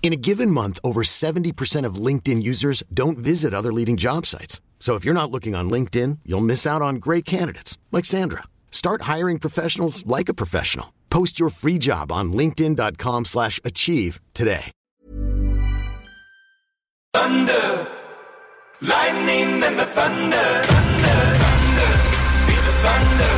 In 0.00 0.14
a 0.14 0.16
given 0.16 0.50
month, 0.50 0.78
over 0.82 1.02
70% 1.02 1.84
of 1.84 1.96
LinkedIn 1.96 2.42
users 2.42 2.82
don't 2.94 3.18
visit 3.18 3.52
other 3.52 3.72
leading 3.72 3.98
job 3.98 4.24
sites. 4.24 4.62
So 4.80 4.94
if 4.94 5.04
you're 5.04 5.12
not 5.12 5.30
looking 5.30 5.54
on 5.54 5.68
LinkedIn, 5.68 6.20
you'll 6.24 6.40
miss 6.40 6.66
out 6.66 6.80
on 6.80 6.96
great 6.96 7.26
candidates 7.26 7.76
like 7.92 8.06
Sandra. 8.06 8.44
Start 8.70 9.02
hiring 9.02 9.38
professionals 9.38 10.06
like 10.06 10.30
a 10.30 10.34
professional. 10.34 10.94
Post 11.10 11.38
your 11.38 11.50
free 11.50 11.76
job 11.78 12.10
on 12.10 12.32
linkedin.com/achieve 12.32 13.26
slash 13.26 13.60
achieve 13.64 14.18
today. 14.32 14.70
Thunder, 17.12 17.86
lightning 18.80 19.62
and 19.64 19.78
the 19.78 19.86
thunder, 19.98 20.48
thunder, 20.70 21.18
thunder, 21.42 21.90
feel 22.46 22.62
the 22.68 22.76
thunder, 22.84 23.34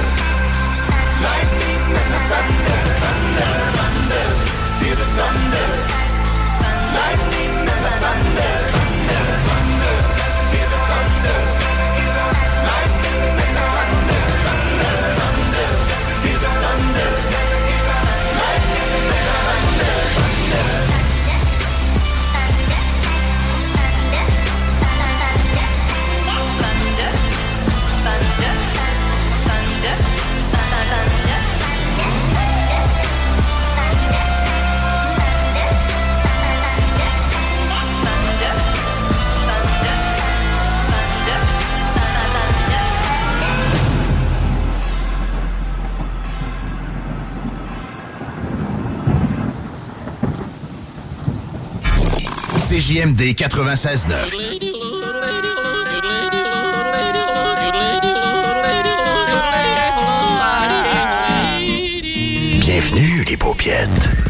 lightning 1.26 1.82
and 2.00 2.10
the 2.14 2.20
thunder, 2.30 2.79
CJMD 52.70 53.34
96.9. 53.34 54.30
Bienvenue 62.60 63.24
les 63.28 63.36
paupiètes. 63.36 64.29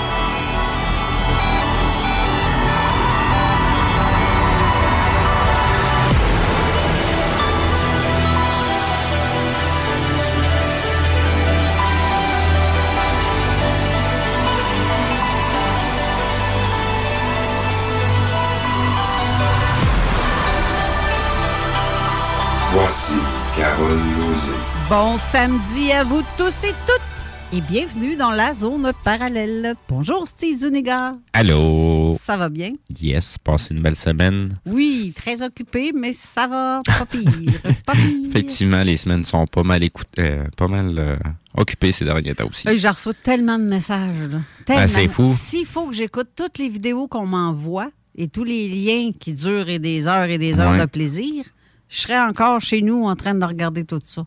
Voici 22.73 23.13
Carole 23.57 23.99
Lozé. 24.17 24.51
Bon 24.89 25.17
samedi 25.17 25.91
à 25.91 26.03
vous 26.03 26.21
tous 26.37 26.63
et 26.63 26.73
toutes 26.85 27.57
et 27.57 27.59
bienvenue 27.61 28.15
dans 28.15 28.31
la 28.31 28.53
zone 28.53 28.91
parallèle. 29.03 29.75
Bonjour 29.89 30.25
Steve 30.27 30.57
Zuniga. 30.59 31.15
Allô? 31.33 32.17
Ça 32.23 32.37
va 32.37 32.47
bien? 32.49 32.71
Yes, 33.01 33.37
passez 33.37 33.73
une 33.73 33.81
belle 33.81 33.95
semaine. 33.97 34.57
Oui, 34.65 35.11
très 35.15 35.41
occupé, 35.41 35.91
mais 35.93 36.13
ça 36.13 36.47
va 36.47 36.81
pas 36.85 37.05
pire. 37.05 37.29
pas 37.85 37.93
pire. 37.93 38.27
Effectivement, 38.29 38.83
les 38.83 38.97
semaines 38.97 39.25
sont 39.25 39.45
pas 39.47 39.63
mal 39.63 39.83
écoutées, 39.83 40.21
euh, 40.21 40.45
pas 40.55 40.67
mal 40.69 40.95
euh, 40.97 41.15
occupées 41.57 41.91
ces 41.91 42.05
derniers 42.05 42.35
temps 42.35 42.47
aussi. 42.49 42.67
Hey, 42.69 42.79
je 42.79 42.87
reçois 42.87 43.13
tellement 43.21 43.59
de 43.59 43.65
messages. 43.65 44.29
Tellement. 44.65 44.87
c'est 44.87 45.07
fou. 45.09 45.33
S'il 45.37 45.65
faut 45.65 45.87
que 45.87 45.93
j'écoute 45.95 46.29
toutes 46.35 46.57
les 46.57 46.69
vidéos 46.69 47.07
qu'on 47.09 47.25
m'envoie 47.25 47.89
et 48.15 48.29
tous 48.29 48.43
les 48.45 48.69
liens 48.69 49.11
qui 49.19 49.33
durent 49.33 49.67
et 49.69 49.79
des 49.79 50.07
heures 50.07 50.29
et 50.29 50.37
des 50.37 50.59
heures 50.59 50.71
Ouais. 50.71 50.79
de 50.81 50.85
plaisir, 50.85 51.43
je 51.91 51.97
serais 51.97 52.19
encore 52.19 52.61
chez 52.61 52.81
nous 52.81 53.03
en 53.03 53.15
train 53.15 53.35
de 53.35 53.45
regarder 53.45 53.83
tout 53.83 53.99
ça. 54.03 54.25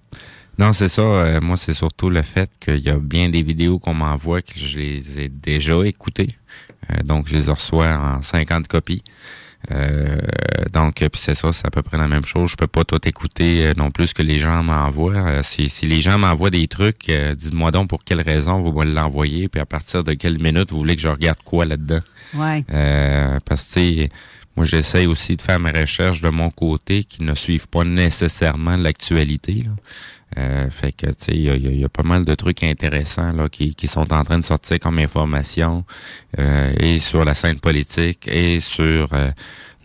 Non, 0.59 0.73
c'est 0.73 0.89
ça. 0.89 1.03
euh, 1.03 1.41
moi, 1.41 1.57
c'est 1.57 1.75
surtout 1.75 2.11
le 2.11 2.23
fait 2.23 2.51
qu'il 2.61 2.79
y 2.79 2.91
a 2.91 2.97
bien 2.97 3.29
des 3.29 3.43
vidéos 3.43 3.79
qu'on 3.79 3.95
m'envoie 3.95 4.43
que 4.43 4.53
je 4.57 4.79
les 4.79 5.21
ai 5.21 5.29
déjà 5.29 5.85
écoutées. 5.85 6.37
Euh, 6.91 7.03
donc, 7.03 7.27
je 7.27 7.37
les 7.37 7.51
reçois 7.51 7.93
en 7.95 8.23
50 8.23 8.69
copies. 8.69 9.03
Euh, 9.73 10.19
donc, 10.73 10.97
puis 10.97 11.09
c'est 11.15 11.35
ça, 11.35 11.53
c'est 11.55 11.67
à 11.67 11.71
peu 11.71 11.83
près 11.83 11.97
la 11.97 12.07
même 12.07 12.27
chose. 12.27 12.51
Je 12.51 12.57
peux 12.57 12.67
pas 12.67 12.85
tout 12.85 13.01
écouter 13.09 13.73
non 13.79 13.91
plus 13.91 14.13
que 14.13 14.23
les 14.23 14.39
gens 14.39 14.63
m'envoient. 14.63 15.43
Si, 15.43 15.71
si 15.71 15.87
les 15.87 16.03
gens 16.03 16.19
m'envoient 16.19 16.51
des 16.51 16.69
trucs, 16.69 17.11
dites-moi 17.11 17.71
donc 17.71 17.89
pour 17.89 18.05
quelle 18.05 18.21
raison 18.21 18.61
vous 18.61 18.73
me 18.79 18.85
l'envoyer, 18.85 19.49
puis 19.49 19.63
à 19.63 19.67
partir 19.67 20.05
de 20.05 20.13
quelle 20.13 20.39
minute 20.39 20.71
vous 20.71 20.77
voulez 20.77 20.97
que 20.97 21.03
je 21.03 21.09
regarde 21.09 21.39
quoi 21.43 21.65
là-dedans. 21.65 22.01
Ouais. 22.35 22.63
Parce 23.47 23.65
que, 23.65 23.81
tu 23.81 24.03
sais, 24.03 24.11
moi, 24.57 24.65
j'essaye 24.65 25.07
aussi 25.07 25.37
de 25.37 25.43
faire 25.43 25.59
mes 25.61 25.71
recherches 25.73 26.21
de 26.21 26.29
mon 26.29 26.51
côté 26.51 27.05
qui 27.05 27.23
ne 27.23 27.35
suivent 27.35 27.69
pas 27.69 27.85
nécessairement 27.85 28.77
l'actualité. 28.77 29.65
Euh, 30.39 30.69
fait 30.71 30.93
que, 30.93 31.07
tu 31.07 31.13
sais, 31.19 31.33
il 31.33 31.43
y 31.43 31.51
a, 31.51 31.57
y 31.57 31.67
a- 31.67 31.71
il 31.71 31.79
y 31.79 31.85
a 31.85 31.89
pas 31.89 32.03
mal 32.03 32.25
de 32.25 32.35
trucs 32.35 32.63
intéressants 32.65 33.33
là, 33.33 33.49
qui, 33.49 33.75
qui 33.75 33.87
sont 33.87 34.13
en 34.13 34.25
train 34.25 34.39
de 34.39 34.45
sortir 34.45 34.79
comme 34.81 34.99
information 34.99 35.85
euh, 36.39 36.73
et 36.81 36.99
sur 36.99 37.25
la 37.25 37.35
scène 37.35 37.61
politique 37.61 38.27
et 38.27 38.59
sur 38.59 39.13
euh, 39.13 39.31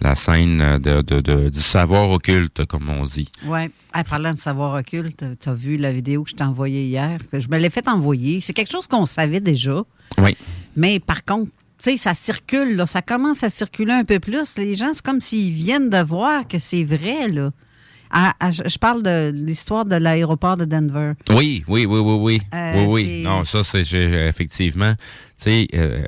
la 0.02 0.16
scène 0.16 0.80
de, 0.80 1.02
de, 1.04 1.22
de- 1.22 1.50
du 1.50 1.60
savoir 1.60 2.10
occulte, 2.10 2.66
comme 2.66 2.90
on 2.90 3.06
dit. 3.06 3.30
Oui. 3.46 3.70
parlant 4.10 4.34
de 4.34 4.38
savoir 4.40 4.74
occulte, 4.80 5.24
tu 5.40 5.50
as 5.50 5.54
vu 5.54 5.78
la 5.78 5.92
vidéo 5.92 6.24
que 6.24 6.30
je 6.32 6.36
t'ai 6.36 6.44
envoyée 6.44 6.86
hier, 6.86 7.20
que 7.32 7.40
je 7.40 7.48
me 7.50 7.58
l'ai 7.60 7.70
fait 7.70 7.88
envoyer. 7.88 8.40
C'est 8.42 8.54
quelque 8.54 8.72
chose 8.72 8.88
qu'on 8.88 9.06
savait 9.06 9.42
déjà. 9.42 9.84
Oui. 10.18 10.36
Mais 10.76 11.00
par 11.00 11.24
contre, 11.26 11.52
tu 11.82 11.92
sais, 11.92 11.98
ça 11.98 12.14
circule, 12.14 12.76
là, 12.76 12.86
ça 12.86 13.02
commence 13.02 13.44
à 13.44 13.50
circuler 13.50 13.94
un 13.94 14.04
peu 14.04 14.20
plus. 14.20 14.58
Les 14.58 14.76
gens, 14.76 14.92
c'est 14.94 15.04
comme 15.06 15.22
s'ils 15.22 15.54
viennent 15.54 15.90
de 15.90 16.02
voir 16.04 16.48
que 16.48 16.60
c'est 16.60 16.84
vrai, 16.84 17.28
là. 17.30 17.52
Je 18.12 18.78
parle 18.80 19.04
de 19.04 19.32
l'histoire 19.34 19.86
de 19.86 19.96
l'aéroport 19.96 20.58
de 20.58 20.66
Denver. 20.66 21.12
Oui, 21.30 21.64
oui, 21.68 21.86
oui, 21.86 22.00
oui, 22.00 22.14
oui. 22.20 22.42
Euh, 22.56 22.86
oui, 22.88 23.04
oui. 23.06 23.24
Non, 23.24 23.44
ça, 23.44 23.64
c'est 23.64 23.84
effectivement. 23.94 24.94
Tu 25.38 25.44
sais, 25.44 25.68
euh, 25.76 26.04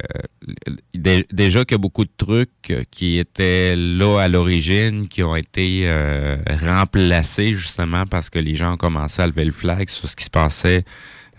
dé- 0.96 1.28
déjà 1.32 1.64
qu'il 1.64 1.76
y 1.76 1.76
a 1.76 1.78
beaucoup 1.78 2.04
de 2.04 2.12
trucs 2.18 2.50
euh, 2.72 2.84
qui 2.90 3.20
étaient 3.20 3.76
là 3.76 4.20
à 4.20 4.28
l'origine, 4.28 5.08
qui 5.08 5.22
ont 5.24 5.36
été 5.36 5.84
euh, 5.86 6.38
remplacés 6.66 7.54
justement 7.54 8.06
parce 8.08 8.32
que 8.32 8.40
les 8.40 8.56
gens 8.56 8.74
ont 8.74 8.78
commencé 8.78 9.22
à 9.22 9.28
lever 9.28 9.46
le 9.46 9.52
flag 9.52 9.88
sur 9.88 10.10
ce 10.10 10.16
qui 10.16 10.26
se 10.26 10.30
passait 10.32 10.84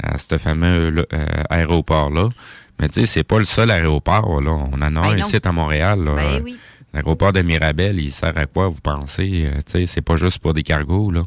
à 0.02 0.17
ce 0.17 0.38
fameux 0.38 0.90
là, 0.90 1.05
aéroport-là. 1.50 2.29
Mais 2.82 2.88
tu 2.88 3.00
sais, 3.00 3.06
c'est 3.06 3.23
pas 3.23 3.38
le 3.38 3.44
seul 3.44 3.70
aéroport, 3.70 4.40
là. 4.43 4.50
On 4.50 4.75
en 4.75 4.82
a 4.82 4.90
Ben 4.90 4.96
un 5.05 5.14
non. 5.14 5.26
ici 5.26 5.38
à 5.43 5.52
Montréal, 5.52 6.02
là. 6.05 6.14
Ben 6.17 6.43
oui. 6.44 6.58
L'aéroport 6.93 7.32
de 7.32 7.40
Mirabel, 7.43 7.99
il 8.00 8.11
sert 8.12 8.37
à 8.37 8.44
quoi, 8.46 8.69
vous 8.69 8.81
pensez? 8.82 9.44
Euh, 9.46 9.55
tu 9.64 9.73
sais, 9.73 9.87
c'est 9.87 10.02
pas 10.02 10.17
juste 10.17 10.40
pour 10.40 10.52
des 10.52 10.62
cargos, 10.64 11.11
là. 11.12 11.23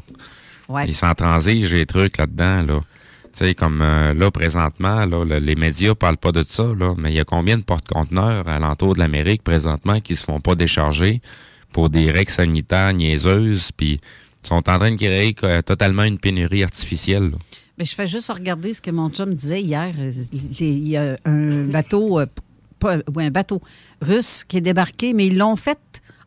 Ouais. 0.68 0.84
Ils 0.86 0.94
s'en 0.94 1.14
transigent 1.14 1.70
des 1.70 1.86
trucs 1.86 2.18
là-dedans, 2.18 2.62
là. 2.62 2.80
Tu 3.32 3.44
sais, 3.44 3.54
comme 3.54 3.80
euh, 3.82 4.12
là, 4.14 4.30
présentement, 4.30 5.06
là, 5.06 5.24
le- 5.24 5.38
les 5.38 5.54
médias 5.56 5.94
parlent 5.94 6.18
pas 6.18 6.32
de 6.32 6.44
ça, 6.46 6.62
là, 6.78 6.94
mais 6.98 7.10
il 7.10 7.16
y 7.16 7.20
a 7.20 7.24
combien 7.24 7.56
de 7.58 7.62
porte-conteneurs 7.64 8.46
alentour 8.48 8.94
de 8.94 8.98
l'Amérique 9.00 9.42
présentement 9.42 9.98
qui 10.00 10.14
se 10.14 10.24
font 10.24 10.40
pas 10.40 10.54
décharger 10.54 11.20
pour 11.72 11.88
des 11.90 12.10
règles 12.10 12.30
sanitaires 12.30 12.92
niaiseuses, 12.92 13.72
puis 13.76 14.00
sont 14.42 14.56
en 14.70 14.78
train 14.78 14.92
de 14.92 14.96
créer 14.96 15.34
euh, 15.42 15.62
totalement 15.62 16.04
une 16.04 16.18
pénurie 16.18 16.62
artificielle. 16.62 17.30
là? 17.30 17.38
Mais 17.78 17.84
je 17.84 17.94
fais 17.94 18.06
juste 18.06 18.30
regarder 18.30 18.72
ce 18.72 18.80
que 18.80 18.90
mon 18.90 19.10
chum 19.10 19.34
disait 19.34 19.62
hier. 19.62 19.94
Il 20.60 20.88
y 20.88 20.96
a 20.96 21.16
un 21.24 21.64
bateau, 21.64 22.20
euh, 22.20 22.26
pas, 22.78 22.96
oui, 23.14 23.24
un 23.24 23.30
bateau 23.30 23.60
russe 24.00 24.44
qui 24.44 24.58
est 24.58 24.62
débarqué, 24.62 25.12
mais 25.12 25.26
ils 25.26 25.36
l'ont 25.36 25.56
fait 25.56 25.78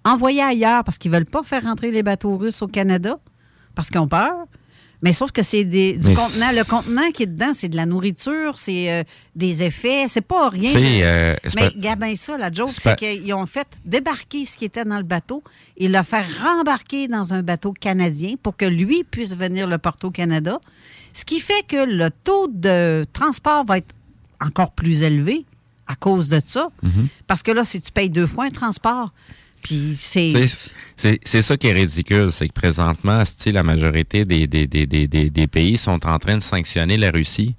envoyer 0.03 0.41
ailleurs 0.41 0.83
parce 0.83 0.97
qu'ils 0.97 1.11
veulent 1.11 1.25
pas 1.25 1.43
faire 1.43 1.63
rentrer 1.63 1.91
les 1.91 2.03
bateaux 2.03 2.37
russes 2.37 2.61
au 2.61 2.67
Canada 2.67 3.19
parce 3.75 3.89
qu'ils 3.89 3.99
ont 3.99 4.07
peur. 4.07 4.47
Mais 5.01 5.13
sauf 5.13 5.31
que 5.31 5.41
c'est 5.41 5.63
du 5.63 5.97
Mais 6.03 6.13
contenant. 6.13 6.51
Le 6.51 6.69
contenant 6.69 7.11
qui 7.11 7.23
est 7.23 7.27
dedans, 7.27 7.51
c'est 7.53 7.69
de 7.69 7.77
la 7.77 7.85
nourriture, 7.85 8.57
c'est 8.57 8.91
euh, 8.91 9.03
des 9.35 9.63
effets, 9.63 10.05
c'est 10.09 10.21
pas 10.21 10.49
rien. 10.49 10.73
Euh, 10.75 11.35
Mais 11.55 11.69
regarde 11.69 11.99
bien 11.99 12.15
ça, 12.15 12.37
la 12.37 12.51
joke, 12.51 12.71
c'est 12.71 12.97
qu'ils 12.97 13.33
ont 13.33 13.45
fait 13.45 13.67
débarquer 13.85 14.43
ce 14.43 14.57
qui 14.57 14.65
était 14.65 14.83
dans 14.83 14.97
le 14.97 15.03
bateau 15.03 15.41
et 15.77 15.87
le 15.87 16.03
faire 16.03 16.25
rembarquer 16.43 17.07
dans 17.07 17.33
un 17.33 17.43
bateau 17.43 17.71
canadien 17.71 18.35
pour 18.41 18.57
que 18.57 18.65
lui 18.65 19.05
puisse 19.05 19.37
venir 19.37 19.67
le 19.67 19.77
porter 19.77 20.07
au 20.07 20.11
Canada. 20.11 20.59
Ce 21.13 21.25
qui 21.25 21.39
fait 21.39 21.65
que 21.67 21.85
le 21.85 22.09
taux 22.23 22.47
de 22.47 23.05
transport 23.13 23.65
va 23.65 23.77
être 23.79 23.93
encore 24.41 24.71
plus 24.71 25.03
élevé 25.03 25.45
à 25.87 25.95
cause 25.95 26.29
de 26.29 26.41
ça. 26.45 26.69
Mhm. 26.83 27.07
Parce 27.27 27.43
que 27.43 27.51
là, 27.51 27.63
si 27.63 27.81
tu 27.81 27.91
payes 27.91 28.09
deux 28.09 28.27
fois 28.27 28.45
un 28.45 28.49
transport, 28.51 29.11
puis 29.61 29.97
c'est... 29.99 30.33
C'est- 30.97 31.41
ça 31.41 31.55
qui 31.57 31.67
est 31.67 31.73
ridicule, 31.73 32.29
c'est 32.31 32.47
que 32.49 32.53
présentement, 32.53 33.23
la 33.45 33.63
majorité 33.63 34.25
des, 34.25 34.47
des, 34.47 34.67
des, 34.67 34.85
des 35.07 35.47
pays 35.47 35.77
sont 35.77 36.05
en 36.05 36.19
train 36.19 36.37
de 36.37 36.43
sanctionner 36.43 36.97
la 36.97 37.09
Russie. 37.09 37.55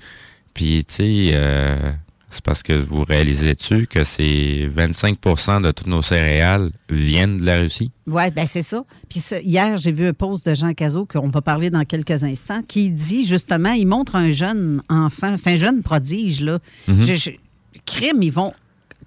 Puis, 0.52 0.84
tu 0.86 0.94
sais, 0.94 1.30
euh, 1.32 1.92
c'est 2.30 2.42
parce 2.42 2.62
que 2.62 2.72
vous 2.72 3.02
réalisez-tu 3.04 3.86
que 3.86 4.04
c'est 4.04 4.68
25% 4.74 5.62
de 5.62 5.70
toutes 5.72 5.86
nos 5.88 6.02
céréales 6.02 6.70
viennent 6.88 7.38
de 7.38 7.44
la 7.44 7.58
Russie? 7.58 7.90
Oui, 8.06 8.22
ben 8.34 8.46
c'est 8.46 8.62
ça. 8.62 8.84
Puis 9.08 9.20
ça, 9.20 9.40
hier, 9.40 9.76
j'ai 9.76 9.92
vu 9.92 10.06
un 10.06 10.12
post 10.12 10.46
de 10.48 10.54
Jean 10.54 10.72
Cazot, 10.72 11.06
qu'on 11.06 11.28
va 11.28 11.40
parler 11.42 11.70
dans 11.70 11.84
quelques 11.84 12.22
instants, 12.24 12.62
qui 12.66 12.90
dit 12.90 13.24
justement, 13.24 13.72
il 13.72 13.86
montre 13.86 14.16
un 14.16 14.30
jeune 14.32 14.82
enfant, 14.88 15.34
c'est 15.36 15.50
un 15.52 15.56
jeune 15.56 15.82
prodige, 15.82 16.40
là. 16.40 16.58
Mhm. 16.88 17.02
Je- 17.02 17.14
je- 17.14 17.30
crime, 17.86 18.22
ils 18.22 18.32
vont 18.32 18.52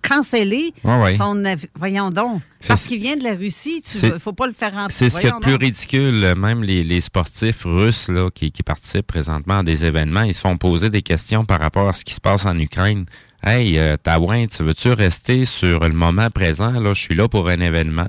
canceller 0.08 0.74
Ouais, 0.84 1.02
ouais. 1.02 1.14
son... 1.14 1.42
Voyons 1.76 2.12
donc. 2.12 2.42
Parce 2.68 2.86
qu'il 2.88 3.00
vient 3.02 3.16
de 3.18 3.24
la 3.24 3.34
Russie, 3.34 3.82
tu 3.82 4.06
ne 4.06 4.20
faut 4.20 4.34
pas 4.34 4.48
le 4.48 4.54
faire 4.54 4.72
rentrer. 4.74 4.92
C'est 4.92 5.10
ce 5.10 5.16
qu'il 5.20 5.26
y 5.30 5.32
a 5.32 5.36
de 5.36 5.44
Voyons 5.44 5.58
plus 5.58 5.66
ridicule. 5.66 6.34
Même 6.38 6.64
les, 6.64 6.84
les 6.84 7.02
sportifs 7.02 7.64
russes 7.66 8.10
là, 8.10 8.30
qui, 8.30 8.52
qui 8.52 8.64
participent 8.64 9.08
présentement 9.08 9.60
à 9.60 9.64
des 9.64 9.86
événements, 9.86 10.22
ils 10.22 10.34
se 10.34 10.42
font 10.42 10.58
poser 10.58 10.90
des 10.90 11.02
questions 11.02 11.46
par 11.46 11.60
rapport 11.60 11.90
à 11.90 11.94
ce 11.94 12.04
qui 12.06 12.14
se 12.14 12.22
passe 12.22 12.46
en 12.46 12.58
Ukraine. 12.60 13.06
Hey, 13.46 13.78
euh, 13.78 13.98
tu 14.50 14.64
veux-tu 14.64 14.94
rester 14.94 15.44
sur 15.46 15.82
le 15.82 15.94
moment 15.94 16.30
présent? 16.30 16.72
Là, 16.72 16.94
je 16.94 17.02
suis 17.02 17.16
là 17.16 17.28
pour 17.28 17.50
un 17.50 17.60
événement, 17.60 18.08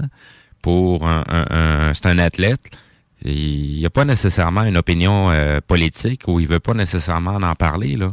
pour 0.63 1.09
un, 1.09 1.25
un- 1.29 1.47
un- 1.51 1.95
c'est 1.95 2.07
un 2.07 2.19
athlète. 2.19 2.61
Il 3.25 3.79
n'y 3.79 3.87
a 3.87 3.91
pas 3.91 4.05
nécessairement 4.05 4.63
une 4.63 4.77
opinion 4.77 5.31
euh, 5.31 5.61
politique 5.67 6.29
ou 6.29 6.39
il 6.41 6.47
veut 6.47 6.61
pas 6.61 6.75
nécessairement 6.75 7.35
en 7.37 7.55
parler. 7.55 7.97
Là. 7.97 8.13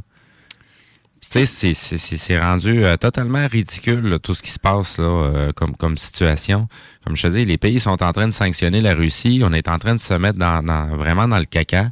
Tu 1.31 1.39
sais, 1.39 1.45
c'est- 1.45 1.73
c'est- 1.73 1.97
c'est 1.97 2.17
c'est 2.17 2.37
rendu 2.39 2.83
euh, 2.83 2.97
totalement 2.97 3.47
ridicule 3.47 4.01
là, 4.01 4.19
tout 4.19 4.33
ce 4.33 4.41
qui 4.43 4.51
se 4.51 4.59
passe 4.59 4.97
là, 4.99 5.05
euh, 5.05 5.51
comme, 5.53 5.77
comme 5.77 5.97
situation. 5.97 6.67
Comme 7.05 7.15
je 7.15 7.21
te 7.21 7.27
dis, 7.27 7.45
les 7.45 7.57
pays 7.57 7.79
sont 7.79 8.03
en 8.03 8.11
train 8.11 8.27
de 8.27 8.33
sanctionner 8.33 8.81
la 8.81 8.93
Russie. 8.93 9.41
On 9.43 9.53
est 9.53 9.69
en 9.69 9.79
train 9.79 9.95
de 9.95 10.01
se 10.01 10.13
mettre 10.13 10.37
dans, 10.37 10.61
dans- 10.61 10.87
vraiment 10.97 11.29
dans 11.29 11.39
le 11.39 11.45
caca. 11.45 11.89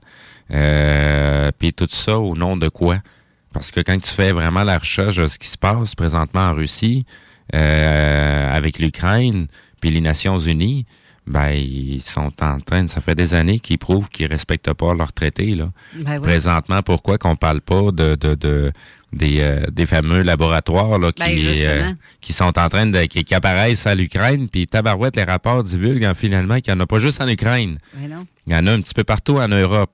Euh, 0.51 1.51
Puis 1.57 1.71
tout 1.74 1.88
ça 1.89 2.19
au 2.19 2.36
nom 2.36 2.57
de 2.57 2.68
quoi? 2.69 2.97
Parce 3.53 3.71
que 3.71 3.80
quand 3.80 3.97
tu 4.01 4.12
fais 4.12 4.31
vraiment 4.33 4.63
la 4.63 4.77
recherche 4.77 5.15
de 5.15 5.27
ce 5.27 5.39
qui 5.39 5.47
se 5.47 5.57
passe 5.57 5.95
présentement 5.95 6.50
en 6.50 6.53
Russie, 6.53 7.06
euh, 7.56 8.56
avec 8.56 8.77
l'Ukraine, 8.80 9.47
puis 9.81 9.89
les 9.89 10.01
Nations 10.01 10.39
Unies, 10.39 10.86
ben 11.27 11.50
ils 11.51 12.01
sont 12.01 12.31
en 12.41 12.59
train, 12.59 12.88
ça 12.88 13.01
fait 13.01 13.13
des 13.15 13.33
années 13.36 13.59
qu'ils 13.59 13.77
prouvent 13.77 14.09
qu'ils 14.09 14.25
respectent 14.27 14.74
pas 14.74 14.94
leurs 14.95 15.13
traités 15.13 15.56
là. 15.56 15.69
Ben 15.95 16.13
oui. 16.18 16.21
Présentement, 16.24 16.81
pourquoi 16.81 17.18
qu'on 17.18 17.36
parle 17.36 17.62
pas 17.62 17.91
de, 17.91 18.15
de, 18.15 18.33
de 18.36 18.71
des, 19.11 19.38
euh, 19.39 19.65
des 19.71 19.85
fameux 19.85 20.21
laboratoires 20.21 21.00
là, 21.00 21.11
qui, 21.11 21.23
Ben, 21.23 21.39
euh, 21.39 21.91
qui 22.21 22.31
sont 22.33 22.57
en 22.59 22.69
train 22.69 22.85
de 22.85 23.01
qui, 23.06 23.23
qui 23.23 23.33
apparaissent 23.33 23.88
à 23.88 23.95
l'Ukraine, 23.95 24.47
puis 24.50 24.67
tabarouette 24.67 25.15
les 25.15 25.23
rapports 25.23 25.63
divulguent 25.63 26.06
hein, 26.06 26.13
finalement 26.13 26.59
qu'il 26.59 26.73
n'y 26.73 26.79
en 26.79 26.83
a 26.83 26.88
pas 26.88 27.00
juste 27.00 27.21
en 27.21 27.27
Ukraine. 27.27 27.79
Non. 28.00 28.25
Il 28.47 28.53
y 28.53 28.56
en 28.56 28.67
a 28.67 28.71
un 28.71 28.81
petit 28.81 28.94
peu 28.94 29.03
partout 29.03 29.38
en 29.38 29.47
Europe. 29.47 29.91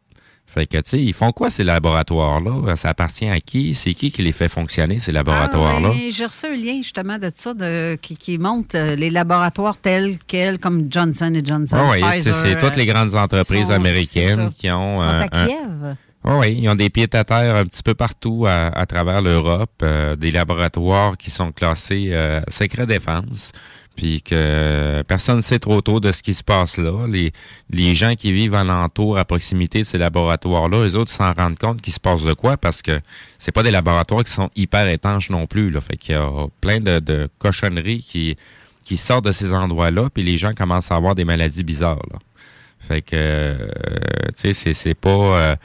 Fait 0.47 0.67
que, 0.67 0.77
tu 0.77 0.83
sais, 0.91 0.99
ils 1.01 1.11
font 1.13 1.31
quoi 1.33 1.49
ces 1.49 1.65
laboratoires-là? 1.65 2.75
Ça 2.77 2.89
appartient 2.89 3.27
à 3.27 3.39
qui? 3.41 3.73
C'est 3.73 3.93
qui 3.93 4.09
qui 4.11 4.21
les 4.21 4.31
fait 4.31 4.47
fonctionner, 4.47 4.99
ces 4.99 5.11
laboratoires-là? 5.11 5.89
Ah, 5.91 5.97
ben, 5.97 6.11
J'ai 6.13 6.25
reçu 6.25 6.45
un 6.45 6.55
lien 6.55 6.77
justement 6.77 7.17
de 7.17 7.29
ça 7.35 7.53
de, 7.53 7.95
qui, 8.01 8.15
qui 8.15 8.37
montre 8.37 8.77
euh, 8.77 8.95
les 8.95 9.09
laboratoires 9.09 9.75
tels 9.75 10.17
quels, 10.27 10.57
comme 10.59 10.85
Johnson 10.89 11.33
Johnson, 11.43 11.77
Ah 11.77 11.89
oui, 11.91 12.21
c'est 12.21 12.57
toutes 12.57 12.77
les 12.77 12.85
grandes 12.85 13.15
entreprises 13.15 13.67
sont- 13.67 13.71
américaines 13.73 14.49
qui 14.57 14.69
ont 14.71 14.95
Ils 14.95 14.97
sont 15.03 15.09
un- 15.09 15.21
à 15.21 15.43
un- 15.91 15.97
Ah 16.27 16.39
oui, 16.39 16.57
ils 16.59 16.67
ont 16.69 16.75
des 16.75 16.89
pieds 16.89 17.07
à 17.13 17.23
terre 17.23 17.55
un 17.55 17.65
petit 17.65 17.83
peu 17.83 17.93
partout 17.93 18.45
à, 18.47 18.67
à 18.75 18.87
travers 18.87 19.21
l'Europe, 19.21 19.69
euh, 19.83 20.15
des 20.15 20.31
laboratoires 20.31 21.17
qui 21.17 21.29
sont 21.29 21.51
classés 21.51 22.09
euh, 22.13 22.41
secret 22.47 22.87
défense, 22.87 23.51
puis 23.95 24.23
que 24.23 25.03
personne 25.07 25.37
ne 25.37 25.41
sait 25.41 25.59
trop 25.59 25.81
tôt 25.81 25.99
de 25.99 26.11
ce 26.11 26.23
qui 26.23 26.33
se 26.33 26.43
passe 26.43 26.79
là. 26.79 27.05
Les, 27.07 27.31
les 27.69 27.93
gens 27.93 28.15
qui 28.15 28.31
vivent 28.31 28.55
alentour, 28.55 29.19
à 29.19 29.25
proximité 29.25 29.81
de 29.81 29.83
ces 29.83 29.99
laboratoires-là, 29.99 30.87
eux 30.87 30.95
autres 30.95 31.11
s'en 31.11 31.31
rendent 31.31 31.59
compte 31.59 31.79
qu'il 31.79 31.93
se 31.93 31.99
passe 31.99 32.23
de 32.23 32.33
quoi 32.33 32.57
parce 32.57 32.81
que 32.81 32.99
c'est 33.37 33.51
pas 33.51 33.61
des 33.61 33.69
laboratoires 33.69 34.23
qui 34.23 34.31
sont 34.31 34.49
hyper 34.55 34.87
étanches 34.87 35.29
non 35.29 35.45
plus. 35.45 35.69
Là. 35.69 35.79
Fait 35.79 35.95
qu'il 35.95 36.15
y 36.15 36.17
a 36.17 36.47
plein 36.59 36.79
de, 36.79 36.97
de 36.97 37.29
cochonneries 37.37 37.99
qui, 37.99 38.35
qui 38.83 38.97
sortent 38.97 39.25
de 39.25 39.31
ces 39.31 39.53
endroits-là, 39.53 40.09
puis 40.11 40.23
les 40.23 40.39
gens 40.39 40.55
commencent 40.55 40.91
à 40.91 40.95
avoir 40.95 41.13
des 41.13 41.23
maladies 41.23 41.63
bizarres. 41.63 42.01
Là. 42.11 42.17
Fait 42.79 43.03
que, 43.03 43.15
euh, 43.15 43.67
tu 44.35 44.41
sais, 44.41 44.53
c'est, 44.53 44.73
c'est 44.73 44.95
pas... 44.95 45.55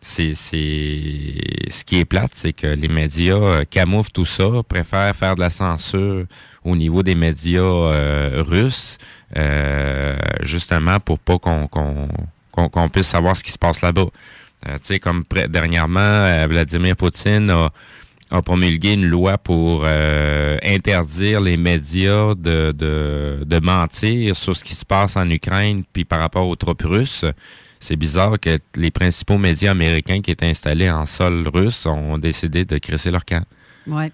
c'est, 0.00 0.34
ce 0.34 1.84
qui 1.84 1.98
est 1.98 2.04
plate, 2.04 2.30
c'est 2.32 2.52
que 2.52 2.66
les 2.66 2.88
médias 2.88 3.34
euh, 3.34 3.64
camouflent 3.64 4.12
tout 4.12 4.24
ça, 4.24 4.48
préfèrent 4.68 5.14
faire 5.14 5.34
de 5.34 5.40
la 5.40 5.50
censure 5.50 6.24
au 6.64 6.76
niveau 6.76 7.02
des 7.02 7.14
médias 7.14 7.60
euh, 7.60 8.42
russes, 8.46 8.98
euh, 9.36 10.16
justement 10.42 11.00
pour 11.00 11.18
pas 11.18 11.38
qu'on, 11.38 11.66
qu'on, 11.66 12.08
qu'on, 12.52 12.68
qu'on 12.68 12.88
puisse 12.88 13.08
savoir 13.08 13.36
ce 13.36 13.42
qui 13.42 13.52
se 13.52 13.58
passe 13.58 13.82
là-bas. 13.82 14.06
Euh, 14.68 14.78
tu 14.78 14.84
sais, 14.84 14.98
comme 14.98 15.24
dernièrement, 15.48 16.00
euh, 16.00 16.46
Vladimir 16.48 16.96
Poutine 16.96 17.50
a, 17.50 17.70
a 18.30 18.42
promulgué 18.42 18.94
une 18.94 19.06
loi 19.06 19.38
pour 19.38 19.84
interdire 19.84 21.40
les 21.40 21.56
médias 21.56 22.34
de, 22.34 22.72
de, 22.72 23.44
de 23.44 23.58
mentir 23.60 24.36
sur 24.36 24.56
ce 24.56 24.62
qui 24.62 24.74
se 24.74 24.84
passe 24.84 25.16
en 25.16 25.28
Ukraine 25.30 25.82
puis 25.92 26.04
par 26.04 26.20
rapport 26.20 26.46
aux 26.46 26.56
troupes 26.56 26.82
russes. 26.82 27.24
C'est 27.80 27.96
bizarre 27.96 28.38
que 28.40 28.58
les 28.74 28.90
principaux 28.90 29.38
médias 29.38 29.70
américains 29.70 30.20
qui 30.20 30.30
étaient 30.30 30.46
installés 30.46 30.90
en 30.90 31.06
sol 31.06 31.48
russe 31.52 31.86
ont 31.86 32.18
décidé 32.18 32.64
de 32.64 32.78
crisser 32.78 33.10
leur 33.10 33.24
camp. 33.24 33.44
Oui. 33.86 34.12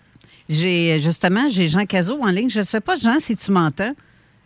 J'ai 0.49 1.01
justement, 1.01 1.49
j'ai 1.49 1.69
Jean 1.69 1.87
Cazot 1.87 2.21
en 2.23 2.29
ligne. 2.29 2.51
Je 2.51 2.61
ne 2.61 2.65
sais 2.65 2.81
pas, 2.81 2.97
Jean, 2.97 3.19
si 3.21 3.37
tu 3.37 3.51
m'entends. 3.51 3.95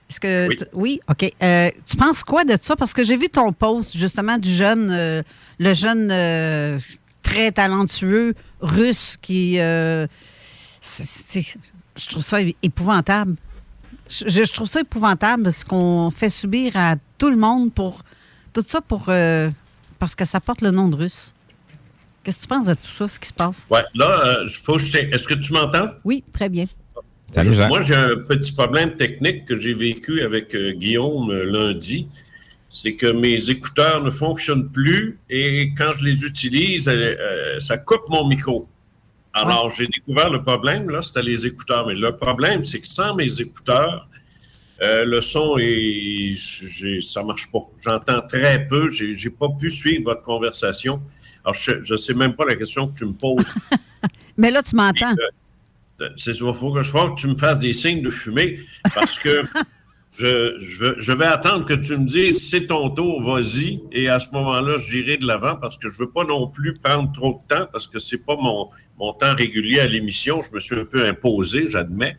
Est-ce 0.09 0.21
que 0.21 0.49
Oui. 0.73 1.01
OK. 1.11 1.31
Euh, 1.43 1.71
tu 1.85 1.97
penses 1.97 2.23
quoi 2.25 2.45
de 2.45 2.57
ça? 2.63 2.77
Parce 2.77 2.95
que 2.95 3.03
j'ai 3.05 3.17
vu 3.17 3.29
ton 3.29 3.53
post 3.53 3.97
justement 3.97 4.39
du 4.39 4.51
jeune, 4.55 4.91
euh, 4.91 5.23
le 5.59 5.75
jeune 5.75 6.09
euh, 6.11 6.79
très 7.23 7.51
talentueux 7.53 8.35
russe 8.61 9.17
qui. 9.21 9.59
euh, 9.59 10.07
je 10.81 12.09
trouve 12.09 12.23
ça 12.23 12.39
épouvantable. 12.63 13.35
Je, 14.09 14.29
je 14.29 14.53
trouve 14.53 14.69
ça 14.69 14.81
épouvantable 14.81 15.53
ce 15.53 15.65
qu'on 15.65 16.11
fait 16.11 16.31
subir 16.31 16.77
à 16.77 16.95
tout 17.19 17.31
le 17.31 17.37
monde 17.37 17.73
pour. 17.75 18.03
Tout 18.53 18.65
ça 18.67 18.81
pour. 18.81 19.05
euh, 19.09 19.51
parce 19.99 20.15
que 20.15 20.25
ça 20.25 20.41
porte 20.41 20.61
le 20.63 20.71
nom 20.71 20.89
de 20.89 20.97
russe. 20.97 21.33
Qu'est-ce 22.23 22.39
que 22.39 22.43
tu 22.43 22.49
penses 22.49 22.67
de 22.67 22.75
tout 22.75 22.91
ça, 22.97 23.09
ce 23.09 23.19
qui 23.19 23.29
se 23.29 23.33
passe? 23.33 23.67
Ouais, 23.71 23.83
là, 23.95 24.21
euh, 24.27 24.47
faut 24.63 24.75
que 24.77 24.83
je 24.83 24.93
t'ai- 24.93 25.11
est-ce 25.15 25.27
que 25.27 25.35
tu 25.35 25.53
m'entends? 25.53 25.91
Oui, 26.05 26.23
très 26.33 26.49
bien. 26.49 26.67
Moi, 27.69 27.83
j'ai 27.83 27.95
un 27.95 28.17
petit 28.27 28.53
problème 28.53 28.95
technique 28.97 29.45
que 29.45 29.59
j'ai 29.59 29.75
vécu 29.75 30.23
avec 30.23 30.55
euh, 30.55 30.73
Guillaume 30.73 31.31
euh, 31.31 31.45
lundi. 31.45 32.09
c'est 32.71 32.95
que 32.97 33.07
mes 33.07 33.49
écouteurs 33.51 34.03
ne 34.03 34.11
fonctionnent 34.11 34.71
plus 34.71 35.19
et 35.31 35.73
quand 35.77 35.93
je 35.93 36.05
les 36.05 36.23
utilise, 36.25 36.87
euh, 36.89 37.59
ça 37.61 37.79
coupe 37.79 38.09
mon 38.11 38.27
micro. 38.29 38.69
Alors, 39.33 39.71
j'ai 39.71 39.87
découvert 39.87 40.31
le 40.31 40.43
problème, 40.43 40.91
là, 40.91 41.01
c'était 41.01 41.23
les 41.23 41.47
écouteurs. 41.47 41.87
Mais 41.87 41.95
le 41.95 42.17
problème, 42.17 42.65
c'est 42.65 42.81
que 42.81 42.87
sans 42.87 43.15
mes 43.15 43.41
écouteurs, 43.41 44.09
euh, 44.81 45.05
le 45.05 45.21
son 45.21 45.57
est, 45.59 46.35
ça 47.01 47.23
marche 47.25 47.51
pas. 47.51 47.61
J'entends 47.85 48.21
très 48.27 48.67
peu. 48.67 48.89
J'ai, 48.89 49.31
pas 49.31 49.49
pu 49.49 49.71
suivre 49.71 50.05
votre 50.05 50.23
conversation. 50.23 51.01
Alors, 51.45 51.55
je, 51.55 51.83
je 51.83 51.97
sais 51.97 52.15
même 52.15 52.35
pas 52.35 52.45
la 52.45 52.55
question 52.55 52.89
que 52.89 52.99
tu 52.99 53.05
me 53.07 53.13
poses. 53.13 53.53
Mais 54.37 54.51
là, 54.51 54.63
tu 54.63 54.77
m'entends. 54.77 55.15
Euh, 56.01 56.09
C'est 56.17 56.31
il 56.39 56.55
faut 56.55 56.73
que 56.73 56.83
je 56.83 56.91
faut 56.91 57.13
que 57.13 57.21
tu 57.21 57.27
me 57.27 57.37
fasses 57.37 57.59
des 57.59 57.73
signes 57.73 58.03
de 58.03 58.11
fumée 58.11 58.61
parce 58.95 59.19
que 59.19 59.43
je, 60.17 60.55
je, 60.61 60.79
veux- 60.85 60.97
je 60.99 61.13
vais 61.13 61.25
attendre 61.27 61.65
que 61.65 61.75
tu 61.75 61.97
me 61.97 62.07
dises 62.07 62.49
c'est 62.49 62.67
ton 62.67 62.89
tour, 62.91 63.21
vas-y. 63.21 63.81
Et 63.91 64.09
à 64.09 64.21
ce 64.21 64.29
moment-là, 64.31 64.77
j'irai 64.79 65.17
de 65.17 65.27
l'avant 65.27 65.57
parce 65.57 65.77
que 65.77 65.89
je 65.91 65.99
veux 65.99 66.11
pas 66.11 66.23
non 66.23 66.47
plus 66.47 66.75
prendre 66.75 67.11
trop 67.13 67.43
de 67.43 67.55
temps 67.57 67.67
parce 67.73 67.89
que 67.89 67.99
c'est 67.99 68.25
pas 68.25 68.37
mon, 68.37 68.69
mon 68.97 69.13
temps 69.13 69.35
régulier 69.35 69.81
à 69.81 69.87
l'émission. 69.89 70.41
Je 70.41 70.53
me 70.55 70.61
suis 70.61 70.77
un 70.77 70.85
peu 70.85 71.05
imposé, 71.05 71.69
j'admets. 71.69 72.17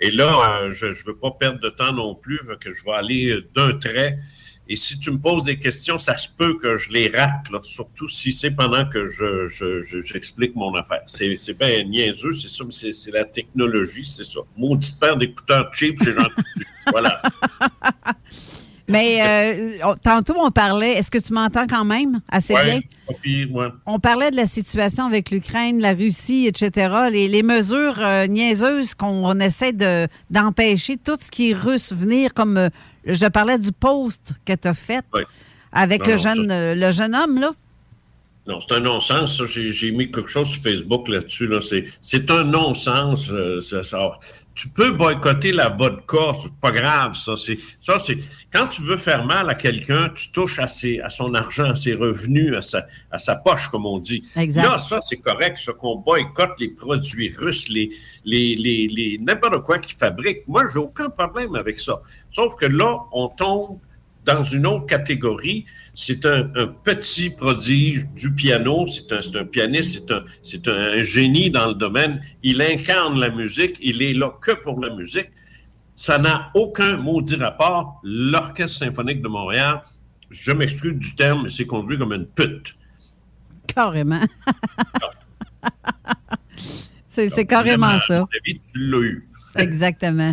Et 0.00 0.10
là, 0.10 0.60
euh, 0.62 0.72
je 0.72 0.86
ne 0.86 0.92
veux 1.06 1.16
pas 1.16 1.30
perdre 1.32 1.60
de 1.60 1.68
temps 1.70 1.92
non 1.92 2.14
plus, 2.14 2.38
que 2.60 2.72
je 2.72 2.84
vais 2.84 2.92
aller 2.92 3.30
euh, 3.30 3.48
d'un 3.54 3.74
trait. 3.74 4.18
Et 4.70 4.76
si 4.76 4.98
tu 5.00 5.10
me 5.10 5.18
poses 5.18 5.44
des 5.44 5.58
questions, 5.58 5.96
ça 5.96 6.14
se 6.16 6.28
peut 6.28 6.58
que 6.58 6.76
je 6.76 6.90
les 6.92 7.08
rate, 7.08 7.50
là, 7.50 7.58
surtout 7.62 8.06
si 8.06 8.32
c'est 8.32 8.50
pendant 8.50 8.86
que 8.86 9.04
je, 9.06 9.46
je- 9.46 9.80
je- 9.80 10.02
j'explique 10.02 10.54
mon 10.54 10.74
affaire. 10.74 11.00
C'est, 11.06 11.36
c'est 11.38 11.54
bien 11.58 11.82
niaiseux, 11.84 12.32
c'est 12.32 12.48
ça, 12.48 12.64
mais 12.64 12.70
c'est, 12.70 12.92
c'est 12.92 13.10
la 13.10 13.24
technologie, 13.24 14.04
c'est 14.04 14.24
ça. 14.24 14.40
Maudite 14.58 15.00
paire 15.00 15.16
d'écouteurs 15.16 15.70
cheap 15.74 15.96
Jean 16.02 16.12
Coutu. 16.34 16.66
Voilà. 16.90 17.22
Mais 18.88 19.18
euh, 19.20 19.92
tantôt, 20.02 20.34
on 20.38 20.50
parlait. 20.50 20.92
Est-ce 20.94 21.10
que 21.10 21.18
tu 21.18 21.32
m'entends 21.34 21.66
quand 21.66 21.84
même 21.84 22.20
assez 22.28 22.54
Ouais, 22.54 22.64
bien? 22.64 22.80
pas 23.06 23.14
pire, 23.22 23.52
ouais. 23.54 23.66
On 23.84 23.98
parlait 23.98 24.30
de 24.30 24.36
la 24.36 24.46
situation 24.46 25.04
avec 25.04 25.30
l'Ukraine, 25.30 25.78
la 25.80 25.92
Russie, 25.92 26.46
etc. 26.46 26.94
Les, 27.10 27.28
les 27.28 27.42
mesures 27.42 27.96
euh, 28.00 28.26
niaiseuses 28.26 28.94
qu'on 28.94 29.38
essaie 29.40 29.72
de, 29.74 30.08
d'empêcher 30.30 30.96
tout 30.96 31.18
ce 31.20 31.30
qui 31.30 31.50
est 31.50 31.54
russe 31.54 31.92
venir, 31.92 32.32
comme 32.32 32.56
euh, 32.56 32.68
je 33.04 33.26
parlais 33.26 33.58
du 33.58 33.72
post 33.72 34.32
que 34.46 34.54
tu 34.54 34.68
as 34.68 34.74
fait 34.74 35.04
Ouais. 35.12 35.24
avec 35.72 36.06
Non, 36.06 36.12
le, 36.12 36.16
jeune, 36.18 36.48
ça, 36.48 36.74
le 36.74 36.92
jeune 36.92 37.14
homme, 37.14 37.38
là. 37.40 37.50
Non, 38.46 38.58
c'est 38.60 38.74
un 38.76 38.80
non-sens. 38.80 39.36
ça. 39.36 39.44
J'ai, 39.44 39.68
j'ai 39.68 39.90
mis 39.90 40.10
quelque 40.10 40.30
chose 40.30 40.48
sur 40.48 40.62
Facebook 40.62 41.08
là-dessus. 41.08 41.46
Là. 41.46 41.60
C'est, 41.60 41.84
c'est 42.00 42.30
un 42.30 42.44
non-sens. 42.44 43.30
ça, 43.60 43.82
ça. 43.82 44.18
Tu 44.58 44.68
peux 44.70 44.90
boycotter 44.90 45.52
la 45.52 45.68
vodka, 45.68 46.32
c'est 46.42 46.52
pas 46.60 46.72
grave, 46.72 47.14
ça. 47.14 47.36
C'est, 47.36 47.58
ça, 47.80 47.96
c'est 48.00 48.18
quand 48.52 48.66
tu 48.66 48.82
veux 48.82 48.96
faire 48.96 49.24
mal 49.24 49.48
à 49.48 49.54
quelqu'un, 49.54 50.08
tu 50.08 50.32
touches 50.32 50.58
à, 50.58 50.66
ses, 50.66 50.98
à 51.00 51.08
son 51.08 51.32
argent, 51.34 51.70
à 51.70 51.76
ses 51.76 51.94
revenus, 51.94 52.52
à 52.56 52.60
sa, 52.60 52.84
à 53.12 53.18
sa 53.18 53.36
poche, 53.36 53.68
comme 53.68 53.86
on 53.86 54.00
dit. 54.00 54.24
Exact. 54.36 54.64
Là, 54.64 54.76
ça, 54.78 54.98
c'est 55.00 55.18
correct, 55.18 55.58
ce 55.58 55.70
qu'on 55.70 55.96
boycotte 55.96 56.58
les 56.58 56.70
produits 56.70 57.32
russes, 57.38 57.68
les, 57.68 57.90
les, 58.24 58.56
les, 58.56 58.88
les 58.88 59.18
n'importe 59.18 59.62
quoi 59.62 59.78
qu'ils 59.78 59.96
fabriquent. 59.96 60.42
Moi, 60.48 60.64
j'ai 60.72 60.80
aucun 60.80 61.08
problème 61.08 61.54
avec 61.54 61.78
ça. 61.78 62.02
Sauf 62.28 62.56
que 62.56 62.66
là, 62.66 62.96
on 63.12 63.28
tombe 63.28 63.78
dans 64.24 64.42
une 64.42 64.66
autre 64.66 64.86
catégorie. 64.86 65.64
C'est 65.94 66.24
un, 66.26 66.50
un 66.54 66.66
petit 66.66 67.30
prodige 67.30 68.06
du 68.14 68.34
piano. 68.34 68.86
C'est 68.86 69.12
un, 69.12 69.40
un 69.40 69.44
pianiste, 69.44 70.12
c'est 70.42 70.68
un, 70.68 70.98
un, 70.98 71.02
génie 71.02 71.50
dans 71.50 71.68
le 71.68 71.74
domaine. 71.74 72.20
Il 72.42 72.62
incarne 72.62 73.18
la 73.18 73.30
musique. 73.30 73.76
Il 73.80 74.02
est 74.02 74.14
là 74.14 74.30
que 74.40 74.52
pour 74.52 74.80
la 74.80 74.94
musique. 74.94 75.30
Ça 75.94 76.18
n'a 76.18 76.50
aucun 76.54 76.96
maudit 76.96 77.36
rapport. 77.36 78.00
L'Orchestre 78.04 78.78
symphonique 78.78 79.20
de 79.20 79.28
Montréal, 79.28 79.82
je 80.30 80.52
m'excuse 80.52 80.94
du 80.94 81.16
terme, 81.16 81.44
mais 81.44 81.48
c'est 81.48 81.66
conduit 81.66 81.98
comme 81.98 82.12
une 82.12 82.26
pute. 82.26 82.76
Carrément. 83.66 84.20
c'est, 87.08 87.46
carrément 87.46 87.98
ça. 88.06 88.20
avis, 88.20 88.60
tu 88.72 88.90
l'as 88.90 89.00
eu. 89.00 89.28
Exactement. 89.56 90.32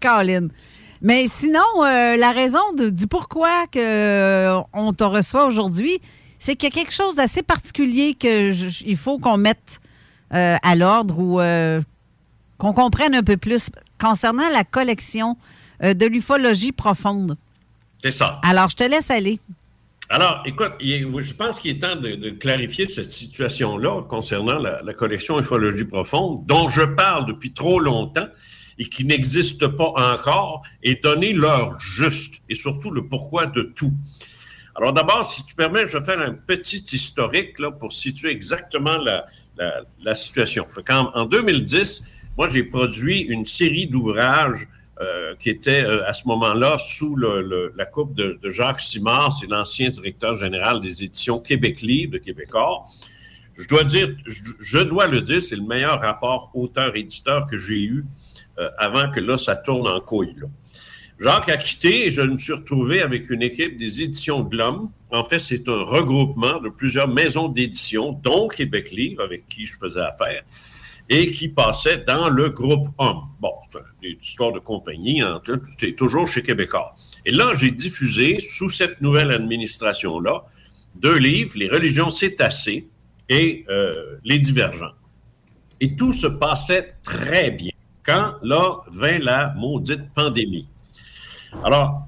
Colin. 0.00 0.48
Mais 1.02 1.26
sinon, 1.28 1.60
euh, 1.84 2.16
la 2.16 2.32
raison 2.32 2.72
de- 2.76 2.88
du 2.90 3.06
pourquoi 3.06 3.66
que, 3.66 3.78
euh, 3.78 4.60
on 4.72 4.92
te 4.92 5.04
reçoit 5.04 5.46
aujourd'hui, 5.46 6.00
c'est 6.38 6.56
qu'il 6.56 6.68
y 6.68 6.72
a 6.72 6.74
quelque 6.74 6.92
chose 6.94 7.16
d'assez 7.16 7.42
particulier 7.42 8.14
qu'il 8.14 8.96
faut 8.96 9.18
qu'on 9.18 9.36
mette 9.36 9.80
euh, 10.34 10.56
à 10.62 10.74
l'ordre 10.74 11.18
ou 11.18 11.38
qu'on 12.58 12.72
comprenne 12.72 13.14
un 13.14 13.22
peu 13.22 13.36
plus 13.36 13.70
concernant 14.00 14.48
la 14.50 14.64
collection 14.64 15.36
de 15.80 16.06
l'ufologie 16.06 16.72
profonde. 16.72 17.36
C'est 18.02 18.10
ça. 18.10 18.40
Alors, 18.42 18.68
je 18.70 18.76
te 18.76 18.84
laisse 18.84 19.10
aller. 19.10 19.38
Alors, 20.08 20.42
écoute, 20.46 20.72
je 20.80 21.34
pense 21.34 21.58
qu'il 21.58 21.72
est 21.72 21.78
temps 21.80 21.96
de, 21.96 22.14
de 22.14 22.30
clarifier 22.30 22.86
cette 22.88 23.10
situation-là 23.12 24.02
concernant 24.08 24.58
la, 24.58 24.80
la 24.82 24.94
collection 24.94 25.38
ufologie 25.40 25.84
profonde, 25.84 26.44
dont 26.46 26.68
je 26.68 26.82
parle 26.82 27.26
depuis 27.26 27.52
trop 27.52 27.78
longtemps 27.80 28.26
et 28.78 28.84
qui 28.84 29.04
n'existe 29.04 29.66
pas 29.68 29.92
encore, 29.96 30.62
et 30.82 30.96
donner 30.96 31.32
l'heure 31.32 31.78
juste 31.78 32.42
et 32.48 32.54
surtout 32.54 32.90
le 32.90 33.06
pourquoi 33.06 33.46
de 33.46 33.62
tout. 33.62 33.92
Alors 34.74 34.92
d'abord, 34.92 35.30
si 35.30 35.44
tu 35.44 35.54
permets, 35.54 35.86
je 35.86 35.96
vais 35.96 36.04
faire 36.04 36.20
un 36.20 36.34
petit 36.34 36.84
historique 36.92 37.58
là, 37.58 37.70
pour 37.70 37.92
situer 37.92 38.30
exactement 38.30 38.96
la, 38.98 40.14
situation. 40.14 40.66
En 41.14 41.24
2010, 41.24 42.04
moi, 42.36 42.48
j'ai 42.48 42.64
produit 42.64 43.20
une 43.20 43.46
série 43.46 43.86
d'ouvrages 43.86 44.68
euh, 45.00 45.34
qui 45.36 45.48
étaient 45.48 45.82
euh, 45.82 46.06
à 46.06 46.12
ce 46.12 46.28
moment-là 46.28 46.76
sous 46.78 47.16
la 47.16 47.86
coupe 47.86 48.14
de, 48.14 48.38
Jacques 48.44 48.80
Simard, 48.80 49.32
c'est 49.32 49.46
l'ancien 49.46 49.88
directeur 49.88 50.34
général 50.34 50.80
des 50.80 51.04
éditions 51.04 51.38
Québec 51.38 51.80
Libre 51.80 52.14
de 52.14 52.18
Québécois. 52.18 52.84
Je 53.56 53.66
dois 53.66 53.84
dire, 53.84 54.14
je 54.26 54.78
dois 54.78 55.06
le 55.06 55.22
dire, 55.22 55.40
c'est 55.40 55.56
le 55.56 55.62
meilleur 55.62 56.00
rapport 56.00 56.50
auteur-éditeur 56.54 57.46
que 57.46 57.56
j'ai 57.56 57.82
eu 57.82 58.04
euh, 58.58 58.68
avant 58.78 59.10
que 59.10 59.20
là, 59.20 59.36
ça 59.36 59.56
tourne 59.56 59.86
en 59.86 60.00
couille. 60.00 60.34
Jacques 61.18 61.48
a 61.48 61.56
quitté 61.56 62.06
et 62.06 62.10
je 62.10 62.20
me 62.20 62.36
suis 62.36 62.52
retrouvé 62.52 63.00
avec 63.00 63.30
une 63.30 63.42
équipe 63.42 63.78
des 63.78 64.02
éditions 64.02 64.42
de 64.42 64.56
l'Homme. 64.56 64.90
En 65.10 65.24
fait, 65.24 65.38
c'est 65.38 65.66
un 65.68 65.82
regroupement 65.82 66.60
de 66.60 66.68
plusieurs 66.68 67.08
maisons 67.08 67.48
d'édition, 67.48 68.12
dont 68.12 68.48
Québec 68.48 68.90
Livre, 68.90 69.22
avec 69.22 69.46
qui 69.48 69.64
je 69.64 69.78
faisais 69.78 70.00
affaire, 70.00 70.42
et 71.08 71.30
qui 71.30 71.48
passait 71.48 71.98
dans 71.98 72.28
le 72.28 72.50
groupe 72.50 72.88
Homme. 72.98 73.22
Bon, 73.40 73.52
c'est 73.70 73.78
des 74.02 74.18
histoires 74.20 74.52
de 74.52 74.58
compagnie, 74.58 75.22
c'est 75.78 75.96
toujours 75.96 76.26
chez 76.26 76.42
Québécois. 76.42 76.94
Et 77.24 77.32
là, 77.32 77.52
j'ai 77.58 77.70
diffusé, 77.70 78.38
sous 78.38 78.68
cette 78.68 79.00
nouvelle 79.00 79.30
administration-là, 79.30 80.44
deux 80.96 81.16
livres, 81.16 81.52
Les 81.56 81.68
religions 81.68 82.10
cétacées 82.10 82.88
et 83.30 83.64
euh, 83.70 84.18
Les 84.24 84.38
divergents. 84.38 84.92
Et 85.80 85.96
tout 85.96 86.12
se 86.12 86.26
passait 86.26 86.88
très 87.02 87.50
bien 87.50 87.72
quand, 88.06 88.34
là, 88.42 88.76
vint 88.90 89.18
la 89.18 89.52
maudite 89.56 90.08
pandémie. 90.14 90.66
Alors, 91.64 92.06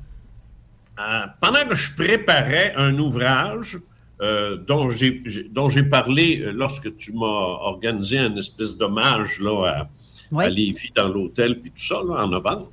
euh, 0.98 1.26
pendant 1.40 1.66
que 1.66 1.74
je 1.74 1.94
préparais 1.94 2.72
un 2.76 2.96
ouvrage 2.98 3.78
euh, 4.20 4.56
dont 4.56 4.90
j'ai 4.90 5.22
j'ai- 5.26 5.44
dont 5.44 5.68
j'ai 5.68 5.84
parlé 5.84 6.40
euh, 6.40 6.50
lorsque 6.52 6.96
tu 6.96 7.12
m'as 7.12 7.24
organisé 7.70 8.18
un 8.18 8.34
espèce 8.36 8.76
d'hommage 8.76 9.38
là, 9.40 9.64
à, 9.82 9.88
Oui. 10.32 10.44
à 10.44 10.48
Lévis 10.48 10.90
dans 10.94 11.08
l'hôtel, 11.08 11.60
puis 11.60 11.70
tout 11.70 11.80
ça, 11.82 12.02
là, 12.06 12.24
en 12.24 12.28
novembre, 12.28 12.70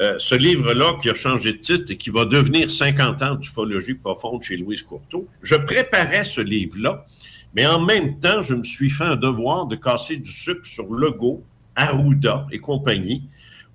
euh, 0.00 0.14
ce 0.18 0.36
livre-là 0.36 0.96
qui 1.02 1.10
a 1.10 1.14
changé 1.14 1.52
de 1.54 1.58
titre 1.58 1.90
et 1.90 1.96
qui 1.96 2.10
va 2.10 2.24
devenir 2.24 2.70
50 2.70 3.20
ans 3.22 3.34
d'ufologie 3.34 3.94
profonde 3.94 4.40
chez 4.42 4.56
Louise 4.56 4.84
Courteau, 4.84 5.26
je 5.42 5.56
préparais 5.56 6.22
ce 6.22 6.40
livre-là, 6.40 7.04
mais 7.54 7.66
en 7.66 7.80
même 7.80 8.20
temps, 8.20 8.40
je 8.42 8.54
me 8.54 8.62
suis 8.62 8.88
fait 8.90 9.02
un 9.04 9.16
devoir 9.16 9.66
de 9.66 9.74
casser 9.74 10.16
du 10.16 10.30
sucre 10.30 10.64
sur 10.64 10.84
Legault, 10.94 11.42
Arruda 11.78 12.46
et 12.52 12.58
compagnie 12.58 13.22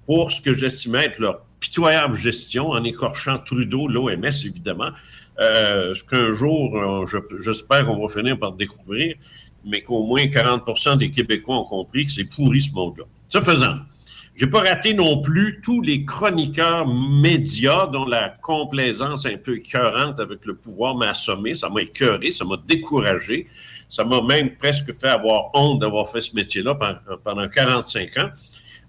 pour 0.05 0.31
ce 0.31 0.41
que 0.41 0.53
j'estimais 0.53 1.05
être 1.05 1.19
leur 1.19 1.41
pitoyable 1.59 2.13
gestion 2.15 2.69
en 2.71 2.83
écorchant 2.83 3.37
Trudeau, 3.39 3.87
l'OMS 3.87 4.25
évidemment, 4.45 4.89
euh, 5.39 5.93
ce 5.95 6.03
qu'un 6.03 6.33
jour, 6.33 6.77
euh, 6.77 7.05
je- 7.05 7.41
j'espère 7.41 7.85
qu'on 7.85 8.05
va 8.05 8.13
finir 8.13 8.37
par 8.37 8.51
découvrir, 8.51 9.15
mais 9.65 9.81
qu'au 9.81 10.03
moins 10.05 10.27
40 10.27 10.97
des 10.97 11.09
Québécois 11.09 11.57
ont 11.57 11.63
compris 11.63 12.05
que 12.05 12.11
c'est 12.11 12.25
pourri 12.25 12.61
ce 12.61 12.73
monde-là. 12.73 13.05
Ce 13.29 13.39
faisant, 13.41 13.75
j'ai 14.35 14.47
pas 14.47 14.59
raté 14.61 14.93
non 14.93 15.21
plus 15.21 15.61
tous 15.63 15.81
les 15.81 16.03
chroniqueurs 16.05 16.85
médias 16.87 17.87
dont 17.87 18.05
la 18.05 18.29
complaisance 18.41 19.25
un 19.25 19.37
peu 19.37 19.57
écœurante 19.57 20.19
avec 20.19 20.45
le 20.45 20.55
pouvoir 20.55 20.95
m'a 20.95 21.11
assommé, 21.11 21.53
ça 21.55 21.69
m'a 21.69 21.81
écœuré, 21.81 22.29
ça 22.31 22.43
m'a 22.43 22.57
découragé, 22.67 23.47
ça 23.93 24.03
m'a 24.03 24.21
même 24.23 24.55
presque 24.57 24.91
fait 24.95 25.07
avoir 25.09 25.51
honte 25.53 25.79
d'avoir 25.79 26.09
fait 26.09 26.19
ce 26.19 26.35
métier-là 26.35 26.73
pendant, 26.73 27.17
pendant 27.23 27.47
45 27.47 28.17
ans. 28.17 28.29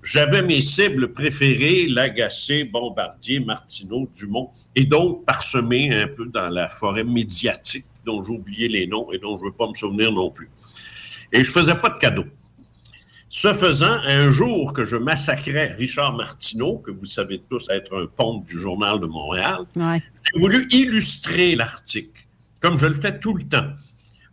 J'avais 0.02 0.40
mes 0.40 0.62
cibles 0.62 1.12
préférées, 1.12 1.87
Lagacé, 1.88 2.64
Bombardier, 2.64 3.40
Martineau, 3.40 4.08
Dumont 4.18 4.50
et 4.75 4.84
d'autres 4.84 5.23
parsemés 5.26 5.94
un 5.94 6.06
peu 6.08 6.25
dans 6.25 6.49
la 6.49 6.70
forêt 6.70 7.04
médiatique 7.04 7.84
dont 8.06 8.23
j'ai 8.23 8.32
oublié 8.32 8.66
les 8.68 8.87
noms 8.87 9.12
et 9.12 9.18
dont 9.18 9.37
je 9.37 9.42
ne 9.42 9.49
veux 9.50 9.54
pas 9.54 9.68
me 9.68 9.75
souvenir 9.75 10.11
non 10.11 10.30
plus. 10.30 10.49
Et 11.32 11.44
je 11.44 11.50
faisais 11.52 11.75
pas 11.75 11.90
de 11.90 11.99
cadeaux. 11.99 12.25
Ce 13.28 13.52
faisant, 13.52 13.99
un 14.06 14.30
jour 14.30 14.73
que 14.73 14.84
je 14.84 14.96
massacrais 14.96 15.75
Richard 15.75 16.14
Martineau, 16.14 16.78
que 16.78 16.90
vous 16.90 17.04
savez 17.04 17.42
tous 17.50 17.68
être 17.68 17.94
un 18.02 18.06
ponte 18.06 18.46
du 18.46 18.58
Journal 18.58 19.00
de 19.00 19.06
Montréal, 19.06 19.58
Ouais. 19.76 20.00
j'ai 20.32 20.40
voulu 20.40 20.66
illustrer 20.70 21.56
l'article, 21.56 22.25
comme 22.62 22.78
je 22.78 22.87
le 22.87 22.94
fais 22.94 23.18
tout 23.18 23.34
le 23.34 23.44
temps, 23.44 23.68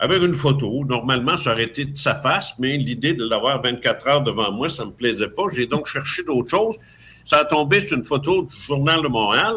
avec 0.01 0.22
une 0.22 0.34
photo. 0.34 0.84
Normalement, 0.84 1.38
ça 1.38 1.53
aurait 1.53 1.65
été 1.65 1.86
de 1.86 1.96
sa 1.96 2.15
face, 2.15 2.55
mais 2.60 2.75
l'idée 2.75 3.13
de 3.13 3.24
l'avoir 3.24 3.62
24 3.62 4.08
heures 4.08 4.22
devant 4.22 4.51
moi, 4.51 4.67
ça 4.67 4.84
me 4.84 4.91
plaisait 4.91 5.29
pas. 5.29 5.43
J'ai 5.55 5.67
donc 5.67 5.86
cherché 5.86 6.24
d'autres 6.24 6.50
choses. 6.50 6.75
Ça 7.24 7.38
a 7.38 7.46
tombé 7.46 7.79
sur 7.79 7.96
une 7.98 8.03
photo 8.03 8.41
du 8.43 8.55
Journal 8.67 9.03
de 9.03 9.08
Montréal, 9.08 9.53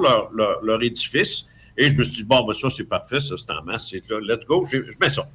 leur, 0.63 0.83
édifice, 0.83 1.47
et 1.79 1.89
je 1.89 1.97
me 1.97 2.03
suis 2.05 2.17
dit, 2.19 2.25
bon, 2.25 2.45
ben 2.47 2.53
ça, 2.53 2.69
c'est 2.69 2.85
parfait, 2.85 3.21
ça, 3.21 3.37
c'est 3.39 3.51
en 3.51 3.65
masse, 3.65 3.89
c'est 3.91 4.03
là, 4.11 4.21
let's 4.21 4.45
go, 4.45 4.65
je 4.71 4.79
mets 5.01 5.09
ça. 5.09 5.27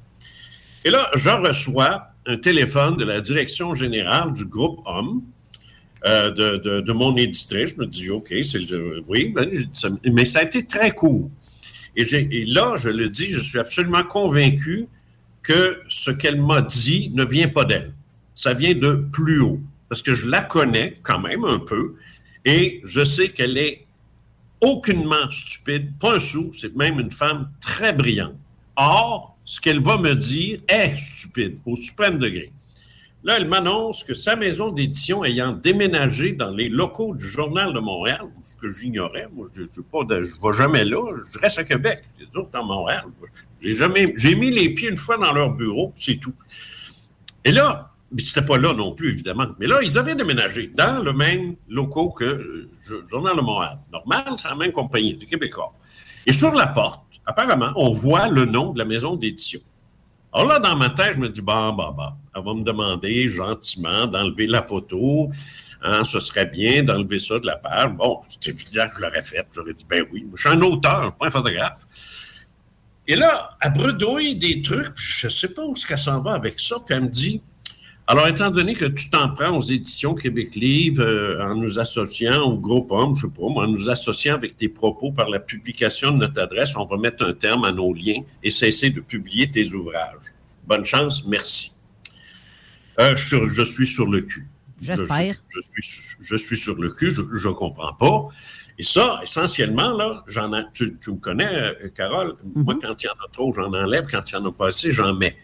Et 0.84 0.90
là, 0.90 1.10
je 1.14 1.28
reçois 1.28 2.04
un 2.26 2.36
téléphone 2.38 2.96
de 2.96 3.04
la 3.04 3.20
direction 3.20 3.74
générale 3.74 4.32
du 4.32 4.46
groupe 4.46 4.78
Homme, 4.86 5.22
euh, 6.06 6.30
de, 6.30 6.80
de- 6.80 6.92
mon 6.92 7.14
éditrice. 7.16 7.74
Je 7.74 7.80
me 7.80 7.86
dis, 7.86 8.08
OK, 8.10 8.32
c'est 8.42 8.60
le. 8.70 9.02
Oui, 9.06 9.32
ben, 9.34 9.50
ça- 9.72 9.90
mais 10.04 10.24
ça 10.24 10.38
a 10.38 10.42
été 10.44 10.64
très 10.64 10.92
court. 10.92 11.28
Et, 11.96 12.02
et 12.14 12.44
là, 12.46 12.76
je 12.78 12.88
le 12.88 13.08
dis, 13.10 13.30
je 13.32 13.40
suis 13.40 13.58
absolument 13.58 14.04
convaincu 14.04 14.86
que 15.42 15.80
ce 15.88 16.10
qu'elle 16.10 16.40
m'a 16.40 16.62
dit 16.62 17.10
ne 17.14 17.24
vient 17.24 17.48
pas 17.48 17.64
d'elle. 17.64 17.92
Ça 18.34 18.54
vient 18.54 18.74
de 18.74 18.92
plus 19.12 19.40
haut. 19.40 19.60
Parce 19.88 20.02
que 20.02 20.14
je 20.14 20.28
la 20.28 20.42
connais 20.42 20.98
quand 21.02 21.18
même 21.18 21.44
un 21.44 21.58
peu 21.58 21.94
et 22.44 22.80
je 22.84 23.04
sais 23.04 23.30
qu'elle 23.30 23.58
est 23.58 23.86
aucunement 24.60 25.30
stupide, 25.30 25.92
pas 25.98 26.16
un 26.16 26.18
sou, 26.18 26.52
c'est 26.52 26.74
même 26.76 27.00
une 27.00 27.10
femme 27.10 27.50
très 27.60 27.92
brillante. 27.92 28.36
Or, 28.76 29.36
ce 29.44 29.60
qu'elle 29.60 29.80
va 29.80 29.98
me 29.98 30.14
dire 30.14 30.60
est 30.68 30.96
stupide, 30.96 31.58
au 31.66 31.74
suprême 31.74 32.18
degré. 32.18 32.52
Là, 33.22 33.36
elle 33.36 33.48
m'annonce 33.48 34.02
que 34.02 34.14
sa 34.14 34.34
maison 34.34 34.70
d'édition 34.70 35.24
ayant 35.24 35.52
déménagé 35.52 36.32
dans 36.32 36.50
les 36.50 36.70
locaux 36.70 37.14
du 37.14 37.24
Journal 37.24 37.74
de 37.74 37.78
Montréal, 37.78 38.22
ce 38.42 38.56
que 38.56 38.68
j'ignorais, 38.68 39.28
moi, 39.32 39.48
je 39.52 39.60
ne 39.62 40.20
vais 40.20 40.56
jamais 40.56 40.84
là, 40.84 41.02
je 41.30 41.38
reste 41.38 41.58
à 41.58 41.64
Québec, 41.64 42.02
les 42.18 42.26
autres 42.38 42.58
à 42.58 42.62
Montréal. 42.62 43.04
J'ai 43.60 43.72
jamais, 43.72 44.14
j'ai 44.16 44.34
mis 44.34 44.50
les 44.50 44.70
pieds 44.70 44.88
une 44.88 44.96
fois 44.96 45.18
dans 45.18 45.32
leur 45.34 45.50
bureau, 45.50 45.92
c'est 45.96 46.16
tout. 46.16 46.34
Et 47.44 47.52
là, 47.52 47.90
mais 48.10 48.22
c'était 48.24 48.44
pas 48.44 48.56
là 48.56 48.72
non 48.72 48.92
plus, 48.92 49.10
évidemment. 49.10 49.48
Mais 49.58 49.66
là, 49.66 49.80
ils 49.82 49.98
avaient 49.98 50.14
déménagé 50.14 50.68
dans 50.68 51.02
le 51.02 51.12
même 51.12 51.56
locaux 51.68 52.10
que 52.10 52.24
le 52.24 52.70
Journal 53.08 53.36
de 53.36 53.42
Montréal. 53.42 53.78
Normal, 53.92 54.24
c'est 54.36 54.48
la 54.48 54.56
même 54.56 54.72
compagnie, 54.72 55.14
du 55.14 55.26
Québécois. 55.26 55.74
Et 56.26 56.32
sur 56.32 56.52
la 56.52 56.66
porte, 56.68 57.02
apparemment, 57.26 57.72
on 57.76 57.90
voit 57.90 58.28
le 58.28 58.46
nom 58.46 58.72
de 58.72 58.78
la 58.78 58.84
maison 58.84 59.14
d'édition. 59.14 59.60
Alors 60.32 60.46
là, 60.46 60.58
dans 60.60 60.76
ma 60.76 60.90
tête, 60.90 61.14
je 61.14 61.18
me 61.18 61.28
dis, 61.28 61.40
bon, 61.40 61.72
bon, 61.72 61.90
bon, 61.90 62.12
elle 62.34 62.44
va 62.44 62.54
me 62.54 62.62
demander 62.62 63.28
gentiment 63.28 64.06
d'enlever 64.06 64.46
la 64.46 64.62
photo. 64.62 65.28
Hein, 65.82 66.04
ce 66.04 66.20
serait 66.20 66.46
bien 66.46 66.82
d'enlever 66.82 67.18
ça 67.18 67.38
de 67.38 67.46
la 67.46 67.56
page. 67.56 67.90
Bon, 67.92 68.20
c'est 68.28 68.48
évident 68.48 68.88
que 68.88 68.96
je 68.96 69.00
l'aurais 69.00 69.22
fait. 69.22 69.46
J'aurais 69.52 69.74
dit, 69.74 69.86
ben 69.88 70.04
oui, 70.12 70.26
je 70.34 70.40
suis 70.40 70.50
un 70.50 70.60
auteur, 70.60 71.14
pas 71.16 71.26
un 71.26 71.30
photographe. 71.30 71.86
Et 73.08 73.16
là, 73.16 73.56
elle 73.60 73.72
bredouille 73.72 74.36
des 74.36 74.62
trucs, 74.62 74.94
puis 74.94 75.04
je 75.04 75.28
sais 75.28 75.52
pas 75.52 75.64
où 75.64 75.74
est-ce 75.74 75.86
qu'elle 75.86 75.98
s'en 75.98 76.20
va 76.20 76.34
avec 76.34 76.60
ça, 76.60 76.76
puis 76.84 76.94
elle 76.94 77.04
me 77.04 77.08
dit, 77.08 77.42
alors, 78.12 78.26
étant 78.28 78.50
donné 78.50 78.74
que 78.74 78.86
tu 78.86 79.08
t'en 79.10 79.28
prends 79.30 79.56
aux 79.56 79.60
éditions 79.62 80.14
Québec 80.14 80.54
Livre 80.56 81.02
euh, 81.02 81.40
en 81.42 81.54
nous 81.54 81.78
associant 81.78 82.42
au 82.42 82.56
groupe 82.58 82.90
Homme, 82.92 83.14
je 83.16 83.26
sais 83.26 83.32
pas, 83.32 83.48
moi, 83.48 83.64
en 83.64 83.68
nous 83.68 83.88
associant 83.88 84.34
avec 84.34 84.56
tes 84.56 84.68
propos 84.68 85.12
par 85.12 85.28
la 85.28 85.38
publication 85.38 86.10
de 86.12 86.16
notre 86.18 86.40
adresse, 86.40 86.76
on 86.76 86.84
va 86.86 86.96
mettre 86.96 87.24
un 87.24 87.32
terme 87.34 87.64
à 87.64 87.72
nos 87.72 87.92
liens 87.94 88.22
et 88.42 88.50
cesser 88.50 88.90
de 88.90 89.00
publier 89.00 89.50
tes 89.50 89.72
ouvrages. 89.72 90.32
Bonne 90.66 90.84
chance, 90.84 91.24
merci. 91.26 91.72
Euh, 93.00 93.14
je, 93.16 93.26
suis- 93.36 93.54
je 93.54 93.62
suis 93.62 93.86
sur 93.86 94.06
le 94.06 94.20
cul. 94.22 94.46
Je, 94.80 94.86
J'espère. 94.94 95.34
je- 95.48 95.60
je 95.60 95.80
suis, 95.80 96.16
je 96.20 96.36
suis 96.36 96.56
sur 96.56 96.74
le 96.80 96.88
cul, 96.88 97.10
je 97.10 97.48
ne 97.48 97.54
comprends 97.54 97.92
pas. 97.94 98.28
Et 98.78 98.82
ça, 98.82 99.20
essentiellement, 99.22 99.94
là, 99.96 100.24
j'en 100.26 100.50
tu, 100.72 100.96
tu 101.02 101.10
me 101.12 101.16
connais, 101.16 101.54
euh, 101.54 101.88
Carole, 101.94 102.34
moi, 102.54 102.74
quand 102.80 103.02
il 103.02 103.06
y 103.06 103.08
en 103.10 103.24
a 103.24 103.28
trop, 103.30 103.52
j'en 103.52 103.72
enlève, 103.74 104.06
quand 104.10 104.20
il 104.30 104.34
y 104.34 104.36
en 104.36 104.46
a 104.46 104.52
pas 104.52 104.68
assez, 104.68 104.90
j'en 104.90 105.14
mets. 105.14 105.36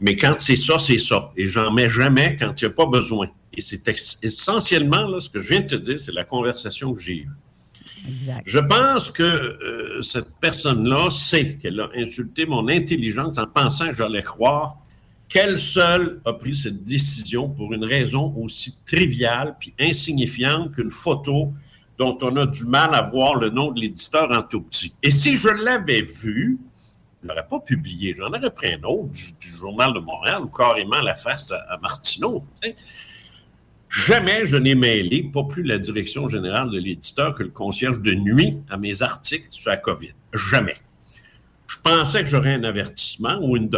Mais 0.00 0.16
quand 0.16 0.34
c'est 0.38 0.56
ça, 0.56 0.78
c'est 0.78 0.98
ça. 0.98 1.30
Et 1.36 1.46
j'en 1.46 1.70
mets 1.72 1.90
jamais 1.90 2.36
quand 2.38 2.60
il 2.60 2.64
n'y 2.64 2.70
a 2.70 2.74
pas 2.74 2.86
besoin. 2.86 3.28
Et 3.52 3.60
c'est 3.60 3.82
essentiellement, 4.22 5.06
là, 5.08 5.20
ce 5.20 5.28
que 5.28 5.38
je 5.38 5.48
viens 5.48 5.60
de 5.60 5.66
te 5.66 5.74
dire, 5.76 6.00
c'est 6.00 6.12
la 6.12 6.24
conversation 6.24 6.94
que 6.94 7.00
j'ai 7.00 7.16
eue. 7.16 7.30
Exact. 8.08 8.42
Je 8.46 8.58
pense 8.60 9.10
que 9.10 9.22
euh, 9.22 10.00
cette 10.02 10.30
personne-là 10.40 11.10
sait 11.10 11.58
qu'elle 11.58 11.80
a 11.80 11.90
insulté 11.96 12.46
mon 12.46 12.68
intelligence 12.68 13.36
en 13.38 13.46
pensant 13.46 13.88
que 13.88 13.96
j'allais 13.96 14.22
croire 14.22 14.78
qu'elle 15.30 15.58
seule 15.58 16.20
a 16.24 16.32
pris 16.32 16.54
cette 16.54 16.82
décision 16.82 17.48
pour 17.48 17.72
une 17.72 17.84
raison 17.84 18.34
aussi 18.36 18.76
triviale 18.84 19.56
puis 19.58 19.72
insignifiante 19.78 20.74
qu'une 20.74 20.90
photo 20.90 21.52
dont 21.98 22.18
on 22.22 22.36
a 22.36 22.46
du 22.46 22.64
mal 22.64 22.94
à 22.94 23.02
voir 23.02 23.36
le 23.36 23.50
nom 23.50 23.70
de 23.70 23.80
l'éditeur 23.80 24.28
en 24.32 24.42
tout 24.42 24.62
petit. 24.62 24.92
Et 25.02 25.10
si 25.10 25.36
je 25.36 25.48
l'avais 25.48 26.02
vu, 26.02 26.58
je 27.22 27.28
n'aurais 27.28 27.46
pas 27.46 27.60
publié. 27.60 28.14
J'en 28.14 28.28
aurais 28.28 28.50
pris 28.50 28.72
un 28.72 28.82
autre 28.82 29.10
du, 29.12 29.48
Journal 29.56 29.92
de 29.92 29.98
Montréal 29.98 30.42
ou 30.42 30.48
carrément 30.48 31.00
la 31.00 31.14
face 31.14 31.52
à, 31.52 31.76
Martineau. 31.82 32.44
Jamais 33.88 34.46
je 34.46 34.56
n'ai 34.56 34.74
mêlé, 34.74 35.24
pas 35.24 35.44
plus 35.44 35.64
la 35.64 35.78
direction 35.78 36.28
générale 36.28 36.70
de 36.70 36.78
l'éditeur 36.78 37.34
que 37.34 37.42
le 37.42 37.50
concierge 37.50 38.00
de 38.00 38.12
nuit 38.12 38.58
à 38.70 38.76
mes 38.76 39.02
articles 39.02 39.48
sur 39.50 39.70
la 39.70 39.76
COVID. 39.76 40.14
Jamais. 40.32 40.76
Je 41.66 41.76
pensais 41.78 42.22
que 42.22 42.28
j'aurais 42.28 42.54
un 42.54 42.64
avertissement 42.64 43.38
ou 43.42 43.56
une, 43.56 43.70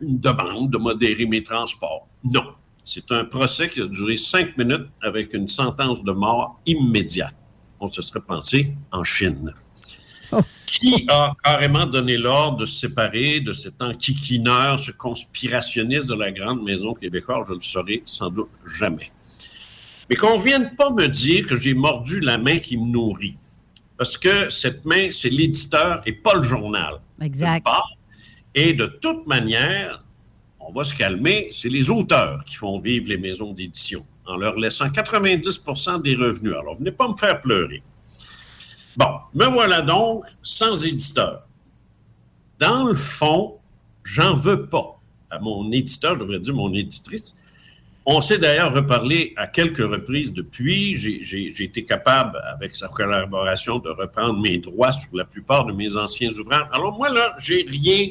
une 0.00 0.18
demande 0.18 0.70
de 0.70 0.78
modérer 0.78 1.26
mes 1.26 1.42
transports. 1.42 2.08
Non. 2.24 2.54
C'est 2.84 3.12
un 3.12 3.24
procès 3.24 3.68
qui 3.68 3.82
a 3.82 3.86
duré 3.86 4.16
cinq 4.16 4.56
minutes 4.56 4.88
avec 5.02 5.34
une 5.34 5.48
sentence 5.48 6.02
de 6.02 6.12
mort 6.12 6.60
immédiate. 6.66 7.36
On 7.78 7.88
se 7.88 8.02
serait 8.02 8.20
pensé 8.20 8.74
en 8.90 9.04
Chine. 9.04 9.52
Qui 10.70 11.04
a 11.08 11.32
carrément 11.42 11.84
donné 11.84 12.16
l'ordre 12.16 12.58
de 12.58 12.66
se 12.66 12.80
séparer 12.80 13.40
de 13.40 13.52
cet 13.52 13.82
enquiquineur, 13.82 14.78
ce 14.78 14.92
conspirationniste 14.92 16.08
de 16.08 16.14
la 16.14 16.30
grande 16.30 16.62
maison 16.62 16.94
québécoise? 16.94 17.46
Je 17.48 17.54
le 17.54 17.60
saurai 17.60 18.02
sans 18.06 18.30
doute 18.30 18.50
jamais. 18.78 19.10
Mais 20.08 20.16
qu'on 20.16 20.38
ne 20.38 20.42
vienne 20.42 20.74
pas 20.76 20.90
me 20.90 21.08
dire 21.08 21.46
que 21.46 21.56
j'ai 21.56 21.74
mordu 21.74 22.20
la 22.20 22.38
main 22.38 22.58
qui 22.58 22.76
me 22.76 22.86
nourrit. 22.86 23.36
Parce 23.98 24.16
que 24.16 24.48
cette 24.48 24.84
main, 24.84 25.10
c'est 25.10 25.28
l'éditeur 25.28 26.02
et 26.06 26.12
pas 26.12 26.34
le 26.34 26.42
journal. 26.42 27.00
Exact. 27.20 27.66
Et 28.54 28.72
de 28.72 28.86
toute 28.86 29.26
manière, 29.26 30.04
on 30.60 30.72
va 30.72 30.84
se 30.84 30.94
calmer, 30.94 31.48
c'est 31.50 31.68
les 31.68 31.90
auteurs 31.90 32.44
qui 32.44 32.54
font 32.54 32.80
vivre 32.80 33.08
les 33.08 33.18
maisons 33.18 33.52
d'édition 33.52 34.06
en 34.26 34.36
leur 34.36 34.56
laissant 34.56 34.86
90% 34.86 36.02
des 36.02 36.14
revenus. 36.14 36.54
Alors, 36.54 36.76
venez 36.76 36.92
pas 36.92 37.08
me 37.08 37.16
faire 37.16 37.40
pleurer. 37.40 37.82
Bon, 39.00 39.18
me 39.32 39.46
voilà 39.46 39.80
donc 39.80 40.24
sans 40.42 40.84
éditeur. 40.84 41.46
Dans 42.58 42.84
le 42.84 42.94
fond, 42.94 43.56
j'en 44.04 44.34
veux 44.34 44.66
pas 44.66 45.00
à 45.30 45.38
mon 45.38 45.72
éditeur, 45.72 46.14
je 46.16 46.18
devrais 46.20 46.38
dire 46.38 46.52
mon 46.54 46.74
éditrice. 46.74 47.34
On 48.04 48.20
s'est 48.20 48.36
d'ailleurs 48.36 48.74
reparlé 48.74 49.32
à 49.38 49.46
quelques 49.46 49.78
reprises 49.96 50.34
depuis. 50.34 50.94
J'ai- 50.96 51.62
été 51.64 51.86
capable, 51.86 52.42
avec 52.54 52.76
sa 52.76 52.88
collaboration, 52.88 53.78
de 53.78 53.88
reprendre 53.88 54.38
mes 54.38 54.58
droits 54.58 54.92
sur 54.92 55.16
la 55.16 55.24
plupart 55.24 55.64
de 55.64 55.72
mes 55.72 55.96
anciens 55.96 56.30
ouvrages. 56.38 56.68
Alors 56.72 56.92
moi, 56.98 57.08
là, 57.10 57.34
j'ai 57.38 57.64
rien, 57.70 58.08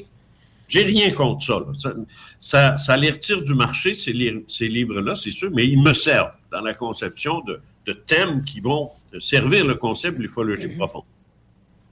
j'ai 0.67 0.84
rien 0.84 1.12
contre 1.12 1.45
ça. 1.45 1.93
Ça, 2.39 2.78
ça, 2.78 2.97
les 2.97 3.12
retire 3.12 3.43
du 3.43 3.54
marché, 3.54 3.93
ces, 3.93 4.13
li- 4.13 4.43
ces 4.47 4.67
livres-là, 4.67 5.13
c'est 5.13 5.32
sûr, 5.32 5.52
mais 5.54 5.67
ils 5.67 5.80
me 5.82 5.93
servent 5.93 6.36
dans 6.52 6.62
la 6.62 6.73
conception 6.73 7.41
de 7.86 7.93
thèmes 7.93 8.43
qui 8.43 8.60
vont 8.60 8.89
servir 9.17 9.65
le 9.65 9.76
concept 9.76 10.17
de 10.17 10.24
l'ufologie 10.24 10.67
profonde. 10.69 11.06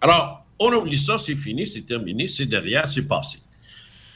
Alors, 0.01 0.45
on 0.59 0.71
oublie 0.73 0.97
ça, 0.97 1.17
c'est 1.17 1.35
fini, 1.35 1.65
c'est 1.65 1.81
terminé, 1.81 2.27
c'est 2.27 2.45
derrière, 2.45 2.87
c'est 2.87 3.07
passé. 3.07 3.39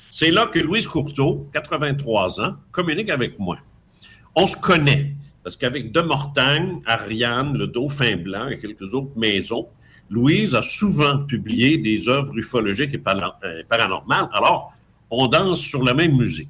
C'est 0.10 0.32
là 0.32 0.48
que 0.48 0.60
Louise 0.60 0.88
Courteau, 0.88 1.48
83 1.54 2.42
ans, 2.42 2.56
communique 2.72 3.10
avec 3.10 3.40
moi. 3.40 3.58
On 4.36 4.46
se 4.46 4.58
connaît, 4.58 5.16
parce 5.44 5.56
qu'avec 5.56 5.92
De 5.92 6.02
Mortagne, 6.02 6.82
Ariane, 6.86 7.58
le 7.58 7.68
Dauphin 7.68 8.18
Blanc 8.18 8.50
et 8.50 8.60
quelques 8.60 8.94
autres 8.94 9.12
maisons, 9.16 9.68
Louise 10.10 10.56
a 10.56 10.62
souvent 10.62 11.20
publié 11.20 11.78
des 11.78 12.10
œuvres 12.10 12.38
ufologiques 12.38 12.94
et 12.94 13.02
euh, 13.08 13.64
paranormales. 13.70 14.30
Alors, 14.34 14.74
on 15.10 15.28
danse 15.28 15.62
sur 15.62 15.84
la 15.84 15.94
même 15.94 16.18
musique. 16.18 16.50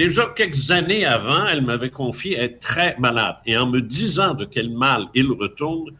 Déjà 0.00 0.32
quelques 0.34 0.70
années 0.70 1.04
avant, 1.04 1.46
elle 1.46 1.60
m'avait 1.60 1.90
confié 1.90 2.38
être 2.38 2.58
très 2.58 2.96
malade. 2.98 3.36
Et 3.44 3.58
en 3.58 3.66
me 3.66 3.82
disant 3.82 4.32
de 4.32 4.46
quel 4.46 4.70
mal 4.70 5.08
il 5.14 5.26
retourne, 5.26 5.90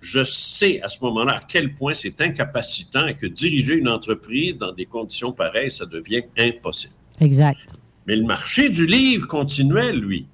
je 0.00 0.22
sais 0.22 0.80
à 0.80 0.88
ce 0.88 0.96
moment-là 1.04 1.32
à 1.32 1.42
quel 1.46 1.74
point 1.74 1.92
c'est 1.92 2.22
incapacitant 2.22 3.06
et 3.06 3.14
que 3.14 3.26
diriger 3.26 3.74
une 3.74 3.90
entreprise 3.90 4.56
dans 4.56 4.72
des 4.72 4.86
conditions 4.86 5.32
pareilles, 5.32 5.70
ça 5.70 5.84
devient 5.84 6.22
impossible. 6.38 6.94
Exact. 7.20 7.58
Mais 8.06 8.16
le 8.16 8.24
marché 8.24 8.70
du 8.70 8.86
livre 8.86 9.26
continuait, 9.26 9.92
lui. 9.92 10.26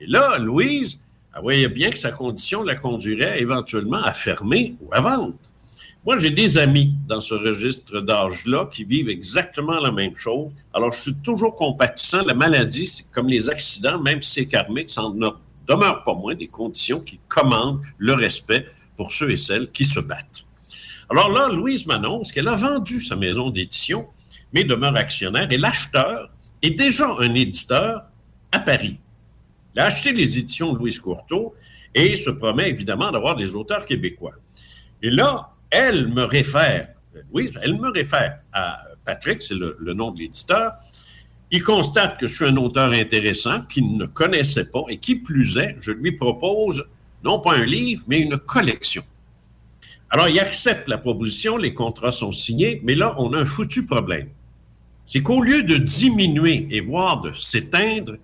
Et 0.00 0.06
là, 0.06 0.38
Louise, 0.38 0.98
elle 1.36 1.42
voyait 1.42 1.68
bien 1.68 1.90
que 1.90 1.98
sa 1.98 2.10
condition 2.10 2.62
la 2.62 2.74
conduirait 2.74 3.38
éventuellement 3.38 4.02
à 4.02 4.14
fermer 4.14 4.76
ou 4.80 4.88
à 4.94 5.02
vendre. 5.02 5.34
Moi, 6.04 6.18
j'ai 6.18 6.30
des 6.30 6.58
amis 6.58 6.96
dans 7.06 7.20
ce 7.20 7.32
registre 7.32 8.00
d'âge-là 8.00 8.68
qui 8.72 8.82
vivent 8.82 9.08
exactement 9.08 9.78
la 9.78 9.92
même 9.92 10.16
chose. 10.16 10.50
Alors, 10.74 10.90
je 10.90 11.00
suis 11.00 11.14
toujours 11.22 11.54
compatissant. 11.54 12.24
La 12.24 12.34
maladie, 12.34 12.88
c'est 12.88 13.08
comme 13.12 13.28
les 13.28 13.48
accidents, 13.48 14.00
même 14.00 14.20
si 14.20 14.32
c'est 14.32 14.46
karmique, 14.46 14.90
ça 14.90 15.04
en 15.04 15.10
demeure 15.10 16.02
pas 16.02 16.14
moins 16.14 16.34
des 16.34 16.48
conditions 16.48 16.98
qui 16.98 17.20
commandent 17.28 17.82
le 17.98 18.14
respect 18.14 18.66
pour 18.96 19.12
ceux 19.12 19.30
et 19.30 19.36
celles 19.36 19.70
qui 19.70 19.84
se 19.84 20.00
battent. 20.00 20.44
Alors 21.08 21.30
là, 21.30 21.48
Louise 21.48 21.86
m'annonce 21.86 22.32
qu'elle 22.32 22.48
a 22.48 22.56
vendu 22.56 23.00
sa 23.00 23.14
maison 23.14 23.50
d'édition, 23.50 24.08
mais 24.52 24.64
demeure 24.64 24.96
actionnaire, 24.96 25.46
et 25.52 25.56
l'acheteur 25.56 26.30
est 26.62 26.70
déjà 26.70 27.14
un 27.20 27.32
éditeur 27.34 28.02
à 28.50 28.58
Paris. 28.58 28.98
Il 29.76 29.80
a 29.80 29.84
acheté 29.84 30.12
les 30.12 30.36
éditions 30.36 30.72
de 30.72 30.78
Louise 30.78 30.98
Courteau 30.98 31.54
et 31.94 32.16
se 32.16 32.30
promet 32.30 32.70
évidemment 32.70 33.12
d'avoir 33.12 33.36
des 33.36 33.54
auteurs 33.54 33.86
québécois. 33.86 34.34
Et 35.00 35.10
là, 35.10 35.50
elle 35.72 36.08
me 36.08 36.22
réfère, 36.22 36.88
Louise, 37.32 37.58
elle 37.62 37.78
me 37.78 37.90
réfère 37.90 38.38
à 38.52 38.82
Patrick, 39.04 39.42
c'est 39.42 39.54
le, 39.54 39.94
nom 39.94 40.10
de 40.12 40.20
l'éditeur. 40.20 40.74
Il 41.50 41.62
constate 41.62 42.20
que 42.20 42.26
je 42.26 42.34
suis 42.34 42.44
un 42.44 42.56
auteur 42.56 42.92
intéressant 42.92 43.62
qu'il 43.62 43.96
ne 43.96 44.06
connaissait 44.06 44.66
pas 44.66 44.82
et 44.88 44.98
qui 44.98 45.16
plus 45.16 45.56
est, 45.56 45.76
je 45.80 45.90
lui 45.90 46.12
propose 46.12 46.84
non 47.24 47.40
pas 47.40 47.54
un 47.54 47.64
livre, 47.64 48.04
mais 48.06 48.20
une 48.20 48.36
collection. 48.36 49.02
Alors, 50.10 50.28
il 50.28 50.38
accepte 50.38 50.88
la 50.88 50.98
proposition, 50.98 51.56
les 51.56 51.72
contrats 51.72 52.12
sont 52.12 52.32
signés, 52.32 52.80
mais 52.84 52.94
là, 52.94 53.14
on 53.18 53.32
a 53.32 53.38
un 53.38 53.44
foutu 53.46 53.86
problème. 53.86 54.28
C'est 55.06 55.22
qu'au 55.22 55.40
lieu 55.40 55.62
de 55.62 55.76
diminuer 55.76 56.68
et 56.70 56.80
voire 56.80 57.22
de 57.22 57.32
s'éteindre, 57.32 58.16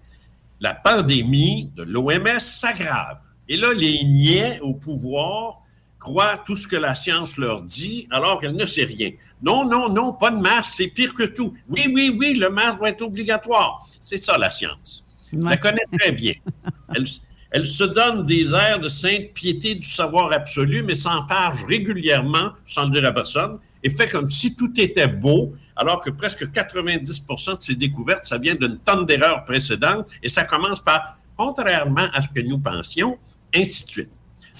la 0.61 0.75
pandémie 0.75 1.71
de 1.77 1.83
l'OMS 1.83 2.41
s'aggrave. 2.41 3.21
Et 3.49 3.57
là, 3.57 3.73
les 3.73 4.05
niais 4.05 4.61
au 4.61 4.75
pouvoir 4.75 5.63
croient 5.99 6.39
tout 6.39 6.57
ce 6.57 6.67
que 6.69 6.77
la 6.77 6.95
science 6.95 7.39
leur 7.39 7.63
dit 7.63 8.07
alors 8.11 8.41
qu'elle 8.41 8.57
ne 8.57 8.67
sait 8.67 8.85
rien. 8.85 9.11
Non, 9.43 9.65
non, 9.69 9.89
non, 9.89 10.13
pas 10.13 10.31
de 10.31 10.39
masque, 10.39 10.75
c'est 10.77 10.89
pire 10.89 11.15
que 11.15 11.25
tout. 11.25 11.55
Oui, 11.69 11.91
oui, 11.93 12.17
oui, 12.19 12.35
le 12.35 12.51
masque 12.51 12.79
doit 12.79 12.91
être 12.91 13.03
obligatoire. 13.03 13.85
C'est 14.01 14.17
ça 14.17 14.39
la 14.39 14.51
science. 14.51 15.05
Je 15.33 15.39
la 15.39 15.57
connaît 15.57 15.87
très 15.99 16.13
bien. 16.13 16.35
Elle, 16.95 17.05
elle 17.51 17.67
se 17.67 17.85
donne 17.85 18.27
des 18.27 18.53
airs 18.53 18.79
de 18.79 18.89
sainte 18.89 19.33
piété 19.33 19.75
du 19.75 19.89
savoir 19.89 20.33
absolu, 20.33 20.83
mais 20.83 20.95
s'enfarge 20.95 21.65
régulièrement, 21.65 22.51
sans 22.65 22.85
le 22.85 22.91
dire 22.91 23.07
à 23.07 23.13
personne, 23.13 23.59
et 23.83 23.91
fait 23.91 24.09
comme 24.09 24.29
si 24.29 24.55
tout 24.55 24.73
était 24.79 25.09
beau, 25.09 25.55
alors 25.77 26.03
que 26.03 26.11
presque 26.11 26.45
90% 26.45 27.57
de 27.57 27.63
ses 27.63 27.75
découvertes, 27.75 28.25
ça 28.25 28.37
vient 28.37 28.55
d'une 28.55 28.79
tonne 28.79 29.07
d'erreurs 29.07 29.45
précédentes, 29.45 30.09
et 30.23 30.29
ça 30.29 30.45
commence 30.45 30.81
par 30.81 31.17
contrairement 31.37 32.09
à 32.13 32.21
ce 32.21 32.29
que 32.29 32.41
nous 32.41 32.59
pensions, 32.59 33.17
ainsi 33.55 33.87
de 33.87 33.91
suite. 33.91 34.11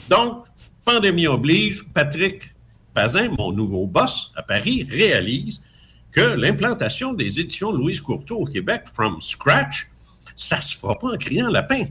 Donc, 0.09 0.45
pandémie 0.89 1.27
oblige, 1.27 1.85
Patrick 1.93 2.45
Pazin, 2.95 3.29
mon 3.37 3.53
nouveau 3.53 3.87
boss 3.87 4.33
à 4.37 4.43
Paris, 4.43 4.87
réalise 4.91 5.63
que 6.11 6.23
l'implantation 6.23 7.13
des 7.13 7.41
éditions 7.41 7.73
Louise 7.73 8.01
Courteau 8.01 8.37
au 8.37 8.47
Québec, 8.47 8.85
from 8.95 9.21
scratch, 9.21 9.89
ça 10.35 10.59
se 10.63 10.79
fera 10.79 10.99
pas 10.99 11.09
en 11.09 11.19
criant 11.19 11.51
lapin. 11.51 11.85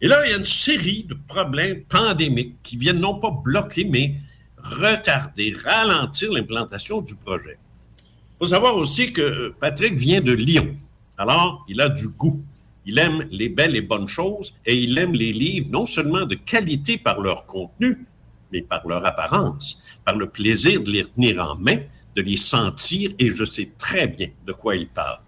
Et 0.00 0.08
là, 0.08 0.26
il 0.26 0.32
y 0.32 0.34
a 0.34 0.38
une 0.38 0.44
série 0.44 1.04
de 1.04 1.16
problèmes 1.28 1.84
pandémiques 1.84 2.56
qui 2.64 2.76
viennent 2.76 2.98
non 2.98 3.14
pas 3.14 3.30
bloquer, 3.30 3.84
mais 3.84 4.16
retarder, 4.56 5.54
ralentir 5.64 6.32
l'implantation 6.32 7.02
du 7.02 7.14
projet. 7.14 7.58
Il 8.00 8.38
faut 8.40 8.46
savoir 8.46 8.74
aussi 8.76 9.12
que 9.12 9.54
Patrick 9.60 9.94
vient 9.94 10.20
de 10.20 10.32
Lyon. 10.32 10.74
Alors, 11.16 11.64
il 11.68 11.80
a 11.80 11.88
du 11.88 12.08
goût. 12.08 12.42
Il 12.86 12.98
aime 12.98 13.26
les 13.30 13.48
belles 13.48 13.76
et 13.76 13.80
bonnes 13.82 14.08
choses 14.08 14.54
et 14.64 14.76
il 14.76 14.96
aime 14.98 15.12
les 15.12 15.32
livres 15.32 15.68
non 15.70 15.86
seulement 15.86 16.24
de 16.24 16.34
qualité 16.34 16.98
par 16.98 17.20
leur 17.20 17.46
contenu, 17.46 18.06
mais 18.52 18.62
par 18.62 18.86
leur 18.86 19.04
apparence, 19.04 19.82
par 20.04 20.16
le 20.16 20.28
plaisir 20.28 20.82
de 20.82 20.90
les 20.90 21.04
tenir 21.04 21.44
en 21.44 21.56
main, 21.56 21.78
de 22.16 22.22
les 22.22 22.36
sentir 22.36 23.12
et 23.18 23.30
je 23.34 23.44
sais 23.44 23.72
très 23.78 24.06
bien 24.06 24.28
de 24.46 24.52
quoi 24.52 24.76
il 24.76 24.88
parle. 24.88 25.20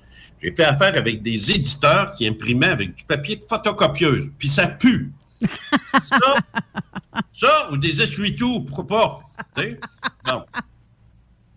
J'ai 0.42 0.50
fait 0.50 0.64
affaire 0.64 0.96
avec 0.96 1.22
des 1.22 1.52
éditeurs 1.52 2.14
qui 2.14 2.26
imprimaient 2.26 2.70
avec 2.70 2.94
du 2.94 3.04
papier 3.04 3.36
de 3.36 3.44
photocopieuse, 3.44 4.30
puis 4.38 4.48
ça 4.48 4.66
pue. 4.66 5.12
ça, 6.02 6.18
ça, 7.32 7.68
ou 7.70 7.76
des 7.76 8.02
essuie-tout, 8.02 8.62
pourquoi 8.62 8.86
pas? 8.86 9.20
Bon. 10.24 10.44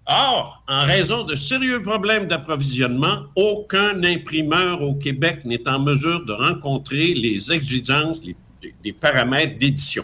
Or, 0.07 0.63
en 0.67 0.83
raison 0.83 1.23
de 1.23 1.33
sérieux 1.33 1.81
problèmes 1.81 2.27
d'approvisionnement, 2.27 3.23
aucun 3.35 4.03
imprimeur 4.03 4.83
au 4.83 4.93
Québec 4.93 5.43
n'est 5.45 5.67
en 5.67 5.79
mesure 5.79 6.23
de 6.25 6.31
rencontrer 6.31 7.15
les 7.15 7.51
exigences, 7.51 8.21
les, 8.23 8.93
paramètres 8.93 9.57
d'édition. 9.57 10.03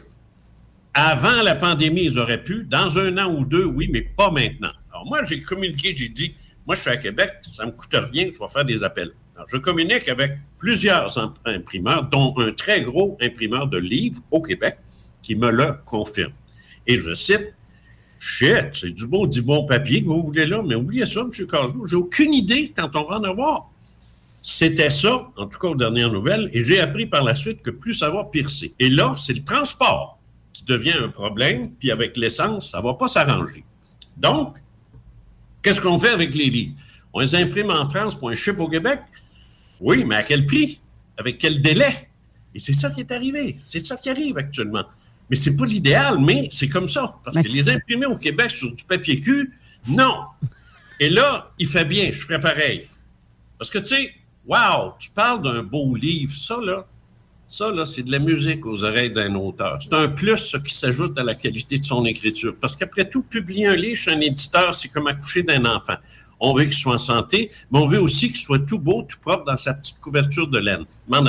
Avant 0.96 1.44
la 1.44 1.54
pandémie, 1.54 2.06
ils 2.06 2.18
auraient 2.18 2.44
pu. 2.44 2.64
Dans 2.64 2.98
un 2.98 3.18
an 3.20 3.32
ou 3.32 3.46
deux, 3.46 3.66
oui, 3.66 3.90
mais 3.94 4.02
pas 4.02 4.32
maintenant. 4.32 4.72
Alors 4.92 5.06
moi, 5.06 5.24
j'ai 5.24 5.42
communiqué, 5.42 5.94
j'ai 5.96 6.10
dit, 6.10 6.34
moi, 6.66 6.76
je 6.76 6.82
suis 6.82 6.90
à 6.90 6.98
Québec, 6.98 7.34
ça 7.52 7.66
ne 7.66 7.72
me 7.72 7.76
coûte 7.76 7.94
rien, 7.94 8.30
je 8.34 8.40
vais 8.40 8.50
faire 8.52 8.66
des 8.66 8.84
appels. 8.84 9.12
Alors, 9.36 9.48
je 9.50 9.58
communique 9.58 10.10
avec 10.10 10.34
plusieurs 10.58 11.16
imprimeurs, 11.46 12.06
dont 12.06 12.34
un 12.38 12.52
très 12.52 12.82
gros 12.82 13.18
imprimeur 13.22 13.68
de 13.68 13.78
livres 13.78 14.22
au 14.32 14.42
Québec, 14.42 14.78
qui 15.22 15.36
me 15.36 15.52
le 15.52 15.74
confirme. 15.86 16.34
Et 16.88 16.98
je 16.98 17.14
cite, 17.14 17.54
Shit, 18.24 18.70
c'est 18.74 18.92
du 18.92 19.08
beau, 19.08 19.26
du 19.26 19.42
bon 19.42 19.66
papier 19.66 20.04
que 20.04 20.08
vous 20.08 20.24
voulez 20.24 20.46
là, 20.46 20.62
mais 20.64 20.76
oubliez 20.76 21.08
ça, 21.08 21.22
M. 21.22 21.30
Casou, 21.48 21.88
j'ai 21.88 21.96
aucune 21.96 22.36
idée 22.36 22.72
quand 22.76 22.96
on 22.96 23.04
va 23.04 23.18
en 23.18 23.24
avoir. 23.24 23.72
C'était 24.44 24.92
ça, 24.92 25.28
en 25.36 25.48
tout 25.48 25.58
cas 25.58 25.70
aux 25.70 25.76
dernières 25.76 26.12
nouvelles, 26.12 26.50
et 26.54 26.64
j'ai 26.64 26.80
appris 26.80 27.08
par 27.08 27.24
la 27.24 27.34
suite 27.34 27.64
que 27.64 27.72
plus 27.72 27.96
ça 27.96 28.12
va, 28.12 28.24
pire 28.26 28.50
c'est. 28.50 28.74
Et 28.78 28.90
là, 28.90 29.14
c'est 29.18 29.34
le 29.38 29.44
transport 29.44 30.20
qui 30.54 30.66
devient 30.66 30.94
un 31.02 31.10
problème, 31.10 31.72
puis 31.72 31.90
avec 31.90 32.16
l'essence, 32.16 32.70
ça 32.70 32.78
ne 32.78 32.84
va 32.84 32.94
pas 32.94 33.08
s'arranger. 33.08 33.64
Donc, 34.18 34.56
Qu'est-ce 35.62 35.80
qu'on 35.80 36.00
fait 36.00 36.10
avec 36.10 36.34
les 36.34 36.50
livres? 36.50 36.74
On 37.14 37.20
les 37.20 37.36
imprime 37.36 37.70
en 37.70 37.88
France 37.90 38.16
pour 38.16 38.30
un 38.30 38.36
chip 38.36 38.60
au 38.60 38.68
Québec? 38.68 39.00
Oui, 39.80 40.04
mais 40.04 40.16
à 40.16 40.24
quel 40.24 40.46
prix? 40.46 40.80
Avec 41.18 41.38
quel 41.38 41.62
délai? 41.62 42.10
Et 42.56 42.60
c'est 42.60 42.74
ça 42.74 42.90
qui 42.90 43.02
est 43.02 43.12
arrivé. 43.12 43.58
C'est 43.60 43.86
ça 43.86 43.96
qui 43.96 44.10
arrive 44.10 44.38
actuellement. 44.38 44.86
Mais 45.32 45.38
c'est 45.38 45.56
pas 45.56 45.66
l'idéal, 45.66 46.20
mais 46.20 46.50
c'est 46.52 46.68
comme 46.68 46.90
ça. 46.90 47.16
Parce 47.24 47.38
que 47.38 47.48
les 47.48 47.70
imprimer 47.70 48.06
au 48.06 48.18
Québec 48.18 48.52
sur 48.52 48.76
du 48.76 48.84
papier 48.84 49.20
cul, 49.20 49.58
non. 49.88 50.26
Et 51.00 51.10
là, 51.10 51.52
il 51.58 51.66
fait 51.66 51.86
bien, 51.86 52.12
je 52.12 52.20
ferais 52.20 52.40
pareil. 52.40 52.88
Parce 53.58 53.72
que 53.72 53.80
tu 53.80 53.96
sais, 53.96 54.12
wow, 54.46 54.94
tu 55.00 55.10
parles 55.10 55.42
d'un 55.42 55.64
beau 55.64 55.96
livre, 55.96 56.34
ça 56.34 56.58
là, 56.62 56.86
ça, 57.48 57.72
là, 57.72 57.86
c'est 57.86 58.04
de 58.04 58.12
la 58.12 58.20
musique 58.20 58.66
aux 58.66 58.84
oreilles 58.84 59.12
d'un 59.12 59.36
auteur. 59.36 59.78
C'est 59.82 59.94
un 59.94 60.08
plus 60.08 60.56
qui 60.66 60.74
s'ajoute 60.74 61.18
à 61.18 61.24
la 61.24 61.36
qualité 61.36 61.78
de 61.78 61.84
son 61.84 62.06
écriture. 62.06 62.56
Parce 62.60 62.78
qu'après 62.78 63.10
tout, 63.10 63.24
publier 63.24 63.68
un 63.68 63.76
livre 63.76 63.98
chez 63.98 64.12
un 64.12 64.22
éditeur, 64.22 64.74
c'est 64.76 64.88
comme 64.88 65.08
accoucher 65.08 65.44
d'un 65.44 65.66
enfant. 65.66 65.96
On 66.40 66.54
veut 66.54 66.64
qu'il 66.64 66.74
soit 66.74 66.96
en 66.96 66.98
santé, 66.98 67.52
mais 67.72 67.80
on 67.80 67.86
veut 67.86 68.02
aussi 68.02 68.28
qu'il 68.28 68.38
soit 68.38 68.60
tout 68.60 68.80
beau, 68.80 69.04
tout 69.04 69.20
propre 69.20 69.46
dans 69.46 69.58
sa 69.58 69.74
petite 69.74 70.00
couverture 70.00 70.48
de 70.48 70.60
laine. 70.60 70.86
Demande 71.08 71.28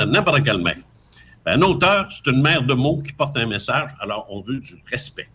Un 1.45 1.61
auteur, 1.61 2.07
c'est 2.09 2.31
une 2.31 2.41
mère 2.41 2.63
de 2.63 2.73
mots 2.73 3.01
qui 3.01 3.13
porte 3.13 3.35
un 3.37 3.45
message, 3.45 3.91
alors 3.99 4.27
on 4.29 4.41
veut 4.41 4.59
du 4.59 4.75
respect. 4.89 5.27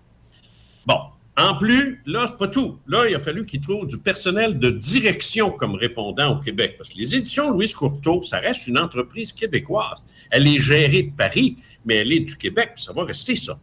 Bon, 0.87 0.99
en 1.39 1.55
plus, 1.55 2.03
là, 2.07 2.27
c'est 2.27 2.37
pas 2.37 2.49
tout. 2.49 2.81
Là, 2.89 3.09
il 3.09 3.15
a 3.15 3.21
fallu 3.21 3.47
qu'il 3.47 3.61
trouve 3.61 3.87
du 3.87 3.99
personnel 3.99 4.59
de 4.59 4.71
direction 4.71 5.53
comme 5.53 5.77
répondant 5.77 6.37
au 6.37 6.41
Québec. 6.41 6.75
Parce 6.77 6.89
que 6.89 6.97
les 6.97 7.15
éditions 7.15 7.51
Louise 7.51 7.75
Courteau, 7.75 8.23
ça 8.23 8.39
reste 8.39 8.67
une 8.67 8.79
entreprise 8.79 9.33
québécoise. 9.33 10.05
Elle 10.31 10.49
est 10.49 10.59
gérée 10.59 11.05
de 11.05 11.13
Paris, 11.13 11.57
mais 11.85 11.97
elle 11.97 12.13
est 12.13 12.21
du 12.21 12.37
Québec, 12.37 12.73
ça 12.77 12.93
va 12.93 13.05
rester 13.05 13.37
ça. 13.37 13.57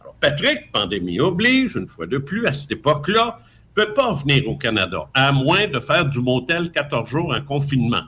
Alors, 0.00 0.14
Patrick, 0.20 0.70
pandémie 0.72 1.18
oblige, 1.20 1.76
une 1.76 1.88
fois 1.88 2.06
de 2.06 2.18
plus, 2.18 2.46
à 2.46 2.52
cette 2.52 2.72
époque-là, 2.72 3.38
peut 3.72 3.94
pas 3.94 4.12
venir 4.12 4.48
au 4.48 4.56
Canada, 4.56 5.08
à 5.14 5.32
moins 5.32 5.68
de 5.68 5.80
faire 5.80 6.04
du 6.04 6.20
motel 6.20 6.70
14 6.70 7.08
jours 7.08 7.34
en 7.34 7.42
confinement. 7.42 8.04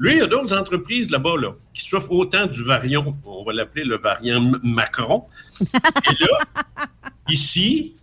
Lui, 0.00 0.14
il 0.14 0.18
y 0.18 0.22
a 0.22 0.26
d'autres 0.26 0.58
entreprises 0.58 1.10
là-bas 1.10 1.36
là, 1.40 1.52
qui 1.72 1.84
souffrent 1.84 2.10
autant 2.10 2.46
du 2.46 2.64
variant, 2.64 3.16
on 3.24 3.44
va 3.44 3.52
l'appeler 3.52 3.84
le 3.84 3.98
variant 3.98 4.40
Macron. 4.64 5.26
Et 5.60 6.24
là, 6.24 6.86
ici, 7.28 7.94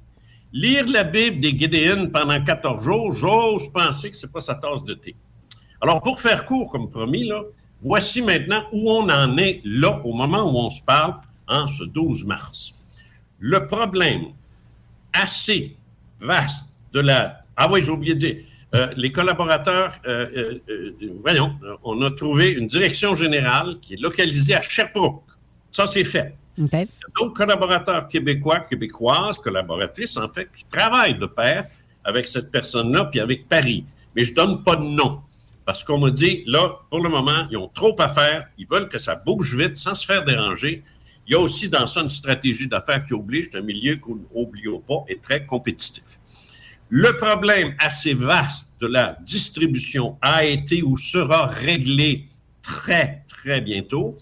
Lire 0.54 0.88
la 0.88 1.04
Bible 1.04 1.42
des 1.42 1.54
Guédéennes 1.54 2.10
pendant 2.10 2.42
14 2.42 2.84
jours, 2.84 3.14
j'ose 3.14 3.72
penser 3.72 4.10
que 4.10 4.16
ce 4.16 4.26
n'est 4.26 4.32
pas 4.32 4.40
sa 4.40 4.56
tasse 4.56 4.86
de 4.86 4.94
thé. 4.94 5.16
Alors, 5.82 6.02
pour 6.02 6.20
faire 6.20 6.46
court, 6.46 6.72
comme 6.72 6.90
promis, 6.90 7.28
là, 7.28 7.44
voici 7.82 8.22
maintenant 8.22 8.64
où 8.72 8.90
on 8.90 9.10
en 9.10 9.38
est 9.38 9.62
là, 9.66 10.02
au 10.06 10.14
moment 10.14 10.52
où 10.52 10.58
on 10.58 10.70
se 10.70 10.82
parle, 10.82 11.16
en 11.48 11.68
ce 11.68 11.84
12 11.84 12.26
mars. 12.26 12.74
Le 13.40 13.68
problème 13.68 14.28
assez 15.14 15.76
vaste 16.20 16.70
de 16.94 17.02
la... 17.02 17.42
Ah 17.56 17.70
oui, 17.72 17.84
j'ai 17.84 17.92
oublié 17.92 18.16
de 18.16 18.20
dire. 18.20 18.38
Euh, 18.76 18.88
les 18.98 19.12
collaborateurs, 19.12 19.94
euh, 20.08 20.60
euh, 20.70 20.92
voyons, 21.22 21.56
on 21.84 22.02
a 22.02 22.12
trouvé 22.12 22.50
une 22.50 22.68
direction 22.68 23.16
générale 23.16 23.78
qui 23.82 23.94
est 23.94 24.02
localisée 24.02 24.56
à 24.56 24.62
Sherbrooke. 24.62 25.24
Ça, 25.72 25.88
c'est 25.88 26.04
fait. 26.04 26.36
Il 26.58 26.66
y 27.04 27.06
a 27.08 27.12
d'autres 27.18 27.34
collaborateurs 27.34 28.08
québécois, 28.08 28.62
québécoises, 28.62 29.38
collaboratrices, 29.38 30.18
en 30.18 30.28
fait, 30.28 30.50
qui 30.56 30.66
travaillent 30.66 31.18
de 31.18 31.28
pair 31.28 31.66
avec 32.04 32.28
cette 32.28 32.52
personne-là, 32.52 33.06
puis 33.06 33.20
avec 33.20 33.48
Paris. 33.48 33.86
Mais 34.16 34.24
je 34.24 34.34
donne 34.34 34.64
pas 34.64 34.76
de 34.76 34.84
nom. 34.84 35.22
Parce 35.66 35.84
qu'on 35.84 36.00
me 36.00 36.10
dit, 36.10 36.44
là, 36.48 36.80
pour 36.90 37.02
le 37.02 37.10
moment, 37.10 37.48
ils 37.52 37.58
ont 37.58 37.68
trop 37.68 37.96
à 38.00 38.10
faire. 38.10 38.48
Ils 38.58 38.68
veulent 38.68 38.90
que 38.90 39.00
ça 39.00 39.16
bouge 39.16 39.56
vite 39.56 39.78
sans 39.78 39.96
se 39.96 40.06
faire 40.06 40.26
déranger. 40.26 40.84
Il 41.28 41.34
y 41.34 41.36
a 41.36 41.40
aussi 41.40 41.70
dans 41.70 41.86
ça 41.86 42.02
une 42.02 42.10
stratégie 42.10 42.68
d'affaires 42.68 43.06
qui 43.06 43.14
oblige, 43.14 43.50
c'est 43.52 43.58
un 43.58 43.62
milieu 43.62 43.98
qu'on 43.98 44.18
n'oublions 44.34 44.80
pas, 44.80 45.04
est 45.10 45.22
très 45.22 45.46
compétitif. 45.46 46.20
Le 46.90 47.18
problème 47.18 47.76
assez 47.80 48.14
vaste 48.14 48.74
de 48.80 48.88
la 48.88 49.18
distribution 49.26 50.18
a 50.22 50.46
été 50.46 50.82
ou 50.84 50.96
sera 50.96 51.48
réglé 51.48 52.26
très, 52.62 53.24
très 53.28 53.60
bientôt. 53.60 54.18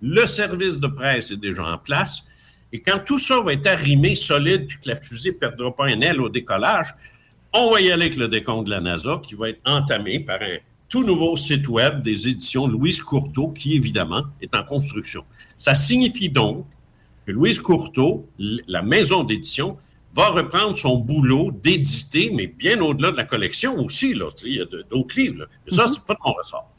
Le 0.00 0.24
service 0.24 0.80
de 0.80 0.86
presse 0.86 1.30
est 1.30 1.36
déjà 1.36 1.64
en 1.64 1.76
place. 1.76 2.24
Et 2.72 2.80
quand 2.80 3.00
tout 3.04 3.18
ça 3.18 3.40
va 3.40 3.52
être 3.52 3.66
arrimé, 3.66 4.14
solide, 4.14 4.66
puis 4.66 4.78
que 4.82 4.88
la 4.88 4.96
fusée 4.96 5.32
ne 5.32 5.36
perdra 5.36 5.74
pas 5.76 5.86
un 5.86 6.00
aile 6.00 6.22
au 6.22 6.30
décollage, 6.30 6.94
on 7.52 7.70
va 7.70 7.80
y 7.82 7.90
aller 7.90 8.06
avec 8.06 8.16
le 8.16 8.28
décompte 8.28 8.66
de 8.66 8.70
la 8.70 8.80
NASA 8.80 9.20
qui 9.22 9.34
va 9.34 9.50
être 9.50 9.60
entamé 9.66 10.18
par 10.18 10.40
un 10.40 10.56
tout 10.88 11.04
nouveau 11.04 11.36
site 11.36 11.68
web 11.68 12.02
des 12.02 12.28
éditions 12.28 12.66
Louise 12.66 13.02
Courteau 13.02 13.48
qui, 13.48 13.74
évidemment, 13.74 14.22
est 14.40 14.54
en 14.54 14.64
construction. 14.64 15.24
Ça 15.56 15.74
signifie 15.74 16.30
donc 16.30 16.66
que 17.26 17.32
Louise 17.32 17.60
Courteau, 17.60 18.26
la 18.38 18.82
maison 18.82 19.24
d'édition, 19.24 19.76
va 20.16 20.30
reprendre 20.30 20.74
son 20.74 20.96
boulot 20.96 21.50
d'éditer, 21.52 22.30
mais 22.34 22.46
bien 22.46 22.80
au-delà 22.80 23.10
de 23.10 23.16
la 23.16 23.24
collection 23.24 23.78
aussi. 23.78 24.14
Là. 24.14 24.28
Il 24.44 24.54
y 24.54 24.60
a 24.62 24.64
d'autres 24.64 25.14
livres. 25.14 25.40
Là. 25.40 25.46
Mais 25.66 25.76
ça, 25.76 25.86
c'est 25.86 26.02
pas 26.04 26.14
de 26.14 26.20
mon 26.24 26.32
ressort. 26.32 26.72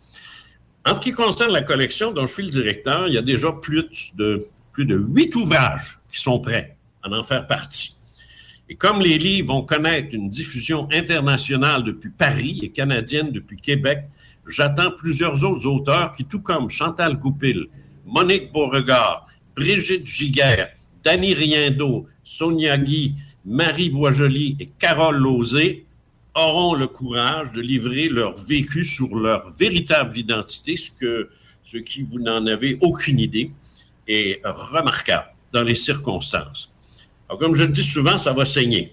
En 0.88 0.95
ce 0.95 1.00
qui 1.00 1.12
concerne 1.12 1.52
la 1.52 1.62
collection 1.62 2.12
dont 2.12 2.26
je 2.26 2.34
suis 2.34 2.43
le 2.43 2.50
directeur, 2.50 3.08
il 3.08 3.13
y 3.13 3.17
a 3.17 3.21
déjà 3.21 3.52
plus 3.52 4.15
de, 4.15 4.43
plus 4.71 4.86
de 4.86 4.95
huit 4.95 5.36
ouvrages 5.36 6.00
qui 6.12 6.19
sont 6.19 6.39
prêts 6.39 6.78
à 7.04 7.10
en 7.10 7.23
faire 7.23 7.45
partie. 7.45 7.95
Et 8.69 8.76
comme 8.76 9.02
les 9.02 9.19
livres 9.19 9.50
vont 9.50 9.62
connaître 9.62 10.15
une 10.15 10.30
diffusion 10.30 10.88
internationale 10.91 11.84
depuis 11.84 12.10
Paris 12.10 12.60
et 12.63 12.69
canadienne 12.69 13.32
depuis 13.32 13.58
Québec, 13.58 14.00
j'attends 14.47 14.91
plusieurs 14.91 15.43
autres 15.45 15.67
auteurs 15.67 16.12
qui, 16.12 16.26
tout 16.26 16.41
comme 16.41 16.69
Chantal 16.69 17.17
Goupil, 17.17 17.67
Monique 18.06 18.52
Beauregard, 18.52 19.28
Brigitte 19.56 20.06
Giguère, 20.06 20.69
Danny 21.04 21.34
Riendo, 21.34 22.06
Sonia 22.23 22.78
Guy, 22.78 23.15
Marie 23.47 23.89
Boisjoli 23.89 24.57
et 24.60 24.67
Carole 24.77 25.15
Lauzé 25.15 25.86
auront 26.36 26.75
le 26.75 26.86
courage 26.86 27.53
de 27.53 27.62
livrer 27.62 28.10
leur 28.10 28.36
vécu 28.36 28.83
sur 28.83 29.17
leur 29.17 29.49
véritable 29.51 30.17
identité, 30.17 30.75
ce, 30.75 30.91
que, 30.91 31.29
qui, 31.79 32.01
vous 32.01 32.19
n'en 32.19 32.45
avez 32.45 32.77
aucune 32.81 33.19
idée, 33.19 33.51
est 34.05 34.41
remarquable 34.43 35.29
dans 35.53 35.63
les 35.63 35.75
circonstances. 35.75 36.73
Comme 37.39 37.55
je 37.55 37.63
le 37.63 37.71
dis 37.71 37.83
souvent, 37.83 38.17
ça 38.17 38.33
va 38.33 38.43
saigner. 38.43 38.91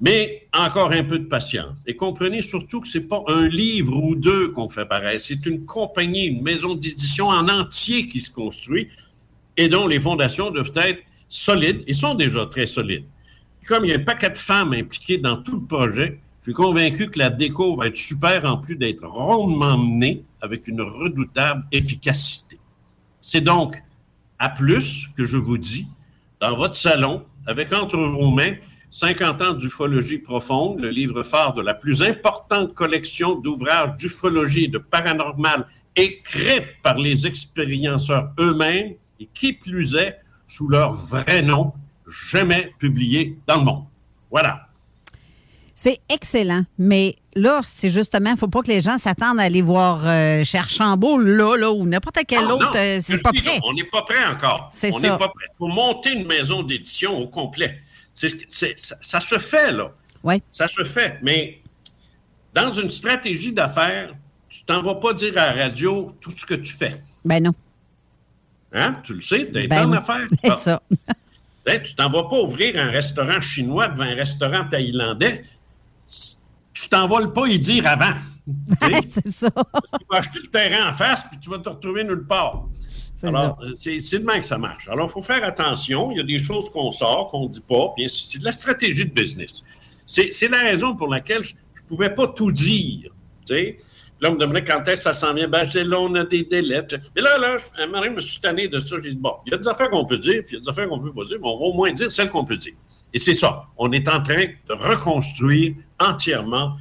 Mais 0.00 0.46
encore 0.54 0.92
un 0.92 1.04
peu 1.04 1.18
de 1.18 1.26
patience. 1.26 1.78
Et 1.86 1.94
comprenez 1.94 2.40
surtout 2.40 2.80
que 2.80 2.88
ce 2.88 2.96
n'est 2.96 3.04
pas 3.04 3.22
un 3.26 3.48
livre 3.48 4.02
ou 4.02 4.16
deux 4.16 4.50
qu'on 4.52 4.70
fait 4.70 4.86
pareil. 4.86 5.20
C'est 5.20 5.44
une 5.44 5.66
compagnie, 5.66 6.24
une 6.24 6.42
maison 6.42 6.74
d'édition 6.74 7.28
en 7.28 7.48
entier 7.50 8.06
qui 8.06 8.22
se 8.22 8.30
construit 8.30 8.88
et 9.58 9.68
dont 9.68 9.86
les 9.86 10.00
fondations 10.00 10.50
doivent 10.50 10.72
être 10.76 11.02
solides 11.28 11.84
et 11.86 11.92
sont 11.92 12.14
déjà 12.14 12.46
très 12.46 12.64
solides 12.64 13.04
comme 13.66 13.84
il 13.84 13.90
y 13.90 13.94
a 13.94 13.96
un 13.96 14.04
paquet 14.04 14.30
de 14.30 14.36
femmes 14.36 14.72
impliquées 14.72 15.18
dans 15.18 15.42
tout 15.42 15.60
le 15.60 15.66
projet, 15.66 16.20
je 16.40 16.50
suis 16.50 16.54
convaincu 16.54 17.08
que 17.08 17.18
la 17.18 17.30
déco 17.30 17.76
va 17.76 17.86
être 17.86 17.96
super 17.96 18.44
en 18.44 18.58
plus 18.58 18.76
d'être 18.76 19.06
rondement 19.06 19.78
menée 19.78 20.24
avec 20.42 20.68
une 20.68 20.82
redoutable 20.82 21.64
efficacité. 21.72 22.58
C'est 23.20 23.40
donc 23.40 23.74
à 24.38 24.50
plus 24.50 25.08
que 25.16 25.24
je 25.24 25.38
vous 25.38 25.56
dis, 25.56 25.86
dans 26.40 26.54
votre 26.54 26.74
salon, 26.74 27.24
avec 27.46 27.72
entre 27.72 27.96
vos 27.96 28.30
mains 28.30 28.54
50 28.90 29.42
ans 29.42 29.52
d'ufologie 29.54 30.18
profonde, 30.18 30.80
le 30.80 30.90
livre 30.90 31.22
phare 31.22 31.52
de 31.52 31.62
la 31.62 31.74
plus 31.74 32.02
importante 32.02 32.74
collection 32.74 33.36
d'ouvrages 33.40 33.96
d'ufologie 33.96 34.64
et 34.64 34.68
de 34.68 34.78
paranormal 34.78 35.66
écrits 35.96 36.60
par 36.82 36.98
les 36.98 37.26
expérienceurs 37.26 38.32
eux-mêmes 38.38 38.94
et 39.18 39.28
qui 39.32 39.52
plus 39.52 39.96
est 39.96 40.16
sous 40.46 40.68
leur 40.68 40.92
vrai 40.92 41.42
nom, 41.42 41.72
jamais 42.06 42.72
publié 42.78 43.36
dans 43.46 43.58
le 43.58 43.64
monde. 43.64 43.84
Voilà. 44.30 44.68
C'est 45.74 46.00
excellent, 46.08 46.64
mais 46.78 47.16
là, 47.34 47.60
c'est 47.66 47.90
justement, 47.90 48.30
il 48.30 48.34
ne 48.34 48.38
faut 48.38 48.48
pas 48.48 48.62
que 48.62 48.68
les 48.68 48.80
gens 48.80 48.96
s'attendent 48.96 49.40
à 49.40 49.42
aller 49.42 49.60
voir 49.60 50.00
euh, 50.04 50.44
Cherchambault, 50.44 51.18
là, 51.18 51.56
là, 51.56 51.70
ou 51.72 51.84
n'importe 51.86 52.20
quel 52.26 52.44
autre. 52.44 52.72
Euh, 52.76 53.00
c'est 53.02 53.20
pas 53.20 53.32
prêt. 53.32 53.60
on 53.64 53.72
n'est 53.74 53.84
pas 53.84 54.02
prêt 54.02 54.24
encore. 54.24 54.70
C'est 54.72 54.90
ça. 54.90 54.96
On 54.96 55.00
n'est 55.00 55.08
pas 55.08 55.28
prêt. 55.28 55.46
Il 55.52 55.58
faut 55.58 55.66
monter 55.66 56.12
une 56.12 56.26
maison 56.26 56.62
d'édition 56.62 57.18
au 57.18 57.28
complet. 57.28 57.80
ça, 58.12 58.28
ça, 58.78 59.20
se 59.20 59.38
fait, 59.38 59.72
là. 59.72 59.92
Oui. 60.22 60.42
Ça 60.50 60.68
se 60.68 60.84
fait. 60.84 61.18
Mais 61.22 61.60
dans 62.54 62.70
une 62.70 62.88
stratégie 62.88 63.52
d'affaires, 63.52 64.14
tu 64.48 64.64
t'en 64.64 64.80
vas 64.80 64.94
pas 64.94 65.12
dire 65.12 65.36
à 65.36 65.54
la 65.54 65.64
radio 65.64 66.10
tout 66.20 66.30
ce 66.30 66.46
que 66.46 66.54
tu 66.54 66.72
fais. 66.72 67.02
Ben 67.24 67.42
non. 67.42 67.52
Hein? 68.72 69.00
Tu 69.02 69.14
le 69.14 69.20
sais, 69.20 69.50
tu 69.52 69.58
es 69.58 69.66
ben 69.66 69.88
en 69.88 69.92
affaires. 69.92 70.28
C'est 70.44 70.60
ça. 70.60 70.82
Tu 71.66 71.82
tu 71.82 71.94
t'en 71.94 72.10
vas 72.10 72.24
pas 72.24 72.40
ouvrir 72.40 72.78
un 72.78 72.90
restaurant 72.90 73.40
chinois 73.40 73.88
devant 73.88 74.04
un 74.04 74.14
restaurant 74.14 74.68
thaïlandais. 74.68 75.44
Tu 76.72 76.88
t'envoles 76.88 77.32
pas 77.32 77.46
y 77.46 77.58
dire 77.58 77.86
avant. 77.86 78.12
c'est 79.04 79.30
ça. 79.30 79.50
Parce 79.50 79.90
tu 79.90 80.06
vas 80.10 80.18
acheter 80.18 80.38
le 80.40 80.48
terrain 80.48 80.88
en 80.88 80.92
face, 80.92 81.26
puis 81.28 81.38
tu 81.40 81.50
vas 81.50 81.58
te 81.58 81.68
retrouver 81.68 82.04
nulle 82.04 82.26
part. 82.26 82.64
Alors, 83.22 83.58
euh, 83.62 83.72
c'est 83.74 84.18
de 84.18 84.24
même 84.24 84.40
que 84.40 84.46
ça 84.46 84.58
marche. 84.58 84.88
Alors, 84.88 85.08
il 85.08 85.12
faut 85.12 85.22
faire 85.22 85.42
attention. 85.44 86.10
Il 86.10 86.18
y 86.18 86.20
a 86.20 86.24
des 86.24 86.38
choses 86.38 86.68
qu'on 86.68 86.90
sort, 86.90 87.28
qu'on 87.28 87.44
ne 87.44 87.48
dit 87.48 87.60
pas. 87.60 87.94
C'est 88.06 88.40
de 88.40 88.44
la 88.44 88.52
stratégie 88.52 89.06
de 89.06 89.12
business. 89.12 89.62
C'est 90.04 90.48
la 90.48 90.60
raison 90.60 90.94
pour 90.94 91.08
laquelle 91.08 91.42
je 91.42 91.54
ne 91.54 91.88
pouvais 91.88 92.10
pas 92.10 92.26
tout 92.28 92.52
dire. 92.52 93.10
Tu 93.46 93.54
sais? 93.54 93.78
Là, 94.24 94.30
on 94.30 94.36
me 94.36 94.38
demandait 94.38 94.64
quand 94.64 94.80
est-ce 94.88 95.00
que 95.00 95.02
ça 95.02 95.12
s'en 95.12 95.34
vient. 95.34 95.48
Ben, 95.48 95.64
là, 95.74 96.00
on 96.00 96.14
a 96.14 96.24
des 96.24 96.44
délais. 96.44 96.80
Mais 97.14 97.20
là, 97.20 97.36
là, 97.36 97.58
moment 97.86 98.02
je 98.04 98.08
me 98.08 98.20
suis 98.22 98.40
tanné 98.40 98.68
de 98.68 98.78
ça. 98.78 98.96
J'ai 99.04 99.10
dit, 99.10 99.16
bon, 99.16 99.34
il 99.44 99.52
y 99.52 99.54
a 99.54 99.58
des 99.58 99.68
affaires 99.68 99.90
qu'on 99.90 100.06
peut 100.06 100.16
dire, 100.16 100.42
puis 100.46 100.52
il 100.52 100.54
y 100.54 100.56
a 100.56 100.60
des 100.60 100.68
affaires 100.70 100.88
qu'on 100.88 100.98
peut 100.98 101.12
pas 101.12 101.24
dire, 101.24 101.36
mais 101.42 101.46
on 101.46 101.58
va 101.58 101.64
au 101.66 101.74
moins 101.74 101.92
dire 101.92 102.10
celles 102.10 102.30
qu'on 102.30 102.46
peut 102.46 102.56
dire. 102.56 102.72
Et 103.12 103.18
c'est 103.18 103.34
ça. 103.34 103.66
On 103.76 103.92
est 103.92 104.08
en 104.08 104.22
train 104.22 104.44
de 104.44 104.72
reconstruire 104.72 105.74
entièrement 106.00 106.74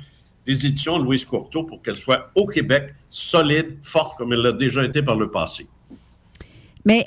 les 0.48 0.66
éditions 0.66 1.00
de 1.00 1.04
Louise 1.04 1.26
Courteau 1.26 1.64
pour 1.64 1.82
qu'elles 1.82 1.98
soient 1.98 2.32
au 2.34 2.48
Québec, 2.48 2.96
solides, 3.10 3.78
fortes, 3.82 4.18
comme 4.18 4.32
elles 4.32 4.42
l'ont 4.42 4.56
déjà 4.56 4.86
été 4.86 5.02
par 5.02 5.16
le 5.16 5.30
passé. 5.30 5.68
Mais 6.86 7.06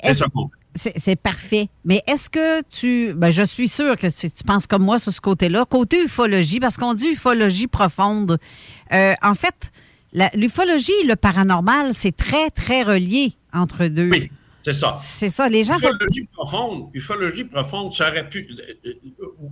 c'est 0.75 1.15
parfait. 1.15 1.67
Mais 1.83 2.03
est-ce 2.05 2.29
que 2.29 2.61
tu. 2.61 3.15
Ben, 3.15 3.31
je 3.31 3.41
suis 3.41 3.67
sûr 3.67 3.95
que 3.97 4.05
tu, 4.05 4.43
penses 4.45 4.67
comme 4.67 4.83
moi 4.83 4.99
sur 4.99 5.11
ce 5.11 5.19
côté-là. 5.19 5.65
Côté 5.65 6.03
ufologie, 6.03 6.59
parce 6.59 6.77
qu'on 6.77 6.93
dit 6.93 7.07
ufologie 7.13 7.65
profonde. 7.65 8.37
Euh, 8.93 9.15
en 9.23 9.33
fait, 9.33 9.71
L'ufologie 10.35 10.93
et 11.03 11.07
le 11.07 11.15
paranormal, 11.15 11.93
c'est 11.93 12.15
très, 12.15 12.49
très 12.49 12.83
relié 12.83 13.33
entre 13.53 13.87
deux. 13.87 14.09
Oui, 14.09 14.31
c'est 14.61 14.73
ça. 14.73 14.95
C'est 14.99 15.29
ça. 15.29 15.49
Les 15.49 15.63
gens. 15.63 15.77
Ufologie 15.77 16.27
profonde, 16.33 16.89
ufologie 16.93 17.43
profonde, 17.43 17.93
ça 17.93 18.09
aurait 18.09 18.27
pu. 18.27 18.47
Euh, 18.85 18.89
euh, 18.89 19.47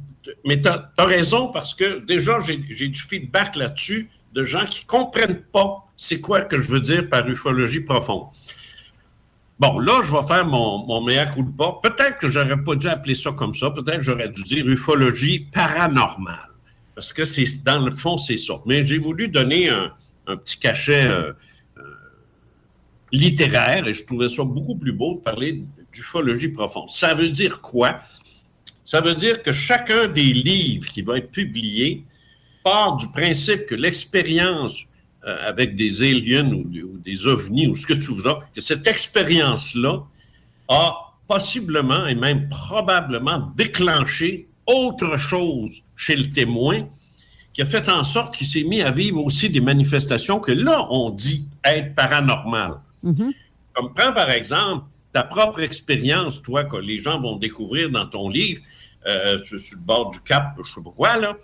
mais 0.46 0.62
tu 0.62 0.70
as, 0.70 0.92
raison 0.98 1.50
parce 1.50 1.74
que 1.74 2.00
déjà, 2.06 2.40
j'ai 2.40 2.88
du 2.88 3.00
feedback 3.00 3.56
là-dessus 3.56 4.10
de 4.34 4.44
gens 4.44 4.66
qui 4.66 4.84
ne 4.86 4.88
comprennent 4.88 5.42
pas 5.54 5.86
c'est 5.98 6.20
quoi 6.20 6.42
que 6.42 6.58
je 6.58 6.70
veux 6.70 6.82
dire 6.82 7.10
par 7.10 7.28
ufologie 7.28 7.82
profonde. 7.82 8.28
Bon, 9.60 9.80
là, 9.80 10.02
je 10.04 10.12
vais 10.12 10.28
faire 10.28 10.46
mon, 10.46 10.86
mon 10.86 11.02
mea 11.02 11.26
culpa. 11.28 11.76
Peut-être 11.82 12.18
que 12.18 12.28
j'aurais 12.28 12.62
pas 12.62 12.76
dû 12.76 12.88
appeler 12.88 13.16
ça 13.16 13.32
comme 13.32 13.54
ça. 13.54 13.72
Peut-être 13.72 13.98
que 13.98 14.04
j'aurais 14.04 14.28
dû 14.28 14.44
dire 14.44 14.68
ufologie 14.68 15.48
paranormale. 15.54 16.50
Parce 16.94 17.14
que 17.14 17.24
c'est 17.24 17.46
dans 17.64 17.80
le 17.80 17.92
fond, 17.92 18.18
c'est 18.18 18.38
ça. 18.38 18.56
Mais 18.66 18.84
j'ai 18.84 18.98
voulu 18.98 19.30
donner 19.30 19.70
un, 19.70 19.94
un 20.28 20.38
petit 20.38 20.60
cachet 20.60 21.06
euh, 21.06 21.32
euh, 21.78 21.82
littéraire 23.12 23.88
et 23.88 23.94
je 23.94 24.04
trouvais 24.06 24.30
ça 24.30 24.44
beaucoup 24.44 24.76
plus 24.76 24.94
beau 24.94 25.16
de 25.16 25.20
parler 25.20 25.64
d'ufologie 25.92 26.50
profonde. 26.50 26.90
Ça 26.90 27.14
veut 27.14 27.30
dire 27.30 27.62
quoi? 27.62 28.00
Ça 28.84 29.02
veut 29.02 29.16
dire 29.16 29.42
que 29.42 29.52
chacun 29.52 30.08
des 30.08 30.34
livres 30.34 30.90
qui 30.92 31.02
va 31.02 31.18
être 31.18 31.32
publié 31.32 32.04
part 32.64 32.96
du 32.98 33.08
principe 33.12 33.66
que 33.66 33.76
l'expérience 33.76 34.86
euh, 35.26 35.38
avec 35.48 35.76
des 35.76 36.02
aliens 36.02 36.52
ou, 36.52 36.66
des 36.98 37.28
ovnis 37.28 37.68
ou 37.68 37.76
ce 37.76 37.88
que 37.88 37.94
tu 37.94 38.14
veux, 38.14 38.34
que 38.54 38.62
cette 38.62 38.86
expérience-là 38.86 40.04
a 40.68 41.16
possiblement 41.28 42.06
et 42.06 42.16
même 42.16 42.48
probablement 42.48 43.52
déclenché 43.56 44.48
autre 44.68 45.18
chose 45.18 45.82
chez 45.96 46.16
le 46.16 46.30
témoin 46.30 46.88
qui 47.56 47.62
a 47.62 47.66
fait 47.66 47.88
en 47.88 48.04
sorte 48.04 48.36
qu'il 48.36 48.46
s'est 48.46 48.64
mis 48.64 48.82
à 48.82 48.92
vivre 48.92 49.24
aussi 49.24 49.50
des 49.50 49.62
manifestations 49.62 50.42
que 50.42 50.52
là, 50.52 50.88
on 50.90 51.10
dit 51.10 51.48
être 51.64 51.96
paranormales. 51.96 52.82
Mm-hmm. 53.02 53.32
Comme 53.72 53.94
prends 53.94 54.12
par 54.12 54.30
exemple 54.30 54.84
ta 55.14 55.24
propre 55.24 55.62
expérience, 55.62 56.42
toi, 56.42 56.66
que 56.66 56.76
les 56.76 56.98
gens 56.98 57.22
vont 57.22 57.38
découvrir 57.38 57.90
dans 57.90 58.08
ton 58.08 58.28
livre, 58.28 58.62
euh, 59.08 59.38
sur, 59.38 59.56
le 59.56 59.86
bord 59.86 60.10
du 60.10 60.20
cap, 60.20 60.58
je 60.58 60.70
sais 60.70 60.82
pas 60.84 60.92
quoi, 60.92 61.18
là. 61.18 61.38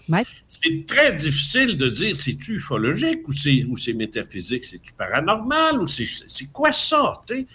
C'est 0.50 0.86
très 0.86 1.14
difficile 1.14 1.78
de 1.78 1.90
dire 1.90 2.14
c'est-tu 2.14 2.56
ufologique 2.56 3.26
ou 3.30 3.32
c'est, 3.78 3.94
métaphysique, 3.94 4.66
c'est-tu 4.66 4.92
paranormal 4.92 5.82
ou 5.82 5.88
c'est, 5.88 6.08
c'est 6.28 6.52
quoi 6.52 6.74
ça, 6.74 7.22
tu 7.26 7.36
sais? 7.36 7.48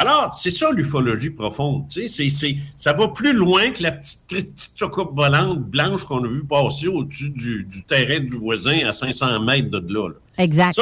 Alors, 0.00 0.34
c'est 0.34 0.50
ça 0.50 0.70
l'ufologie 0.70 1.28
profonde. 1.28 1.86
Tu 1.90 2.08
sais, 2.08 2.28
ça 2.74 2.92
va 2.94 3.08
plus 3.08 3.34
loin 3.34 3.70
que 3.70 3.82
la 3.82 3.92
petite, 3.92 4.26
petite 4.28 4.82
volante 5.12 5.60
blanche 5.60 6.04
qu'on 6.04 6.24
a 6.24 6.26
vue 6.26 6.42
passer 6.44 6.88
au-dessus 6.88 7.28
du, 7.28 7.66
terrain 7.86 8.18
du 8.20 8.38
voisin 8.38 8.78
à 8.86 8.94
500 8.94 9.40
mètres 9.40 9.68
de 9.68 9.92
là. 9.92 10.08
Exact. 10.38 10.80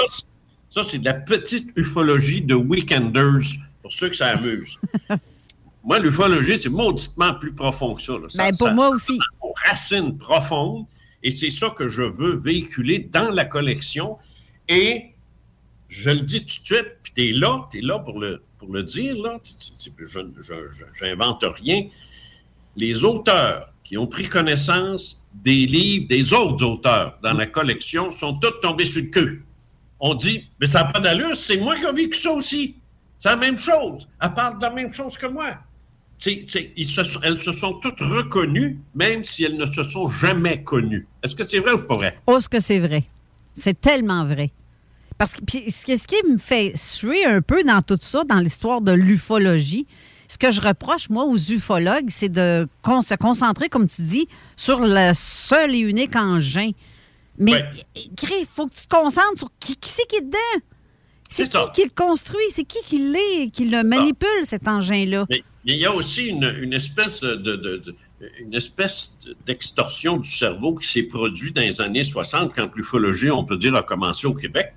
Ça, 0.71 0.85
c'est 0.85 1.01
de 1.01 1.05
la 1.05 1.15
petite 1.15 1.73
ufologie 1.75 2.43
de 2.43 2.55
weekenders, 2.55 3.41
pour 3.83 3.91
ceux 3.91 4.09
que 4.11 4.15
ça 4.17 4.29
amuse. 4.29 4.79
Moi, 5.85 5.99
l'ufologie, 5.99 6.61
c'est 6.61 6.69
mauditement 6.69 7.35
plus 7.35 7.53
profond 7.53 7.95
que 7.95 8.03
ça. 8.03 8.13
là. 8.13 8.29
Ça- 8.29 8.45
Ben, 8.45 8.51
pour 8.57 8.69
ça- 8.69 8.75
moi 8.75 8.87
ça 8.89 8.95
aussi. 8.95 9.19
aux 9.41 9.55
racines 9.67 10.17
profondes. 10.17 10.85
Et 11.25 11.33
c'est 11.33 11.51
ça 11.51 11.71
que 11.77 11.89
je 11.89 12.03
veux 12.03 12.37
véhiculer 12.37 13.09
dans 13.11 13.31
la 13.33 13.45
collection. 13.45 14.17
Et 14.69 15.07
je 15.89 16.11
le 16.11 16.21
dis 16.21 16.41
tout 16.41 16.47
de 16.47 16.51
suite, 16.67 16.97
puis 17.03 17.13
tu 17.17 17.29
es 17.31 17.33
là, 17.33 17.67
tu 17.73 17.79
es 17.79 17.81
là 17.81 17.99
pour 17.99 18.21
le, 18.21 18.43
pour 18.59 18.73
le 18.73 18.83
dire, 18.83 19.17
là. 19.17 19.39
N'invente 21.03 21.45
rien. 21.45 21.89
Les 22.77 23.05
auteurs 23.05 23.73
qui 23.85 23.97
ont 23.97 24.07
pris 24.07 24.29
connaissance 24.29 25.25
des 25.33 25.67
livres 25.67 26.07
des 26.09 26.33
autres 26.33 26.65
auteurs 26.65 27.19
dans 27.23 27.33
la 27.33 27.47
collection 27.47 28.11
sont 28.11 28.39
tous 28.39 28.61
tombés 28.63 28.85
sur 28.85 29.03
le 29.03 29.09
queue. 29.09 29.43
On 30.01 30.15
dit, 30.15 30.45
mais 30.61 30.67
ça 30.67 30.85
n'a 30.85 30.93
pas 30.93 31.01
d'allure, 31.01 31.35
c'est 31.35 31.57
moi 31.57 31.75
qui 31.75 31.85
ai 31.85 31.93
vécu 31.93 32.17
ça 32.17 32.31
aussi. 32.33 32.77
C'est 33.19 33.31
la 33.31 33.37
même 33.37 33.59
chose. 33.59 34.09
Elle 34.23 34.35
parle 34.35 34.59
de 34.59 34.63
la 34.63 34.71
même 34.71 34.93
chose 34.93 35.17
que 35.19 35.27
moi. 35.27 35.55
Elles 36.25 37.39
se 37.39 37.53
sont 37.53 37.75
toutes 37.75 38.01
reconnues, 38.01 38.79
même 38.95 39.25
si 39.25 39.45
elles 39.45 39.57
ne 39.57 39.67
se 39.67 39.83
sont 39.83 40.09
jamais 40.09 40.63
connues. 40.63 41.07
Est-ce 41.23 41.35
que 41.35 41.45
c'est 41.45 41.59
vrai 41.59 41.73
ou 41.73 41.87
pas 41.87 41.97
vrai? 41.97 42.19
Oh, 42.27 42.39
ce 42.41 42.49
que 42.49 42.61
c'est 42.61 42.81
vrai? 42.81 43.05
C'est 43.55 43.81
tellement 43.81 44.25
vrai. 44.25 44.51
Parce 45.19 45.33
que 45.35 45.45
puis, 45.45 45.71
ce 45.71 45.85
qui 45.85 46.31
me 46.31 46.39
fait 46.39 46.73
suer 46.77 47.25
un 47.25 47.43
peu 47.43 47.63
dans 47.65 47.83
tout 47.83 47.99
ça, 48.01 48.23
dans 48.25 48.39
l'histoire 48.39 48.81
de 48.81 48.93
l'ufologie, 48.93 49.87
ce 50.29 50.39
que 50.39 50.51
je 50.51 50.61
reproche, 50.61 51.11
moi, 51.11 51.25
aux 51.25 51.37
ufologues, 51.37 52.09
c'est 52.09 52.29
de 52.29 52.69
con- 52.83 53.01
se 53.03 53.15
concentrer, 53.15 53.69
comme 53.69 53.89
tu 53.89 54.03
dis, 54.03 54.29
sur 54.57 54.79
le 54.81 55.13
seul 55.15 55.75
et 55.75 55.79
unique 55.79 56.15
engin. 56.17 56.71
Mais, 57.39 57.53
Ouais. 57.53 57.65
il 57.97 58.47
faut 58.53 58.67
que 58.69 58.75
tu 58.75 58.87
te 58.87 58.95
concentres 58.95 59.39
sur 59.39 59.51
qui, 59.59 59.77
qui 59.77 59.91
c'est 59.91 60.07
qui 60.09 60.17
est 60.17 60.21
dedans. 60.23 60.65
C'est 61.31 61.45
qui 61.45 61.51
ça. 61.51 61.73
qui 61.75 61.85
le 61.85 61.91
construit? 61.91 62.41
C'est 62.51 62.65
qui 62.65 62.79
qui 62.87 62.99
l'est, 62.99 63.51
qui 63.51 63.67
le 63.69 63.83
manipule, 63.85 64.29
cet 64.45 64.67
engin-là? 64.69 65.27
Mais 65.31 65.43
il 65.65 65.77
y 65.77 65.85
a 65.87 65.93
aussi 65.95 66.27
une, 66.27 66.45
une 66.63 66.73
espèce 66.73 67.21
de, 67.21 67.35
de- 67.37 67.57
de- 67.57 67.95
une 68.41 68.55
espèce 68.55 69.19
d'extorsion 69.47 70.17
du 70.17 70.29
cerveau 70.29 70.75
qui 70.75 70.87
s'est 70.87 71.03
produite 71.05 71.55
dans 71.57 71.63
les 71.63 71.81
années 71.81 72.03
60 72.05 72.53
quand 72.55 72.75
l'ufologie, 72.75 73.31
on 73.31 73.45
peut 73.45 73.57
dire, 73.57 73.75
a 73.77 73.83
commencé 73.83 74.27
au 74.27 74.35
Québec. 74.35 74.73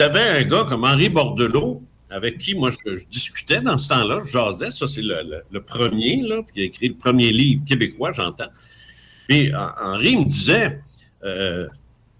Tu 0.00 0.04
avais 0.06 0.40
un 0.40 0.44
gars 0.44 0.64
comme 0.66 0.84
Henri 0.84 1.10
Bordelot, 1.10 1.82
avec 2.08 2.38
qui 2.38 2.54
moi 2.54 2.70
je, 2.70 2.96
je 2.96 3.04
discutais 3.06 3.60
dans 3.60 3.76
ce 3.76 3.90
temps-là, 3.90 4.20
je 4.24 4.30
jasais, 4.32 4.70
ça 4.70 4.88
c'est 4.88 5.02
le, 5.02 5.22
le- 5.22 5.42
le 5.50 5.60
premier, 5.62 6.22
là, 6.22 6.42
puis 6.42 6.54
il 6.56 6.62
a 6.62 6.64
écrit 6.64 6.88
le 6.88 6.94
premier 6.94 7.30
livre 7.30 7.66
québécois, 7.66 8.10
j'entends. 8.12 8.48
Hen- 9.28 9.54
Henri 9.78 10.16
me 10.16 10.24
disait 10.24 10.80
euh, 11.22 11.68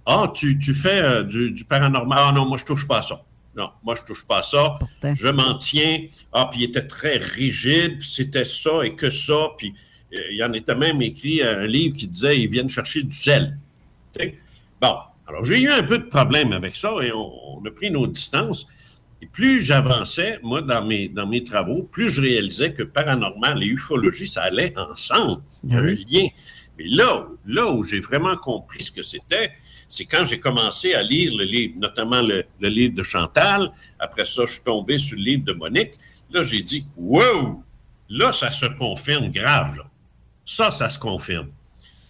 Ah, 0.04 0.30
tu, 0.34 0.58
tu 0.58 0.74
fais 0.74 1.00
euh, 1.02 1.22
du, 1.24 1.52
du 1.52 1.64
paranormal. 1.64 2.18
Ah 2.20 2.32
non, 2.32 2.44
moi 2.44 2.58
je 2.58 2.66
touche 2.66 2.86
pas 2.86 2.98
à 2.98 3.02
ça. 3.02 3.22
Non, 3.56 3.70
moi 3.82 3.94
je 3.94 4.02
touche 4.02 4.26
pas 4.26 4.40
à 4.40 4.42
ça. 4.42 4.74
Pourtant. 4.78 5.14
Je 5.14 5.28
m'en 5.28 5.54
tiens. 5.56 6.04
Ah, 6.34 6.48
puis 6.50 6.60
il 6.60 6.64
était 6.64 6.86
très 6.86 7.16
rigide, 7.16 7.98
puis 8.00 8.08
c'était 8.08 8.44
ça 8.44 8.84
et 8.84 8.94
que 8.94 9.08
ça. 9.08 9.48
Puis 9.56 9.72
euh, 10.12 10.18
il 10.32 10.44
en 10.44 10.52
était 10.52 10.74
même 10.74 11.00
écrit 11.00 11.42
un 11.42 11.66
livre 11.66 11.96
qui 11.96 12.08
disait 12.08 12.38
Ils 12.38 12.50
viennent 12.50 12.68
chercher 12.68 13.02
du 13.04 13.16
sel. 13.16 13.56
Bon, 14.82 14.96
alors 15.30 15.44
j'ai 15.44 15.60
eu 15.60 15.70
un 15.70 15.82
peu 15.82 15.98
de 15.98 16.04
problème 16.04 16.52
avec 16.52 16.74
ça 16.76 16.92
et 17.02 17.12
on, 17.12 17.58
on 17.58 17.64
a 17.64 17.70
pris 17.70 17.90
nos 17.90 18.06
distances. 18.06 18.66
Et 19.22 19.26
plus 19.26 19.60
j'avançais, 19.60 20.38
moi, 20.42 20.62
dans 20.62 20.84
mes, 20.84 21.08
dans 21.08 21.26
mes 21.26 21.44
travaux, 21.44 21.82
plus 21.82 22.08
je 22.08 22.22
réalisais 22.22 22.72
que 22.72 22.82
paranormal 22.82 23.62
et 23.62 23.66
ufologie, 23.66 24.26
ça 24.26 24.42
allait 24.42 24.72
ensemble. 24.78 25.42
Il 25.62 25.72
y 25.72 25.76
a 25.76 25.80
un 25.80 25.84
lien. 25.84 26.28
Mais 26.78 26.84
là, 26.88 27.28
là 27.46 27.70
où 27.70 27.82
j'ai 27.82 28.00
vraiment 28.00 28.36
compris 28.36 28.82
ce 28.82 28.90
que 28.90 29.02
c'était, 29.02 29.52
c'est 29.88 30.06
quand 30.06 30.24
j'ai 30.24 30.40
commencé 30.40 30.94
à 30.94 31.02
lire 31.02 31.34
le 31.36 31.44
livre, 31.44 31.74
notamment 31.78 32.22
le, 32.22 32.44
le 32.60 32.68
livre 32.68 32.94
de 32.94 33.02
Chantal. 33.02 33.70
Après 33.98 34.24
ça, 34.24 34.46
je 34.46 34.52
suis 34.54 34.62
tombé 34.64 34.96
sur 34.96 35.18
le 35.18 35.24
livre 35.24 35.44
de 35.44 35.52
Monique. 35.52 35.92
Là, 36.32 36.40
j'ai 36.42 36.62
dit, 36.62 36.86
wow! 36.96 37.62
Là, 38.08 38.32
ça 38.32 38.50
se 38.50 38.66
confirme 38.66 39.30
grave. 39.30 39.76
là. 39.76 39.84
Ça, 40.46 40.70
ça 40.70 40.88
se 40.88 40.98
confirme. 40.98 41.50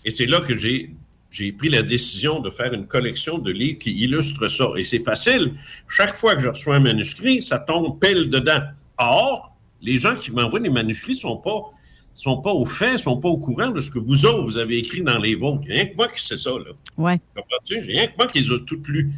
Et 0.05 0.11
c'est 0.11 0.27
là 0.27 0.41
que 0.41 0.57
j'ai 0.57 0.95
j'ai 1.31 1.53
pris 1.53 1.69
la 1.69 1.83
décision 1.83 2.41
de 2.41 2.51
faire 2.51 2.73
une 2.73 2.87
collection 2.87 3.39
de 3.39 3.53
livres 3.53 3.79
qui 3.79 3.93
illustrent 3.93 4.49
ça. 4.49 4.67
Et 4.77 4.85
c'est 4.85 4.99
facile. 4.99 5.55
Chaque 5.89 6.17
fois 6.17 6.35
que 6.35 6.43
je 6.43 6.49
reçois 6.49 6.77
un 6.77 6.81
manuscrit, 6.81 7.41
ça 7.43 7.59
tombe 7.59 8.01
pile 8.01 8.29
dedans. 8.29 8.61
Or, 8.99 9.57
les 9.81 9.99
gens 9.99 10.17
qui 10.17 10.33
m'envoient 10.33 10.61
des 10.61 10.71
manuscrits 10.71 11.15
sont 11.15 11.37
pas 11.37 11.71
sont 12.13 12.39
pas 12.39 12.51
au 12.51 12.67
fait, 12.67 12.99
sont 12.99 13.19
pas 13.19 13.29
au 13.29 13.39
courant 13.39 13.69
de 13.69 13.81
ce 13.81 13.91
que 13.91 13.99
vous 13.99 14.27
autres, 14.27 14.43
vous 14.43 14.59
avez 14.59 14.79
écrit 14.79 15.03
dans 15.03 15.19
les 15.19 15.37
vôtres. 15.37 15.63
Il 15.65 15.69
y 15.69 15.73
a 15.73 15.75
rien 15.77 15.87
que 15.87 15.97
moi 15.97 16.09
qui 16.09 16.23
sais 16.23 16.37
ça, 16.37 16.51
là. 16.51 16.73
Ouais. 16.99 17.21
Comprends-tu? 17.35 17.79
Il 17.79 17.95
y 17.95 17.99
a 17.99 18.01
rien 18.01 18.07
que 18.09 18.17
moi 18.19 18.27
qui 18.27 18.41
les 18.41 18.51
a 18.51 18.59
toutes 18.67 18.89
lues. 18.89 19.11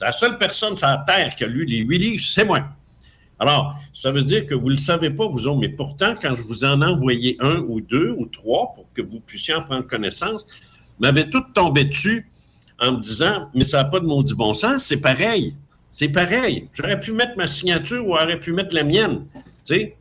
La 0.00 0.12
seule 0.12 0.38
personne 0.38 0.74
sur 0.74 0.88
la 0.88 1.04
Terre 1.06 1.34
qui 1.34 1.44
a 1.44 1.46
lu 1.46 1.64
les 1.66 1.78
huit 1.78 1.98
livres, 1.98 2.24
c'est 2.24 2.44
moi. 2.44 2.64
Alors, 3.38 3.74
ça 3.92 4.10
veut 4.10 4.22
dire 4.24 4.46
que 4.46 4.54
vous 4.54 4.66
ne 4.66 4.72
le 4.72 4.76
savez 4.78 5.10
pas, 5.10 5.26
vous 5.26 5.46
autres, 5.46 5.58
mais 5.58 5.68
pourtant, 5.68 6.14
quand 6.20 6.34
je 6.34 6.42
vous 6.42 6.64
en 6.64 6.82
ai 6.82 6.86
envoyé 6.86 7.36
un 7.40 7.58
ou 7.60 7.80
deux 7.80 8.10
ou 8.18 8.26
trois 8.26 8.72
pour 8.74 8.86
que 8.92 9.02
vous 9.02 9.20
puissiez 9.20 9.54
en 9.54 9.62
prendre 9.62 9.86
connaissance, 9.86 10.46
m'avait 11.00 11.28
tout 11.28 11.44
tombé 11.54 11.84
dessus 11.84 12.30
en 12.78 12.92
me 12.92 13.00
disant 13.00 13.50
Mais 13.54 13.64
ça 13.64 13.78
n'a 13.78 13.84
pas 13.84 14.00
de 14.00 14.06
maudit 14.06 14.34
bon 14.34 14.54
sens, 14.54 14.84
c'est 14.84 15.00
pareil. 15.00 15.54
C'est 15.88 16.08
pareil. 16.08 16.68
J'aurais 16.72 17.00
pu 17.00 17.12
mettre 17.12 17.36
ma 17.36 17.48
signature 17.48 18.06
ou 18.06 18.16
j'aurais 18.16 18.38
pu 18.38 18.52
mettre 18.52 18.74
la 18.74 18.84
mienne. 18.84 19.26
Tu 19.64 19.74
sais? 19.74 19.96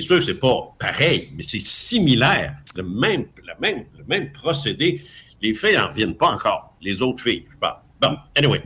Sûr 0.00 0.18
que 0.18 0.24
c'est 0.24 0.38
pas 0.38 0.74
pareil, 0.78 1.30
mais 1.34 1.42
c'est 1.42 1.60
similaire. 1.60 2.56
Le 2.76 2.82
même, 2.82 3.26
le 3.36 3.54
même, 3.58 3.84
le 3.98 4.04
même 4.04 4.32
procédé. 4.32 5.02
Les 5.42 5.54
filles 5.54 5.76
n'en 5.76 5.88
reviennent 5.88 6.16
pas 6.16 6.28
encore. 6.28 6.76
Les 6.82 7.00
autres 7.00 7.22
filles, 7.22 7.46
je 7.50 7.56
parle. 7.56 7.78
Bon, 8.00 8.16
anyway. 8.36 8.62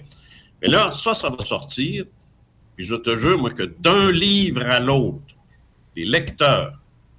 Mais 0.60 0.68
là, 0.68 0.90
ça, 0.90 1.14
ça 1.14 1.30
va 1.30 1.44
sortir. 1.44 2.04
Puis 2.76 2.84
je 2.84 2.96
te 2.96 3.14
jure, 3.14 3.38
moi, 3.38 3.50
que 3.50 3.62
d'un 3.62 4.10
livre 4.10 4.62
à 4.62 4.80
l'autre, 4.80 5.22
les 5.96 6.04
lecteurs 6.04 6.72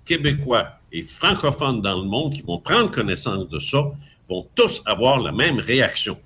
québécois 0.03 0.79
et 0.91 1.01
francophones 1.01 1.81
dans 1.81 1.99
le 1.99 2.07
monde 2.07 2.33
qui 2.33 2.41
vont 2.41 2.59
prendre 2.59 2.91
connaissance 2.91 3.47
de 3.47 3.59
ça 3.59 3.79
vont 4.27 4.47
tous 4.55 4.81
avoir 4.85 5.19
la 5.19 5.31
même 5.31 5.59
réaction. 5.59 6.17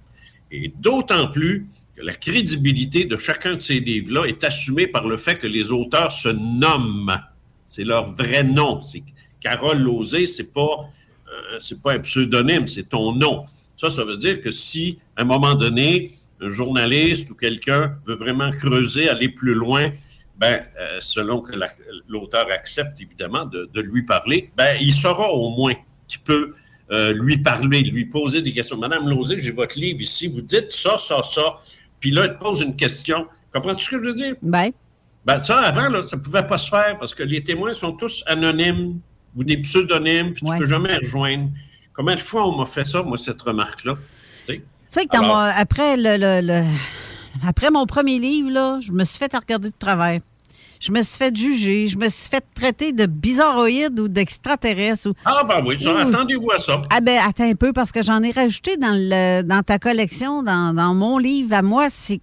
Et 0.51 0.71
d'autant 0.77 1.27
plus 1.27 1.67
que 1.95 2.01
la 2.01 2.13
crédibilité 2.13 3.05
de 3.05 3.17
chacun 3.17 3.55
de 3.55 3.59
ces 3.61 3.79
livres-là 3.79 4.25
est 4.25 4.43
assumée 4.43 4.87
par 4.87 5.07
le 5.07 5.17
fait 5.17 5.37
que 5.37 5.47
les 5.47 5.71
auteurs 5.71 6.11
se 6.11 6.29
nomment. 6.29 7.19
C'est 7.65 7.83
leur 7.83 8.05
vrai 8.05 8.43
nom. 8.43 8.81
C'est 8.81 9.03
Carole 9.39 9.79
Lozé, 9.79 10.25
c'est 10.25 10.51
pas 10.53 10.89
euh, 11.53 11.59
pas 11.83 11.93
un 11.93 11.99
pseudonyme, 11.99 12.67
c'est 12.67 12.89
ton 12.89 13.13
nom. 13.13 13.45
Ça, 13.75 13.89
ça 13.89 14.03
veut 14.03 14.17
dire 14.17 14.41
que 14.41 14.49
si, 14.49 14.97
à 15.15 15.21
un 15.21 15.25
moment 15.25 15.53
donné, 15.53 16.11
un 16.41 16.49
journaliste 16.49 17.29
ou 17.29 17.35
quelqu'un 17.35 17.97
veut 18.05 18.15
vraiment 18.15 18.49
creuser, 18.49 19.09
aller 19.09 19.29
plus 19.29 19.53
loin, 19.53 19.91
ben, 20.37 20.65
euh, 20.79 20.97
selon 21.01 21.41
que 21.41 21.55
la- 21.55 21.69
l'auteur 22.07 22.47
accepte 22.51 22.99
évidemment 23.01 23.45
de, 23.45 23.69
de 23.73 23.81
lui 23.81 24.03
parler, 24.03 24.49
ben, 24.57 24.77
il 24.81 24.93
saura 24.93 25.31
au 25.31 25.49
moins 25.49 25.75
qu'il 26.07 26.21
peut 26.21 26.55
euh, 26.91 27.13
lui 27.13 27.37
parler, 27.37 27.81
lui 27.81 28.05
poser 28.05 28.41
des 28.41 28.51
questions. 28.51 28.77
Madame 28.77 29.07
Lozé, 29.09 29.39
j'ai 29.41 29.51
votre 29.51 29.77
livre 29.79 30.01
ici, 30.01 30.27
vous 30.27 30.41
dites 30.41 30.71
ça, 30.71 30.97
ça, 30.97 31.21
ça, 31.23 31.55
puis 31.99 32.11
là, 32.11 32.25
il 32.25 32.33
te 32.33 32.39
pose 32.39 32.61
une 32.61 32.75
question. 32.75 33.27
Comprends-tu 33.53 33.85
ce 33.85 33.89
que 33.91 33.97
je 34.03 34.09
veux 34.09 34.15
dire? 34.15 34.35
Ben, 34.41 34.71
Ben, 35.25 35.37
ça, 35.39 35.59
avant, 35.59 35.89
là, 35.89 36.01
ça 36.01 36.17
pouvait 36.17 36.47
pas 36.47 36.57
se 36.57 36.69
faire 36.69 36.97
parce 36.97 37.13
que 37.13 37.23
les 37.23 37.43
témoins 37.43 37.73
sont 37.73 37.91
tous 37.91 38.23
anonymes 38.25 38.99
ou 39.35 39.43
des 39.43 39.57
pseudonymes, 39.57 40.33
puis 40.33 40.45
Ouais. 40.47 40.55
tu 40.57 40.63
peux 40.63 40.69
jamais 40.69 40.95
rejoindre. 40.95 41.49
Combien 41.93 42.15
de 42.15 42.19
fois 42.21 42.47
on 42.47 42.57
m'a 42.57 42.65
fait 42.65 42.85
ça, 42.85 43.03
moi, 43.03 43.17
cette 43.17 43.41
remarque-là? 43.41 43.95
Tu 44.47 44.61
sais? 44.89 45.05
Que 45.05 45.59
après, 45.59 45.97
le, 45.97 46.17
le- 46.17 46.47
le- 46.47 46.77
après 47.47 47.69
mon 47.69 47.85
premier 47.85 48.17
livre, 48.17 48.49
là, 48.49 48.79
je 48.81 48.91
me 48.91 49.03
suis 49.03 49.17
fait 49.19 49.31
regarder 49.35 49.69
de 49.69 49.73
travers. 49.77 50.19
Je 50.79 50.91
me 50.91 51.01
suis 51.01 51.17
fait 51.17 51.35
juger. 51.35 51.87
Je 51.87 51.97
me 51.97 52.07
suis 52.07 52.29
fait 52.29 52.43
traiter 52.55 52.93
de 52.93 53.05
bizarroïde 53.05 53.99
ou 53.99 54.07
d'extraterrestre. 54.07 55.09
Ou... 55.09 55.13
Ah, 55.25 55.43
ben 55.47 55.61
oui, 55.65 55.79
ça, 55.79 55.93
Ouh. 55.93 55.97
attendez-vous 55.97 56.51
à 56.51 56.59
ça. 56.59 56.81
Ah 56.89 57.01
ben, 57.01 57.19
attends 57.21 57.49
un 57.49 57.55
peu, 57.55 57.73
parce 57.73 57.91
que 57.91 58.01
j'en 58.01 58.23
ai 58.23 58.31
rajouté 58.31 58.77
dans, 58.77 58.95
le, 58.95 59.41
dans 59.43 59.61
ta 59.61 59.77
collection, 59.77 60.41
dans, 60.41 60.73
dans 60.73 60.93
mon 60.93 61.17
livre 61.17 61.53
à 61.53 61.61
moi, 61.61 61.89
c'est, 61.89 62.21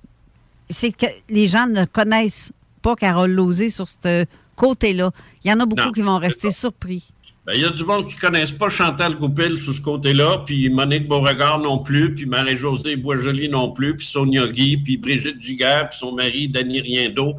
c'est 0.71 0.93
que 0.93 1.07
les 1.29 1.47
gens 1.47 1.67
ne 1.67 1.85
connaissent 1.85 2.53
pas 2.81 2.97
Carole 2.97 3.33
Lozé 3.33 3.69
sur 3.69 3.87
ce 3.89 4.25
côté-là. 4.57 5.11
Il 5.45 5.51
y 5.51 5.53
en 5.53 5.61
a 5.61 5.67
beaucoup 5.67 5.85
Non, 5.85 5.93
qui 5.93 6.03
vont 6.03 6.19
rester 6.19 6.51
surpris. 6.51 7.05
Ben, 7.47 7.53
il 7.55 7.61
y 7.61 7.65
a 7.65 7.71
du 7.71 7.85
monde 7.85 8.07
qui 8.07 8.17
ne 8.17 8.21
connaissent 8.21 8.53
pas 8.53 8.69
Chantal 8.69 9.17
Goupil 9.17 9.57
sous 9.57 9.75
ce 9.75 9.81
côté-là, 9.81 10.43
puis 10.45 10.69
Monique 10.69 11.07
Beauregard 11.07 11.61
non 11.61 11.79
plus, 11.79 12.13
puis 12.15 12.27
Marie-Josée 12.27 12.97
Boisjoli 12.97 13.49
non 13.49 13.71
plus, 13.71 13.97
puis 13.97 14.07
Sonia 14.07 14.49
Guy, 14.49 14.79
puis 14.79 14.97
Brigitte 14.97 15.41
Giguère, 15.41 15.91
puis 15.91 15.99
son 15.99 16.13
mari 16.13 16.49
Danny 16.49 16.81
Riendo. 16.81 17.37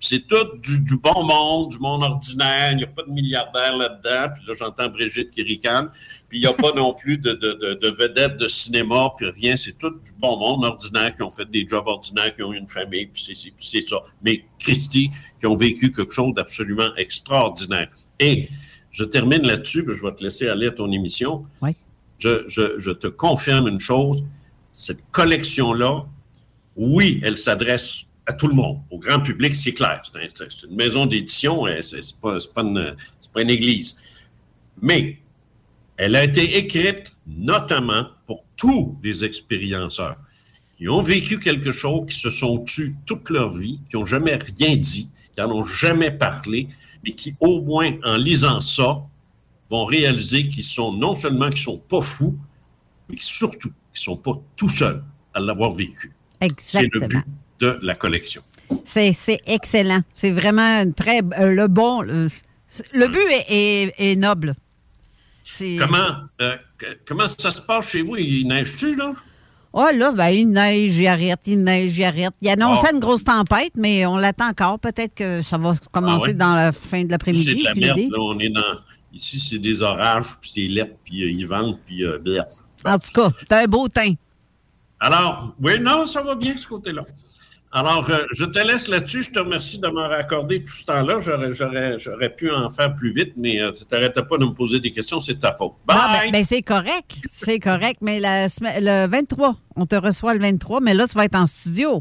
C'est 0.00 0.26
tout 0.26 0.58
du, 0.58 0.84
du 0.84 0.96
bon 0.98 1.22
monde, 1.24 1.70
du 1.70 1.78
monde 1.78 2.02
ordinaire. 2.04 2.72
Il 2.72 2.76
n'y 2.78 2.84
a 2.84 2.88
pas 2.88 3.02
de 3.04 3.10
milliardaires 3.10 3.76
là-dedans. 3.76 4.34
Puis 4.34 4.44
là, 4.46 4.52
j'entends 4.58 4.88
Brigitte 4.88 5.30
qui 5.30 5.42
ricane. 5.42 5.88
Puis 6.28 6.38
il 6.38 6.40
n'y 6.42 6.46
a 6.46 6.52
pas 6.52 6.72
non 6.72 6.92
plus 6.92 7.16
de, 7.16 7.30
de, 7.30 7.52
de, 7.54 7.74
de 7.74 7.88
vedettes 7.88 8.36
de 8.36 8.46
cinéma, 8.46 9.10
puis 9.16 9.30
rien. 9.30 9.56
C'est 9.56 9.78
tout 9.78 9.90
du 9.90 10.10
bon 10.18 10.36
monde 10.36 10.64
ordinaire 10.64 11.14
qui 11.16 11.22
ont 11.22 11.30
fait 11.30 11.50
des 11.50 11.66
jobs 11.66 11.86
ordinaires, 11.86 12.34
qui 12.36 12.42
ont 12.42 12.52
eu 12.52 12.58
une 12.58 12.68
famille, 12.68 13.06
puis 13.06 13.22
c'est- 13.22 13.34
c'est 13.34 13.50
puis 13.50 13.66
c'est 13.66 13.80
ça. 13.82 13.96
Mais 14.22 14.44
Christy, 14.58 15.10
qui 15.40 15.46
ont 15.46 15.56
vécu 15.56 15.90
quelque 15.90 16.12
chose 16.12 16.34
d'absolument 16.34 16.94
extraordinaire. 16.96 17.88
Et 18.20 18.48
je 18.90 19.04
termine 19.04 19.46
là-dessus, 19.46 19.84
puis 19.84 19.96
je 19.96 20.02
vais 20.04 20.12
te 20.14 20.22
laisser 20.22 20.48
aller 20.48 20.66
à 20.66 20.72
ton 20.72 20.90
émission. 20.92 21.44
Oui. 21.62 21.70
Je, 22.18 22.44
je, 22.46 22.78
je 22.78 22.90
te 22.90 23.06
confirme 23.06 23.68
une 23.68 23.80
chose, 23.80 24.22
cette 24.72 25.00
collection-là, 25.12 26.04
oui, 26.76 27.20
elle 27.24 27.38
s'adresse 27.38 28.02
à 28.26 28.32
tout 28.32 28.48
le 28.48 28.54
monde. 28.54 28.78
Au 28.90 28.98
grand 28.98 29.20
public, 29.20 29.54
c'est 29.54 29.72
clair. 29.72 30.02
C'est 30.04 30.18
un- 30.18 30.48
c'est 30.48 30.66
une 30.66 30.76
maison 30.76 31.06
d'édition, 31.06 31.66
euh, 31.66 31.82
c'est 31.82 32.00
pas, 32.20 32.38
pas, 32.54 32.62
une, 32.62 33.50
église. 33.50 33.96
Mais 34.80 35.18
elle 35.96 36.16
a 36.16 36.24
été 36.24 36.56
écrite 36.56 37.16
notamment 37.26 38.06
pour 38.26 38.44
tous 38.56 38.98
les 39.02 39.24
expérienceurs 39.24 40.16
qui 40.76 40.88
ont 40.88 41.00
vécu 41.00 41.38
quelque 41.38 41.70
chose, 41.70 42.06
qui 42.08 42.18
se 42.18 42.30
sont 42.30 42.64
tus 42.64 42.94
toute 43.06 43.30
leur 43.30 43.52
vie, 43.52 43.78
qui 43.88 43.96
n'ont 43.96 44.04
jamais 44.04 44.36
rien 44.36 44.76
dit, 44.76 45.10
qui 45.34 45.40
n'en 45.40 45.50
ont 45.50 45.64
jamais 45.64 46.10
parlé, 46.10 46.68
mais 47.04 47.12
qui, 47.12 47.34
au 47.40 47.60
moins, 47.60 47.92
en 48.04 48.16
lisant 48.16 48.60
ça, 48.60 49.02
vont 49.70 49.84
réaliser 49.84 50.48
qu'ils 50.48 50.64
sont 50.64 50.92
non 50.92 51.14
seulement 51.14 51.48
qu'ils 51.50 51.60
sont 51.60 51.78
pas 51.78 52.00
fous, 52.00 52.36
mais 53.08 53.16
surtout 53.20 53.70
qu'ils 53.92 54.02
sont 54.02 54.16
pas 54.16 54.40
tout 54.56 54.68
seuls 54.68 55.04
à 55.32 55.40
l'avoir 55.40 55.70
vécu. 55.72 56.12
C'est 56.58 56.82
le 56.82 56.86
Exactement. 57.02 57.22
De 57.60 57.78
la 57.82 57.94
collection. 57.94 58.42
C'est 58.84 59.12
c'est 59.12 59.40
excellent. 59.46 60.00
C'est 60.14 60.30
vraiment 60.32 60.82
une 60.82 60.94
très 60.94 61.20
euh, 61.38 61.50
le 61.52 61.68
bon. 61.68 62.00
Le, 62.02 62.28
le 62.92 63.08
but 63.08 63.20
est, 63.30 63.44
est- 63.48 63.94
est 63.98 64.16
noble. 64.16 64.54
C'est- 65.44 65.76
Comment, 65.76 66.08
euh, 66.40 66.56
comment 67.06 67.26
ça 67.26 67.50
se 67.50 67.60
passe 67.60 67.90
chez 67.90 68.02
vous? 68.02 68.16
Il 68.16 68.48
neige-tu, 68.48 68.96
là? 68.96 69.12
Oh 69.76 69.88
là, 69.92 70.12
ben, 70.12 70.28
il 70.28 70.46
neige, 70.50 70.96
il 70.96 71.06
arrête, 71.06 71.40
il 71.46 71.62
neige, 71.62 71.98
il 71.98 72.04
arrête. 72.04 72.32
Il 72.40 72.48
annonçait 72.48 72.86
Ah. 72.90 72.94
une 72.94 73.00
grosse 73.00 73.24
tempête, 73.24 73.72
mais 73.76 74.06
on 74.06 74.16
l'attend 74.16 74.48
encore. 74.48 74.78
Peut-être 74.78 75.14
que 75.14 75.42
ça 75.42 75.58
va 75.58 75.72
commencer 75.92 76.24
Ah 76.26 76.28
ouais? 76.28 76.34
dans 76.34 76.54
la 76.54 76.72
fin 76.72 76.98
de 77.02 77.06
C'est 77.06 77.10
l'après-midi. 77.10 77.58
de 77.60 77.64
la 77.64 77.74
merde, 77.74 77.98
là. 77.98 78.18
On 78.20 78.38
est 78.38 78.48
dans... 78.50 78.62
Ici, 79.12 79.38
c'est 79.38 79.58
des 79.58 79.82
orages, 79.82 80.26
puis 80.40 80.50
c'est 80.54 80.66
lettres, 80.68 80.94
puis 81.04 81.22
euh, 81.24 81.30
ils 81.30 81.46
vendent, 81.46 81.78
puis 81.86 82.04
euh. 82.04 82.18
En 82.84 82.98
tout 82.98 83.12
cas, 83.14 83.30
t'as 83.48 83.62
un 83.62 83.66
beau 83.66 83.86
teint. 83.88 84.14
Alors, 85.00 85.54
oui, 85.60 85.78
non, 85.80 86.06
ça 86.06 86.22
va 86.22 86.34
bien, 86.34 86.56
ce 86.56 86.66
côté-là. 86.66 87.04
Alors, 87.76 88.08
euh, 88.08 88.22
je 88.32 88.44
te 88.44 88.60
laisse 88.60 88.86
là-dessus. 88.86 89.24
Je 89.24 89.30
te 89.32 89.38
remercie 89.40 89.78
de 89.78 89.86
m'avoir 89.88 90.12
accordé 90.12 90.62
tout 90.62 90.74
ce 90.76 90.84
temps-là. 90.84 91.18
J'aurais, 91.18 91.52
j'aurais, 91.52 91.98
j'aurais 91.98 92.30
pu 92.30 92.48
en 92.52 92.70
faire 92.70 92.94
plus 92.94 93.12
vite, 93.12 93.32
mais 93.36 93.60
euh, 93.60 93.72
tu 93.72 93.84
t'arrêtais 93.84 94.22
pas 94.22 94.38
de 94.38 94.44
me 94.44 94.52
poser 94.54 94.78
des 94.78 94.92
questions. 94.92 95.18
C'est 95.18 95.40
ta 95.40 95.50
faute. 95.56 95.72
Bye! 95.84 95.96
Ah, 96.00 96.20
ben, 96.24 96.30
ben, 96.30 96.44
c'est 96.48 96.62
correct. 96.62 97.16
C'est 97.28 97.58
correct. 97.58 97.98
Mais 98.00 98.20
la 98.20 98.46
le 98.46 99.08
23, 99.08 99.56
on 99.74 99.86
te 99.86 99.96
reçoit 99.96 100.34
le 100.34 100.40
23, 100.40 100.80
mais 100.82 100.94
là, 100.94 101.08
tu 101.08 101.14
vas 101.16 101.24
être 101.24 101.34
en 101.34 101.46
studio. 101.46 102.00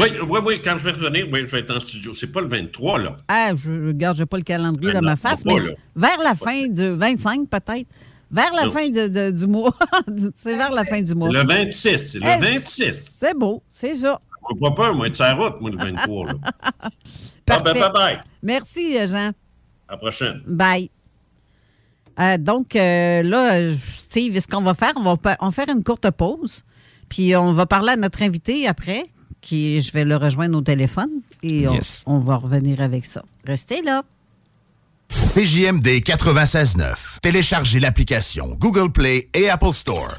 Oui, 0.00 0.06
oui, 0.28 0.38
oui, 0.46 0.62
quand 0.62 0.78
je 0.78 0.84
vais 0.84 0.92
revenir, 0.92 1.26
oui, 1.32 1.40
je 1.40 1.46
vais 1.50 1.58
être 1.58 1.76
en 1.76 1.80
studio. 1.80 2.14
C'est 2.14 2.30
pas 2.30 2.40
le 2.40 2.46
23, 2.46 3.00
là. 3.00 3.16
Ah, 3.26 3.50
je 3.56 3.88
regarde, 3.88 4.16
j'ai 4.16 4.26
pas 4.26 4.36
le 4.36 4.44
calendrier 4.44 4.92
Ben 4.92 5.00
dans 5.00 5.06
ma 5.06 5.16
face, 5.16 5.42
pas 5.42 5.54
mais 5.54 5.58
là. 5.60 5.72
vers 5.96 6.18
la 6.22 6.36
fin 6.36 6.68
du 6.68 6.90
25, 6.94 7.48
peut-être. 7.50 7.88
Vers 8.30 8.52
la 8.54 8.66
Non. 8.66 8.70
fin 8.70 8.88
de- 8.90 9.08
de- 9.08 9.30
du 9.32 9.46
mois. 9.48 9.74
c'est 10.36 10.54
vers 10.54 10.70
la 10.70 10.84
fin 10.84 11.00
du 11.02 11.14
mois. 11.16 11.30
Le 11.30 11.44
26, 11.44 11.98
c'est 11.98 12.18
le 12.20 12.26
Eh, 12.26 12.38
26. 12.58 13.16
C'est 13.18 13.36
beau, 13.36 13.62
c'est 13.68 13.96
ça. 13.96 14.20
J'ai 14.52 14.58
pas? 14.60 14.70
Peur, 14.72 14.94
moi, 14.94 15.06
être 15.08 15.16
sur 15.16 15.24
la 15.24 15.34
route, 15.34 15.60
moi, 15.60 15.70
le 15.70 15.76
23, 15.78 16.26
là. 16.26 16.32
Ah, 17.50 17.60
ben, 17.60 17.72
Parfait. 17.74 17.80
bye 17.80 17.92
bye. 17.92 18.20
Merci, 18.42 18.98
euh, 18.98 19.06
Jean. 19.08 19.28
À 19.88 19.92
la 19.92 19.96
prochaine. 19.96 20.42
Bye. 20.46 20.90
Euh, 22.20 22.36
donc, 22.36 22.76
euh, 22.76 23.22
là, 23.22 23.72
Steve, 23.96 24.38
ce 24.38 24.46
qu'on 24.46 24.60
va 24.60 24.74
faire, 24.74 24.92
on 24.96 25.02
va, 25.02 25.16
pa- 25.16 25.36
on 25.40 25.46
va 25.46 25.52
faire 25.52 25.74
une 25.74 25.82
courte 25.82 26.10
pause. 26.10 26.62
Puis, 27.08 27.34
on 27.36 27.52
va 27.54 27.64
parler 27.64 27.92
à 27.92 27.96
notre 27.96 28.22
invité 28.22 28.66
après, 28.68 29.04
qui 29.40 29.80
je 29.80 29.92
vais 29.92 30.04
le 30.04 30.16
rejoindre 30.16 30.58
au 30.58 30.60
téléphone. 30.60 31.08
Et 31.42 31.66
on, 31.68 31.74
Yes. 31.74 32.02
on 32.06 32.18
va 32.18 32.36
revenir 32.36 32.80
avec 32.82 33.06
ça. 33.06 33.22
Restez 33.46 33.80
là. 33.80 34.02
CJMD 35.08 36.02
96.9. 36.02 37.20
Téléchargez 37.22 37.80
l'application 37.80 38.48
Google 38.58 38.92
Play 38.92 39.28
et 39.32 39.48
Apple 39.48 39.72
Store. 39.72 40.18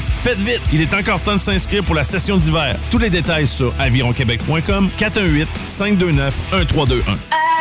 Faites 0.23 0.39
vite, 0.39 0.61
il 0.71 0.81
est 0.81 0.93
encore 0.93 1.21
temps 1.21 1.33
de 1.33 1.39
s'inscrire 1.39 1.83
pour 1.83 1.95
la 1.95 2.03
session 2.03 2.37
d'hiver. 2.37 2.77
Tous 2.89 2.97
les 2.97 3.09
détails 3.09 3.47
sur 3.47 3.73
avironquebec.com 3.79 4.89
418 4.97 5.47
529 5.63 6.33
1321. 6.53 7.17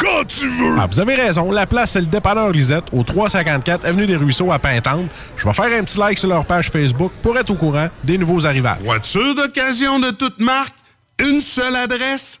quand 0.00 0.24
tu 0.26 0.48
veux! 0.48 0.76
Ah, 0.78 0.86
vous 0.86 1.00
avez 1.00 1.14
raison. 1.14 1.52
La 1.52 1.66
place, 1.66 1.92
c'est 1.92 2.00
le 2.00 2.06
dépanneur 2.06 2.50
Lisette, 2.50 2.84
au 2.92 3.02
354 3.02 3.84
Avenue 3.84 4.06
des 4.06 4.16
Ruisseaux 4.16 4.50
à 4.50 4.58
Pintante. 4.58 5.08
Je 5.36 5.44
vais 5.44 5.52
faire 5.52 5.72
un 5.78 5.84
petit 5.84 5.98
like 5.98 6.18
sur 6.18 6.28
leur 6.28 6.44
page 6.44 6.70
Facebook 6.70 7.12
pour 7.22 7.36
être 7.38 7.50
au 7.50 7.54
courant 7.54 7.88
des 8.02 8.18
nouveaux 8.18 8.46
arrivages. 8.46 8.80
Voiture 8.80 9.34
d'occasion 9.34 10.00
de 10.00 10.10
toute 10.10 10.38
marque, 10.38 10.74
une 11.18 11.40
seule 11.40 11.76
adresse, 11.76 12.40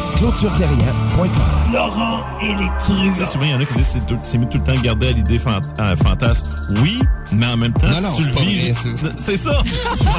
ClôtureTerrien.com. 0.21 1.73
Laurent 1.73 2.23
et 2.41 2.47
les 2.49 2.69
trucs. 2.79 3.11
Tu 3.13 3.15
sais, 3.15 3.25
souvent, 3.25 3.45
il 3.45 3.51
y 3.51 3.53
en 3.55 3.59
a 3.59 3.65
qui 3.65 3.73
disent 3.73 3.87
c'est 3.87 4.05
tout- 4.05 4.17
c'est 4.21 4.37
mieux 4.37 4.47
tout 4.47 4.57
le 4.59 4.63
temps 4.63 4.79
garder 4.81 5.07
à 5.07 5.11
l'idée 5.13 5.39
fan- 5.39 5.61
euh, 5.79 5.95
fantasme. 5.95 6.47
Oui, 6.81 6.99
mais 7.31 7.47
en 7.47 7.57
même 7.57 7.73
temps, 7.73 7.87
Non, 7.89 8.01
non, 8.01 8.09
si 8.15 8.21
tu 8.23 8.27
le 8.27 8.31
vis. 8.45 8.73
C'est 9.19 9.37
ça. 9.37 9.59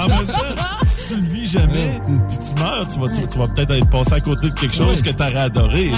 en 0.05 0.09
même 0.09 0.27
temps, 0.27 0.33
si 0.85 1.09
tu 1.09 1.21
le 1.21 1.27
vis 1.27 1.47
jamais, 1.47 2.01
puis 2.05 2.15
tu 2.55 2.63
meurs, 2.63 2.89
tu 2.93 2.99
vas, 2.99 3.09
tu, 3.09 3.27
tu 3.29 3.39
vas 3.39 3.49
peut-être 3.49 3.71
être 3.75 3.91
passé 3.91 4.13
à 4.15 4.21
côté 4.21 4.51
de 4.51 4.55
quelque 4.55 4.75
chose 4.75 5.03
que 5.03 5.11
tu 5.11 5.23
aurais 5.23 5.37
adoré. 5.37 5.91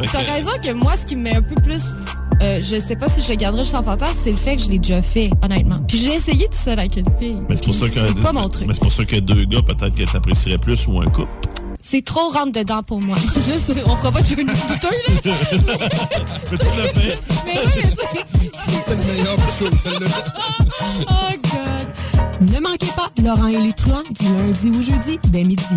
Fait 0.00 0.06
T'as 0.10 0.22
que- 0.24 0.30
raison 0.32 0.50
que 0.64 0.72
moi, 0.72 0.92
ce 0.98 1.04
qui 1.06 1.16
me 1.16 1.22
met 1.24 1.36
un 1.36 1.42
peu 1.42 1.54
plus. 1.56 1.94
euh, 2.40 2.56
je 2.62 2.80
sais 2.80 2.96
pas 2.96 3.08
si 3.08 3.20
je 3.22 3.28
le 3.28 3.34
garderai 3.36 3.62
juste 3.64 3.74
en 3.74 3.82
fantasme, 3.82 4.18
c'est 4.24 4.30
le 4.30 4.36
fait 4.36 4.56
que 4.56 4.62
je 4.62 4.68
l'ai 4.70 4.78
déjà 4.78 5.02
fait, 5.02 5.30
honnêtement. 5.44 5.78
Puis 5.86 5.98
je 5.98 6.06
l'ai 6.08 6.14
essayé 6.14 6.46
tout 6.46 6.56
seul 6.58 6.78
avec 6.78 6.96
une 6.96 7.04
fille. 7.20 7.36
Mais 7.48 7.56
c'est 7.56 7.64
pour 7.66 7.74
ça 7.74 7.86
que 7.88 7.94
C'est 8.08 8.22
pas 8.22 8.32
mon 8.32 8.48
truc. 8.48 8.66
Mais 8.66 8.72
c'est 8.74 8.80
pour 8.80 8.92
ça 8.92 9.04
que 9.04 9.16
deux 9.20 9.44
gars, 9.44 9.60
peut-être 9.62 9.94
que 9.94 10.10
t'apprécierais 10.10 10.58
plus 10.58 10.86
ou 10.88 11.00
un 11.00 11.04
couple. 11.10 11.28
C'est 11.82 12.04
trop 12.04 12.28
rentre 12.30 12.52
dedans 12.52 12.82
pour 12.82 13.00
moi. 13.00 13.16
Juste, 13.34 13.72
on 13.86 13.96
fera 13.96 14.12
pas 14.12 14.22
de 14.22 14.40
une 14.40 14.46
douteux, 14.46 14.88
là. 14.88 15.14
mais 16.50 16.58
tu 16.58 16.66
l'as 16.76 17.00
fait. 17.00 17.18
Mais 17.44 17.58
oui, 17.66 17.82
mais. 18.14 18.50
C'est 18.86 18.94
le 18.94 19.04
meilleur 19.04 19.36
show, 19.58 19.76
celle-là. 19.76 20.06
Oh, 21.10 21.32
God. 21.42 22.50
Ne 22.50 22.60
manquez 22.60 22.86
pas 22.96 23.10
Laurent 23.22 23.48
et 23.48 23.58
les 23.58 23.72
truands 23.72 24.02
du 24.18 24.26
lundi 24.26 24.70
au 24.70 24.82
jeudi 24.82 25.18
dès 25.28 25.44
midi. 25.44 25.76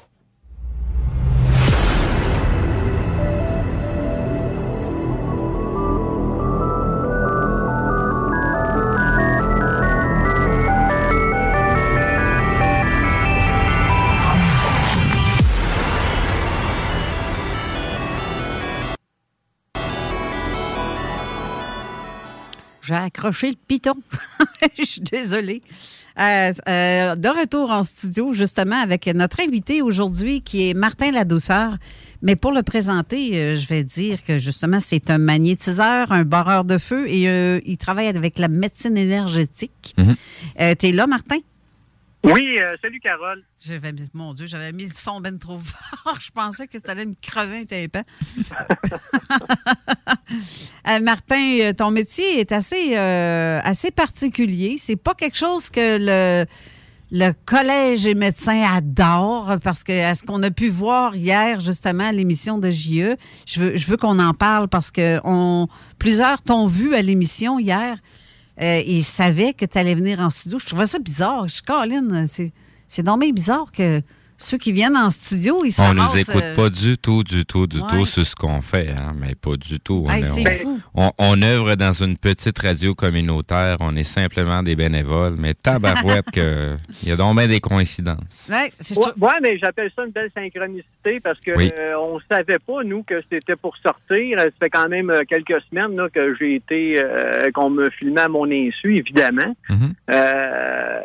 J'ai 22.91 22.97
accroché 22.97 23.51
le 23.51 23.57
piton. 23.67 23.93
Je 24.77 24.83
suis 24.83 25.01
désolée. 25.01 25.61
Euh, 26.19 26.51
euh, 26.67 27.15
de 27.15 27.29
retour 27.29 27.71
en 27.71 27.83
studio, 27.83 28.33
justement, 28.33 28.75
avec 28.75 29.07
notre 29.07 29.39
invité 29.39 29.81
aujourd'hui, 29.81 30.41
qui 30.41 30.69
est 30.69 30.73
Martin 30.73 31.11
Ladouceur. 31.11 31.77
Mais 32.21 32.35
pour 32.35 32.51
le 32.51 32.63
présenter, 32.63 33.37
euh, 33.37 33.55
je 33.55 33.65
vais 33.67 33.85
dire 33.85 34.25
que 34.25 34.39
justement, 34.39 34.79
c'est 34.81 35.09
un 35.09 35.19
magnétiseur, 35.19 36.11
un 36.11 36.25
barreur 36.25 36.65
de 36.65 36.77
feu 36.77 37.07
et 37.07 37.61
il 37.65 37.77
travaille 37.77 38.07
avec 38.07 38.37
la 38.37 38.49
médecine 38.49 38.97
énergétique. 38.97 39.95
Euh, 40.59 40.75
T'es 40.75 40.91
là, 40.91 41.07
Martin? 41.07 41.37
Oui, 42.23 42.55
euh, 42.61 42.75
salut 42.81 42.99
Carole. 42.99 43.43
J'avais 43.59 43.91
mis, 43.91 44.07
mon 44.13 44.33
Dieu, 44.33 44.45
j'avais 44.45 44.71
mis 44.71 44.83
le 44.83 44.93
son 44.93 45.21
ben 45.21 45.37
trop 45.39 45.57
fort. 45.57 46.17
Je 46.21 46.29
pensais 46.29 46.67
que 46.67 46.77
ça 46.79 46.91
allait 46.91 47.05
me 47.05 47.15
crever 47.19 47.59
un 47.59 47.65
tympan. 47.65 48.01
Euh, 50.87 50.99
Martin, 51.01 51.59
euh, 51.59 51.73
ton 51.73 51.91
métier 51.91 52.39
est 52.39 52.53
assez, 52.53 52.97
euh, 52.97 53.59
assez 53.63 53.91
particulier. 53.91 54.77
C'est 54.79 54.95
pas 54.95 55.13
quelque 55.13 55.37
chose 55.37 55.69
que 55.69 55.97
le, 55.99 56.45
le 57.11 57.33
collège 57.45 58.05
et 58.05 58.15
médecins 58.15 58.63
adore 58.63 59.57
parce 59.61 59.83
que 59.83 59.91
à 59.91 60.15
ce 60.15 60.23
qu'on 60.23 60.41
a 60.41 60.49
pu 60.49 60.69
voir 60.69 61.15
hier 61.15 61.59
justement 61.59 62.05
à 62.05 62.11
l'émission 62.13 62.57
de 62.57 62.69
JE, 62.69 63.17
je 63.45 63.59
veux, 63.59 63.75
je 63.75 63.87
veux 63.87 63.97
qu'on 63.97 64.19
en 64.19 64.33
parle 64.33 64.69
parce 64.69 64.89
que 64.89 65.19
on, 65.25 65.67
plusieurs 65.99 66.41
t'ont 66.41 66.67
vu 66.67 66.95
à 66.95 67.01
l'émission 67.01 67.59
hier. 67.59 67.97
Euh, 68.61 68.81
ils 68.85 69.03
savaient 69.03 69.53
que 69.53 69.65
tu 69.65 69.77
allais 69.77 69.95
venir 69.95 70.19
en 70.19 70.29
studio. 70.29 70.59
Je 70.59 70.65
trouvais 70.65 70.85
ça 70.85 70.99
bizarre. 70.99 71.47
Je 71.47 71.55
suis 71.55 71.63
Caroline, 71.63 72.25
c'est, 72.27 72.51
c'est 72.87 73.03
bizarre 73.31 73.71
que 73.71 74.01
ceux 74.41 74.57
qui 74.57 74.71
viennent 74.71 74.97
en 74.97 75.09
studio, 75.09 75.63
ils 75.63 75.71
se 75.71 75.81
On 75.81 75.93
nous 75.93 76.17
écoute 76.17 76.41
euh, 76.43 76.55
pas 76.55 76.69
du 76.69 76.97
tout, 76.97 77.23
du 77.23 77.45
tout, 77.45 77.67
du 77.67 77.79
Ouais. 77.79 77.87
tout 77.89 78.05
sur 78.05 78.25
ce 78.25 78.35
qu'on 78.35 78.61
fait, 78.61 78.89
hein, 78.89 79.13
mais 79.19 79.35
pas 79.35 79.55
du 79.57 79.79
tout. 79.79 80.05
On, 80.07 80.11
Hey, 80.11 80.21
est- 80.21 80.25
c'est 80.25 80.65
on- 80.65 80.77
fou. 80.77 80.79
on- 80.95 81.11
on 81.17 81.41
œuvre 81.41 81.75
dans 81.75 81.93
une 81.93 82.17
petite 82.17 82.57
radio 82.59 82.95
communautaire, 82.95 83.77
on 83.79 83.95
est 83.95 84.03
simplement 84.03 84.63
des 84.63 84.75
bénévoles, 84.75 85.35
mais 85.37 85.53
tabarouette 85.53 86.31
que 86.33 86.75
il 87.03 87.09
y 87.09 87.11
a 87.11 87.15
donc 87.15 87.37
bien 87.37 87.47
des 87.47 87.59
coïncidences. 87.59 88.49
Ouais, 88.49 88.69
c'est- 88.77 88.97
Ouais, 88.97 89.05
ouais, 89.19 89.39
mais 89.41 89.57
j'appelle 89.59 89.91
ça 89.95 90.03
une 90.05 90.11
belle 90.11 90.31
synchronicité 90.35 91.19
parce 91.23 91.39
que 91.39 91.51
Oui. 91.55 91.71
euh, 91.77 91.93
on 91.99 92.19
savait 92.31 92.59
pas 92.59 92.83
nous 92.83 93.03
que 93.03 93.15
c'était 93.31 93.55
pour 93.55 93.75
sortir. 93.77 94.39
Ça 94.39 94.45
fait 94.59 94.69
quand 94.69 94.89
même 94.89 95.09
euh, 95.09 95.21
quelques 95.27 95.61
semaines 95.69 95.95
là, 95.95 96.07
que 96.13 96.35
j'ai 96.39 96.55
été 96.55 96.95
euh, 96.99 97.49
qu'on 97.53 97.69
me 97.69 97.89
filmait 97.91 98.21
à 98.21 98.27
mon 98.27 98.45
insu, 98.51 98.97
évidemment. 98.97 99.55
Euh, 100.09 100.99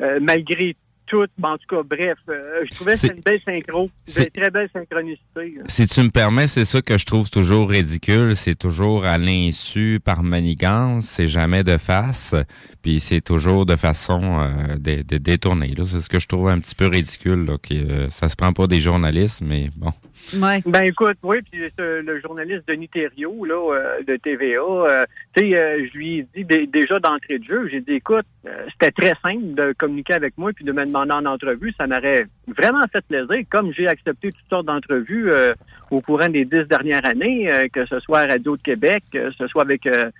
euh, 0.00 0.18
malgré 0.22 0.76
tout, 1.10 1.26
en 1.42 1.58
tout 1.58 1.66
cas, 1.68 1.82
bref, 1.82 2.16
euh, 2.28 2.60
je 2.64 2.70
trouvais 2.74 2.92
que 2.92 2.98
c'était 2.98 3.14
une 3.16 3.20
belle 3.22 3.40
synchro, 3.44 3.82
une 3.84 3.90
c'est- 4.06 4.30
très 4.30 4.50
belle 4.50 4.68
synchronicité. 4.72 5.54
là. 5.56 5.62
Si 5.66 5.86
tu 5.88 6.00
me 6.02 6.08
permets, 6.10 6.46
c'est 6.46 6.64
ça 6.64 6.80
que 6.80 6.96
je 6.96 7.04
trouve 7.04 7.28
toujours 7.30 7.68
ridicule. 7.68 8.36
C'est 8.36 8.54
toujours 8.54 9.04
à 9.04 9.18
l'insu, 9.18 10.00
par 10.04 10.22
manigance. 10.22 11.06
C'est 11.06 11.26
jamais 11.26 11.64
de 11.64 11.76
face. 11.76 12.34
Puis 12.82 13.00
c'est 13.00 13.20
toujours 13.20 13.66
de 13.66 13.76
façon 13.76 14.40
euh, 14.40 14.76
dé- 14.78 15.02
dé- 15.02 15.18
détournée. 15.18 15.74
là. 15.76 15.84
C'est 15.86 16.00
ce 16.00 16.08
que 16.08 16.18
je 16.20 16.26
trouve 16.28 16.48
un 16.48 16.60
petit 16.60 16.74
peu 16.74 16.86
ridicule. 16.86 17.44
Là, 17.44 17.56
que, 17.58 17.74
euh, 17.74 18.10
ça 18.10 18.28
se 18.28 18.36
prend 18.36 18.52
pas 18.52 18.66
des 18.66 18.80
journalistes, 18.80 19.42
mais 19.44 19.68
bon. 19.76 19.92
Ben 20.66 20.82
écoute, 20.84 21.16
oui, 21.22 21.38
puis 21.50 21.60
le 21.78 22.20
journaliste 22.20 22.62
Denis 22.68 22.88
Thériault, 22.88 23.44
là, 23.46 23.74
euh, 23.74 24.02
de 24.06 24.16
TVA, 24.16 24.60
euh, 24.60 25.04
tu 25.34 25.42
sais, 25.48 25.54
euh, 25.56 25.86
je 25.90 25.98
lui 25.98 26.18
ai 26.18 26.26
dit 26.36 26.44
dé- 26.44 26.66
déjà 26.66 27.00
d'entrée 27.00 27.38
de 27.38 27.44
jeu, 27.44 27.68
j'ai 27.70 27.80
dit, 27.80 27.92
écoute, 27.94 28.26
euh, 28.46 28.66
c'était 28.72 28.90
très 28.92 29.14
simple 29.22 29.54
de 29.54 29.72
communiquer 29.78 30.12
avec 30.12 30.36
moi 30.36 30.52
puis 30.54 30.62
de 30.64 30.72
me 30.72 30.84
demander 30.84 30.99
en 31.08 31.24
entrevue, 31.26 31.72
ça 31.78 31.86
m'aurait 31.86 32.26
vraiment 32.48 32.84
fait 32.92 33.04
plaisir, 33.06 33.44
comme 33.50 33.72
j'ai 33.72 33.86
accepté 33.86 34.32
toutes 34.32 34.48
sortes 34.50 34.66
d'entrevues 34.66 35.30
euh, 35.32 35.52
au 35.90 36.00
courant 36.00 36.28
des 36.28 36.44
dix 36.44 36.64
dernières 36.68 37.04
années, 37.04 37.50
euh, 37.52 37.68
que 37.72 37.86
ce 37.86 37.98
soit 38.00 38.20
à 38.20 38.26
Radio 38.26 38.56
de 38.56 38.62
Québec, 38.62 39.02
que 39.12 39.30
ce 39.32 39.46
soit 39.48 39.62
avec 39.62 39.86
euh, 39.86 40.10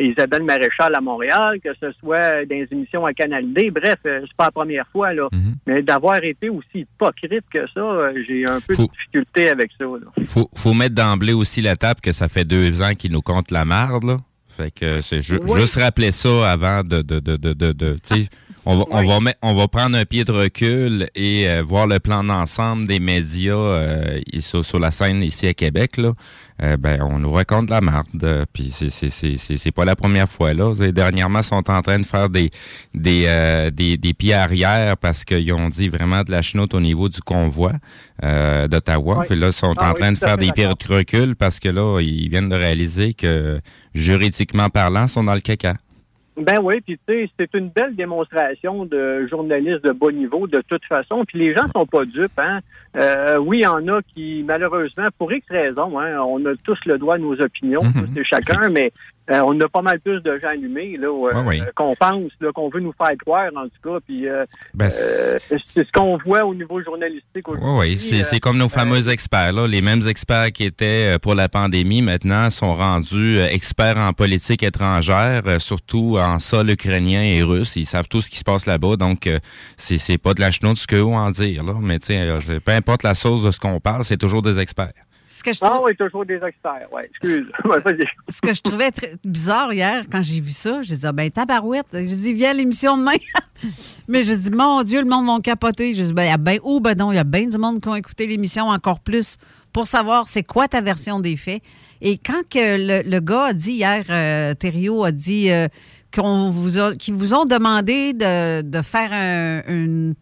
Isabelle 0.00 0.42
Maréchal 0.42 0.94
à 0.94 1.00
Montréal, 1.00 1.58
que 1.62 1.70
ce 1.80 1.90
soit 2.00 2.44
dans 2.44 2.54
les 2.56 2.68
émissions 2.70 3.04
à 3.06 3.12
Canal 3.12 3.52
D, 3.52 3.70
bref, 3.70 3.96
c'est 4.04 4.20
pas 4.36 4.46
la 4.46 4.50
première 4.50 4.86
fois, 4.88 5.12
là. 5.12 5.28
Mais 5.66 5.82
d'avoir 5.82 6.22
été 6.22 6.48
aussi 6.48 6.80
hypocrite 6.80 7.44
que 7.52 7.66
ça, 7.74 8.10
j'ai 8.26 8.46
un 8.48 8.60
peu 8.60 8.74
de 8.76 8.82
difficulté 8.90 9.48
avec 9.50 9.70
ça, 9.78 9.84
là. 9.84 10.24
Faut, 10.24 10.48
faut 10.54 10.74
mettre 10.74 10.94
d'emblée 10.94 11.32
aussi 11.32 11.62
la 11.62 11.76
table 11.76 12.00
que 12.00 12.12
ça 12.12 12.28
fait 12.28 12.44
deux 12.44 12.82
ans 12.82 12.92
qu'ils 12.98 13.12
nous 13.12 13.22
comptent 13.22 13.50
la 13.50 13.64
marde, 13.64 14.04
là. 14.04 14.16
Fait 14.48 14.72
que 14.72 15.00
c'est 15.02 15.22
ju- 15.22 15.38
Oui. 15.46 15.60
juste 15.60 15.76
rappeler 15.76 16.10
ça 16.10 16.50
avant 16.50 16.82
de, 16.82 17.00
de, 17.02 17.20
de, 17.20 17.36
de, 17.36 17.52
de, 17.52 17.96
On 18.66 18.76
va, 18.78 18.84
on, 18.90 19.06
va 19.06 19.20
met- 19.20 19.36
on 19.40 19.54
va 19.54 19.66
prendre 19.68 19.96
un 19.96 20.04
pied 20.04 20.24
de 20.24 20.32
recul 20.32 21.08
et 21.14 21.48
euh, 21.48 21.62
voir 21.62 21.86
le 21.86 22.00
plan 22.00 22.22
d'ensemble 22.22 22.86
des 22.86 23.00
médias 23.00 23.54
euh, 23.54 24.20
sur, 24.40 24.64
sur 24.64 24.78
la 24.78 24.90
scène 24.90 25.22
ici 25.22 25.46
à 25.46 25.54
Québec. 25.54 25.96
Là. 25.96 26.12
Euh, 26.62 26.76
ben, 26.76 27.00
on 27.02 27.18
nous 27.18 27.32
raconte 27.32 27.66
de 27.66 27.70
la 27.70 27.80
marde. 27.80 28.06
euh, 28.24 28.44
Puis 28.52 28.70
c'est- 28.72 29.70
pas 29.72 29.84
la 29.86 29.96
première 29.96 30.28
fois. 30.28 30.52
là. 30.52 30.74
Dernièrement, 30.92 31.38
ils 31.40 31.44
sont 31.44 31.70
en 31.70 31.82
train 31.82 31.98
de 31.98 32.04
faire 32.04 32.28
des 32.28 32.50
des, 32.94 33.24
euh, 33.26 33.70
des, 33.70 33.96
des 33.96 34.12
pieds 34.12 34.34
arrière 34.34 34.96
parce 34.98 35.24
qu'ils 35.24 35.52
ont 35.52 35.68
dit 35.70 35.88
vraiment 35.88 36.22
de 36.22 36.30
la 36.30 36.42
chenoute 36.42 36.74
au 36.74 36.80
niveau 36.80 37.08
du 37.08 37.20
convoi 37.22 37.72
euh, 38.24 38.68
d'Ottawa. 38.68 39.18
Oui. 39.20 39.26
Puis 39.30 39.38
là, 39.38 39.46
ils 39.46 39.52
sont 39.52 39.72
Ah 39.78 39.90
en 39.90 39.94
oui, 39.94 40.00
train 40.00 40.12
de 40.12 40.18
faire 40.18 40.36
des 40.36 40.50
pieds 40.52 40.66
de 40.66 40.92
recul 40.92 41.36
parce 41.36 41.58
que 41.60 41.68
là, 41.68 42.00
ils 42.00 42.28
viennent 42.28 42.48
de 42.50 42.56
réaliser 42.56 43.14
que 43.14 43.60
juridiquement 43.94 44.68
parlant, 44.68 45.04
ils 45.04 45.08
sont 45.08 45.24
dans 45.24 45.34
le 45.34 45.40
caca. 45.40 45.74
Ben 46.38 46.60
oui, 46.62 46.80
puis 46.80 46.98
tu 47.06 47.14
sais, 47.26 47.30
c'est 47.38 47.52
une 47.54 47.68
belle 47.68 47.96
démonstration 47.96 48.84
de 48.84 49.26
journalistes 49.28 49.84
de 49.84 49.90
bas 49.90 50.12
niveau 50.12 50.46
de 50.46 50.62
toute 50.68 50.84
façon. 50.84 51.24
Puis 51.26 51.38
les 51.38 51.54
gens 51.54 51.66
sont 51.74 51.86
pas 51.86 52.04
dupes, 52.04 52.38
hein. 52.38 52.60
Euh, 52.96 53.38
oui, 53.38 53.58
il 53.58 53.62
y 53.62 53.66
en 53.66 53.86
a 53.88 54.00
qui, 54.02 54.44
malheureusement, 54.46 55.06
pour 55.18 55.32
X 55.32 55.46
raisons, 55.50 55.98
hein, 55.98 56.20
on 56.20 56.44
a 56.46 56.54
tous 56.64 56.78
le 56.86 56.96
droit 56.98 57.16
à 57.16 57.18
nos 57.18 57.34
opinions, 57.40 57.82
c'est 58.14 58.24
chacun, 58.24 58.70
mais 58.70 58.92
euh, 59.30 59.40
on 59.44 59.58
a 59.60 59.68
pas 59.68 59.82
mal 59.82 60.00
plus 60.00 60.20
de 60.22 60.38
gens 60.40 60.48
allumés 60.48 60.96
là, 60.96 61.08
euh, 61.08 61.30
Ah 61.34 61.42
oui. 61.46 61.60
qu'on 61.74 61.94
pense, 61.94 62.30
qu'on 62.54 62.68
veut 62.70 62.80
nous 62.80 62.94
faire 62.96 63.12
croire, 63.24 63.50
en 63.56 63.64
tout 63.64 63.80
cas. 63.90 63.98
Puis 64.06 64.28
euh, 64.28 64.44
Ben, 64.74 64.86
euh, 64.86 65.38
c'est 65.62 65.86
ce 65.86 65.92
qu'on 65.92 66.16
voit 66.18 66.44
au 66.44 66.54
niveau 66.54 66.82
journalistique 66.82 67.46
Oui, 67.48 67.56
aujourd'hui. 67.58 67.94
oui, 67.94 67.98
c'est 67.98 68.20
Euh, 68.20 68.24
c'est 68.24 68.40
comme 68.40 68.58
nos 68.58 68.68
fameux 68.68 69.08
experts. 69.08 69.52
Là. 69.52 69.66
Les 69.66 69.82
mêmes 69.82 70.06
experts 70.08 70.52
qui 70.52 70.64
étaient 70.64 71.18
pour 71.20 71.34
la 71.34 71.48
pandémie, 71.48 72.02
maintenant, 72.02 72.50
sont 72.50 72.74
rendus 72.74 73.38
experts 73.50 73.98
en 73.98 74.12
politique 74.12 74.62
étrangère, 74.62 75.42
surtout 75.60 76.16
en 76.18 76.38
sol 76.38 76.70
ukrainien 76.70 77.22
et 77.22 77.42
russe. 77.42 77.76
Ils 77.76 77.86
savent 77.86 78.08
tout 78.08 78.22
ce 78.22 78.30
qui 78.30 78.38
se 78.38 78.44
passe 78.44 78.66
là-bas, 78.66 78.96
donc 78.96 79.28
c'est 79.76 80.18
pas 80.18 80.34
de 80.34 80.40
la 80.40 80.50
chenoute 80.50 80.78
ce 80.78 80.86
à 80.96 81.04
en 81.04 81.30
dire. 81.30 81.64
Là. 81.64 81.74
Mais 81.80 81.98
tu 81.98 82.06
sais, 82.06 82.34
c'est- 82.40 82.60
peu 82.60 82.72
importe 82.72 83.02
la 83.02 83.14
sauce 83.14 83.42
de 83.44 83.50
ce 83.50 83.60
qu'on 83.60 83.78
parle, 83.80 84.04
c'est 84.04 84.16
toujours 84.16 84.42
des 84.42 84.58
experts. 84.58 84.92
Ce 85.30 85.42
que 85.42 85.52
je 85.52 85.58
Ah 85.62 85.78
oui, 85.82 85.94
toujours 85.94 86.24
des 86.24 86.36
experts, 86.42 86.88
oui. 86.90 87.02
Excuse. 87.04 87.46
Ce 88.28 88.40
que 88.40 88.54
je 88.54 88.60
trouvais 88.62 88.90
très 88.90 89.12
bizarre 89.24 89.72
hier, 89.72 90.04
quand 90.10 90.22
j'ai 90.22 90.40
vu 90.40 90.50
ça, 90.52 90.80
j'ai 90.82 90.96
dit, 90.96 91.06
ah, 91.06 91.12
ben, 91.12 91.30
tabarouette. 91.30 91.86
J'ai 91.92 92.02
dit, 92.06 92.32
viens 92.32 92.50
à 92.50 92.54
l'émission 92.54 92.96
demain. 92.96 93.12
Mais 94.08 94.22
j'ai 94.22 94.36
dit, 94.38 94.50
mon 94.50 94.82
Dieu, 94.82 95.00
le 95.02 95.08
monde 95.08 95.26
va 95.26 95.38
capoter. 95.40 95.92
J'ai 95.94 96.04
dit, 96.06 96.12
ben, 96.14 96.22
il 96.24 96.28
y 96.28 96.32
a 96.32 96.38
ben, 96.38 96.58
oh, 96.62 96.80
ben 96.80 96.96
non, 96.96 97.12
il 97.12 97.16
y 97.16 97.18
a 97.18 97.24
bien 97.24 97.46
du 97.46 97.58
monde 97.58 97.80
qui 97.80 97.88
ont 97.88 97.94
écouté 97.94 98.26
l'émission 98.26 98.68
encore 98.68 99.00
plus 99.00 99.36
pour 99.72 99.86
savoir 99.86 100.28
c'est 100.28 100.42
quoi 100.44 100.66
ta 100.66 100.80
version 100.80 101.20
des 101.20 101.36
faits. 101.36 101.62
Et 102.00 102.16
quand 102.16 102.42
que 102.48 103.02
le, 103.02 103.08
le 103.08 103.20
gars 103.20 103.46
a 103.46 103.52
dit 103.52 103.72
hier, 103.72 104.04
euh, 104.08 104.54
Thériault 104.54 105.04
a 105.04 105.12
dit 105.12 105.50
euh, 105.50 105.68
qu'on 106.14 106.48
vous 106.50 106.78
a, 106.78 106.94
qu'ils 106.96 107.12
vous 107.14 107.34
ont 107.34 107.44
demandé 107.44 108.14
de, 108.14 108.62
de 108.62 108.82
faire 108.82 109.12
un- 109.12 109.62
une, 109.70 110.14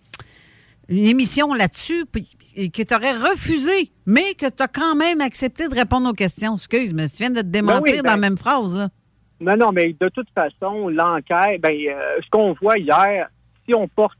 une 0.88 1.06
émission 1.06 1.52
là-dessus, 1.52 2.04
que 2.06 2.82
tu 2.82 2.94
aurais 2.94 3.16
refusé, 3.16 3.90
mais 4.06 4.34
que 4.34 4.46
tu 4.48 4.62
as 4.62 4.68
quand 4.68 4.94
même 4.94 5.20
accepté 5.20 5.68
de 5.68 5.74
répondre 5.74 6.08
aux 6.08 6.14
questions. 6.14 6.54
Excuse, 6.54 6.94
mais 6.94 7.08
tu 7.08 7.16
viens 7.18 7.30
de 7.30 7.40
te 7.40 7.46
démentir 7.46 7.82
Ben 7.82 7.90
oui, 7.90 7.96
dans 7.98 8.02
ben- 8.02 8.10
la 8.12 8.16
même 8.16 8.36
phrase. 8.36 8.78
Là. 8.78 8.88
Non, 9.40 9.56
non, 9.56 9.72
mais 9.72 9.94
de 10.00 10.08
toute 10.08 10.28
façon, 10.34 10.88
l'enquête, 10.88 11.60
ben, 11.60 11.74
euh, 11.74 12.16
ce 12.24 12.30
qu'on 12.30 12.52
voit 12.54 12.78
hier, 12.78 13.28
si 13.66 13.74
on 13.74 13.86
porte 13.88 14.16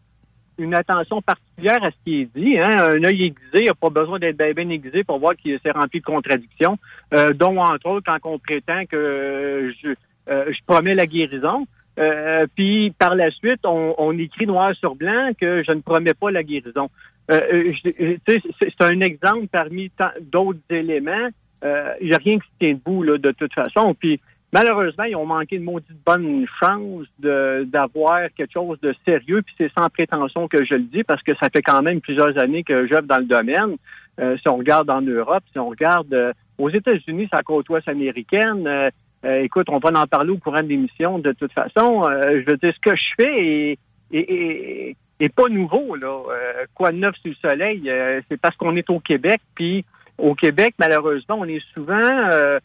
une 0.59 0.75
attention 0.75 1.23
particulière 1.23 1.83
à 1.85 1.91
ce 1.91 1.97
qui 2.05 2.23
est 2.23 2.31
dit, 2.35 2.59
hein, 2.59 2.77
un 2.79 3.05
œil 3.05 3.25
aiguisé, 3.27 3.55
il 3.55 3.63
n'y 3.63 3.69
a 3.69 3.75
pas 3.75 3.91
besoin 3.91 4.19
d'être 4.19 4.37
bien, 4.37 4.53
bien 4.53 4.69
aiguisé 4.71 5.05
pour 5.05 5.19
voir 5.19 5.37
qu'il 5.37 5.59
s'est 5.61 5.71
rempli 5.71 6.01
de 6.01 6.05
contradictions, 6.05 6.79
euh, 7.15 7.33
dont, 7.33 7.59
entre 7.59 7.87
autres, 7.87 8.07
quand 8.07 8.31
on 8.31 8.39
prétend 8.39 8.85
que 8.87 9.73
je, 9.83 9.91
euh, 10.31 10.47
je 10.49 10.59
promets 10.67 10.95
la 10.95 11.07
guérison, 11.07 11.67
euh, 11.99 12.47
puis 12.55 12.93
par 12.99 13.15
la 13.15 13.31
suite, 13.31 13.61
on, 13.65 13.95
on 13.99 14.17
écrit 14.19 14.47
noir 14.47 14.75
sur 14.77 14.95
blanc 14.95 15.31
que 15.41 15.63
je 15.67 15.73
ne 15.73 15.81
promets 15.81 16.15
pas 16.15 16.31
la 16.31 16.43
guérison. 16.43 16.91
Euh, 17.31 17.41
euh, 17.53 17.73
euh, 18.01 18.39
c'est 18.61 18.83
un 18.83 19.01
exemple 19.01 19.47
parmi 19.51 19.91
d'autres 20.21 20.61
éléments. 20.71 21.29
Euh, 21.65 21.93
Il 22.01 22.09
n'y 22.09 22.15
a 22.15 22.19
rien 22.19 22.39
qui 22.39 22.49
tient 22.61 22.75
debout 22.75 23.03
là, 23.03 23.19
de 23.19 23.31
toute 23.33 23.55
façon. 23.55 23.95
Puis 23.95 24.21
malheureusement, 24.53 25.05
ils 25.05 25.17
ont 25.17 25.27
manqué 25.27 25.59
de 25.59 25.65
maudite 25.65 25.97
bonne 26.05 26.47
chance 26.61 27.07
d'avoir 27.19 28.29
quelque 28.37 28.53
chose 28.53 28.79
de 28.81 28.95
sérieux. 29.07 29.43
Puis 29.43 29.55
c'est 29.59 29.73
sans 29.77 29.89
prétention 29.89 30.49
que 30.49 30.65
je 30.65 30.75
le 30.75 30.83
dis 30.85 31.03
parce 31.03 31.23
que 31.23 31.35
ça 31.35 31.49
fait 31.53 31.63
quand 31.63 31.83
même 31.83 32.01
plusieurs 32.01 32.39
années 32.39 32.63
que 32.63 32.87
j'œuvre 32.87 33.07
dans 33.09 33.19
le 33.19 33.25
domaine. 33.25 33.77
Euh, 34.21 34.37
si 34.39 34.49
on 34.49 34.57
regarde 34.57 34.89
en 34.89 35.03
Europe, 35.03 35.45
si 35.53 35.59
on 35.59 35.69
regarde 35.69 36.13
euh, 36.15 36.33
aux 36.59 36.71
États-Unis, 36.71 37.29
sa 37.33 37.43
côte 37.43 37.69
ouest 37.69 37.87
américaine, 37.89 38.91
euh, 39.27 39.43
écoute, 39.43 39.67
on 39.69 39.79
va 39.79 39.91
en 40.01 40.07
parler 40.07 40.31
au 40.31 40.39
courant 40.39 40.63
de 40.63 40.69
l'émission 40.69 41.19
de 41.19 41.33
toute 41.33 41.53
façon. 41.53 42.05
Euh, 42.09 42.43
je 42.45 42.51
veux 42.51 42.57
dire, 42.57 42.73
ce 42.75 42.91
que 42.91 42.97
je 42.97 43.05
fais 43.19 43.47
est, 43.73 43.79
est- 44.13 44.31
est- 44.33 44.97
est 45.21 45.29
pas 45.35 45.49
nouveau. 45.49 45.97
Là. 45.97 46.23
Euh, 46.31 46.65
quoi 46.75 46.93
de 46.93 46.99
neuf 46.99 47.15
sur 47.23 47.31
le 47.43 47.49
soleil? 47.51 47.91
C'est 48.31 48.41
parce 48.41 48.57
qu'on 48.57 48.77
est 48.77 48.89
au 48.91 49.01
Québec. 49.01 49.41
Puis 49.55 49.85
au 50.19 50.35
Québec, 50.35 50.75
malheureusement, 50.79 51.37
on 51.41 51.45
est 51.47 51.63
souvent 51.75 52.59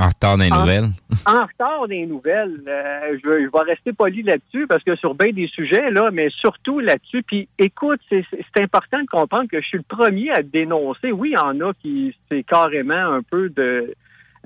En 0.00 0.06
retard 0.08 0.38
des 0.38 0.50
En- 0.52 0.60
nouvelles. 0.60 0.88
en 1.26 1.44
retard 1.44 1.88
des 1.88 2.06
nouvelles. 2.06 2.60
Je, 2.64 3.28
vais- 3.28 3.44
je 3.44 3.50
vais 3.50 3.62
rester 3.70 3.92
poli 3.92 4.22
là-dessus 4.22 4.66
parce 4.68 4.84
que 4.84 4.94
sur 4.94 5.14
bien 5.16 5.32
des 5.32 5.48
sujets, 5.48 5.90
là, 5.90 6.10
mais 6.12 6.28
surtout 6.30 6.78
là-dessus. 6.78 7.22
Puis 7.24 7.48
écoute, 7.58 8.00
c'est 8.08 8.24
important 8.62 9.00
de 9.02 9.06
comprendre 9.08 9.48
que 9.50 9.60
je 9.60 9.66
suis 9.66 9.78
le 9.78 9.84
premier 9.96 10.30
à 10.30 10.42
dénoncer. 10.42 11.10
Oui, 11.10 11.30
il 11.30 11.34
y 11.34 11.36
en 11.36 11.60
a 11.60 11.72
qui 11.82 12.14
c'est 12.30 12.44
carrément 12.44 12.94
un 12.94 13.22
peu 13.22 13.48
de 13.50 13.92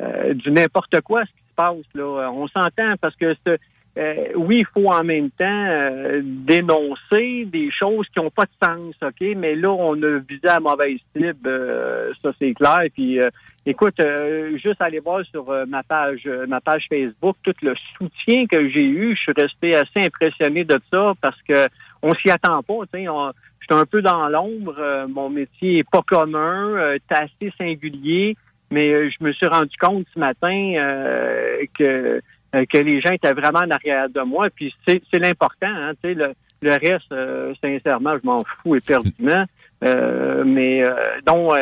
euh, 0.01 0.35
du 0.35 0.51
n'importe 0.51 1.01
quoi 1.03 1.23
ce 1.25 1.31
qui 1.31 1.49
se 1.49 1.55
passe. 1.57 1.95
Là. 1.95 2.31
On 2.33 2.49
s'entend 2.49 2.95
parce 3.01 3.17
que 3.17 3.35
c'est- 3.47 3.61
euh, 3.99 4.15
oui, 4.37 4.59
il 4.61 4.67
faut 4.67 4.89
en 4.91 5.05
même 5.05 5.31
temps 5.31 5.67
euh, 5.69 6.23
dénoncer 6.25 7.45
des 7.47 7.71
choses 7.71 8.07
qui 8.09 8.21
n'ont 8.21 8.31
pas 8.31 8.45
de 8.45 8.51
sens, 8.67 8.95
OK? 9.03 9.21
Mais 9.37 9.55
là, 9.55 9.71
on 9.71 10.01
a 10.03 10.19
visé 10.19 10.41
la 10.45 10.61
mauvaise 10.61 10.99
cible, 11.15 11.37
euh, 11.47 12.13
ça 12.23 12.33
c'est 12.39 12.55
clair. 12.55 12.83
Puis 12.95 13.21
euh, 13.21 13.29
écoute, 13.67 14.01
euh, 14.01 14.57
juste 14.57 14.81
aller 14.81 14.99
voir 15.01 15.23
sur 15.27 15.51
euh, 15.51 15.67
ma 15.67 15.83
page 15.83 16.23
euh, 16.27 16.47
ma 16.47 16.61
page 16.63 16.87
Facebook, 16.89 17.37
tout 17.43 17.53
le 17.63 17.75
soutien 17.99 18.47
que 18.47 18.69
j'ai 18.71 18.85
eu, 18.87 19.15
je 19.15 19.21
suis 19.21 19.33
resté 19.37 19.75
assez 19.77 20.07
impressionné 20.07 20.65
de 20.65 20.79
ça 20.91 21.13
parce 21.21 21.41
que 21.43 21.69
on 22.03 22.15
s'y 22.15 22.31
attend 22.31 22.63
pas, 22.63 22.75
tu 22.93 23.01
sais. 23.01 23.09
on- 23.09 23.33
J'étais 23.61 23.75
un 23.75 23.87
peu 23.87 24.03
dans 24.03 24.29
l'ombre, 24.29 24.75
euh, 24.81 25.07
mon 25.07 25.31
métier 25.31 25.79
est 25.79 25.89
pas 25.89 26.03
commun, 26.03 26.71
euh, 26.77 26.99
c'est 27.09 27.17
assez 27.17 27.53
singulier, 27.57 28.37
mais 28.73 28.89
euh, 28.89 29.11
je 29.11 29.25
me 29.25 29.33
suis 29.33 29.47
rendu 29.47 29.77
compte 29.81 30.07
ce 30.13 30.19
matin 30.19 30.75
euh, 30.77 31.59
que 31.79 32.21
euh, 32.55 32.65
que 32.71 32.79
les 32.79 33.01
gens 33.01 33.13
étaient 33.13 33.33
vraiment 33.33 33.61
en 33.61 33.71
arrière 33.71 34.09
de 34.09 34.21
moi. 34.23 34.49
Puis 34.51 34.75
c'est 34.87 35.03
c'est 35.11 35.19
l'important, 35.19 35.69
hein, 35.69 35.93
tu 36.03 36.11
sais, 36.11 36.15
le, 36.15 36.33
le 36.63 36.71
reste, 36.73 37.13
euh, 37.13 37.53
sincèrement, 37.63 38.15
je 38.23 38.27
m'en 38.27 38.45
fous 38.45 38.77
éperdument. 38.77 39.45
Euh, 39.85 40.45
mais 40.45 40.85
euh, 40.85 40.95
donc, 41.27 41.53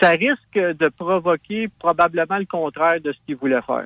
ça 0.00 0.10
risque 0.10 0.54
de 0.54 0.88
provoquer 0.88 1.68
probablement 1.78 2.38
le 2.38 2.46
contraire 2.46 3.00
de 3.02 3.12
ce 3.12 3.18
qu'ils 3.26 3.36
voulaient 3.36 3.60
faire. 3.62 3.84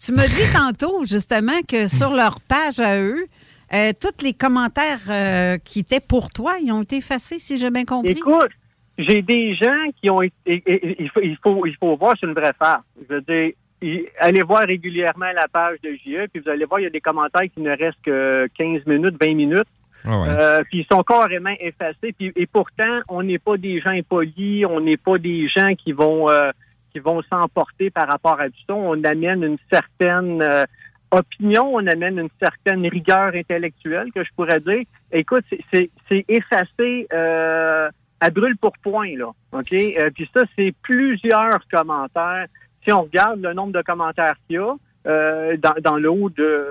Tu 0.00 0.12
me 0.12 0.26
dis 0.28 0.52
tantôt, 0.52 1.04
justement, 1.04 1.60
que 1.66 1.86
sur 1.98 2.10
leur 2.10 2.40
page 2.40 2.80
à 2.80 3.00
eux, 3.00 3.26
tous 3.98 4.22
les 4.22 4.34
commentaires 4.34 5.60
qui 5.64 5.80
étaient 5.80 6.00
pour 6.00 6.28
toi, 6.30 6.56
ils 6.62 6.70
ont 6.70 6.82
été 6.82 6.96
effacés, 6.96 7.38
si 7.38 7.58
j'ai 7.58 7.70
bien 7.70 7.84
compris. 7.84 8.12
Écoute, 8.12 8.50
j'ai 9.08 9.22
des 9.22 9.54
gens 9.54 9.86
qui 10.00 10.10
ont 10.10 10.22
été. 10.22 10.62
Il 10.98 11.10
faut, 11.10 11.20
il 11.22 11.36
faut, 11.42 11.66
il 11.66 11.76
faut 11.76 11.96
voir, 11.96 12.14
c'est 12.18 12.26
une 12.26 12.34
vraie 12.34 12.54
farce. 12.58 12.84
Je 13.08 13.14
veux 13.14 13.20
dire, 13.22 13.52
allez 14.18 14.42
voir 14.42 14.62
régulièrement 14.62 15.32
la 15.34 15.48
page 15.48 15.78
de 15.82 15.90
JE, 15.92 16.26
puis 16.32 16.42
vous 16.44 16.50
allez 16.50 16.64
voir, 16.64 16.80
il 16.80 16.84
y 16.84 16.86
a 16.86 16.90
des 16.90 17.00
commentaires 17.00 17.48
qui 17.54 17.60
ne 17.60 17.70
restent 17.70 18.02
que 18.04 18.48
15 18.58 18.86
minutes, 18.86 19.16
20 19.20 19.34
minutes. 19.34 19.68
Euh, 20.06 20.62
puis 20.70 20.80
ils 20.80 20.86
sont 20.90 21.02
carrément 21.02 21.54
effacés. 21.60 22.14
Puis, 22.18 22.32
et 22.34 22.46
pourtant, 22.46 23.00
on 23.08 23.22
n'est 23.22 23.38
pas 23.38 23.56
des 23.56 23.80
gens 23.80 23.90
impolis, 23.90 24.64
on 24.64 24.80
n'est 24.80 24.96
pas 24.96 25.18
des 25.18 25.48
gens 25.48 25.74
qui 25.74 25.92
vont 25.92 26.30
euh, 26.30 26.50
qui 26.92 26.98
vont 26.98 27.22
s'emporter 27.22 27.90
par 27.90 28.08
rapport 28.08 28.40
à 28.40 28.48
tout 28.48 28.62
ça. 28.66 28.74
On 28.74 29.02
amène 29.04 29.44
une 29.44 29.58
certaine 29.70 30.42
euh, 30.42 30.64
opinion, 31.10 31.74
on 31.74 31.86
amène 31.86 32.18
une 32.18 32.28
certaine 32.40 32.86
rigueur 32.86 33.32
intellectuelle, 33.34 34.10
que 34.14 34.24
je 34.24 34.30
pourrais 34.34 34.60
dire. 34.60 34.84
Écoute, 35.12 35.44
c'est 35.72 36.24
effacé 36.28 37.06
euh, 37.12 37.88
à 38.20 38.30
brûle 38.30 38.56
pour 38.56 38.72
point, 38.78 39.16
là. 39.16 39.30
OK? 39.52 39.72
Euh, 39.72 40.10
puis 40.14 40.28
ça, 40.34 40.42
c'est 40.56 40.74
plusieurs 40.82 41.60
commentaires. 41.70 42.46
Si 42.84 42.92
on 42.92 43.02
regarde 43.02 43.40
le 43.40 43.52
nombre 43.52 43.72
de 43.72 43.82
commentaires 43.82 44.34
qu'il 44.46 44.56
y 44.56 44.58
a, 44.58 44.74
euh, 45.06 45.56
dans, 45.56 45.74
dans 45.82 45.96
le 45.96 46.10
haut 46.10 46.30
de, 46.30 46.66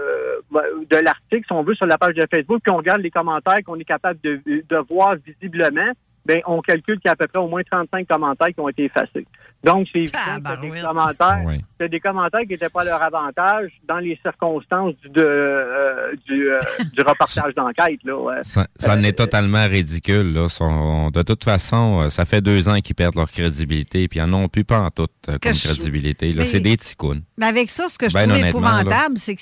de 0.89 0.97
l'article, 0.97 1.45
si 1.45 1.51
on 1.51 1.63
veut, 1.63 1.75
sur 1.75 1.87
la 1.87 1.97
page 1.97 2.15
de 2.15 2.25
Facebook, 2.29 2.61
puis 2.63 2.71
on 2.71 2.77
regarde 2.77 3.01
les 3.01 3.11
commentaires 3.11 3.63
qu'on 3.65 3.79
est 3.79 3.85
capable 3.85 4.19
de, 4.23 4.39
de 4.45 4.77
voir 4.87 5.15
visiblement, 5.25 5.91
ben 6.25 6.41
on 6.45 6.61
calcule 6.61 6.99
qu'il 6.99 7.07
y 7.07 7.09
a 7.09 7.13
à 7.13 7.15
peu 7.15 7.27
près 7.27 7.39
au 7.39 7.47
moins 7.47 7.63
35 7.63 8.07
commentaires 8.07 8.49
qui 8.49 8.59
ont 8.59 8.69
été 8.69 8.83
effacés. 8.83 9.25
Donc, 9.63 9.87
c'est 9.91 9.99
évident 9.99 10.17
que 10.37 10.41
t'as 10.43 10.55
des 10.55 10.81
commentaires, 10.81 11.41
Oui. 11.45 11.89
des 11.89 11.99
commentaires 11.99 12.39
qui 12.41 12.47
n'étaient 12.49 12.69
pas 12.69 12.81
à 12.81 12.85
leur 12.85 13.03
avantage 13.03 13.71
dans 13.87 13.97
les 13.97 14.17
circonstances 14.23 14.93
du, 15.03 15.09
de, 15.09 15.21
euh, 15.21 16.13
du, 16.27 16.49
euh, 16.49 16.59
du 16.93 17.01
reportage 17.01 17.53
d'enquête. 17.55 17.99
Ça, 18.43 18.67
ça 18.77 18.93
en 18.93 19.03
est 19.03 19.11
totalement 19.13 19.65
ridicule. 19.67 20.33
Là. 20.33 20.47
Sont- 20.47 21.09
de 21.11 21.21
toute 21.23 21.43
façon, 21.43 22.03
euh, 22.03 22.09
ça 22.09 22.23
fait 22.25 22.41
deux 22.41 22.69
ans 22.69 22.79
qu'ils 22.79 22.95
perdent 22.95 23.15
leur 23.15 23.29
crédibilité, 23.29 24.07
puis 24.07 24.19
ils 24.19 24.23
en 24.23 24.33
ont 24.33 24.47
plus 24.47 24.63
pas 24.63 24.79
en 24.79 24.89
toute 24.91 25.11
euh, 25.29 25.37
comme 25.41 25.51
crédibilité. 25.51 26.33
C'est 26.45 26.61
des 26.61 26.77
ticounes. 26.77 27.21
Mais 27.37 27.45
avec 27.47 27.69
ça, 27.69 27.87
ce 27.89 27.97
que 27.97 28.07
je 28.09 28.13
Ben, 28.13 28.29
trouve 28.29 28.45
épouvantable, 28.45 29.17
c'est 29.17 29.35
que 29.35 29.41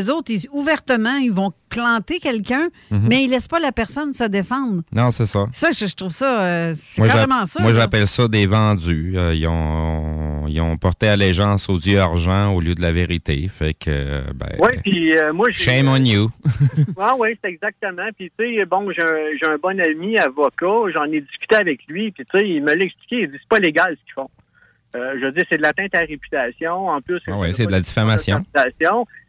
eux 0.00 0.12
autres, 0.14 0.30
ils- 0.30 0.48
ouvertement, 0.52 1.16
ils 1.16 1.32
vont 1.32 1.52
planter 1.68 2.18
quelqu'un, 2.18 2.68
Mhm. 2.90 3.06
mais 3.08 3.24
ils 3.24 3.30
laissent 3.30 3.46
pas 3.48 3.60
la 3.60 3.72
personne 3.72 4.12
se 4.12 4.24
défendre. 4.24 4.82
Non, 4.92 5.10
c'est 5.10 5.26
ça. 5.26 5.46
Ça, 5.52 5.68
je, 5.72 5.86
je 5.86 5.94
trouve 5.94 6.10
ça, 6.10 6.40
euh, 6.42 6.74
c'est 6.76 7.06
carrément 7.06 7.44
ça. 7.44 7.62
Moi, 7.62 7.72
j'appelle 7.72 8.08
ça 8.08 8.26
des 8.26 8.46
vendus. 8.46 9.12
Euh, 9.16 9.32
ils, 9.34 9.46
ont, 9.46 9.49
ils 10.48 10.60
ont 10.60 10.76
porté 10.76 11.08
allégeance 11.08 11.68
au 11.68 11.78
dieu 11.78 11.98
argent 12.00 12.52
au 12.52 12.60
lieu 12.60 12.74
de 12.74 12.82
la 12.82 12.92
vérité. 12.92 13.48
Fait 13.48 13.74
que, 13.74 13.90
euh, 13.90 14.20
ben, 14.34 14.56
Oui, 14.58 14.72
puis 14.82 15.16
euh, 15.16 15.32
moi, 15.32 15.50
shame 15.52 15.88
on 15.88 15.96
you. 15.96 16.30
Ah 16.98 17.14
oui, 17.18 17.38
c'est 17.42 17.50
exactement. 17.50 18.08
Puis 18.16 18.30
tu 18.38 18.56
sais, 18.56 18.64
bon, 18.66 18.90
j'ai 18.92 19.02
un, 19.46 19.56
bon 19.56 19.80
ami 19.80 20.18
avocat, 20.18 20.90
j'en 20.94 21.04
ai 21.04 21.20
discuté 21.20 21.56
avec 21.56 21.80
lui, 21.88 22.10
puis 22.10 22.24
tu 22.24 22.38
sais, 22.38 22.48
il 22.48 22.62
me 22.62 22.74
l'a 22.74 22.84
expliqué, 22.84 23.22
il 23.22 23.30
dit 23.30 23.38
c'est 23.40 23.48
pas 23.48 23.58
légal 23.58 23.96
ce 23.98 24.04
qu'ils 24.04 24.14
font. 24.14 24.30
Euh, 24.96 25.14
je 25.20 25.26
veux 25.26 25.32
dire, 25.32 25.44
c'est 25.50 25.56
de 25.58 25.62
l'atteinte 25.62 25.94
à 25.94 26.00
la 26.00 26.06
réputation. 26.06 26.88
En 26.88 27.00
plus, 27.00 27.20
Ah 27.28 27.38
ouais, 27.38 27.52
c'est 27.52 27.66
de 27.66 27.72
la 27.72 27.80
diffamation. 27.80 28.44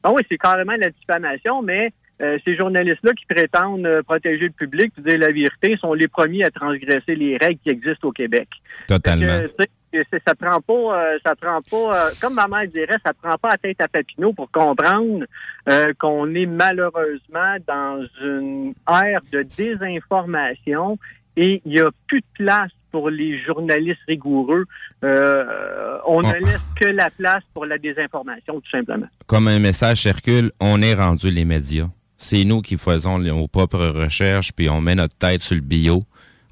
Ah 0.03 0.11
oui, 0.11 0.24
c'est 0.30 0.38
carrément 0.38 0.74
de 0.74 0.82
la 0.82 0.89
diffamation, 0.89 1.61
mais 1.61 1.93
euh, 2.22 2.38
ces 2.45 2.55
journalistes-là 2.55 3.13
qui 3.13 3.26
prétendent 3.26 3.86
euh, 3.86 4.03
protéger 4.03 4.45
le 4.45 4.51
public, 4.51 4.91
puis 4.93 5.03
dire 5.03 5.19
la 5.19 5.32
vérité, 5.32 5.76
sont 5.78 5.93
les 5.93 6.07
premiers 6.07 6.43
à 6.43 6.51
transgresser 6.51 7.15
les 7.15 7.38
règles 7.38 7.59
qui 7.63 7.69
existent 7.69 8.07
au 8.07 8.11
Québec. 8.11 8.47
Totalement. 8.88 9.41
Fait 9.57 9.69
que, 9.91 10.03
ça 10.25 10.35
prend 10.35 10.61
pas, 10.61 10.73
euh, 10.73 11.17
ça 11.25 11.35
prend 11.35 11.61
pas, 11.61 11.97
euh, 11.97 12.09
comme 12.21 12.35
ma 12.35 12.47
mère 12.47 12.67
dirait, 12.67 12.97
ça 13.05 13.13
prend 13.13 13.37
pas 13.37 13.49
la 13.49 13.57
tête 13.57 13.81
à 13.81 13.87
Papineau 13.87 14.33
pour 14.33 14.49
comprendre 14.51 15.25
euh, 15.69 15.93
qu'on 15.99 16.33
est 16.33 16.45
malheureusement 16.45 17.55
dans 17.67 18.05
une 18.21 18.73
ère 18.87 19.19
de 19.31 19.43
désinformation 19.43 20.97
et 21.37 21.61
il 21.65 21.71
n'y 21.71 21.79
a 21.79 21.89
plus 22.07 22.21
de 22.21 22.25
place 22.33 22.71
pour 22.91 23.09
les 23.09 23.41
journalistes 23.43 24.01
rigoureux. 24.07 24.65
Euh, 25.03 25.97
on 26.05 26.21
ne 26.21 26.33
laisse 26.33 26.61
que 26.79 26.87
la 26.87 27.09
place 27.09 27.43
pour 27.53 27.65
la 27.65 27.77
désinformation, 27.77 28.59
tout 28.59 28.69
simplement. 28.69 29.07
Comme 29.27 29.47
un 29.47 29.59
message 29.59 30.01
circule, 30.01 30.51
on 30.59 30.81
est 30.81 30.93
rendu 30.93 31.31
les 31.31 31.45
médias. 31.45 31.87
C'est 32.17 32.43
nous 32.43 32.61
qui 32.61 32.77
faisons 32.77 33.17
nos 33.17 33.47
propres 33.47 33.87
recherches, 33.87 34.51
puis 34.51 34.69
on 34.69 34.81
met 34.81 34.93
notre 34.93 35.17
tête 35.17 35.41
sur 35.41 35.55
le 35.55 35.61
bio. 35.61 36.03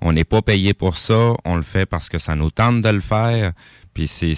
On 0.01 0.13
n'est 0.13 0.23
pas 0.23 0.41
payé 0.41 0.73
pour 0.73 0.97
ça, 0.97 1.33
on 1.45 1.55
le 1.55 1.61
fait 1.61 1.85
parce 1.85 2.09
que 2.09 2.17
ça 2.17 2.35
nous 2.35 2.51
tente 2.51 2.81
de 2.81 2.89
le 2.89 3.01
faire. 3.01 3.51
Puis 3.93 4.07
c'est... 4.07 4.33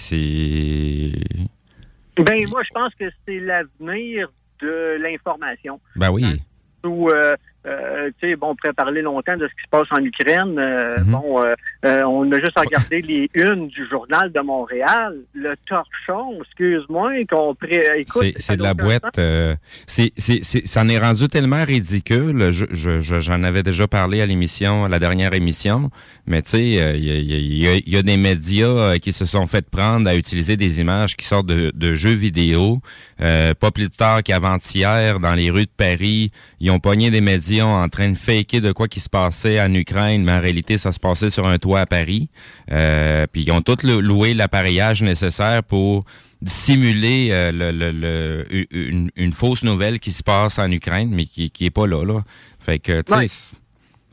Ben 2.16 2.46
moi, 2.48 2.62
je 2.62 2.70
pense 2.74 2.94
que 2.94 3.04
c'est 3.26 3.40
l'avenir 3.40 4.28
de 4.60 4.98
l'information. 5.00 5.80
Ben 5.96 6.10
oui. 6.10 6.42
Où, 6.84 7.08
euh, 7.10 7.36
euh, 7.66 8.10
tu 8.20 8.28
sais, 8.30 8.36
bon, 8.36 8.48
on 8.50 8.54
pourrait 8.56 8.72
parler 8.72 9.02
longtemps 9.02 9.36
de 9.36 9.46
ce 9.46 9.52
qui 9.54 9.62
se 9.64 9.70
passe 9.70 9.86
en 9.90 10.02
Ukraine. 10.04 10.58
Euh, 10.58 10.98
Mhm. 10.98 11.10
Bon, 11.12 11.42
euh, 11.42 11.54
euh, 11.84 12.02
on 12.04 12.30
a 12.32 12.36
juste 12.40 12.58
regardé 12.58 13.00
les 13.02 13.28
unes 13.34 13.68
du 13.68 13.88
journal 13.88 14.30
de 14.32 14.40
Montréal. 14.40 15.16
Le 15.34 15.54
torchon, 15.68 16.38
excuse-moi, 16.44 17.12
qu'on 17.30 17.54
pré... 17.54 17.84
écoute, 17.98 18.34
C'est, 18.36 18.56
de 18.56 18.62
la 18.62 18.74
boîte. 18.74 19.18
euh, 19.18 19.54
c'est, 19.86 20.12
c'est, 20.16 20.40
c'est- 20.42 20.66
ça 20.66 20.82
en 20.82 20.88
est 20.88 20.98
rendu 20.98 21.28
tellement 21.28 21.64
ridicule. 21.64 22.50
Je, 22.50 22.66
je- 22.70 23.00
je- 23.00 23.20
j'en 23.20 23.42
avais 23.42 23.62
déjà 23.62 23.86
parlé 23.88 24.20
à 24.20 24.26
l'émission, 24.26 24.84
à 24.84 24.88
la 24.88 24.98
dernière 24.98 25.32
émission. 25.34 25.90
Mais 26.26 26.42
tu 26.42 26.50
sais, 26.50 26.80
euh, 26.80 26.96
il 26.96 27.04
y, 27.04 27.10
a, 27.10 27.16
y 27.18 27.66
a- 27.78 27.80
y 27.86 27.96
a- 27.96 28.02
des 28.02 28.16
médias 28.16 28.66
euh, 28.66 28.98
qui 28.98 29.12
se 29.12 29.24
sont 29.24 29.46
fait 29.46 29.68
prendre 29.70 30.08
à 30.08 30.14
utiliser 30.16 30.56
des 30.56 30.80
images 30.80 31.16
qui 31.16 31.24
sortent 31.26 31.46
de, 31.46 31.70
de 31.74 31.94
jeux 31.94 32.14
vidéo. 32.14 32.80
Euh, 33.20 33.54
pas 33.54 33.70
plus 33.70 33.90
tard 33.90 34.22
qu'avant-hier, 34.24 35.20
dans 35.20 35.34
les 35.34 35.50
rues 35.50 35.66
de 35.66 35.70
Paris, 35.76 36.32
ils 36.60 36.70
ont 36.70 36.80
pogné 36.80 37.10
des 37.10 37.20
médias 37.20 37.51
en 37.60 37.88
train 37.88 38.08
de 38.10 38.16
faker 38.16 38.60
de 38.60 38.72
quoi 38.72 38.88
qui 38.88 39.00
se 39.00 39.08
passait 39.10 39.60
en 39.60 39.74
Ukraine, 39.74 40.22
mais 40.24 40.32
en 40.32 40.40
réalité, 40.40 40.78
ça 40.78 40.92
se 40.92 40.98
passait 41.00 41.28
sur 41.30 41.46
un 41.46 41.58
toit 41.58 41.80
à 41.80 41.86
Paris. 41.86 42.28
Euh, 42.70 43.26
puis 43.30 43.42
ils 43.42 43.50
ont 43.52 43.60
tous 43.60 43.82
lou- 43.82 44.00
loué 44.00 44.32
l'appareillage 44.32 45.02
nécessaire 45.02 45.62
pour 45.64 46.04
simuler 46.44 47.28
euh, 47.32 47.52
le, 47.52 47.70
le- 47.72 47.92
le- 47.92 48.46
u- 48.50 48.68
une, 48.70 49.10
une 49.16 49.32
fausse 49.32 49.62
nouvelle 49.64 49.98
qui 50.00 50.12
se 50.12 50.22
passe 50.22 50.58
en 50.58 50.70
Ukraine, 50.70 51.10
mais 51.10 51.26
qui, 51.26 51.50
qui 51.50 51.66
est 51.66 51.70
pas 51.70 51.86
là, 51.86 52.04
là. 52.04 52.22
Fait 52.58 52.78
que, 52.78 53.02
tu 53.02 53.12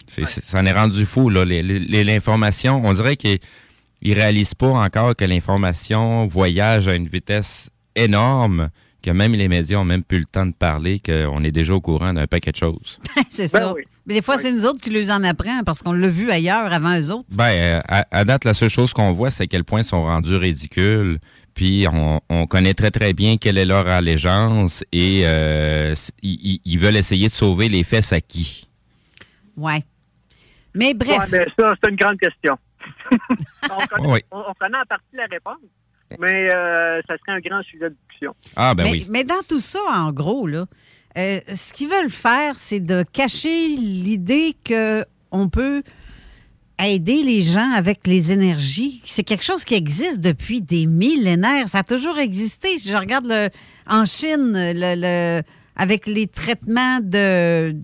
sais, 0.07 0.25
ça 0.41 0.59
en 0.59 0.65
est 0.65 0.71
rendu 0.71 1.05
fou, 1.05 1.29
là. 1.29 1.45
L'information, 1.45 2.81
on 2.83 2.93
dirait 2.93 3.15
qu'ils 3.15 3.39
ils 4.01 4.13
réalisent 4.13 4.55
pas 4.55 4.67
encore 4.69 5.15
que 5.15 5.25
l'information 5.25 6.25
voyage 6.25 6.87
à 6.87 6.95
une 6.95 7.07
vitesse 7.07 7.69
énorme, 7.95 8.69
que 9.01 9.11
même 9.11 9.33
les 9.33 9.47
médias 9.47 9.77
ont 9.77 9.85
même 9.85 10.03
plus 10.03 10.19
le 10.19 10.25
temps 10.25 10.45
de 10.45 10.53
parler, 10.53 10.99
qu'on 10.99 11.43
est 11.43 11.51
déjà 11.51 11.73
au 11.73 11.81
courant 11.81 12.13
d'un 12.13 12.27
paquet 12.27 12.51
de 12.51 12.57
choses. 12.57 12.99
c'est 13.29 13.51
Ben 13.51 13.59
ça. 13.59 13.73
oui. 13.73 13.83
Mais 14.05 14.15
des 14.15 14.21
fois, 14.21 14.37
c'est 14.37 14.51
nous 14.51 14.65
autres 14.65 14.81
qui 14.81 14.89
les 14.89 15.11
en 15.11 15.23
apprend 15.23 15.61
parce 15.63 15.81
qu'on 15.83 15.93
l'a 15.93 16.07
vu 16.07 16.31
ailleurs 16.31 16.73
avant 16.73 16.99
eux 16.99 17.11
autres. 17.11 17.27
Ben, 17.31 17.49
euh, 17.51 17.81
à, 17.87 18.05
à 18.11 18.25
date, 18.25 18.43
la 18.43 18.53
seule 18.55 18.69
chose 18.69 18.91
qu'on 18.93 19.11
voit, 19.11 19.29
c'est 19.29 19.43
à 19.43 19.47
quel 19.47 19.63
point 19.63 19.81
ils 19.81 19.85
sont 19.85 20.01
rendus 20.03 20.35
ridicules. 20.35 21.19
Puis 21.53 21.85
on, 21.91 22.19
on 22.29 22.47
connaît 22.47 22.73
très 22.73 22.89
très 22.91 23.13
bien 23.13 23.37
quelle 23.37 23.57
est 23.57 23.65
leur 23.65 23.87
allégeance 23.87 24.83
et 24.91 25.21
euh, 25.25 25.93
ils, 26.23 26.77
veulent 26.77 26.95
essayer 26.95 27.27
de 27.27 27.33
sauver 27.33 27.67
les 27.69 27.83
fesses 27.83 28.13
à 28.13 28.21
qui? 28.21 28.67
Ouais. 29.57 29.83
Mais 30.73 30.93
bref. 30.93 31.19
Ouais, 31.19 31.25
ben, 31.31 31.47
ça, 31.59 31.73
c'est 31.83 31.89
une 31.89 31.95
grande 31.97 32.17
question. 32.17 32.57
on, 33.69 33.87
connaît, 33.87 34.07
Oui. 34.07 34.19
on, 34.31 34.37
on 34.39 34.53
connaît 34.53 34.77
en 34.77 34.85
partie 34.87 35.05
la 35.15 35.25
réponse, 35.25 35.57
mais 36.19 36.49
euh, 36.53 37.01
ça 37.07 37.15
serait 37.17 37.33
un 37.37 37.39
grand 37.39 37.61
sujet 37.63 37.89
de 37.89 37.95
discussion. 38.07 38.35
Ah 38.55 38.73
ben 38.73 38.83
mais, 38.85 38.91
oui. 38.91 39.07
mais 39.09 39.23
dans 39.23 39.41
tout 39.47 39.59
ça, 39.59 39.79
en 39.89 40.11
gros, 40.11 40.47
là, 40.47 40.65
euh, 41.17 41.39
ce 41.53 41.73
qu'ils 41.73 41.89
veulent 41.89 42.09
faire, 42.11 42.57
c'est 42.57 42.79
de 42.79 43.03
cacher 43.13 43.67
l'idée 43.67 44.55
qu'on 44.67 45.49
peut 45.49 45.83
aider 46.81 47.23
les 47.23 47.41
gens 47.41 47.71
avec 47.73 48.07
les 48.07 48.31
énergies. 48.31 49.01
C'est 49.03 49.23
quelque 49.23 49.43
chose 49.43 49.65
qui 49.65 49.75
existe 49.75 50.21
depuis 50.21 50.61
des 50.61 50.85
millénaires. 50.85 51.67
Ça 51.67 51.79
a 51.79 51.83
toujours 51.83 52.17
existé. 52.19 52.77
Si 52.77 52.89
je 52.89 52.95
regarde 52.97 53.25
le, 53.27 53.49
en 53.85 54.05
Chine, 54.05 54.53
le, 54.55 54.95
le- 54.95 55.41
avec 55.75 56.07
les 56.07 56.27
traitements 56.27 56.99
de 57.01 57.75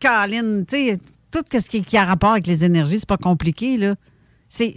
Caroline, 0.00 0.64
tu 0.66 0.76
sais, 0.76 0.98
tout 1.30 1.42
ce 1.52 1.68
qui, 1.68 1.82
qui 1.82 1.96
a 1.96 2.04
rapport 2.04 2.32
avec 2.32 2.46
les 2.46 2.64
énergies, 2.64 2.98
c'est 3.00 3.08
pas 3.08 3.16
compliqué, 3.16 3.76
là. 3.76 3.94
C'est, 4.48 4.74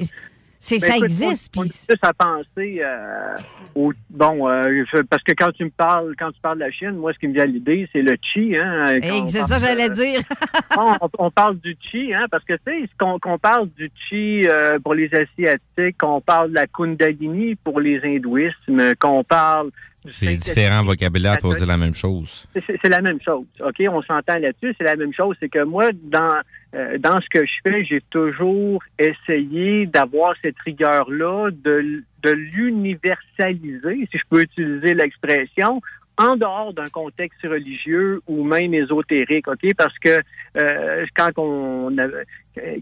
c'est, 0.63 0.79
Ben, 0.79 0.87
ça 0.91 0.95
écoute, 0.97 1.03
existe. 1.09 1.53
On, 1.57 1.61
on 1.61 1.63
puis- 1.63 1.71
est 1.71 1.87
plus 1.87 2.07
à 2.07 2.13
penser 2.13 2.81
euh, 2.83 3.35
au 3.73 3.91
bon 4.11 4.47
euh, 4.47 4.83
parce 5.09 5.23
que 5.23 5.31
quand 5.33 5.51
tu 5.53 5.65
me 5.65 5.71
parles 5.71 6.13
quand 6.19 6.31
tu 6.31 6.39
parles 6.39 6.59
de 6.59 6.63
la 6.65 6.71
Chine, 6.71 6.91
moi 6.97 7.11
ce 7.13 7.19
qui 7.19 7.27
me 7.27 7.33
vient 7.33 7.43
à 7.43 7.47
l'idée 7.47 7.89
c'est 7.91 8.03
le 8.03 8.15
chi 8.21 8.55
hein. 8.57 8.99
on 9.03 9.27
c'est 9.27 9.39
parle 9.39 9.49
ça 9.49 9.59
j'allais 9.59 9.89
dire. 9.89 10.21
on, 10.77 10.93
on 11.17 11.31
parle 11.31 11.57
du 11.59 11.75
chi 11.81 12.13
hein 12.13 12.25
parce 12.29 12.43
que 12.45 12.53
tu 12.53 12.59
sais 12.83 12.89
qu'on 12.99 13.37
parle 13.39 13.69
du 13.75 13.89
chi 14.07 14.43
euh, 14.47 14.77
pour 14.79 14.93
les 14.93 15.09
asiatiques, 15.13 15.97
qu'on 15.99 16.21
parle 16.21 16.49
de 16.51 16.55
la 16.55 16.67
kundalini 16.67 17.55
pour 17.55 17.79
les 17.79 17.99
hindouismes, 18.03 18.93
qu'on 18.99 19.23
parle 19.23 19.71
C'est 20.09 20.35
différent 20.35 20.83
vocabulaire 20.83 21.37
pour 21.37 21.53
dire 21.53 21.67
la 21.67 21.77
même 21.77 21.93
chose. 21.93 22.47
c'est 22.55 22.89
la 22.89 23.01
même 23.01 23.19
chose. 23.21 23.45
OK? 23.59 23.75
On 23.87 24.01
s'entend 24.01 24.39
là-dessus. 24.39 24.73
C'est 24.77 24.83
la 24.83 24.95
même 24.95 25.13
chose. 25.13 25.35
C'est 25.39 25.49
que 25.49 25.63
moi, 25.63 25.89
dans, 25.93 26.39
euh, 26.73 26.97
dans 26.97 27.21
ce 27.21 27.27
que 27.29 27.45
je 27.45 27.51
fais, 27.63 27.85
j'ai 27.85 28.01
toujours 28.09 28.81
essayé 28.97 29.85
d'avoir 29.85 30.33
cette 30.41 30.59
rigueur-là, 30.59 31.49
de, 31.51 32.03
de 32.23 32.31
l'universaliser, 32.31 34.07
si 34.11 34.17
je 34.17 34.23
peux 34.29 34.41
utiliser 34.41 34.95
l'expression, 34.95 35.81
en 36.21 36.35
dehors 36.35 36.73
d'un 36.73 36.87
contexte 36.87 37.41
religieux 37.43 38.21
ou 38.27 38.43
même 38.43 38.73
ésotérique, 38.73 39.47
OK? 39.47 39.73
Parce 39.77 39.97
que 39.99 40.21
euh, 40.57 41.05
quand 41.15 41.31
on 41.37 41.95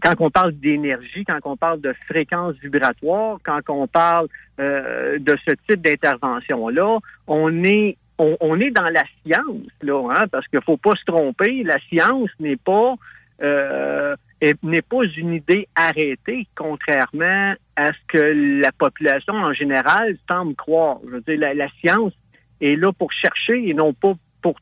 quand 0.02 0.14
on 0.18 0.30
parle 0.30 0.52
d'énergie, 0.52 1.24
quand 1.24 1.38
on 1.44 1.56
parle 1.56 1.80
de 1.80 1.94
fréquence 2.06 2.54
vibratoire, 2.62 3.38
quand 3.44 3.60
on 3.68 3.86
parle 3.86 4.28
euh, 4.58 5.18
de 5.18 5.36
ce 5.46 5.52
type 5.68 5.82
d'intervention-là, 5.82 6.98
on 7.26 7.64
est 7.64 7.96
on, 8.22 8.60
est 8.60 8.70
dans 8.70 8.90
la 8.92 9.04
science, 9.24 9.66
là, 9.80 10.10
hein, 10.14 10.26
parce 10.30 10.46
qu'il 10.48 10.60
faut 10.60 10.76
pas 10.76 10.94
se 10.94 11.04
tromper. 11.06 11.62
La 11.64 11.78
science 11.88 12.28
n'est 12.38 12.56
pas 12.56 12.96
euh, 13.42 14.14
est- 14.42 14.62
n'est 14.62 14.82
pas 14.82 15.04
une 15.16 15.32
idée 15.32 15.66
arrêtée, 15.74 16.46
contrairement 16.54 17.54
à 17.76 17.92
ce 17.92 17.98
que 18.08 18.60
la 18.62 18.72
population 18.72 19.32
en 19.32 19.54
général 19.54 20.18
semble 20.30 20.54
croire. 20.54 20.98
Je 21.06 21.10
veux 21.12 21.20
dire, 21.22 21.54
la 21.54 21.68
science 21.80 22.12
est 22.60 22.76
là 22.76 22.92
pour 22.92 23.12
chercher 23.12 23.68
et 23.68 23.74
non 23.74 23.92
pas 23.92 24.12
pour 24.42 24.56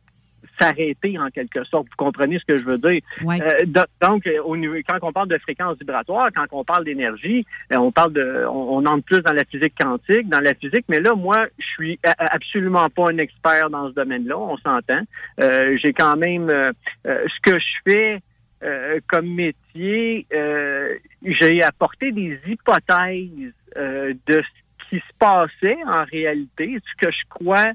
s'arrêter 0.60 1.18
en 1.18 1.28
quelque 1.30 1.62
sorte. 1.64 1.86
Vous 1.88 1.96
comprenez 1.96 2.38
ce 2.38 2.44
que 2.44 2.56
je 2.56 2.64
veux 2.64 2.78
dire? 2.78 3.00
Euh, 3.40 3.64
do- 3.66 3.80
donc, 4.00 4.28
au 4.44 4.56
niveau, 4.56 4.74
quand 4.88 4.98
on 5.02 5.12
parle 5.12 5.28
de 5.28 5.38
fréquence 5.38 5.78
vibratoire, 5.78 6.30
quand 6.34 6.46
on 6.52 6.64
parle 6.64 6.84
d'énergie, 6.84 7.46
euh, 7.72 7.76
on 7.76 7.92
parle 7.92 8.12
de, 8.12 8.44
on, 8.48 8.78
on 8.78 8.86
entre 8.86 9.04
plus 9.04 9.20
dans 9.22 9.32
la 9.32 9.44
physique 9.44 9.74
quantique, 9.78 10.28
dans 10.28 10.40
la 10.40 10.54
physique. 10.54 10.84
Mais 10.88 11.00
là, 11.00 11.14
moi, 11.14 11.46
je 11.58 11.66
suis 11.66 11.98
absolument 12.18 12.88
pas 12.88 13.10
un 13.10 13.18
expert 13.18 13.70
dans 13.70 13.88
ce 13.88 13.94
domaine-là. 13.94 14.36
On 14.38 14.56
s'entend. 14.58 15.02
Euh, 15.40 15.76
J'ai 15.82 15.92
quand 15.92 16.16
même 16.16 16.48
euh, 16.50 16.72
euh, 17.06 17.24
ce 17.28 17.50
que 17.50 17.58
je 17.58 17.66
fais. 17.90 18.18
euh, 18.64 18.98
comme 19.06 19.28
métier, 19.32 20.26
euh, 20.34 20.94
j'ai 21.22 21.62
apporté 21.62 22.10
des 22.10 22.36
hypothèses 22.48 23.52
euh, 23.76 24.12
de 24.26 24.42
ce 24.42 24.88
qui 24.90 24.96
se 24.96 25.18
passait 25.20 25.76
en 25.86 26.02
réalité, 26.04 26.76
ce 26.84 27.06
que 27.06 27.12
je 27.12 27.22
crois 27.28 27.68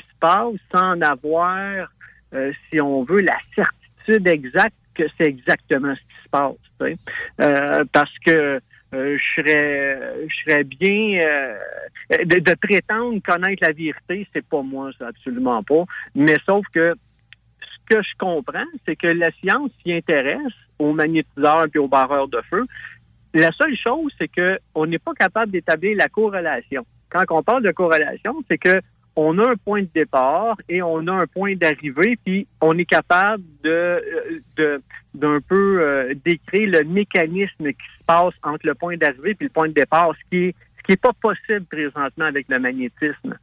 se 0.00 0.14
passe 0.20 0.54
sans 0.70 1.00
avoir, 1.00 1.88
euh, 2.34 2.52
si 2.70 2.80
on 2.80 3.02
veut, 3.02 3.20
la 3.20 3.38
certitude 3.54 4.26
exacte 4.26 4.76
que 4.94 5.04
c'est 5.16 5.26
exactement 5.26 5.94
ce 5.94 6.00
qui 6.00 6.22
se 6.24 6.28
passe. 6.30 6.98
Euh, 7.40 7.84
parce 7.92 8.18
que 8.26 8.60
euh, 8.94 9.16
je 9.18 10.28
serais 10.44 10.64
bien 10.64 11.54
de, 12.10 12.38
de 12.40 12.54
prétendre 12.54 13.20
connaître 13.22 13.64
la 13.64 13.72
vérité, 13.72 14.26
c'est 14.32 14.44
pas 14.46 14.62
moi, 14.62 14.90
ça 14.98 15.08
absolument 15.08 15.62
pas. 15.62 15.84
Mais 16.14 16.36
sauf 16.46 16.66
que 16.74 16.94
ce 17.60 17.94
que 17.94 18.02
je 18.02 18.16
comprends, 18.18 18.66
c'est 18.86 18.96
que 18.96 19.06
la 19.06 19.30
science 19.40 19.70
s'y 19.82 19.92
intéresse 19.92 20.52
aux 20.78 20.92
magnétiseurs 20.92 21.66
et 21.74 21.78
aux 21.78 21.88
barreurs 21.88 22.28
de 22.28 22.40
feu. 22.50 22.66
La 23.34 23.50
seule 23.52 23.76
chose, 23.76 24.12
c'est 24.18 24.28
que 24.28 24.58
on 24.74 24.86
n'est 24.86 24.98
pas 24.98 25.14
capable 25.14 25.52
d'établir 25.52 25.96
la 25.96 26.08
corrélation. 26.08 26.84
Quand 27.08 27.24
on 27.30 27.42
parle 27.42 27.62
de 27.62 27.70
corrélation, 27.70 28.42
c'est 28.50 28.58
que 28.58 28.80
on 29.16 29.38
a 29.38 29.50
un 29.50 29.56
point 29.56 29.82
de 29.82 29.88
départ 29.94 30.56
et 30.68 30.80
on 30.82 31.06
a 31.06 31.12
un 31.12 31.26
point 31.26 31.54
d'arrivée, 31.54 32.16
puis 32.24 32.46
on 32.60 32.76
est 32.78 32.84
capable 32.84 33.42
de 33.62 34.02
de- 34.56 34.82
d'un 35.14 35.40
peu 35.40 35.80
euh, 35.82 36.14
décrire 36.24 36.70
le 36.70 36.84
mécanisme 36.84 37.68
qui 37.68 37.88
se 37.98 38.04
passe 38.06 38.32
entre 38.42 38.66
le 38.66 38.74
point 38.74 38.96
d'arrivée 38.96 39.36
et 39.38 39.44
le 39.44 39.50
point 39.50 39.68
de 39.68 39.74
départ, 39.74 40.12
ce 40.14 40.30
qui 40.30 40.44
est 40.46 40.54
ce 40.78 40.82
qui 40.84 40.92
est 40.92 40.96
pas 41.00 41.12
possible 41.20 41.64
présentement 41.66 42.24
avec 42.24 42.46
le 42.48 42.58
magnétisme. 42.58 43.36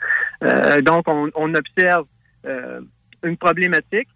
Euh, 0.44 0.82
donc, 0.82 1.08
on, 1.08 1.30
on 1.36 1.54
observe 1.56 2.06
euh, 2.46 2.82
une 3.24 3.38
problématique, 3.38 4.10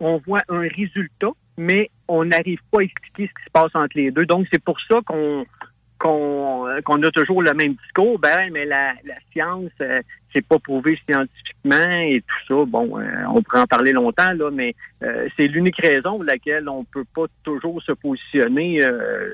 on 0.00 0.16
voit 0.26 0.40
un 0.48 0.60
résultat, 0.60 1.32
mais 1.58 1.90
on 2.06 2.24
n'arrive 2.24 2.60
pas 2.70 2.78
à 2.80 2.84
expliquer 2.84 3.26
ce 3.26 3.38
qui 3.38 3.44
se 3.44 3.50
passe 3.52 3.74
entre 3.74 3.96
les 3.96 4.10
deux. 4.12 4.24
Donc, 4.24 4.46
c'est 4.52 4.62
pour 4.62 4.80
ça 4.88 5.00
qu'on 5.04 5.44
qu'on 5.98 6.68
euh, 6.68 6.80
qu'on 6.82 7.02
a 7.02 7.10
toujours 7.10 7.42
le 7.42 7.52
même 7.52 7.74
discours. 7.74 8.18
Ben, 8.18 8.50
mais 8.52 8.64
la, 8.64 8.94
la 9.04 9.16
science, 9.32 9.72
euh, 9.82 10.00
c'est 10.32 10.46
pas 10.46 10.58
prouvé 10.58 10.98
scientifiquement 11.08 11.90
et 12.02 12.22
tout 12.26 12.56
ça. 12.60 12.64
Bon, 12.66 12.98
euh, 12.98 13.04
on 13.34 13.42
pourrait 13.42 13.60
en 13.60 13.66
parler 13.66 13.92
longtemps, 13.92 14.32
là, 14.32 14.50
mais 14.52 14.74
euh, 15.02 15.28
c'est 15.36 15.46
l'unique 15.46 15.78
raison 15.78 16.16
pour 16.16 16.24
laquelle 16.24 16.68
on 16.68 16.84
peut 16.84 17.04
pas 17.14 17.26
toujours 17.44 17.82
se 17.82 17.92
positionner 17.92 18.84
euh, 18.84 19.30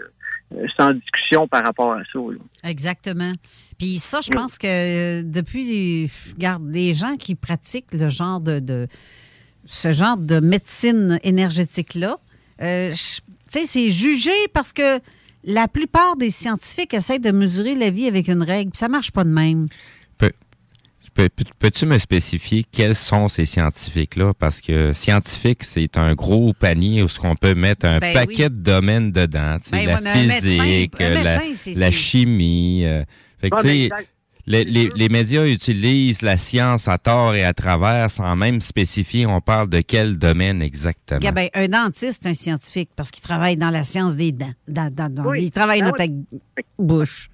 sans 0.76 0.92
discussion 0.92 1.48
par 1.48 1.64
rapport 1.64 1.92
à 1.92 2.02
ça. 2.12 2.18
là. 2.18 2.38
Exactement. 2.70 3.32
Puis 3.78 3.96
ça, 3.98 4.20
je 4.22 4.30
pense 4.30 4.56
que 4.58 5.22
depuis, 5.22 6.10
regarde, 6.34 6.68
les 6.70 6.94
gens 6.94 7.16
qui 7.16 7.34
pratiquent 7.34 7.92
le 7.92 8.08
genre 8.08 8.40
de, 8.40 8.60
de- 8.60 8.86
ce 9.66 9.92
genre 9.92 10.16
de 10.16 10.40
médecine 10.40 11.18
énergétique-là, 11.24 12.18
tu 12.58 12.64
sais, 13.50 13.66
c'est 13.66 13.90
jugé 13.90 14.30
parce 14.52 14.72
que 14.72 14.98
la 15.44 15.68
plupart 15.68 16.16
des 16.16 16.30
scientifiques 16.30 16.94
essaient 16.94 17.18
de 17.18 17.30
mesurer 17.30 17.74
la 17.74 17.90
vie 17.90 18.06
avec 18.06 18.28
une 18.28 18.42
règle, 18.42 18.70
puis 18.70 18.78
ça 18.78 18.88
marche 18.88 19.10
pas 19.10 19.24
de 19.24 19.30
même. 19.30 19.66
Peux- 21.14 21.28
peux- 21.28 21.44
peux- 21.44 21.50
Peux-tu 21.60 21.86
me 21.86 21.96
spécifier 21.98 22.64
quels 22.70 22.96
sont 22.96 23.28
ces 23.28 23.46
scientifiques-là? 23.46 24.34
Parce 24.34 24.60
que 24.60 24.92
scientifique, 24.92 25.62
c'est 25.64 25.96
un 25.96 26.14
gros 26.14 26.52
panier 26.52 27.02
où 27.02 27.08
ce 27.08 27.20
qu'on 27.20 27.36
peut 27.36 27.54
mettre 27.54 27.86
un 27.86 27.98
Ben 28.00 28.12
paquet 28.14 28.44
oui. 28.44 28.50
de 28.50 28.56
domaines 28.62 29.12
dedans. 29.12 29.56
tu 29.62 29.70
sais, 29.70 29.86
Ben 29.86 29.86
la 29.86 29.94
ouais, 29.94 30.00
médecin- 30.26 30.40
physique, 30.40 31.00
un 31.00 31.08
la, 31.10 31.38
médecin, 31.40 31.90
chimie. 31.92 32.84
euh, 32.84 33.04
fait 33.38 33.50
que, 33.50 33.56
Ah, 33.56 33.62
tu 33.62 33.68
sais, 33.68 33.74
mais 33.74 33.84
exact. 33.84 34.08
les, 34.46 34.64
les- 34.64 34.90
les 34.94 35.08
médias 35.08 35.46
utilisent 35.46 36.22
la 36.22 36.36
science 36.36 36.88
à 36.88 36.98
tort 36.98 37.34
et 37.34 37.44
à 37.44 37.54
travers 37.54 38.10
sans 38.10 38.34
même 38.36 38.60
spécifier 38.60 39.24
on 39.24 39.40
parle 39.40 39.68
de 39.70 39.80
quel 39.82 40.18
domaine 40.18 40.60
exactement. 40.62 41.20
Ben, 41.32 41.48
un 41.54 41.68
dentiste, 41.68 42.26
un 42.26 42.34
scientifique, 42.34 42.90
parce 42.96 43.10
qu'il 43.12 43.22
travaille 43.22 43.56
dans 43.56 43.70
la 43.70 43.84
science 43.84 44.16
des 44.16 44.32
dents. 44.32 44.52
Dans- 44.68 44.92
dans- 44.92 45.08
dans- 45.14 45.24
Oui. 45.30 45.44
Il 45.44 45.50
travaille 45.52 45.80
Ah 45.80 45.86
notre 45.86 46.02
oui. 46.04 46.24
bouche. 46.78 47.30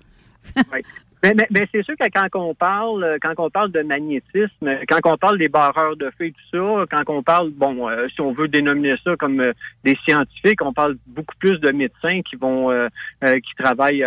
Oui. 0.57 0.81
Mais, 1.23 1.35
mais- 1.51 1.69
c'est 1.73 1.83
sûr 1.83 1.95
que 1.97 2.09
quand 2.09 2.29
on 2.41 2.55
parle, 2.55 3.05
euh, 3.05 3.19
quand 3.21 3.35
on 3.39 3.51
parle 3.51 3.71
de 3.73 3.83
magnétisme, 3.83 4.79
quand 4.89 5.01
on 5.05 5.17
parle 5.19 5.39
des 5.39 5.49
barreurs 5.49 5.97
de 5.97 6.11
feu 6.17 6.27
et 6.27 6.33
tout 6.33 6.41
ça, 6.51 6.85
quand 6.91 7.15
on 7.15 7.23
parle, 7.23 7.51
bon, 7.51 7.89
euh, 7.89 8.09
si 8.15 8.21
on 8.21 8.33
veut 8.33 8.49
dénominer 8.49 8.95
ça 9.05 9.17
comme 9.17 9.41
euh, 9.41 9.53
des 9.85 9.97
scientifiques, 10.09 10.63
on 10.63 10.73
parle 10.73 10.97
beaucoup 11.07 11.35
plus 11.39 11.59
de 11.61 11.71
médecins 11.73 12.23
qui 12.23 12.37
vont, 12.37 12.71
euh, 12.71 12.89
euh, 13.25 13.39
qui 13.41 13.55
travaillent, 13.63 14.07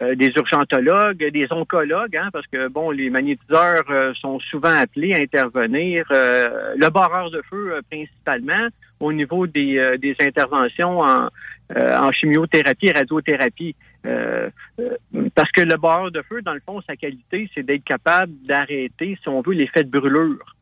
euh, 0.00 0.14
des 0.14 0.28
urgentologues, 0.36 1.28
des 1.32 1.48
oncologues, 1.50 2.16
hein, 2.16 2.28
parce 2.32 2.46
que 2.46 2.68
bon, 2.68 2.92
les 2.92 3.10
magnétiseurs 3.10 3.82
euh, 3.90 4.14
sont 4.14 4.38
souvent 4.38 4.72
appelés 4.72 5.12
à 5.12 5.18
intervenir. 5.18 6.06
euh, 6.12 6.74
le 6.76 6.88
barreur 6.88 7.30
de 7.32 7.42
feu 7.50 7.80
principalement 7.90 8.68
au 9.00 9.12
niveau 9.12 9.46
des, 9.48 9.96
des 9.98 10.16
interventions 10.20 11.00
en, 11.00 11.28
en 11.76 12.12
chimiothérapie, 12.12 12.90
radiothérapie. 12.90 13.76
Parce 14.02 15.52
que 15.52 15.60
le 15.60 15.76
barreur 15.76 16.10
de 16.10 16.22
feu, 16.22 16.42
dans 16.42 16.54
le 16.54 16.62
fond, 16.64 16.80
sa 16.82 16.96
qualité, 16.96 17.48
c'est 17.54 17.62
d'être 17.62 17.84
capable 17.84 18.32
d'arrêter, 18.44 19.16
si 19.22 19.28
on 19.28 19.40
veut, 19.40 19.54
l'effet 19.54 19.84
de 19.84 19.90
brûlure. 19.90 20.56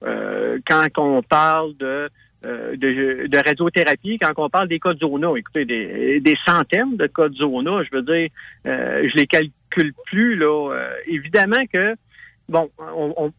Quand 0.68 0.87
on 0.99 1.22
parle 1.22 1.76
de, 1.78 2.11
de, 2.45 3.26
de 3.26 3.39
radiothérapie, 3.39 4.18
quand 4.18 4.32
on 4.37 4.49
parle 4.49 4.68
des 4.68 4.78
cas 4.78 4.93
de 4.95 4.99
zona, 4.99 5.28
écoutez, 5.37 5.64
des, 5.64 6.20
des 6.20 6.37
centaines 6.47 6.97
de 6.97 7.07
cas 7.07 7.28
de 7.28 7.34
zona, 7.34 7.82
je 7.84 7.91
veux 7.97 8.03
dire, 8.03 8.28
euh, 8.66 9.09
je 9.09 9.16
les 9.16 9.26
calcule 9.26 9.93
plus, 10.07 10.37
là. 10.37 10.72
Euh, 10.72 10.91
évidemment 11.07 11.64
que, 11.72 11.95
bon, 12.49 12.70
on, 12.78 13.14
on- 13.16 13.32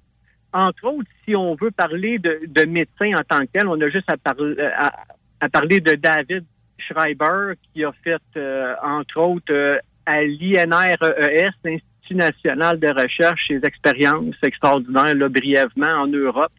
entre 0.54 0.86
autres, 0.86 1.10
si 1.26 1.36
on 1.36 1.56
veut 1.56 1.72
parler 1.72 2.20
de, 2.20 2.40
de 2.48 2.66
médecins 2.66 3.14
en 3.16 3.24
tant 3.24 3.42
que 3.42 3.52
tel, 3.54 3.68
on 3.68 3.80
a 3.82 3.90
juste 3.90 4.10
à, 4.10 4.18
parler 4.18 4.56
à, 4.76 5.04
à 5.42 5.50
parler 5.50 5.82
de 5.82 5.94
David 5.94 6.46
Schreiber 6.80 7.54
qui 7.74 7.84
a 7.84 7.92
fait, 8.04 8.22
euh, 8.38 8.74
entre 8.82 9.20
autres, 9.20 9.52
euh, 9.54 9.78
à 10.06 10.24
l'INRES, 10.24 11.52
l'Institut 11.64 12.16
national 12.16 12.80
de 12.80 12.88
recherche, 12.88 13.48
ses 13.48 13.60
expériences 13.64 14.36
extraordinaires, 14.42 15.16
là, 15.16 15.28
brièvement, 15.28 15.92
en 16.04 16.08
Europe. 16.08 16.54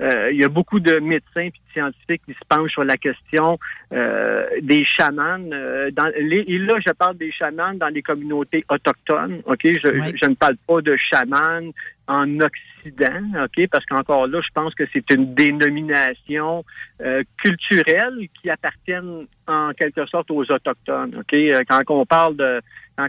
Euh, 0.00 0.32
il 0.32 0.40
y 0.40 0.44
a 0.44 0.48
beaucoup 0.48 0.80
de 0.80 0.98
médecins 0.98 1.42
et 1.42 1.50
de 1.50 1.72
scientifiques 1.72 2.22
qui 2.26 2.32
se 2.32 2.44
penchent 2.48 2.72
sur 2.72 2.84
la 2.84 2.96
question 2.96 3.58
euh, 3.92 4.46
des 4.62 4.84
chamans. 4.84 5.38
euh, 5.52 5.90
dans 5.90 6.10
les, 6.18 6.44
et 6.46 6.58
là, 6.58 6.74
je 6.84 6.92
parle 6.92 7.16
des 7.16 7.30
chamans 7.30 7.74
dans 7.74 7.88
les 7.88 8.02
communautés 8.02 8.64
autochtones. 8.68 9.42
Ok, 9.46 9.60
je, 9.64 10.12
je 10.20 10.28
ne 10.28 10.34
parle 10.34 10.56
pas 10.66 10.80
de 10.80 10.96
chamans 10.96 11.70
en 12.08 12.40
Occident. 12.40 13.44
Ok, 13.44 13.68
parce 13.70 13.84
qu'encore 13.86 14.26
là, 14.26 14.40
je 14.42 14.50
pense 14.54 14.74
que 14.74 14.84
c'est 14.92 15.08
une 15.12 15.34
dénomination 15.34 16.64
euh, 17.00 17.22
culturelle 17.36 18.28
qui 18.40 18.50
appartiennent 18.50 19.26
en 19.46 19.72
quelque 19.72 20.06
sorte 20.06 20.30
aux 20.30 20.50
autochtones. 20.50 21.16
Ok, 21.18 21.38
quand 21.68 21.82
on 21.90 22.06
parle 22.06 22.36
de 22.36 22.60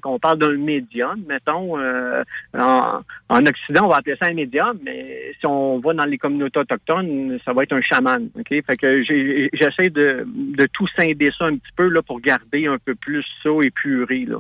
quand 0.02 0.14
on 0.14 0.20
parle 0.20 0.40
d'un 0.40 0.58
médium, 0.58 1.24
mettons, 1.28 1.78
euh, 1.78 2.24
en, 2.58 3.02
en 3.30 3.46
Occident, 3.46 3.86
on 3.86 3.90
va 3.90 3.98
appeler 3.98 4.16
ça 4.20 4.28
un 4.28 4.34
médium, 4.34 4.78
mais 4.84 5.34
si 5.40 5.46
on 5.46 5.80
va 5.80 5.94
dans 5.94 6.06
les 6.06 6.18
communautés 6.18 6.60
autochtones, 6.60 7.40
ça 7.44 7.54
va 7.54 7.64
être 7.64 7.74
un 7.74 7.82
chaman. 7.82 8.30
Fait 8.48 8.78
que 8.78 9.04
j'essaie 9.04 9.90
de, 9.90 10.26
tout 10.74 10.88
scinder 10.88 11.30
ça 11.38 11.46
un 11.46 11.58
petit 11.58 11.72
peu 11.76 11.88
là, 11.90 12.02
pour 12.02 12.20
garder 12.22 12.68
un 12.68 12.78
peu 12.78 12.96
plus 12.96 13.26
ça 13.42 13.50
épuré. 13.62 14.26
Là. 14.26 14.38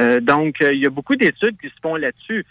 Euh, 0.00 0.20
donc, 0.20 0.60
euh, 0.62 0.72
il 0.72 0.80
y 0.80 0.86
a 0.86 0.90
beaucoup 0.90 1.16
d'études 1.16 1.56
qui 1.60 1.68
se 1.68 1.80
font 1.82 1.96
là-dessus. 1.96 2.44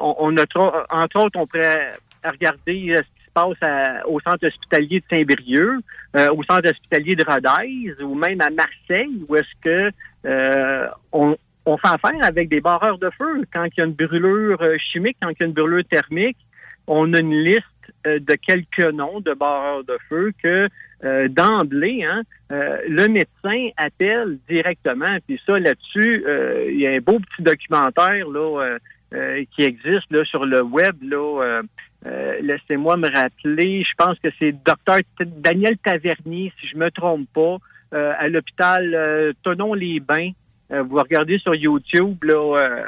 On, 0.00 0.36
a 0.36 0.46
trop- 0.46 0.72
entre 0.90 1.24
autres, 1.24 1.38
on 1.38 1.46
pourrait 1.46 1.94
regarder 2.24 2.96
ce 2.96 3.00
qui 3.00 3.24
se 3.26 3.32
passe 3.32 4.04
au 4.06 4.20
centre 4.20 4.46
hospitalier 4.46 5.00
de 5.00 5.16
Saint-Brieuc, 5.16 5.80
au 6.32 6.42
centre 6.44 6.68
hospitalier 6.68 7.14
de 7.14 7.24
Rodez, 7.24 8.02
ou 8.02 8.14
même 8.14 8.40
à 8.40 8.50
Marseille, 8.50 9.24
où 9.28 9.36
est-ce 9.36 9.54
que 9.62 9.90
on, 11.12 11.36
on 11.66 11.76
fait 11.76 11.88
affaire 11.88 12.22
avec 12.22 12.48
des 12.48 12.60
barreurs 12.60 12.98
de 12.98 13.10
feu. 13.18 13.44
Quand 13.52 13.64
il 13.64 13.78
y 13.78 13.80
a 13.82 13.84
une 13.84 13.92
brûlure 13.92 14.60
euh, 14.62 14.76
chimique, 14.78 15.16
quand 15.22 15.30
il 15.30 15.36
y 15.40 15.42
a 15.42 15.46
une 15.46 15.52
brûlure 15.52 15.84
thermique, 15.90 16.38
on 16.86 17.12
a 17.12 17.20
une 17.20 17.34
liste 17.34 17.64
euh, 18.06 18.18
de 18.18 18.34
quelques 18.34 18.92
noms 18.92 19.20
de 19.20 19.34
barreurs 19.34 19.84
de 19.84 19.96
feu 20.08 20.32
que 20.42 20.68
euh, 21.02 21.28
d'emblée, 21.28 22.04
hein, 22.04 22.22
euh, 22.52 22.76
le 22.86 23.08
médecin 23.08 23.70
appelle 23.78 24.38
directement. 24.50 25.16
Puis 25.26 25.40
ça, 25.46 25.58
là-dessus, 25.58 26.24
euh, 26.26 26.66
il 26.70 26.78
y 26.78 26.86
a 26.86 26.90
un 26.90 26.98
beau 26.98 27.18
petit 27.18 27.42
documentaire 27.42 28.28
là, 28.28 28.76
qui 29.56 29.62
existe 29.62 30.10
là, 30.10 30.24
sur 30.24 30.44
le 30.44 30.62
web. 30.62 30.96
Laissez-moi 32.42 32.96
me 32.98 33.08
rappeler, 33.08 33.82
je 33.82 33.94
pense 33.96 34.18
que 34.18 34.28
c'est 34.38 34.52
docteur 34.52 34.98
Daniel 35.18 35.78
Tavernier, 35.78 36.52
si 36.60 36.68
je 36.68 36.76
me 36.76 36.90
trompe 36.90 37.26
pas, 37.32 37.56
à 37.92 38.28
l'hôpital 38.28 39.34
Tonon-les-Bains. 39.42 40.32
Euh, 40.72 40.82
vous 40.82 40.96
regardez 40.96 41.38
sur 41.38 41.54
YouTube 41.54 42.22
là, 42.24 42.58
euh, 42.58 42.84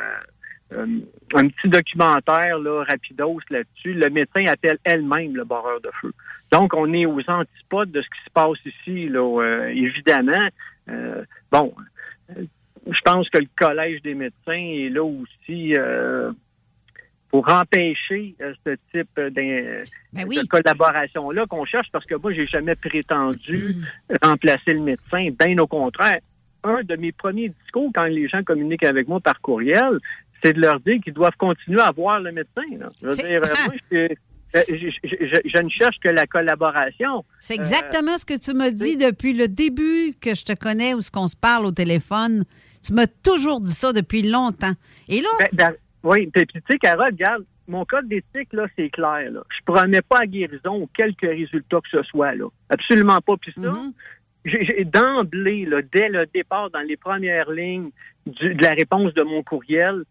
euh, 0.72 0.86
un 1.34 1.48
petit 1.48 1.68
documentaire 1.68 2.58
là, 2.58 2.84
rapidos 2.88 3.40
là-dessus. 3.50 3.94
Le 3.94 4.08
médecin 4.10 4.46
appelle 4.46 4.78
elle-même 4.84 5.36
le 5.36 5.44
barreur 5.44 5.80
de 5.80 5.90
feu. 6.00 6.12
Donc, 6.50 6.74
on 6.74 6.92
est 6.92 7.06
aux 7.06 7.20
antipodes 7.28 7.90
de 7.90 8.00
ce 8.02 8.06
qui 8.08 8.24
se 8.24 8.30
passe 8.32 8.58
ici, 8.64 9.08
là, 9.08 9.68
évidemment. 9.70 10.48
Bon, 11.50 11.74
je 12.28 13.00
pense 13.04 13.28
que 13.30 13.38
le 13.38 13.48
Collège 13.56 14.02
des 14.02 14.14
médecins 14.14 14.52
est 14.52 14.88
là 14.88 15.04
aussi 15.04 15.74
euh, 15.76 16.32
pour 17.30 17.50
empêcher 17.52 18.34
euh, 18.40 18.52
ce 18.66 18.70
type 18.92 19.14
d'in- 19.16 19.84
Ben 20.12 20.26
de 20.28 20.46
collaboration-là 20.48 21.46
qu'on 21.46 21.64
cherche, 21.64 21.88
parce 21.92 22.04
que 22.04 22.14
moi, 22.16 22.32
j'ai 22.32 22.46
jamais 22.46 22.74
prétendu 22.74 23.76
remplacer 24.22 24.74
le 24.74 24.80
médecin. 24.80 25.28
Bien 25.38 25.56
au 25.58 25.66
contraire. 25.66 26.20
Un 26.64 26.82
de 26.82 26.96
mes 26.96 27.12
premiers 27.12 27.48
discours 27.48 27.90
quand 27.94 28.04
les 28.04 28.28
gens 28.28 28.42
communiquent 28.42 28.84
avec 28.84 29.08
moi 29.08 29.20
par 29.20 29.40
courriel, 29.40 29.98
c'est 30.42 30.52
de 30.54 30.60
leur 30.60 30.80
dire 30.80 31.00
qu'ils 31.02 31.12
doivent 31.12 31.36
continuer 31.38 31.80
à 31.80 31.90
voir 31.92 32.20
le 32.20 32.32
médecin. 32.32 32.62
là. 32.78 32.88
Je 33.02 33.06
veux 33.08 33.14
dire, 33.14 33.40
euh, 33.44 33.54
moi, 33.66 33.74
je, 33.90 33.96
euh, 33.96 34.08
je- 34.54 34.90
je- 35.04 35.26
je- 35.26 35.40
je 35.48 35.58
ne 35.58 35.68
cherche 35.68 35.96
que 36.00 36.08
la 36.08 36.26
collaboration. 36.26 37.24
C'est 37.40 37.54
Euh, 37.58 37.62
exactement 37.62 38.18
ce 38.18 38.24
que 38.24 38.38
tu 38.38 38.54
m'as 38.54 38.70
dit 38.70 38.96
depuis 38.96 39.32
le 39.32 39.48
début 39.48 40.14
que 40.20 40.34
je 40.34 40.44
te 40.44 40.52
connais 40.52 40.94
ou 40.94 41.00
ce 41.00 41.10
qu'on 41.10 41.28
se 41.28 41.36
parle 41.36 41.66
au 41.66 41.70
téléphone. 41.72 42.44
Tu 42.84 42.92
m'as 42.92 43.06
toujours 43.06 43.60
dit 43.60 43.72
ça 43.72 43.92
depuis 43.92 44.22
longtemps. 44.22 44.72
Et 45.08 45.20
là, 45.20 45.28
Ben, 45.38 45.48
ben, 45.52 45.74
oui, 46.02 46.26
puis 46.32 46.46
tu 46.46 46.60
sais, 46.68 46.78
Carole, 46.78 47.06
regarde, 47.12 47.44
mon 47.68 47.84
code 47.84 48.08
d'éthique, 48.08 48.52
là, 48.52 48.66
c'est 48.76 48.90
clair. 48.90 49.30
Là. 49.30 49.42
Je 49.56 49.64
promets 49.64 50.02
pas 50.02 50.18
à 50.22 50.26
guérison 50.26 50.82
ou 50.82 50.88
quelques 50.96 51.20
résultats 51.22 51.78
que 51.78 51.88
ce 51.90 52.02
soit. 52.02 52.34
là. 52.34 52.46
Absolument 52.68 53.20
pas. 53.20 53.36
Puis 53.40 53.52
ça, 53.56 53.62
j'ai- 53.62 53.90
d'emblée, 54.84 55.68
dès 55.92 56.08
le 56.08 56.26
départ, 56.26 56.70
dans 56.70 56.80
les 56.80 56.96
premières 56.96 57.50
lignes 57.50 57.90
du- 58.26 58.54
de 58.54 58.62
la 58.62 58.70
réponse 58.70 59.14
de 59.14 59.22
mon 59.22 59.42
courriel, 59.42 60.02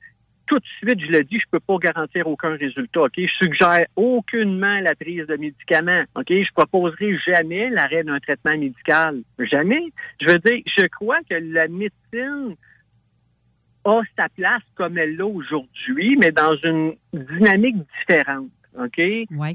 tout 0.48 0.58
de 0.60 0.66
suite, 0.80 1.00
je 1.00 1.12
le 1.12 1.24
dis, 1.24 1.40
je 1.40 1.46
peux 1.50 1.60
pas 1.62 1.78
garantir 1.78 2.28
aucun 2.28 2.56
résultat. 2.58 3.02
Ok, 3.04 3.14
Je 3.18 3.46
suggère 3.46 3.86
aucunement 3.96 4.80
la 4.82 4.96
prise 4.96 5.26
de 5.28 5.36
médicaments. 5.38 6.04
Ok, 6.16 6.28
Je 6.30 6.52
proposerai 6.54 7.18
jamais 7.26 7.70
l'arrêt 7.70 8.04
d'un 8.04 8.20
traitement 8.20 8.58
médical. 8.58 9.22
Jamais. 9.40 9.92
Je 10.20 10.28
veux 10.32 10.40
dire, 10.40 10.62
je 10.66 10.86
crois 10.88 11.20
que 11.30 11.36
la 11.36 11.68
médecine 11.70 12.56
a 13.86 14.02
sa 14.18 14.28
place 14.30 14.62
comme 14.76 14.98
elle 14.98 15.16
l'a 15.16 15.26
aujourd'hui, 15.26 16.18
mais 16.22 16.32
dans 16.32 16.56
une 16.58 16.96
dynamique 17.14 17.78
différente. 18.00 18.50
OK? 18.80 19.00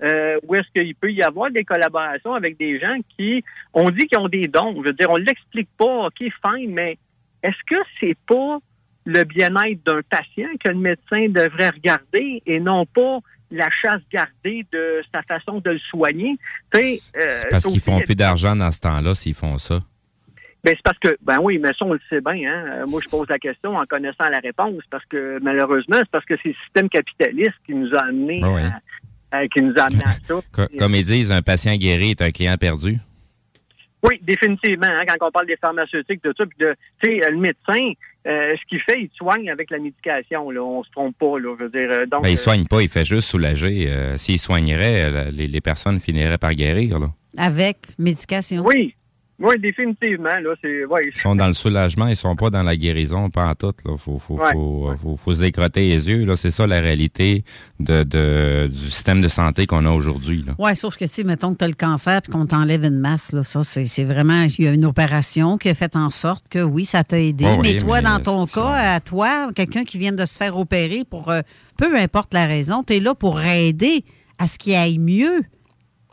Euh, 0.02 0.38
où 0.46 0.54
est-ce 0.54 0.68
qu'il 0.74 0.94
peut 0.94 1.12
y 1.12 1.22
avoir 1.22 1.50
des 1.50 1.64
collaborations 1.64 2.34
avec 2.34 2.58
des 2.58 2.78
gens 2.78 2.96
qui, 3.16 3.42
on 3.72 3.90
dit 3.90 4.06
qu'ils 4.06 4.18
ont 4.18 4.28
des 4.28 4.46
dons. 4.48 4.74
Je 4.82 4.88
veux 4.88 4.92
dire, 4.94 5.10
on 5.10 5.16
l'explique 5.16 5.68
pas, 5.78 6.06
OK, 6.06 6.18
fine, 6.18 6.72
mais 6.72 6.98
est-ce 7.42 7.56
que 7.74 7.80
c'est 8.00 8.16
pas 8.26 8.58
le 9.04 9.24
bien-être 9.24 9.84
d'un 9.84 10.00
patient 10.02 10.48
que 10.62 10.68
le 10.68 10.74
médecin 10.74 11.28
devrait 11.28 11.70
regarder 11.70 12.42
et 12.44 12.60
non 12.60 12.84
pas 12.86 13.20
la 13.50 13.68
chasse 13.70 14.02
gardée 14.12 14.66
de 14.72 15.00
sa 15.14 15.22
façon 15.22 15.60
de 15.60 15.70
le 15.70 15.78
soigner? 15.78 16.36
Euh, 16.74 16.80
C'est 16.98 17.48
parce 17.50 17.64
qu'ils 17.64 17.80
font 17.80 18.00
plus 18.00 18.16
d'argent 18.16 18.56
dans 18.56 18.70
ce 18.70 18.80
temps-là 18.80 19.14
s'ils 19.14 19.34
font 19.34 19.58
ça. 19.58 19.80
ben, 20.64 20.74
c'est 20.74 20.82
parce 20.82 20.98
que, 20.98 21.16
ben 21.22 21.38
oui, 21.40 21.58
mais 21.58 21.68
ça, 21.78 21.84
on 21.84 21.92
le 21.92 22.00
sait 22.10 22.20
bien. 22.20 22.52
Hein? 22.52 22.64
Euh, 22.66 22.84
Moi, 22.88 23.00
je 23.04 23.08
pose 23.08 23.28
la 23.28 23.38
question 23.38 23.76
en 23.76 23.84
connaissant 23.86 24.28
la 24.28 24.40
réponse 24.40 24.82
parce 24.90 25.04
que, 25.04 25.38
malheureusement, 25.40 25.98
c'est 26.00 26.10
parce 26.10 26.24
que 26.24 26.34
c'est 26.42 26.48
le 26.48 26.54
système 26.64 26.88
capitaliste 26.88 27.54
qui 27.64 27.74
nous 27.74 27.94
a 27.94 28.00
amené 28.06 28.40
Ah 28.42 28.50
oui. 28.50 28.62
À- 29.30 29.46
qui 29.48 29.62
nous 29.62 29.74
a 29.76 29.82
amené 29.84 30.02
à 30.04 30.12
ça. 30.12 30.34
Co- 30.52 30.62
Comme 30.78 30.94
ils 30.94 31.04
disent, 31.04 31.32
un 31.32 31.42
patient 31.42 31.76
guéri 31.76 32.10
est 32.10 32.22
un 32.22 32.30
client 32.30 32.56
perdu. 32.56 32.98
Oui, 34.02 34.20
définitivement. 34.22 34.86
hein, 34.88 35.04
quand 35.08 35.26
on 35.26 35.30
parle 35.32 35.46
des 35.46 35.56
pharmaceutiques, 35.56 36.22
de 36.22 36.32
ça, 36.36 36.44
puis 36.46 36.58
de, 36.60 36.74
tu 37.02 37.08
sais, 37.10 37.24
euh, 37.24 37.30
le 37.30 37.38
médecin, 37.38 37.92
euh, 38.28 38.54
ce 38.60 38.66
qu'il 38.68 38.80
fait, 38.80 39.00
il 39.00 39.10
soigne 39.16 39.50
avec 39.50 39.70
la 39.70 39.78
médication. 39.78 40.50
Là, 40.50 40.62
on 40.62 40.84
se 40.84 40.90
trompe 40.90 41.16
pas. 41.18 41.38
Là, 41.40 41.56
je 41.58 41.64
veux 41.64 41.70
dire. 41.70 41.90
euh, 41.90 42.06
donc, 42.06 42.22
Ben, 42.22 42.28
il 42.28 42.34
euh, 42.34 42.36
soigne 42.36 42.66
pas, 42.66 42.82
il 42.82 42.88
fait 42.88 43.04
juste 43.04 43.28
soulager. 43.28 43.86
Euh, 43.88 44.16
S'il 44.16 44.38
soignerait, 44.38 45.04
euh, 45.06 45.30
les, 45.32 45.48
les 45.48 45.60
personnes 45.60 45.98
finiraient 45.98 46.38
par 46.38 46.54
guérir. 46.54 46.98
Là. 47.00 47.08
avec 47.38 47.78
médication. 47.98 48.62
Oui, 48.64 48.94
oui, 49.38 49.54
définitivement. 49.60 50.28
Là, 50.30 50.54
c'est, 50.62 50.84
ouais, 50.86 51.02
Ils 51.14 51.20
sont 51.20 51.36
dans 51.36 51.46
le 51.48 51.52
soulagement, 51.54 52.06
ils 52.06 52.16
sont 52.16 52.36
pas 52.36 52.50
dans 52.50 52.62
la 52.62 52.76
guérison, 52.76 53.28
pas 53.30 53.46
en 53.46 53.54
tout. 53.54 53.72
Il 53.84 53.98
faut, 53.98 54.18
faut, 54.18 54.34
Ouais, 54.38 54.52
faut, 54.52 54.92
faut, 55.02 55.16
faut 55.16 55.34
se 55.34 55.40
décrotter 55.40 55.88
les 55.88 56.08
yeux. 56.08 56.24
là. 56.24 56.36
C'est 56.36 56.50
ça 56.50 56.66
la 56.66 56.80
réalité 56.80 57.44
de, 57.80 58.02
de- 58.02 58.68
du 58.68 58.90
système 58.90 59.20
de 59.20 59.28
santé 59.28 59.66
qu'on 59.66 59.84
a 59.84 59.90
aujourd'hui. 59.90 60.42
là. 60.46 60.54
Oui, 60.58 60.74
sauf 60.74 60.96
que 60.96 61.06
si, 61.06 61.22
mettons 61.24 61.52
que 61.52 61.58
tu 61.58 61.64
as 61.64 61.68
le 61.68 61.74
cancer 61.74 62.20
et 62.26 62.30
qu'on 62.30 62.46
t'enlève 62.46 62.84
une 62.84 62.98
masse, 62.98 63.32
là, 63.32 63.42
ça, 63.42 63.62
c'est 63.62 64.04
vraiment. 64.04 64.46
Il 64.58 64.64
y 64.64 64.68
a 64.68 64.72
une 64.72 64.84
opération 64.86 65.58
qui 65.58 65.68
a 65.68 65.74
fait 65.74 65.96
en 65.96 66.08
sorte 66.08 66.46
que 66.48 66.60
oui, 66.62 66.84
ça 66.84 67.04
t'a 67.04 67.20
aidé. 67.20 67.44
Ouais, 67.44 67.58
mais 67.62 67.72
oui, 67.74 67.78
toi, 67.78 67.96
mais 68.02 68.08
dans 68.08 68.20
ton 68.20 68.46
cas, 68.46 68.94
à 68.94 69.00
toi, 69.00 69.50
quelqu'un 69.54 69.84
qui 69.84 69.98
vient 69.98 70.12
de 70.12 70.24
se 70.24 70.36
faire 70.36 70.56
opérer 70.58 71.04
pour 71.08 71.30
euh, 71.30 71.42
peu 71.76 71.96
importe 71.98 72.32
la 72.32 72.46
raison, 72.46 72.82
tu 72.82 72.94
es 72.94 73.00
là 73.00 73.14
pour 73.14 73.40
aider 73.42 74.04
à 74.38 74.46
ce 74.46 74.58
qu'il 74.58 74.74
aille 74.74 74.98
mieux. 74.98 75.42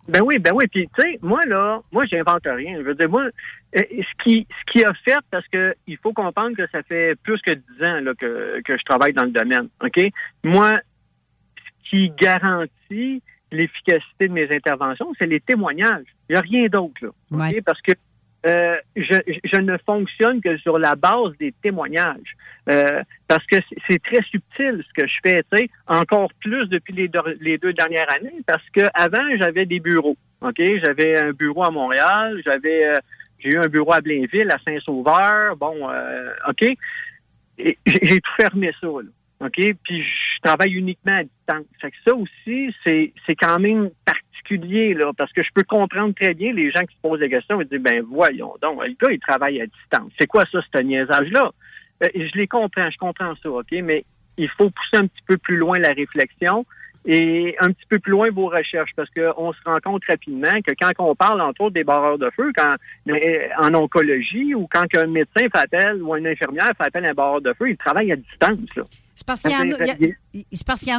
Ben 0.08 0.22
oui, 0.22 0.38
ben 0.38 0.52
oui. 0.54 0.68
Puis, 0.68 0.90
tu 0.96 1.02
sais, 1.02 1.20
moi, 1.22 1.42
là, 1.46 1.82
moi, 1.92 2.06
j'invente 2.06 2.46
rien. 2.46 2.78
Je 2.78 2.84
veux 2.84 2.96
dire, 2.96 3.10
moi, 3.10 3.24
euh, 3.24 3.82
ce 3.90 4.24
qui, 4.24 4.46
ce 4.50 4.72
qui 4.72 4.84
a 4.84 4.94
fait, 5.06 5.20
parce 5.32 5.48
que 5.48 5.74
il 5.88 5.98
faut 5.98 6.14
comprendre 6.14 6.56
que 6.58 6.68
ça 6.72 6.84
fait 6.84 7.16
plus 7.24 7.42
que 7.42 7.52
dix 7.52 7.84
ans 7.84 8.02
là, 8.02 8.14
que, 8.14 8.62
que 8.62 8.78
je 8.78 8.84
travaille 8.84 9.14
dans 9.14 9.24
le 9.24 9.32
domaine. 9.32 9.70
OK? 9.82 10.00
Moi, 10.44 10.74
ce 11.58 11.90
qui 11.90 12.10
garantit 12.12 13.22
l'efficacité 13.52 14.28
de 14.28 14.34
mes 14.34 14.54
interventions, 14.54 15.14
c'est 15.18 15.28
les 15.28 15.40
témoignages. 15.40 16.06
Il 16.30 16.34
n'y 16.34 16.38
a 16.38 16.42
rien 16.42 16.68
d'autre, 16.68 17.02
là. 17.02 17.10
OK? 17.32 17.62
Parce 17.64 17.82
que 17.82 17.94
euh, 18.46 18.76
je, 18.96 19.16
je 19.44 19.60
ne 19.62 19.78
fonctionne 19.86 20.42
que 20.42 20.58
sur 20.58 20.78
la 20.78 20.96
base 20.96 21.32
des 21.40 21.54
témoignages. 21.64 22.36
Euh, 22.70 23.02
parce 23.28 23.46
que 23.46 23.58
c'est- 23.88 24.02
très 24.04 24.22
subtil 24.24 24.84
ce 24.88 25.02
que 25.02 25.08
je 25.08 25.14
fais, 25.24 25.44
tu 25.52 25.58
sais, 25.58 25.70
encore 25.88 26.32
plus 26.42 26.68
depuis 26.68 26.94
les, 26.94 27.08
deux- 27.08 27.74
dernières 27.74 28.10
années, 28.14 28.42
parce 28.46 28.64
que 28.76 28.82
avant 28.94 29.24
j'avais 29.38 29.66
des 29.66 29.80
bureaux. 29.80 30.18
OK? 30.42 30.62
J'avais 30.84 31.18
un 31.18 31.32
bureau 31.32 31.64
à 31.64 31.72
Montréal, 31.72 32.42
j'avais 32.46 32.86
euh, 32.86 33.00
j'ai 33.40 33.50
eu 33.50 33.58
un 33.58 33.68
bureau 33.68 33.94
à 33.94 34.02
Blainville, 34.02 34.50
à 34.52 34.58
Saint-Sauveur, 34.66 35.56
bon, 35.58 35.90
euh, 35.90 36.30
OK? 36.50 36.66
J'ai 37.58 38.22
tout 38.22 38.32
fermé 38.38 38.72
ça, 38.82 38.88
là. 38.88 39.10
OK? 39.40 39.56
Puis 39.84 40.04
je 40.04 40.42
travaille 40.42 40.74
uniquement 40.74 41.18
à 41.18 41.24
distance. 41.24 41.66
Fait 41.82 41.92
que 41.92 41.98
ça 42.06 42.16
aussi, 42.16 42.74
c'est 42.86 43.14
c'est 43.26 43.36
quand 43.36 43.60
même 43.60 43.90
particulier, 44.06 44.94
là, 44.94 45.12
parce 45.18 45.32
que 45.34 45.44
je 45.44 45.50
peux 45.54 45.64
comprendre 45.64 46.14
très 46.16 46.34
bien 46.34 46.54
les 46.54 46.72
gens 46.72 46.82
qui 46.82 46.96
se 46.96 47.02
posent 47.02 47.20
des 47.20 47.30
questions 47.30 47.60
et 47.62 47.66
disent, 47.66 47.80
ben 47.80 48.04
voyons 48.10 48.54
donc, 48.62 48.82
le 48.84 48.96
gars, 49.00 49.12
il 49.12 49.20
travaille 49.20 49.62
à 49.62 49.66
distance. 49.66 50.12
C'est 50.20 50.28
quoi 50.28 50.46
ça, 50.52 50.60
ce 50.62 50.82
niaisage-là? 50.82 51.52
Euh, 52.04 52.08
je 52.16 52.38
les 52.38 52.48
comprends, 52.48 52.90
je 52.90 52.98
comprends 52.98 53.34
ça, 53.42 53.50
OK? 53.50 53.72
Mais 53.84 54.06
il 54.38 54.50
faut 54.50 54.70
pousser 54.70 55.04
un 55.04 55.08
petit 55.08 55.24
peu 55.28 55.38
plus 55.38 55.58
loin 55.58 55.78
la 55.80 55.92
réflexion 55.92 56.66
et 57.06 57.56
un 57.60 57.72
petit 57.72 57.86
peu 57.90 58.00
plus 58.00 58.12
loin 58.12 58.28
vos 58.32 58.48
recherches, 58.48 58.92
parce 58.96 59.10
qu'on 59.10 59.52
se 59.52 59.60
rend 59.66 59.80
compte 59.84 60.04
rapidement 60.08 60.62
que 60.66 60.74
quand 60.80 60.92
on 61.00 61.16
parle, 61.16 61.42
entre 61.42 61.62
autres, 61.62 61.74
des 61.74 61.84
barreurs 61.84 62.18
de 62.18 62.30
feu, 62.30 62.52
quand 62.56 62.76
en 63.60 63.74
oncologie 63.74 64.56
ou 64.56 64.68
quand 64.72 64.86
un 64.96 65.08
médecin 65.08 65.48
fait 65.54 65.58
appel 65.58 66.02
ou 66.02 66.16
une 66.16 66.28
infirmière 66.28 66.72
fait 66.78 66.88
appel 66.88 67.06
à 67.06 67.10
un 67.10 67.14
barreur 67.14 67.42
de 67.42 67.54
feu, 67.54 67.72
il 67.72 67.78
travaille 67.78 68.12
à 68.12 68.16
distance, 68.16 68.74
là. 68.76 68.84
C'est 69.16 69.28
parce 69.28 69.42
qu'il 69.42 69.52
y, 69.52 69.56
en 69.56 69.60
a- 69.60 69.64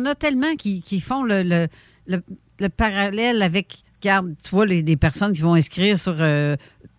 y 0.04 0.08
en 0.08 0.14
tellement 0.14 0.54
qui, 0.56 0.82
qui 0.82 1.00
font 1.00 1.22
le, 1.24 1.42
le, 1.42 1.66
le- 2.06 2.22
le 2.60 2.68
parallèle 2.68 3.42
avec, 3.42 3.78
regarde, 4.02 4.34
tu 4.42 4.50
vois, 4.50 4.66
les, 4.66 4.82
des 4.82 4.96
personnes 4.96 5.32
qui 5.32 5.40
vont 5.42 5.54
inscrire 5.54 5.98
sur, 5.98 6.14
euh, 6.20 6.56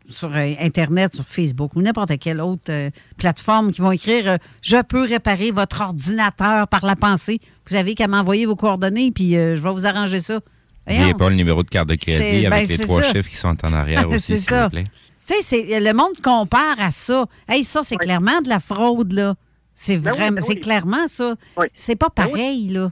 sur 0.10 0.30
euh, 0.36 0.54
Internet, 0.60 1.16
sur 1.16 1.26
Facebook 1.26 1.76
ou 1.76 1.82
n'importe 1.82 2.18
quelle 2.20 2.42
autre 2.42 2.64
euh, 2.70 2.90
plateforme, 3.18 3.72
qui 3.72 3.80
vont 3.82 3.92
écrire 3.92 4.28
euh, 4.32 4.38
Je 4.62 4.82
peux 4.82 5.04
réparer 5.06 5.52
votre 5.52 5.82
ordinateur 5.82 6.68
par 6.68 6.86
la 6.86 6.96
pensée. 6.98 7.40
Vous 7.70 7.76
avez 7.78 7.96
qu'à 7.96 8.08
m'envoyer 8.08 8.46
vos 8.46 8.56
coordonnées, 8.58 9.12
puis 9.12 9.38
euh, 9.38 9.56
je 9.56 9.62
vais 9.62 9.72
vous 9.72 9.86
arranger 9.86 10.20
ça. 10.20 10.34
N'oubliez 10.88 11.00
Voyons. 11.04 11.18
pas 11.18 11.30
le 11.30 11.36
numéro 11.36 11.64
de 11.64 11.70
carte 11.70 11.88
de 11.90 11.96
crédit 11.96 12.46
avec 12.46 12.68
ben, 12.68 12.78
les 12.78 12.84
trois 12.84 13.02
ça. 13.02 13.12
chiffres 13.14 13.30
qui 13.30 13.38
sont 13.38 13.56
en 13.66 13.74
arrière 13.74 14.08
aussi, 14.10 14.20
C'est 14.20 14.38
s'il 14.38 14.50
ça. 14.50 14.64
vous 14.66 14.70
plaît. 14.72 14.84
Tu 15.26 15.34
sais, 15.34 15.42
c'est- 15.42 15.80
le 15.80 15.94
monde 15.94 16.20
compare 16.22 16.76
à 16.80 16.92
ça. 16.92 17.26
Hey, 17.48 17.64
ça, 17.64 17.82
c'est 17.82 17.96
clairement 17.96 18.42
de 18.42 18.50
la 18.50 18.60
fraude, 18.60 19.14
là. 19.14 19.34
C'est 19.76 19.98
Ben 19.98 20.12
oui, 20.14 20.18
vraiment, 20.18 20.36
ben 20.38 20.42
c'est 20.44 20.56
clairement 20.56 21.08
ça. 21.08 21.36
C'est 21.74 21.96
pas 21.96 22.08
Ben 22.16 22.28
pareil, 22.30 22.70
là. 22.70 22.92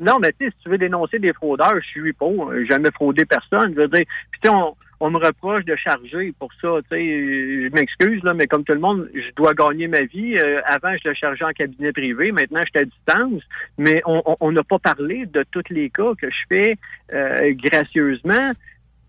Non, 0.00 0.18
mais 0.18 0.32
tu 0.32 0.46
sais, 0.46 0.50
si 0.56 0.62
tu 0.64 0.68
veux 0.70 0.78
dénoncer 0.78 1.18
des 1.18 1.32
fraudeurs, 1.32 1.74
je 1.80 1.86
suis 1.86 2.12
pas. 2.12 2.26
J'ai 2.56 2.66
jamais 2.66 2.90
fraudé 2.92 3.24
personne. 3.24 3.72
Je 3.76 3.80
veux 3.82 3.88
dire, 3.88 4.04
puis 4.30 4.40
tu 4.42 4.48
sais, 4.48 4.54
on, 4.54 4.74
on 4.98 5.10
me 5.10 5.18
reproche 5.18 5.64
de 5.64 5.76
charger 5.76 6.32
pour 6.38 6.48
ça. 6.60 6.78
Tu 6.90 6.96
sais, 6.96 7.64
je 7.68 7.72
m'excuse 7.72 8.20
là, 8.24 8.34
mais 8.34 8.46
comme 8.46 8.64
tout 8.64 8.72
le 8.72 8.80
monde, 8.80 9.08
je 9.14 9.32
dois 9.36 9.52
gagner 9.54 9.86
ma 9.88 10.02
vie. 10.02 10.36
Euh, 10.38 10.60
avant, 10.64 10.94
je 11.04 11.08
le 11.08 11.14
chargeais 11.14 11.44
en 11.44 11.50
cabinet 11.52 11.92
privé. 11.92 12.32
Maintenant, 12.32 12.60
je 12.64 12.70
suis 12.70 12.78
à 12.78 12.84
distance. 12.84 13.42
Mais 13.78 14.00
on 14.06 14.52
n'a 14.52 14.62
pas 14.64 14.78
parlé 14.78 15.26
de 15.26 15.44
tous 15.50 15.62
les 15.70 15.90
cas 15.90 16.12
que 16.20 16.28
je 16.30 16.36
fais 16.56 16.76
euh, 17.12 17.52
gracieusement. 17.54 18.52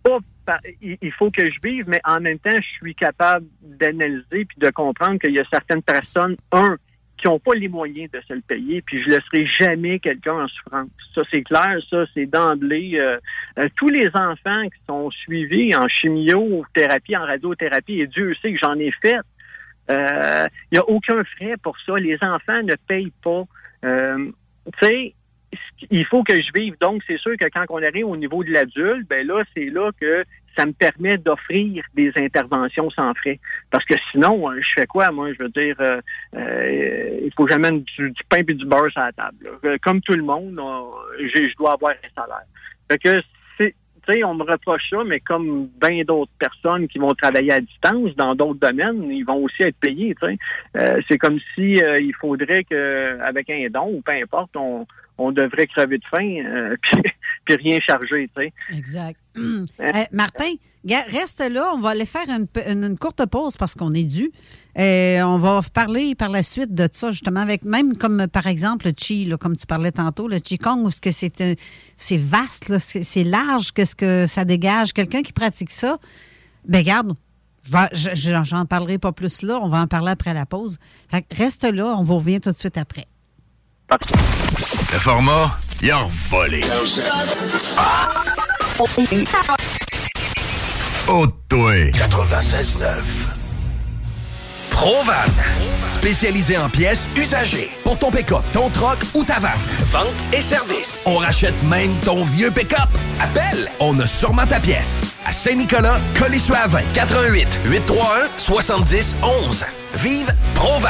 Pas 0.03 0.17
par- 0.45 0.59
il 0.81 1.11
faut 1.13 1.31
que 1.31 1.49
je 1.49 1.57
vive, 1.63 1.85
mais 1.87 2.01
en 2.03 2.19
même 2.19 2.37
temps, 2.39 2.55
je 2.55 2.67
suis 2.77 2.93
capable 2.93 3.45
d'analyser 3.61 4.45
puis 4.45 4.57
de 4.57 4.69
comprendre 4.69 5.17
qu'il 5.19 5.31
y 5.33 5.39
a 5.39 5.45
certaines 5.49 5.81
personnes, 5.81 6.35
un, 6.51 6.77
qui 7.23 7.29
n'ont 7.29 7.39
pas 7.39 7.53
les 7.53 7.69
moyens 7.69 8.11
de 8.11 8.19
se 8.27 8.33
le 8.33 8.41
payer, 8.41 8.81
puis 8.81 9.01
je 9.01 9.07
ne 9.07 9.15
laisserai 9.15 9.45
jamais 9.45 9.97
quelqu'un 9.99 10.43
en 10.43 10.47
souffrance. 10.49 10.89
Ça, 11.15 11.21
c'est 11.31 11.41
clair, 11.43 11.77
ça, 11.89 12.03
c'est 12.13 12.25
d'emblée. 12.25 12.99
euh, 12.99 13.17
euh, 13.59 13.69
tous 13.77 13.87
les 13.87 14.09
enfants 14.13 14.63
qui 14.65 14.81
sont 14.87 15.09
suivis 15.09 15.73
en 15.73 15.87
chimiothérapie, 15.87 17.15
en 17.15 17.25
radiothérapie, 17.25 18.01
et 18.01 18.07
Dieu 18.07 18.35
sait 18.41 18.51
que 18.51 18.59
j'en 18.61 18.77
ai 18.77 18.91
fait, 19.01 19.15
euh, 19.89 20.47
il 20.71 20.75
n'y 20.75 20.79
a 20.79 20.89
aucun 20.89 21.23
frais 21.23 21.55
pour 21.63 21.77
ça. 21.85 21.95
Les 21.95 22.17
enfants 22.21 22.61
ne 22.61 22.75
payent 22.87 23.13
pas. 23.23 23.43
Euh, 23.85 24.31
tu 24.79 24.85
sais, 24.85 25.13
il 25.89 26.05
faut 26.05 26.23
que 26.23 26.35
je 26.35 26.49
vive. 26.53 26.75
Donc, 26.79 27.01
c'est 27.07 27.17
sûr 27.17 27.33
que 27.37 27.45
quand 27.45 27.65
on 27.69 27.81
arrive 27.81 28.07
au 28.07 28.17
niveau 28.17 28.43
de 28.43 28.51
l'adulte, 28.51 29.07
ben 29.07 29.25
là, 29.25 29.43
c'est 29.55 29.65
là 29.65 29.91
que 29.99 30.23
ça 30.57 30.65
me 30.65 30.71
permet 30.71 31.17
d'offrir 31.17 31.83
des 31.95 32.11
interventions 32.15 32.89
sans 32.91 33.13
frais. 33.15 33.39
Parce 33.71 33.85
que 33.85 33.95
sinon, 34.11 34.49
euh, 34.49 34.59
je 34.61 34.81
fais 34.81 34.85
quoi, 34.85 35.11
moi? 35.11 35.33
Je 35.33 35.43
veux 35.43 35.49
dire, 35.49 35.75
euh, 35.79 35.99
euh, 36.35 37.19
il 37.23 37.31
faut 37.35 37.45
que 37.45 37.51
j'amène 37.51 37.81
du, 37.81 38.13
pain 38.29 38.37
et 38.37 38.43
du 38.43 38.65
beurre 38.65 38.91
sur 38.91 39.01
la 39.01 39.11
table. 39.11 39.49
Euh, 39.65 39.77
Comme 39.81 40.01
tout 40.01 40.13
le 40.13 40.23
monde, 40.23 40.59
je 41.19 41.55
dois 41.57 41.73
avoir 41.73 41.93
un 41.93 42.21
salaire. 42.21 42.45
Fait 42.89 42.97
que 42.99 43.21
c'est 43.57 43.75
tu 44.05 44.13
sais, 44.13 44.23
on 44.23 44.35
me 44.35 44.43
reproche 44.43 44.89
ça, 44.89 44.97
mais 45.05 45.19
comme 45.19 45.69
bien 45.81 46.03
d'autres 46.03 46.31
personnes 46.37 46.87
qui 46.87 46.97
vont 46.97 47.13
travailler 47.13 47.53
à 47.53 47.61
distance 47.61 48.13
dans 48.17 48.35
d'autres 48.35 48.59
domaines, 48.59 49.09
ils 49.09 49.23
vont 49.23 49.43
aussi 49.43 49.63
être 49.63 49.77
payés. 49.77 50.13
Euh, 50.75 51.01
c'est 51.07 51.17
comme 51.17 51.39
si 51.55 51.81
euh, 51.81 51.97
il 51.99 52.13
faudrait 52.19 52.63
que 52.65 53.17
avec 53.21 53.49
un 53.49 53.67
don 53.69 53.93
ou 53.93 54.01
peu 54.01 54.13
importe, 54.13 54.55
on, 54.57 54.85
on 55.17 55.31
devrait 55.31 55.67
crever 55.67 55.97
de 55.97 56.03
faim 56.09 56.43
euh, 56.45 56.75
puis, 56.81 57.01
puis 57.45 57.55
rien 57.55 57.79
charger, 57.85 58.29
tu 58.35 58.43
sais. 58.43 58.53
Exact. 58.77 59.19
Euh, 59.79 59.91
Martin, 60.11 60.51
gars, 60.85 61.03
reste 61.07 61.43
là. 61.49 61.71
On 61.75 61.79
va 61.79 61.89
aller 61.89 62.05
faire 62.05 62.27
une, 62.29 62.45
pe- 62.47 62.61
une- 62.69 62.83
une 62.83 62.97
courte 62.97 63.25
pause 63.25 63.57
parce 63.57 63.73
qu'on 63.73 63.91
est 63.93 64.03
dû. 64.03 64.31
Euh, 64.77 65.21
on 65.23 65.39
va 65.39 65.61
parler 65.73 66.13
par 66.15 66.29
la 66.29 66.43
suite 66.43 66.73
de 66.73 66.87
ça, 66.91 67.09
justement, 67.11 67.39
avec 67.39 67.63
même 67.63 67.97
comme 67.97 68.27
par 68.27 68.45
exemple 68.47 68.85
le 68.87 68.93
Chi, 68.95 69.25
là, 69.25 69.37
comme 69.37 69.57
tu 69.57 69.65
parlais 69.65 69.91
tantôt, 69.91 70.27
le 70.27 70.39
Qigong, 70.39 70.83
où 70.85 70.91
ce 70.91 71.01
que 71.01 71.09
c'est 71.11 71.57
c'est 71.97 72.17
vaste, 72.17 72.77
c'est 72.77 73.23
large, 73.23 73.71
qu'est-ce 73.73 73.95
que 73.95 74.27
ça 74.27 74.45
dégage? 74.45 74.93
Quelqu'un 74.93 75.23
qui 75.23 75.33
pratique 75.33 75.71
ça, 75.71 75.97
ben 76.67 76.83
garde, 76.83 77.13
j'en 78.13 78.65
parlerai 78.65 78.99
pas 78.99 79.11
plus 79.11 79.41
là, 79.41 79.59
on 79.61 79.67
va 79.69 79.79
en 79.81 79.87
parler 79.87 80.11
après 80.11 80.33
la 80.33 80.45
pause. 80.45 80.77
Fait 81.09 81.21
que 81.23 81.35
reste 81.35 81.63
là, 81.63 81.95
on 81.97 82.03
vous 82.03 82.17
revient 82.17 82.39
tout 82.39 82.51
de 82.51 82.57
suite 82.57 82.77
après. 82.77 83.05
Le 83.89 84.99
format, 84.99 85.57
il 85.81 85.91
a 85.91 86.07
volé. 86.29 86.61
Oh, 91.07 91.27
toi. 91.49 91.73
96.9. 91.91 93.43
Provan. 94.71 95.13
Spécialisé 95.87 96.57
en 96.57 96.69
pièces 96.69 97.07
usagées. 97.15 97.69
Pour 97.83 97.97
ton 97.99 98.09
pick-up, 98.09 98.41
ton 98.51 98.69
troc 98.69 98.97
ou 99.13 99.23
ta 99.23 99.39
vanne. 99.39 99.51
Vente 99.91 100.07
et 100.33 100.41
service. 100.41 101.03
On 101.05 101.17
rachète 101.17 101.61
même 101.63 101.93
ton 102.03 102.23
vieux 102.25 102.51
pick-up. 102.51 102.89
Appelle, 103.21 103.69
on 103.79 103.99
a 103.99 104.07
sûrement 104.07 104.47
ta 104.47 104.59
pièce. 104.59 105.01
À 105.25 105.33
Saint-Nicolas, 105.33 105.99
Colissois 106.17 106.67
20 106.67 106.81
88 106.93 107.47
831 107.65 108.29
70 108.37 109.17
11. 109.21 109.65
Vive 109.95 110.33
Provan. 110.55 110.89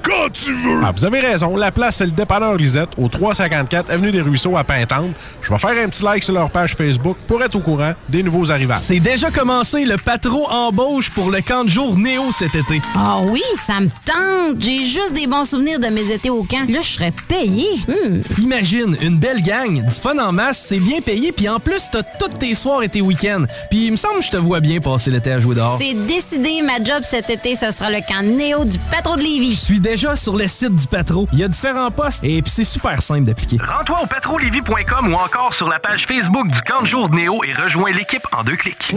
quand 0.01 0.29
tu 0.31 0.53
veux! 0.53 0.81
Ah, 0.83 0.91
vous 0.95 1.05
avez 1.05 1.19
raison. 1.19 1.55
La 1.55 1.71
place, 1.71 1.97
c'est 1.97 2.05
le 2.05 2.11
dépanneur 2.11 2.55
Lisette, 2.55 2.89
au 2.97 3.07
354 3.07 3.89
Avenue 3.89 4.11
des 4.11 4.21
Ruisseaux 4.21 4.57
à 4.57 4.63
Pintante. 4.63 5.11
Je 5.41 5.49
vais 5.51 5.57
faire 5.57 5.83
un 5.83 5.89
petit 5.89 6.03
like 6.03 6.23
sur 6.23 6.33
leur 6.33 6.49
page 6.49 6.75
Facebook 6.75 7.17
pour 7.27 7.41
être 7.43 7.55
au 7.55 7.59
courant 7.59 7.93
des 8.09 8.23
nouveaux 8.23 8.51
arrivages. 8.51 8.79
C'est 8.81 8.99
déjà 8.99 9.31
commencé 9.31 9.85
le 9.85 9.95
patro 9.97 10.49
embauche 10.49 11.09
pour 11.09 11.31
le 11.31 11.41
camp 11.41 11.63
de 11.63 11.69
jour 11.69 11.97
Néo 11.97 12.31
cet 12.31 12.55
été. 12.55 12.81
Ah 12.95 13.19
oui, 13.23 13.43
ça 13.59 13.79
me 13.79 13.87
tente. 14.05 14.61
J'ai 14.61 14.83
juste 14.83 15.13
des 15.13 15.27
bons 15.27 15.45
souvenirs 15.45 15.79
de 15.79 15.87
mes 15.87 16.11
étés 16.11 16.29
au 16.29 16.43
camp. 16.43 16.69
Là, 16.69 16.79
je 16.81 16.87
serais 16.89 17.13
payé. 17.27 17.67
Hmm. 17.87 18.21
Imagine, 18.41 18.97
une 19.01 19.17
belle 19.17 19.41
gang, 19.41 19.81
du 19.81 19.95
fun 19.95 20.17
en 20.17 20.31
masse, 20.31 20.65
c'est 20.69 20.79
bien 20.79 21.01
payé, 21.01 21.31
puis 21.31 21.47
en 21.49 21.59
plus, 21.59 21.89
t'as 21.91 22.03
tous 22.03 22.37
tes 22.39 22.55
soirs 22.55 22.83
et 22.83 22.89
tes 22.89 23.01
week-ends. 23.01 23.45
Puis 23.69 23.85
il 23.85 23.91
me 23.91 23.97
semble 23.97 24.19
que 24.19 24.25
je 24.25 24.31
te 24.31 24.37
vois 24.37 24.59
bien 24.59 24.79
passer 24.79 25.11
l'été 25.11 25.31
à 25.31 25.39
jouer 25.39 25.55
dehors. 25.55 25.77
C'est 25.77 25.93
décidé, 26.05 26.61
ma 26.61 26.83
job 26.83 27.03
cet 27.03 27.29
été, 27.29 27.55
ce 27.55 27.71
sera 27.71 27.89
le 27.89 27.99
camp 28.07 28.23
Néo 28.23 28.65
du 28.65 28.77
Patro 28.91 29.15
de 29.15 29.21
Lévis. 29.21 29.53
Je 29.53 29.59
suis 29.59 29.79
déjà 29.91 30.15
sur 30.15 30.37
le 30.37 30.47
site 30.47 30.73
du 30.73 30.87
Patro. 30.87 31.27
Il 31.33 31.39
y 31.39 31.43
a 31.43 31.49
différents 31.49 31.91
postes 31.91 32.23
et 32.23 32.41
puis 32.41 32.49
c'est 32.49 32.63
super 32.63 33.01
simple 33.01 33.25
d'appliquer. 33.25 33.57
Rends-toi 33.57 34.03
au 34.03 34.05
patrolevy.com 34.05 35.13
ou 35.13 35.15
encore 35.17 35.53
sur 35.53 35.67
la 35.67 35.79
page 35.79 36.05
Facebook 36.05 36.47
du 36.47 36.61
camp 36.61 36.81
de 36.81 36.87
jour 36.87 37.09
de 37.09 37.15
Néo 37.15 37.43
et 37.43 37.53
rejoins 37.53 37.91
l'équipe 37.91 38.25
en 38.31 38.41
deux 38.41 38.55
clics. 38.55 38.93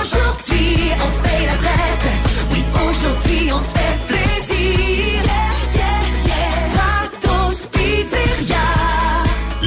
Aujourd'hui, 0.00 0.90
on 0.96 1.12
se 1.12 1.20
paye 1.20 1.46
la 1.46 1.56
traite. 1.56 2.06
Oui, 2.50 2.64
aujourd'hui, 2.88 3.52
on 3.52 3.58
se 3.58 3.78
fait 3.78 4.06
plaisir. 4.06 4.17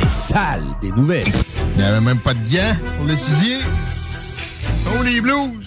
Les 0.00 0.08
salles 0.08 0.66
des 0.80 0.92
nouvelles. 0.92 1.32
Il 1.74 1.82
n'y 1.82 1.88
avait 1.88 2.00
même 2.00 2.18
pas 2.18 2.34
de 2.34 2.50
gants 2.50 2.76
pour 2.96 3.06
l'étudier. 3.06 3.58
Oh, 4.86 5.02
les 5.02 5.20
blues! 5.20 5.66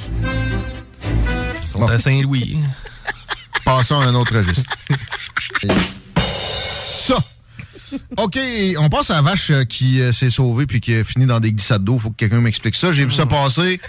Ils 1.64 1.70
sont 1.70 1.86
à 1.88 1.98
Saint-Louis. 1.98 2.60
Passons 3.66 4.00
à 4.00 4.06
un 4.06 4.16
autre 4.16 4.38
registre. 4.38 4.74
OK, 8.18 8.38
on 8.80 8.90
passe 8.90 9.10
à 9.12 9.16
la 9.16 9.22
vache 9.22 9.50
euh, 9.52 9.64
qui 9.64 10.02
euh, 10.02 10.12
s'est 10.12 10.30
sauvée 10.30 10.66
puis 10.66 10.82
qui 10.82 10.96
a 10.96 11.04
fini 11.04 11.26
dans 11.26 11.40
des 11.40 11.52
glissades 11.54 11.84
d'eau. 11.84 11.98
Faut 12.00 12.10
que 12.10 12.16
quelqu'un 12.16 12.42
m'explique 12.42 12.76
ça. 12.76 12.92
J'ai 12.92 13.06
vu 13.06 13.12
ça 13.12 13.26
passer. 13.26 13.80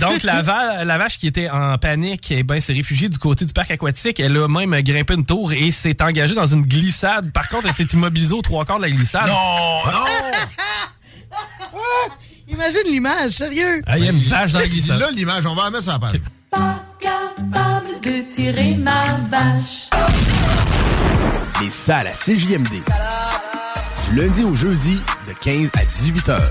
Donc, 0.00 0.22
la, 0.22 0.42
va- 0.42 0.84
la 0.84 0.98
vache 0.98 1.18
qui 1.18 1.26
était 1.26 1.50
en 1.50 1.76
panique, 1.78 2.30
eh 2.30 2.42
ben, 2.42 2.60
s'est 2.60 2.72
réfugiée 2.72 3.08
du 3.08 3.18
côté 3.18 3.44
du 3.44 3.52
parc 3.52 3.70
aquatique. 3.70 4.20
Elle 4.20 4.36
a 4.36 4.46
même 4.48 4.78
grimpé 4.82 5.14
une 5.14 5.24
tour 5.24 5.52
et 5.52 5.70
s'est 5.70 6.02
engagée 6.02 6.34
dans 6.34 6.46
une 6.46 6.62
glissade. 6.62 7.32
Par 7.32 7.48
contre, 7.48 7.66
elle 7.66 7.72
s'est 7.72 7.88
immobilisée 7.92 8.34
aux 8.34 8.42
trois 8.42 8.64
quarts 8.64 8.76
de 8.78 8.82
la 8.82 8.90
glissade. 8.90 9.26
Non, 9.28 9.92
Imagine 12.48 12.82
l'image, 12.86 13.32
sérieux. 13.32 13.82
Ah, 13.86 13.98
il 13.98 14.04
y 14.04 14.08
a 14.08 14.12
une 14.12 14.20
vache 14.20 14.52
dans 14.52 14.58
la 14.58 14.68
glissade. 14.68 15.00
Là, 15.00 15.10
l'image, 15.12 15.46
on 15.46 15.54
va 15.54 15.64
la 15.64 15.70
mettre 15.70 15.84
sur 15.84 15.92
la 15.92 15.98
page. 15.98 16.20
Pas 16.50 16.84
capable 17.00 18.00
de 18.02 18.30
tirer 18.30 18.74
ma 18.74 19.18
vache. 19.30 19.88
Les 21.60 21.70
salles 21.70 22.08
à 22.08 22.12
CJMD. 22.12 22.82
Du 24.08 24.16
lundi 24.16 24.44
au 24.44 24.54
jeudi, 24.54 25.00
de 25.26 25.32
15 25.40 25.70
à 25.74 25.84
18 25.84 26.28
heures. 26.28 26.50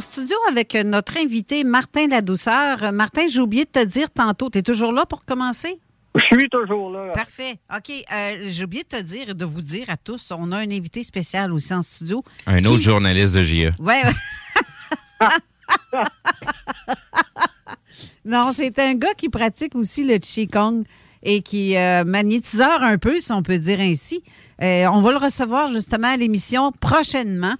En 0.00 0.02
studio 0.02 0.34
avec 0.48 0.74
notre 0.76 1.18
invité 1.18 1.62
Martin 1.62 2.08
Ladouceur. 2.08 2.90
Martin, 2.90 3.28
j'ai 3.28 3.40
oublié 3.40 3.66
de 3.66 3.70
te 3.70 3.84
dire 3.84 4.10
tantôt, 4.10 4.48
tu 4.48 4.56
es 4.58 4.62
toujours 4.62 4.92
là 4.92 5.04
pour 5.04 5.26
commencer? 5.26 5.78
Je 6.14 6.24
suis 6.24 6.48
toujours 6.50 6.90
là. 6.90 7.12
Parfait. 7.12 7.56
OK. 7.76 7.90
euh, 7.90 8.36
j'ai 8.44 8.64
oublié 8.64 8.82
de 8.82 8.88
te 8.96 9.02
dire 9.02 9.28
et 9.28 9.34
de 9.34 9.44
vous 9.44 9.60
dire 9.60 9.90
à 9.90 9.98
tous, 9.98 10.32
on 10.34 10.52
a 10.52 10.56
un 10.56 10.70
invité 10.70 11.02
spécial 11.02 11.52
aussi 11.52 11.74
en 11.74 11.82
studio. 11.82 12.24
Un 12.46 12.64
autre 12.64 12.80
journaliste 12.80 13.34
de 13.34 13.44
JE. 13.44 13.70
Ouais, 13.78 14.00
ouais. 15.20 15.26
non, 18.24 18.52
c'est 18.54 18.78
un 18.78 18.94
gars 18.94 19.12
qui 19.14 19.28
pratique 19.28 19.74
aussi 19.74 20.04
le 20.04 20.16
Qigong 20.16 20.84
et 21.22 21.42
qui 21.42 21.74
est 21.74 22.04
magnétiseur 22.04 22.82
un 22.82 22.96
peu, 22.96 23.20
si 23.20 23.32
on 23.32 23.42
peut 23.42 23.58
dire 23.58 23.80
ainsi. 23.80 24.22
Euh, 24.62 24.86
on 24.90 25.02
va 25.02 25.10
le 25.12 25.18
recevoir 25.18 25.68
justement 25.68 26.08
à 26.08 26.16
l'émission 26.16 26.72
prochainement. 26.72 27.56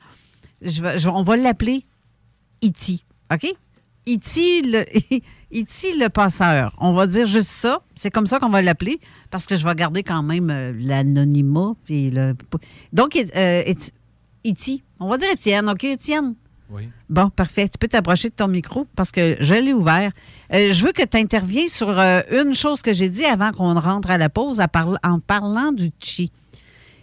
Je 0.62 0.80
vais- 0.82 0.98
je- 0.98 1.08
on 1.10 1.22
va 1.22 1.36
l'appeler 1.36 1.84
Iti. 2.62 3.04
OK? 3.32 3.46
Iti 4.06 4.62
le, 4.62 4.84
Iti 5.52 5.94
le 5.98 6.08
passeur. 6.08 6.74
On 6.78 6.92
va 6.92 7.06
dire 7.06 7.26
juste 7.26 7.50
ça. 7.50 7.80
C'est 7.94 8.10
comme 8.10 8.26
ça 8.26 8.38
qu'on 8.38 8.48
va 8.48 8.62
l'appeler 8.62 9.00
parce 9.30 9.46
que 9.46 9.56
je 9.56 9.64
vais 9.64 9.74
garder 9.74 10.02
quand 10.02 10.22
même 10.22 10.50
euh, 10.50 10.72
l'anonymat. 10.78 11.74
puis 11.84 12.10
le- 12.10 12.34
Donc, 12.92 13.16
euh, 13.16 13.62
Eti- 13.66 13.92
Iti. 14.44 14.82
On 14.98 15.08
va 15.08 15.18
dire 15.18 15.30
Étienne. 15.32 15.68
OK, 15.68 15.84
Étienne? 15.84 16.34
Oui. 16.70 16.88
Bon, 17.08 17.30
parfait. 17.30 17.68
Tu 17.68 17.78
peux 17.78 17.88
t'approcher 17.88 18.28
de 18.28 18.34
ton 18.34 18.46
micro 18.46 18.86
parce 18.94 19.10
que 19.10 19.36
je 19.40 19.54
l'ai 19.54 19.72
ouvert. 19.72 20.12
Euh, 20.54 20.72
je 20.72 20.86
veux 20.86 20.92
que 20.92 21.02
tu 21.04 21.16
interviennes 21.16 21.66
sur 21.68 21.88
euh, 21.98 22.20
une 22.30 22.54
chose 22.54 22.80
que 22.80 22.92
j'ai 22.92 23.08
dit 23.08 23.24
avant 23.24 23.50
qu'on 23.50 23.78
rentre 23.78 24.08
à 24.10 24.18
la 24.18 24.28
pause 24.28 24.60
à 24.60 24.68
en 25.02 25.18
parlant 25.18 25.72
du 25.72 25.90
chi. 25.98 26.30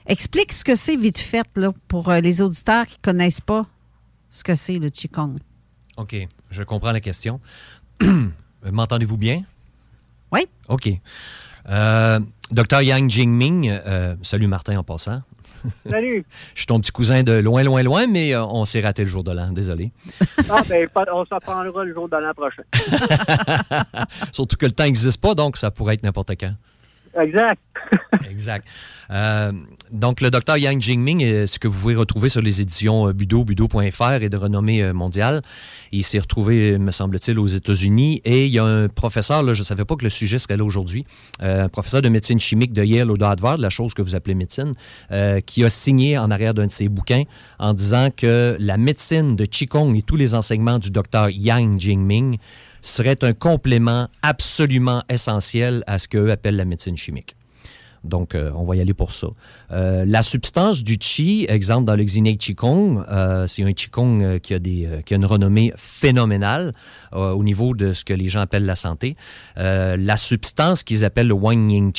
Explique 0.06 0.54
ce 0.54 0.64
que 0.64 0.76
c'est 0.76 0.96
vite 0.96 1.18
fait 1.20 1.46
là, 1.58 1.74
pour 1.90 2.10
euh, 2.10 2.22
les 2.22 2.42
auditeurs 2.42 2.88
qui 2.88 2.96
ne 2.96 3.12
connaissent 3.12 3.42
pas 3.42 3.66
ce 4.30 4.42
que 4.44 4.56
c'est 4.56 4.80
le 4.80 4.90
Qigong. 4.90 5.36
OK, 5.98 6.15
je 6.52 6.64
comprends 6.64 6.91
la 6.91 6.99
question. 6.99 7.40
M'entendez-vous 8.64 9.18
bien? 9.18 9.44
Oui. 10.32 10.48
OK. 10.68 10.90
Euh, 11.69 12.19
Docteur 12.52 12.82
Yang 12.82 13.10
Jingming, 13.10 13.69
euh, 13.69 14.15
salut 14.22 14.48
Martin 14.48 14.78
en 14.78 14.84
passant. 14.84 15.22
Salut. 15.90 16.24
Je 16.53 16.60
suis 16.60 16.65
ton 16.68 16.80
petit 16.80 16.91
cousin 16.91 17.24
de 17.24 17.34
loin, 17.34 17.64
loin, 17.64 17.84
loin, 17.84 18.07
mais 18.07 18.34
euh, 18.34 18.45
on 18.45 18.64
s'est 18.64 18.80
raté 18.80 19.03
le 19.03 19.10
jour 19.10 19.24
de 19.24 19.32
l'an, 19.32 19.52
désolé. 19.52 19.91
Ah, 20.49 20.61
ben, 20.69 20.88
on 21.11 21.26
s'en 21.26 21.40
prendra 21.40 21.84
le 21.84 21.94
jour 21.94 22.07
de 22.07 22.15
l'an 22.15 22.34
prochain. 22.34 22.64
Surtout 24.32 24.56
que 24.56 24.65
le 24.65 24.72
temps 24.72 24.86
n'existe 24.86 25.19
pas, 25.19 25.34
donc 25.36 25.57
ça 25.57 25.72
pourrait 25.72 25.95
être 25.95 26.03
n'importe 26.03 26.32
quand. 26.40 26.53
Exact. 27.19 27.60
Exact. 28.30 28.68
Euh, 29.10 29.52
donc, 29.91 30.22
le 30.22 30.30
docteur 30.30 30.57
Yang 30.57 30.81
Jingming, 30.81 31.48
ce 31.48 31.60
que 31.60 31.68
vous 31.68 31.80
pouvez 31.80 31.95
retrouver 31.95 32.30
sur 32.30 32.41
les 32.41 32.61
éditions 32.61 33.07
euh, 33.07 33.14
Budo, 33.14 33.44
budo.fr 33.44 34.11
est 34.11 34.30
de 34.30 34.38
renommée 34.38 34.84
euh, 34.84 34.94
mondiale. 34.94 35.41
Il 35.91 36.03
s'est 36.03 36.19
retrouvé, 36.19 36.77
me 36.77 36.91
semble-t-il, 36.91 37.39
aux 37.39 37.48
États-Unis 37.48 38.22
et 38.26 38.45
il 38.45 38.52
y 38.52 38.60
a 38.60 38.65
un 38.65 38.89
professeur, 38.89 39.44
là, 39.44 39.53
je 39.53 39.61
ne 39.61 39.65
savais 39.65 39.85
pas 39.85 39.95
que 39.95 40.03
le 40.03 40.10
sujet 40.10 40.38
serait 40.38 40.57
là 40.57 40.65
aujourd'hui, 40.65 41.06
un 41.39 41.69
professeur 41.69 42.02
de 42.02 42.10
médecine 42.10 42.39
chimique 42.39 42.73
de 42.73 42.84
Yale 42.84 43.10
ou 43.10 43.18
de 43.18 43.23
Harvard, 43.23 43.57
la 43.57 43.69
chose 43.69 43.94
que 43.94 44.02
vous 44.02 44.15
appelez 44.15 44.35
médecine, 44.35 44.73
qui 45.45 45.64
a 45.64 45.69
signé 45.69 46.18
en 46.18 46.30
arrière 46.30 46.53
d'un 46.53 46.65
de 46.65 46.72
ses 46.72 46.89
bouquins 46.89 47.23
en 47.60 47.73
disant 47.73 48.10
que 48.15 48.57
la 48.60 48.76
médecine 48.76 49.38
de 49.38 49.45
Qigong 49.45 49.95
et 49.95 50.02
tous 50.02 50.18
les 50.18 50.35
enseignements 50.35 50.80
du 50.80 50.91
docteur 50.91 51.30
Yang 51.30 51.80
Jingming 51.80 52.38
serait 52.82 53.24
un 53.24 53.34
complément 53.34 54.08
absolument 54.22 55.04
essentiel 55.10 55.84
à 55.88 55.98
ce 55.98 56.08
qu'eux 56.08 56.32
appellent 56.32 56.58
la 56.58 56.66
médecine 56.66 56.98
chimique. 56.98 57.36
Donc, 58.04 58.36
euh, 58.36 58.52
on 58.56 58.64
va 58.64 58.76
y 58.76 58.82
aller 58.82 58.94
pour 58.94 59.12
ça. 59.12 59.28
Euh, 59.72 60.06
la 60.06 60.22
substance 60.22 60.84
du 60.84 60.98
chi, 60.99 61.45
exemple 61.49 61.86
dans 61.86 61.95
le 61.95 62.04
Xinei 62.04 62.38
Qigong, 62.38 63.04
euh, 63.10 63.48
c'est 63.48 63.64
un 63.64 63.74
Qigong 63.74 64.22
euh, 64.22 64.40
qui, 64.40 64.54
a 64.54 64.60
qui 64.60 65.14
a 65.14 65.18
une 65.18 65.26
renommée 65.26 65.74
phénoménale 65.76 66.74
au 67.12 67.44
niveau 67.44 67.74
de 67.74 67.94
ce 67.94 68.04
que 68.04 68.14
les 68.14 68.30
gens 68.30 68.41
appellent 68.41 68.66
la 68.66 68.76
santé. 68.76 69.16
La 69.56 70.18
substance 70.18 70.84
qu'ils 70.84 71.06
appellent 71.06 71.28
le 71.28 71.34
Wang 71.34 71.72
Ying 71.72 71.91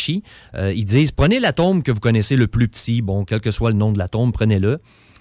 euh, 0.55 0.73
ils 0.75 0.85
disent 0.85 1.13
prenez 1.13 1.41
l'atome 1.41 1.83
que 1.83 1.93
vous 1.93 2.01
connaissez 2.01 2.37
le 2.37 2.47
plus 2.47 2.69
petit, 2.69 3.03
bon, 3.03 3.25
quel 3.25 3.41
que 3.41 3.51
soit 3.51 3.71
le 3.71 3.77
nom 3.77 3.93
de 3.93 3.99
l'atome, 3.99 4.33
prenez-le. 4.33 4.81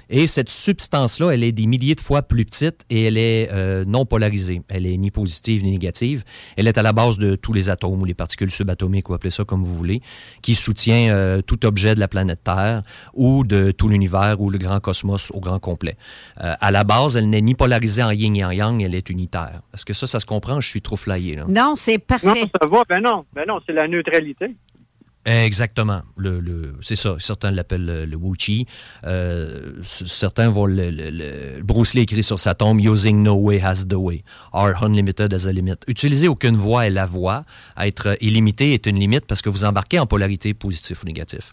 Et 0.09 0.25
cette 0.27 0.49
substance-là, 0.49 1.31
elle 1.31 1.43
est 1.43 1.51
des 1.51 1.67
milliers 1.67 1.95
de 1.95 2.01
fois 2.01 2.21
plus 2.21 2.45
petite 2.45 2.85
et 2.89 3.03
elle 3.03 3.17
est 3.17 3.49
euh, 3.51 3.83
non 3.85 4.05
polarisée. 4.05 4.61
Elle 4.69 4.85
est 4.85 4.95
ni 4.97 5.11
positive 5.11 5.63
ni 5.63 5.71
négative. 5.71 6.23
Elle 6.55 6.67
est 6.67 6.77
à 6.77 6.81
la 6.81 6.93
base 6.93 7.17
de 7.17 7.35
tous 7.35 7.53
les 7.53 7.69
atomes 7.69 8.01
ou 8.01 8.05
les 8.05 8.13
particules 8.13 8.51
subatomiques, 8.51 9.09
ou 9.09 9.13
appelez 9.15 9.31
ça 9.31 9.43
comme 9.43 9.63
vous 9.63 9.75
voulez, 9.75 10.01
qui 10.41 10.55
soutient 10.55 11.09
euh, 11.11 11.41
tout 11.41 11.65
objet 11.65 11.93
de 11.95 11.99
la 11.99 12.07
planète 12.07 12.43
Terre 12.43 12.83
ou 13.13 13.43
de 13.43 13.71
tout 13.71 13.89
l'univers 13.89 14.39
ou 14.39 14.49
le 14.49 14.57
grand 14.57 14.79
cosmos 14.79 15.31
au 15.31 15.39
grand 15.39 15.59
complet. 15.59 15.97
Euh, 16.41 16.53
à 16.59 16.71
la 16.71 16.83
base, 16.83 17.17
elle 17.17 17.29
n'est 17.29 17.41
ni 17.41 17.53
polarisée 17.55 18.03
en 18.03 18.11
yin 18.11 18.35
et 18.35 18.45
en 18.45 18.51
yang, 18.51 18.81
elle 18.81 18.95
est 18.95 19.09
unitaire. 19.09 19.61
Est-ce 19.73 19.85
que 19.85 19.93
ça, 19.93 20.07
ça 20.07 20.19
se 20.19 20.25
comprend? 20.25 20.61
Je 20.61 20.69
suis 20.69 20.81
trop 20.81 20.95
flyé. 20.95 21.35
Là. 21.35 21.45
Non, 21.47 21.73
c'est 21.75 21.97
Non, 21.97 21.99
parfait. 22.07 22.45
ça 22.61 22.67
va. 22.67 22.83
Ben 22.87 23.01
non, 23.01 23.25
ben 23.33 23.43
non, 23.47 23.59
c'est 23.65 23.73
la 23.73 23.87
neutralité. 23.87 24.55
Exactement. 25.29 26.03
Le, 26.15 26.73
c'est 26.79 26.95
ça. 26.95 27.15
Certains 27.19 27.51
l'appellent 27.51 27.85
le, 27.85 28.05
le 28.05 28.15
Wu 28.15 28.33
Chi. 28.39 28.65
Euh, 29.05 29.73
certains 29.83 30.49
vont 30.49 30.65
le, 30.65 30.89
le- 30.89 31.61
Bruce 31.61 31.95
Lee 31.95 32.01
écrit 32.03 32.23
sur 32.23 32.39
sa 32.39 32.55
tombe 32.55 32.79
Using 32.79 33.21
no 33.23 33.33
way 33.35 33.61
has 33.61 33.83
the 33.89 33.95
way. 33.95 34.23
Are 34.53 34.81
unlimited 34.81 35.33
as 35.33 35.45
a 35.45 35.51
limit. 35.51 35.75
Utiliser 35.87 36.29
aucune 36.29 36.55
voie 36.55 36.87
est 36.87 36.91
la 36.91 37.05
voie. 37.05 37.43
Être 37.77 38.15
illimité 38.21 38.73
est 38.73 38.85
une 38.85 38.97
limite 38.97 39.25
parce 39.25 39.41
que 39.41 39.49
vous 39.49 39.65
embarquez 39.65 39.99
en 39.99 40.05
polarité 40.05 40.53
positif 40.53 41.03
ou 41.03 41.05
négatif. 41.05 41.51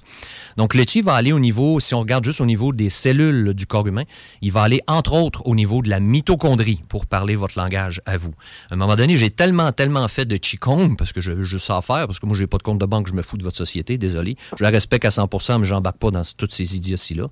Donc, 0.56 0.74
le 0.74 0.84
chi 0.86 1.01
va 1.01 1.14
aller 1.14 1.32
au 1.32 1.40
niveau, 1.40 1.80
si 1.80 1.94
on 1.94 2.01
regarde 2.01 2.24
juste 2.24 2.40
au 2.40 2.46
niveau 2.46 2.72
des 2.72 2.88
cellules 2.90 3.55
du 3.55 3.66
corps 3.66 3.88
humain, 3.88 4.05
il 4.40 4.52
va 4.52 4.62
aller 4.62 4.82
entre 4.86 5.14
autres 5.14 5.42
au 5.46 5.56
niveau 5.56 5.82
de 5.82 5.90
la 5.90 5.98
mitochondrie 5.98 6.84
pour 6.88 7.06
parler 7.06 7.34
votre 7.34 7.59
langage 7.59 8.01
à 8.06 8.16
vous. 8.18 8.34
À 8.70 8.74
un 8.74 8.76
moment 8.76 8.94
donné, 8.94 9.18
j'ai 9.18 9.32
tellement, 9.32 9.72
tellement 9.72 10.06
fait 10.06 10.26
de 10.26 10.36
Qigong 10.36 10.94
parce 10.96 11.12
que 11.12 11.20
je 11.20 11.32
veux 11.32 11.42
juste 11.44 11.64
ça 11.64 11.80
faire, 11.82 12.06
parce 12.06 12.20
que 12.20 12.26
moi, 12.26 12.36
j'ai 12.36 12.46
pas 12.46 12.59
de 12.59 12.62
compte 12.62 12.78
de 12.78 12.86
banque, 12.86 13.09
je 13.09 13.14
me 13.14 13.22
fous 13.22 13.36
de 13.36 13.42
votre 13.42 13.56
société, 13.65 13.99
désolé. 13.99 14.36
Je 14.59 14.62
la 14.62 14.70
respecte 14.70 15.05
à 15.05 15.09
100% 15.09 15.61
mais 15.61 15.65
j'embarque 15.65 15.99
pas 15.99 16.11
dans 16.11 16.23
toutes 16.36 16.53
ces 16.53 16.77
idioties-là. 16.77 17.28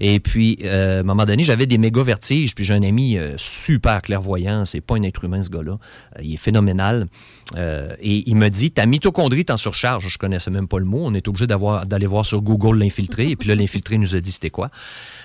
Et 0.00 0.20
puis, 0.20 0.58
euh, 0.64 0.98
à 0.98 1.00
un 1.00 1.02
moment 1.02 1.24
donné, 1.24 1.42
j'avais 1.42 1.66
des 1.66 1.78
méga 1.78 2.02
vertiges, 2.02 2.54
puis 2.54 2.64
j'ai 2.64 2.74
un 2.74 2.82
ami 2.82 3.16
euh, 3.16 3.34
super 3.36 4.02
clairvoyant, 4.02 4.64
c'est 4.64 4.80
pas 4.80 4.96
un 4.96 5.02
être 5.02 5.24
humain, 5.24 5.42
ce 5.42 5.50
gars-là. 5.50 5.72
Euh, 5.72 6.20
il 6.22 6.34
est 6.34 6.38
phénoménal. 6.38 7.06
Et 7.54 8.28
il 8.28 8.34
me 8.34 8.48
dit, 8.48 8.72
ta 8.72 8.86
mitochondrie 8.86 9.40
est 9.40 9.50
en 9.52 9.56
surcharge. 9.56 10.08
Je 10.08 10.18
connaissais 10.18 10.50
même 10.50 10.66
pas 10.66 10.80
le 10.80 10.84
mot. 10.84 11.02
On 11.04 11.14
est 11.14 11.28
obligé 11.28 11.46
d'aller 11.46 12.06
voir 12.06 12.26
sur 12.26 12.42
Google 12.42 12.78
l'infiltré. 12.78 13.30
Et 13.30 13.36
puis 13.36 13.48
là, 13.48 13.54
l'infiltré 13.54 13.98
nous 13.98 14.16
a 14.16 14.20
dit 14.20 14.32
c'était 14.32 14.50
quoi? 14.50 14.68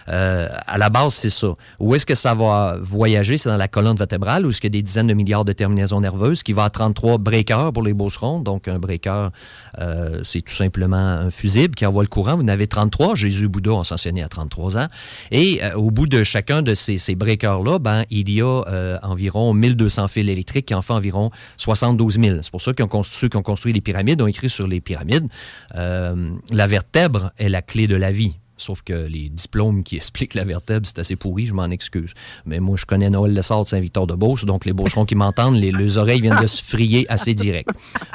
À 0.06 0.78
la 0.78 0.90
base, 0.90 1.16
c'est 1.16 1.32
ça. 1.32 1.56
Où 1.80 1.96
est-ce 1.96 2.06
que 2.06 2.14
ça 2.14 2.36
va 2.36 2.78
voyager? 2.80 3.38
C'est 3.38 3.50
dans 3.50 3.58
la 3.58 3.68
colonne 3.68 3.98
vertébrale 3.98 4.46
où 4.46 4.52
est-ce 4.52 4.62
qu'il 4.62 4.68
y 4.68 4.78
a 4.78 4.78
des 4.78 4.84
dizaines 4.84 5.08
de 5.08 5.16
milliards 5.16 5.46
de 5.46 5.54
terminaisons 5.54 6.00
nerveuses 6.00 6.44
qui 6.44 6.54
va 6.54 6.66
à 6.66 6.70
33 6.70 7.18
breakers 7.18 7.74
pour 7.74 7.82
les 7.82 7.94
beaucerons. 7.94 8.40
Donc, 8.40 8.68
un 8.68 8.78
breaker, 8.78 9.30
euh, 9.80 10.24
tout 10.42 10.54
simplement 10.54 10.98
un 10.98 11.30
fusible 11.30 11.76
qui 11.76 11.86
envoie 11.86 12.04
le 12.04 12.10
courant. 12.10 12.36
Vous 12.36 12.44
en 12.44 12.48
avez 12.48 12.68
33. 12.68 13.16
Jésus 13.16 13.48
Bouddha 13.48 13.72
ont 13.72 13.82
ascensionné 13.82 14.24
à 14.24 14.30
33 14.30 14.78
ans. 14.78 14.88
Et 15.32 15.64
euh, 15.64 15.76
au 15.76 15.92
bout 15.92 16.08
de 16.08 16.24
chacun 16.24 16.62
de 16.62 16.74
ces, 16.74 16.98
ces 16.98 17.16
breakers-là, 17.16 17.80
ben, 17.80 18.06
il 18.10 18.30
y 18.30 18.42
a 18.42 18.64
euh, 18.68 18.98
environ 19.04 19.54
1200 19.54 20.08
fils 20.08 20.22
électriques 20.22 20.68
qui 20.68 20.74
en 20.74 20.82
font 20.82 20.96
environ 20.96 21.32
72 21.58 22.20
000. 22.20 22.38
C'est 22.42 22.52
pour 22.52 22.62
ça 22.62 22.74
que 22.74 22.84
ceux 23.04 23.30
qui 23.30 23.38
ont 23.38 23.44
construit 23.44 23.74
les 23.74 23.82
pyramides 23.82 24.22
ont 24.22 24.28
écrit 24.28 24.50
sur 24.50 24.68
les 24.68 24.82
pyramides, 24.82 25.28
euh, 25.76 26.32
la 26.52 26.68
vertèbre 26.68 27.32
est 27.38 27.50
la 27.50 27.62
clé 27.62 27.88
de 27.88 27.96
la 27.96 28.12
vie. 28.12 28.36
Sauf 28.62 28.82
que 28.82 28.94
les 28.94 29.30
diplômes 29.30 29.84
qui 29.84 29.96
expliquent 30.02 30.36
la 30.36 30.44
vertèbre, 30.44 30.86
c'est 30.86 31.00
assez 31.00 31.16
pourri, 31.16 31.46
je 31.46 31.54
m'en 31.54 31.70
excuse. 31.70 32.14
Mais 32.46 32.60
moi, 32.60 32.78
je 32.78 32.86
connais 32.86 33.10
Noël 33.10 33.34
Lessard 33.34 33.64
de 33.64 33.68
Saint-Victor-de-Beauce, 33.68 34.46
donc 34.46 34.66
les 34.66 34.74
beaucerons 34.74 35.06
qui 35.06 35.16
m'entendent, 35.16 35.56
les, 35.56 35.72
les 35.72 35.98
oreilles 35.98 36.22
viennent 36.22 36.42
de 36.42 36.48
se 36.48 36.64
frayer 36.64 37.06
assez 37.12 37.34
direct. 37.34 37.70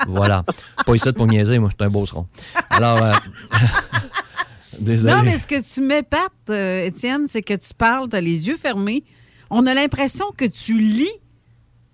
Voilà. 0.06 0.44
Pas 0.85 0.94
ici 0.94 1.12
pour 1.12 1.27
niaiser, 1.27 1.59
moi, 1.59 1.70
je 1.70 1.77
suis 1.77 1.86
un 1.86 1.93
beauceron. 1.93 2.27
Alors, 2.70 3.02
euh, 3.02 3.12
Désolé. 4.78 5.14
Non, 5.14 5.23
mais 5.23 5.39
ce 5.39 5.47
que 5.47 5.62
tu 5.62 5.81
m'épates, 5.81 6.32
euh, 6.51 6.85
Étienne, 6.85 7.27
c'est 7.28 7.43
que 7.43 7.55
tu 7.55 7.74
parles, 7.74 8.09
tu 8.09 8.16
as 8.16 8.20
les 8.20 8.48
yeux 8.48 8.56
fermés. 8.56 9.05
On 9.51 9.66
a 9.66 9.74
l'impression 9.74 10.27
que 10.36 10.44
tu 10.44 10.78
lis 10.78 11.09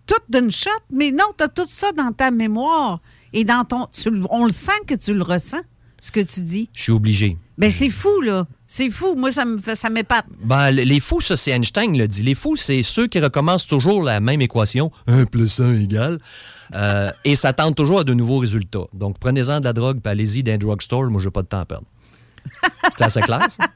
tout 0.06 0.14
d'une 0.28 0.50
shot, 0.50 0.70
mais 0.92 1.10
non, 1.10 1.26
tu 1.36 1.44
as 1.44 1.48
tout 1.48 1.66
ça 1.68 1.92
dans 1.92 2.12
ta 2.12 2.30
mémoire. 2.30 3.00
Et 3.32 3.44
dans 3.44 3.64
ton. 3.64 3.86
tu 3.92 4.10
on 4.30 4.44
le 4.44 4.52
sent 4.52 4.72
que 4.86 4.94
tu 4.94 5.14
le 5.14 5.22
ressens, 5.22 5.62
ce 6.04 6.10
que 6.10 6.18
tu 6.20 6.40
dis. 6.40 6.68
Je 6.72 6.82
suis 6.82 6.92
obligé. 6.92 7.36
Ben, 7.58 7.70
c'est 7.70 7.88
fou, 7.90 8.20
là. 8.22 8.44
C'est 8.66 8.90
fou. 8.90 9.14
Moi, 9.14 9.30
ça 9.30 9.44
me 9.44 9.58
fait- 9.58 9.76
ça 9.76 9.88
m'épate. 9.88 10.24
Ben, 10.42 10.72
les 10.72 10.98
fous, 10.98 11.20
ça, 11.20 11.36
c'est 11.36 11.52
Einstein 11.52 11.96
le 11.96 12.08
dit. 12.08 12.24
Les 12.24 12.34
fous, 12.34 12.56
c'est 12.56 12.82
ceux 12.82 13.06
qui 13.06 13.20
recommencent 13.20 13.68
toujours 13.68 14.02
la 14.02 14.18
même 14.18 14.40
équation, 14.40 14.90
1 15.06 15.26
plus 15.26 15.60
1 15.60 15.74
égale, 15.74 16.18
euh, 16.74 17.12
et 17.24 17.36
s'attendent 17.36 17.76
toujours 17.76 18.00
à 18.00 18.04
de 18.04 18.14
nouveaux 18.14 18.38
résultats. 18.38 18.86
Donc, 18.92 19.16
prenez-en 19.20 19.60
de 19.60 19.64
la 19.64 19.72
drogue, 19.72 20.00
puis 20.02 20.10
allez-y 20.10 20.42
dans 20.42 20.52
un 20.54 20.58
drugstore. 20.58 21.04
Moi, 21.08 21.20
je 21.20 21.28
n'ai 21.28 21.30
pas 21.32 21.42
de 21.42 21.46
temps 21.48 21.60
à 21.60 21.66
perdre. 21.66 21.86
C'est 22.98 23.04
assez 23.04 23.20
clair, 23.20 23.46
ça? 23.48 23.66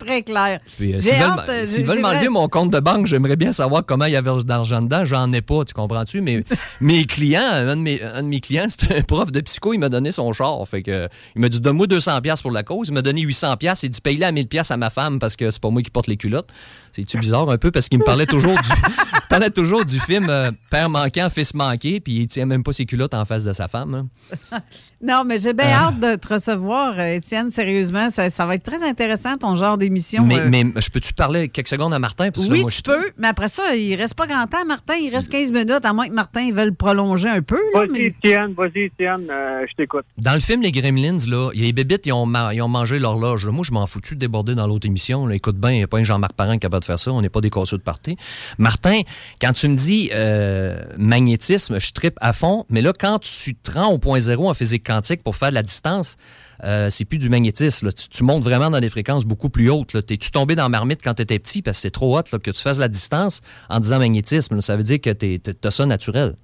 Très 0.00 0.22
clair. 0.22 0.60
Puis, 0.76 0.94
euh, 0.94 0.98
S'ils 0.98 1.12
veulent, 1.12 1.44
euh, 1.48 1.66
s'ils 1.66 1.84
veulent 1.84 2.00
m'enlever 2.00 2.28
mon 2.30 2.48
compte 2.48 2.70
de 2.70 2.80
banque, 2.80 3.06
j'aimerais 3.06 3.36
bien 3.36 3.52
savoir 3.52 3.84
comment 3.84 4.06
il 4.06 4.12
y 4.12 4.16
avait 4.16 4.30
d'argent 4.44 4.80
dedans. 4.80 5.04
J'en 5.04 5.30
ai 5.32 5.42
pas, 5.42 5.64
tu 5.64 5.74
comprends-tu? 5.74 6.22
Mais 6.22 6.42
mes 6.80 7.04
clients, 7.04 7.42
un 7.42 7.76
de 7.76 7.82
mes, 7.82 8.02
un 8.02 8.22
de 8.22 8.28
mes 8.28 8.40
clients, 8.40 8.66
c'est 8.68 8.90
un 8.96 9.02
prof 9.02 9.30
de 9.30 9.40
psycho, 9.40 9.74
il 9.74 9.78
m'a 9.78 9.90
donné 9.90 10.10
son 10.10 10.32
char. 10.32 10.66
Fait 10.66 10.82
que, 10.82 11.08
il 11.36 11.40
m'a 11.42 11.48
dit, 11.48 11.60
donne-moi 11.60 11.86
200$ 11.86 12.20
piastres 12.22 12.42
pour 12.42 12.50
la 12.52 12.62
cause. 12.62 12.88
Il 12.88 12.94
m'a 12.94 13.02
donné 13.02 13.22
800$. 13.22 13.58
piastres. 13.58 13.84
Il 13.84 13.90
dit, 13.90 14.00
paye-le 14.00 14.24
à 14.24 14.32
1000$ 14.32 14.46
piastres 14.46 14.72
à 14.72 14.76
ma 14.78 14.90
femme 14.90 15.18
parce 15.18 15.36
que 15.36 15.50
c'est 15.50 15.60
pas 15.60 15.70
moi 15.70 15.82
qui 15.82 15.90
porte 15.90 16.06
les 16.06 16.16
culottes. 16.16 16.50
C'est-tu 16.92 17.18
bizarre 17.18 17.48
un 17.50 17.58
peu? 17.58 17.70
Parce 17.70 17.88
qu'il 17.88 17.98
me 17.98 18.04
parlait 18.04 18.26
toujours 18.26 18.54
du, 18.54 18.68
parlait 19.28 19.50
toujours 19.50 19.84
du 19.84 19.98
film 20.00 20.26
euh, 20.28 20.50
Père 20.70 20.88
manquant, 20.90 21.28
fils 21.30 21.54
manqué, 21.54 22.00
puis 22.00 22.14
il 22.14 22.26
tient 22.28 22.46
même 22.46 22.62
pas 22.62 22.72
ses 22.72 22.86
culottes 22.86 23.14
en 23.14 23.24
face 23.24 23.44
de 23.44 23.52
sa 23.52 23.68
femme. 23.68 24.08
hein. 24.52 24.58
Non, 25.02 25.22
mais 25.24 25.38
j'ai 25.38 25.54
bien 25.54 25.64
Ah. 25.70 25.86
hâte 25.88 26.00
de 26.00 26.14
te 26.16 26.34
recevoir, 26.34 26.94
euh, 26.98 27.14
Étienne, 27.14 27.50
sérieusement. 27.50 28.10
Ça, 28.10 28.28
ça 28.28 28.44
va 28.44 28.54
être 28.56 28.62
très 28.64 28.82
intéressant, 28.86 29.38
ton 29.38 29.56
genre 29.56 29.78
d'émission. 29.78 30.24
Mais, 30.26 30.38
euh. 30.40 30.48
mais 30.50 30.64
je 30.76 30.90
peux-tu 30.90 31.14
parler 31.14 31.48
quelques 31.48 31.68
secondes 31.68 31.94
à 31.94 31.98
Martin? 31.98 32.30
Parce 32.30 32.46
que 32.46 32.50
là, 32.50 32.56
oui, 32.56 32.62
moi, 32.62 32.70
je 32.70 32.82
peux, 32.82 33.10
mais 33.16 33.28
après 33.28 33.48
ça, 33.48 33.74
il 33.74 33.94
reste 33.94 34.12
pas 34.14 34.26
grand 34.26 34.46
temps, 34.46 34.64
Martin. 34.66 34.94
Il 35.00 35.08
reste 35.14 35.30
15 35.30 35.52
minutes, 35.52 35.84
à 35.84 35.92
moins 35.94 36.06
que 36.06 36.12
Martin 36.14 36.52
veuille 36.52 36.66
le 36.66 36.74
prolonger 36.74 37.28
un 37.30 37.40
peu. 37.40 37.58
Vas-y, 37.74 37.88
mais- 37.88 38.00
Étienne, 38.06 38.52
vas-y, 38.52 38.80
Étienne, 38.84 39.26
euh, 39.30 39.64
je 39.70 39.74
t'écoute. 39.74 40.04
Dans 40.18 40.34
le 40.34 40.40
film 40.40 40.60
Les 40.60 40.70
Gremlins, 40.72 41.16
là, 41.28 41.50
les 41.54 41.72
bébites, 41.72 42.04
ils 42.06 42.12
ont, 42.12 42.26
ma- 42.26 42.52
ils 42.52 42.60
ont 42.60 42.68
mangé 42.68 42.98
l'horloge. 42.98 43.46
Moi, 43.46 43.64
je 43.66 43.72
m'en 43.72 43.86
foutu 43.86 44.14
de 44.16 44.20
déborder 44.20 44.54
dans 44.54 44.66
l'autre 44.66 44.86
émission. 44.86 45.26
là. 45.26 45.34
Écoute 45.34 45.56
bien, 45.56 45.70
il 45.70 45.76
n'y 45.78 45.82
a 45.82 45.86
pas 45.88 45.96
un 45.98 46.02
Jean-Marc 46.02 46.34
Parent 46.34 46.50
qui 46.52 46.56
est 46.56 46.60
capable 46.60 46.79
de 46.80 46.84
faire 46.84 46.98
ça. 46.98 47.12
On 47.12 47.20
n'est 47.20 47.28
pas 47.28 47.40
des 47.40 47.50
casseux 47.50 47.78
de 47.78 47.82
party. 47.82 48.16
Martin, 48.58 49.00
quand 49.40 49.52
tu 49.52 49.68
me 49.68 49.76
dis 49.76 50.10
euh, 50.12 50.82
magnétisme, 50.96 51.78
je 51.78 51.92
tripe 51.92 52.16
à 52.20 52.32
fond. 52.32 52.64
Mais 52.68 52.82
là, 52.82 52.92
quand 52.98 53.18
tu 53.20 53.54
te 53.54 53.70
rends 53.72 53.92
au 53.92 53.98
point 53.98 54.18
zéro 54.18 54.48
en 54.48 54.54
physique 54.54 54.86
quantique 54.86 55.22
pour 55.22 55.36
faire 55.36 55.50
de 55.50 55.54
la 55.54 55.62
distance, 55.62 56.16
euh, 56.64 56.90
c'est 56.90 57.04
plus 57.04 57.18
du 57.18 57.28
magnétisme. 57.28 57.86
là. 57.86 57.92
Tu, 57.92 58.08
tu 58.08 58.24
montes 58.24 58.42
vraiment 58.42 58.70
dans 58.70 58.80
des 58.80 58.88
fréquences 58.88 59.24
beaucoup 59.24 59.50
plus 59.50 59.70
hautes. 59.70 60.04
T'es-tu 60.06 60.30
tombé 60.30 60.54
dans 60.54 60.64
la 60.64 60.68
marmite 60.68 61.00
quand 61.02 61.14
tu 61.14 61.22
étais 61.22 61.38
petit 61.38 61.62
parce 61.62 61.78
que 61.78 61.82
c'est 61.82 61.90
trop 61.90 62.16
là, 62.16 62.22
que 62.22 62.50
tu 62.50 62.62
fasses 62.62 62.78
la 62.78 62.88
distance 62.88 63.40
en 63.68 63.80
disant 63.80 63.98
magnétisme? 63.98 64.56
là? 64.56 64.60
Ça 64.60 64.76
veut 64.76 64.82
dire 64.82 65.00
que 65.00 65.10
tu 65.10 65.40
as 65.64 65.70
ça 65.70 65.86
naturel. 65.86 66.34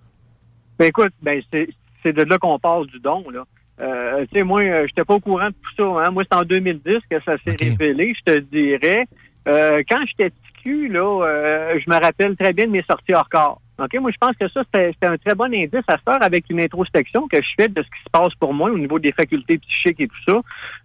Ben 0.78 0.86
écoute, 0.86 1.12
ben 1.22 1.42
c'est 1.50 2.12
de 2.12 2.22
là 2.22 2.38
qu'on 2.38 2.58
passe 2.58 2.86
du 2.86 3.00
don, 3.00 3.28
là. 3.30 3.44
Euh, 3.78 4.24
tu 4.32 4.38
sais, 4.38 4.42
moi, 4.42 4.62
j'étais 4.86 5.04
pas 5.04 5.14
au 5.14 5.20
courant 5.20 5.48
de 5.48 5.54
tout 5.54 5.74
ça. 5.76 5.82
Hein. 5.84 6.10
Moi, 6.10 6.24
c'est 6.30 6.36
en 6.36 6.42
2010 6.42 6.98
que 7.10 7.20
ça 7.24 7.36
s'est 7.44 7.56
révélé, 7.58 8.14
je 8.16 8.32
te 8.32 8.38
dirais. 8.38 9.06
Euh, 9.46 9.82
quand 9.88 10.04
j'étais 10.06 10.30
petit 10.30 10.62
cul, 10.62 10.88
là, 10.88 11.24
euh, 11.24 11.78
je 11.78 11.90
me 11.90 12.00
rappelle 12.00 12.36
très 12.36 12.52
bien 12.52 12.66
de 12.66 12.70
mes 12.70 12.82
sorties 12.82 13.14
hors 13.14 13.28
corps. 13.28 13.60
OK? 13.78 13.94
Moi, 14.00 14.10
je 14.10 14.16
pense 14.18 14.36
que 14.36 14.48
ça, 14.48 14.62
c'était 14.72 15.06
un 15.06 15.18
très 15.18 15.34
bon 15.34 15.52
indice 15.52 15.84
à 15.86 15.98
faire 15.98 16.22
avec 16.22 16.44
une 16.48 16.60
introspection 16.60 17.28
que 17.28 17.36
je 17.36 17.48
fais 17.58 17.68
de 17.68 17.82
ce 17.82 17.88
qui 17.88 18.02
se 18.04 18.10
passe 18.10 18.34
pour 18.40 18.54
moi 18.54 18.70
au 18.70 18.78
niveau 18.78 18.98
des 18.98 19.12
facultés 19.12 19.58
psychiques 19.58 20.00
et 20.00 20.08
tout 20.08 20.22
ça. 20.26 20.40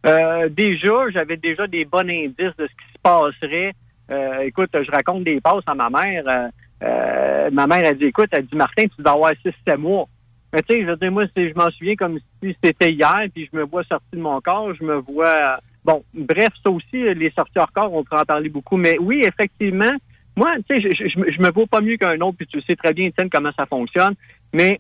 Euh, 0.07 0.49
déjà, 0.49 1.09
j'avais 1.13 1.37
déjà 1.37 1.67
des 1.67 1.85
bons 1.85 2.09
indices 2.09 2.55
de 2.57 2.67
ce 2.67 2.73
qui 2.73 2.93
se 2.93 2.99
passerait. 3.01 3.73
Euh, 4.11 4.39
écoute, 4.41 4.69
je 4.73 4.91
raconte 4.91 5.23
des 5.23 5.39
passes 5.39 5.63
à 5.67 5.73
ma 5.73 5.89
mère. 5.89 6.23
Euh, 6.27 6.47
euh, 6.83 7.49
ma 7.51 7.65
mère 7.65 7.85
a 7.85 7.93
dit, 7.93 8.05
écoute, 8.05 8.29
elle 8.31 8.45
dit, 8.45 8.55
Martin, 8.55 8.83
tu 8.83 9.01
dois 9.01 9.13
avoir 9.13 9.31
6-7 9.31 9.77
mois. 9.77 10.07
Mais 10.51 10.61
tu 10.63 10.75
sais, 10.75 10.81
je 10.81 10.87
veux 10.87 10.97
dire, 10.97 11.11
moi, 11.11 11.23
je 11.33 11.53
m'en 11.55 11.69
souviens 11.71 11.95
comme 11.95 12.19
si 12.43 12.55
c'était 12.61 12.91
hier, 12.91 13.25
puis 13.33 13.49
je 13.51 13.57
me 13.57 13.63
vois 13.63 13.83
sorti 13.85 14.07
de 14.13 14.19
mon 14.19 14.39
corps, 14.41 14.73
je 14.73 14.83
me 14.83 14.95
vois... 14.95 15.59
Bon, 15.83 16.03
bref, 16.13 16.49
ça 16.63 16.69
aussi, 16.69 17.13
les 17.15 17.31
sorties 17.31 17.57
hors 17.57 17.71
corps, 17.71 17.93
on 17.93 18.03
pourra 18.03 18.21
en 18.21 18.25
parler 18.25 18.49
beaucoup. 18.49 18.77
Mais 18.77 18.97
oui, 18.99 19.21
effectivement, 19.25 19.91
moi, 20.35 20.55
tu 20.69 20.75
sais, 20.75 20.81
je, 20.81 21.07
je, 21.07 21.31
je 21.31 21.41
me- 21.41 21.51
vois 21.51 21.65
pas 21.67 21.81
mieux 21.81 21.97
qu'un 21.97 22.19
autre, 22.21 22.37
puis 22.37 22.47
tu 22.47 22.61
sais 22.61 22.75
très 22.75 22.93
bien, 22.93 23.07
Étienne, 23.07 23.29
comment 23.29 23.51
ça 23.57 23.65
fonctionne. 23.65 24.13
Mais 24.53 24.79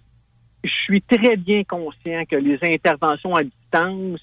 je 0.63 0.69
suis 0.69 1.01
très 1.01 1.37
bien 1.37 1.63
conscient 1.63 2.23
que 2.29 2.35
les 2.35 2.59
interventions 2.63 3.35
à 3.35 3.43
distance 3.43 4.21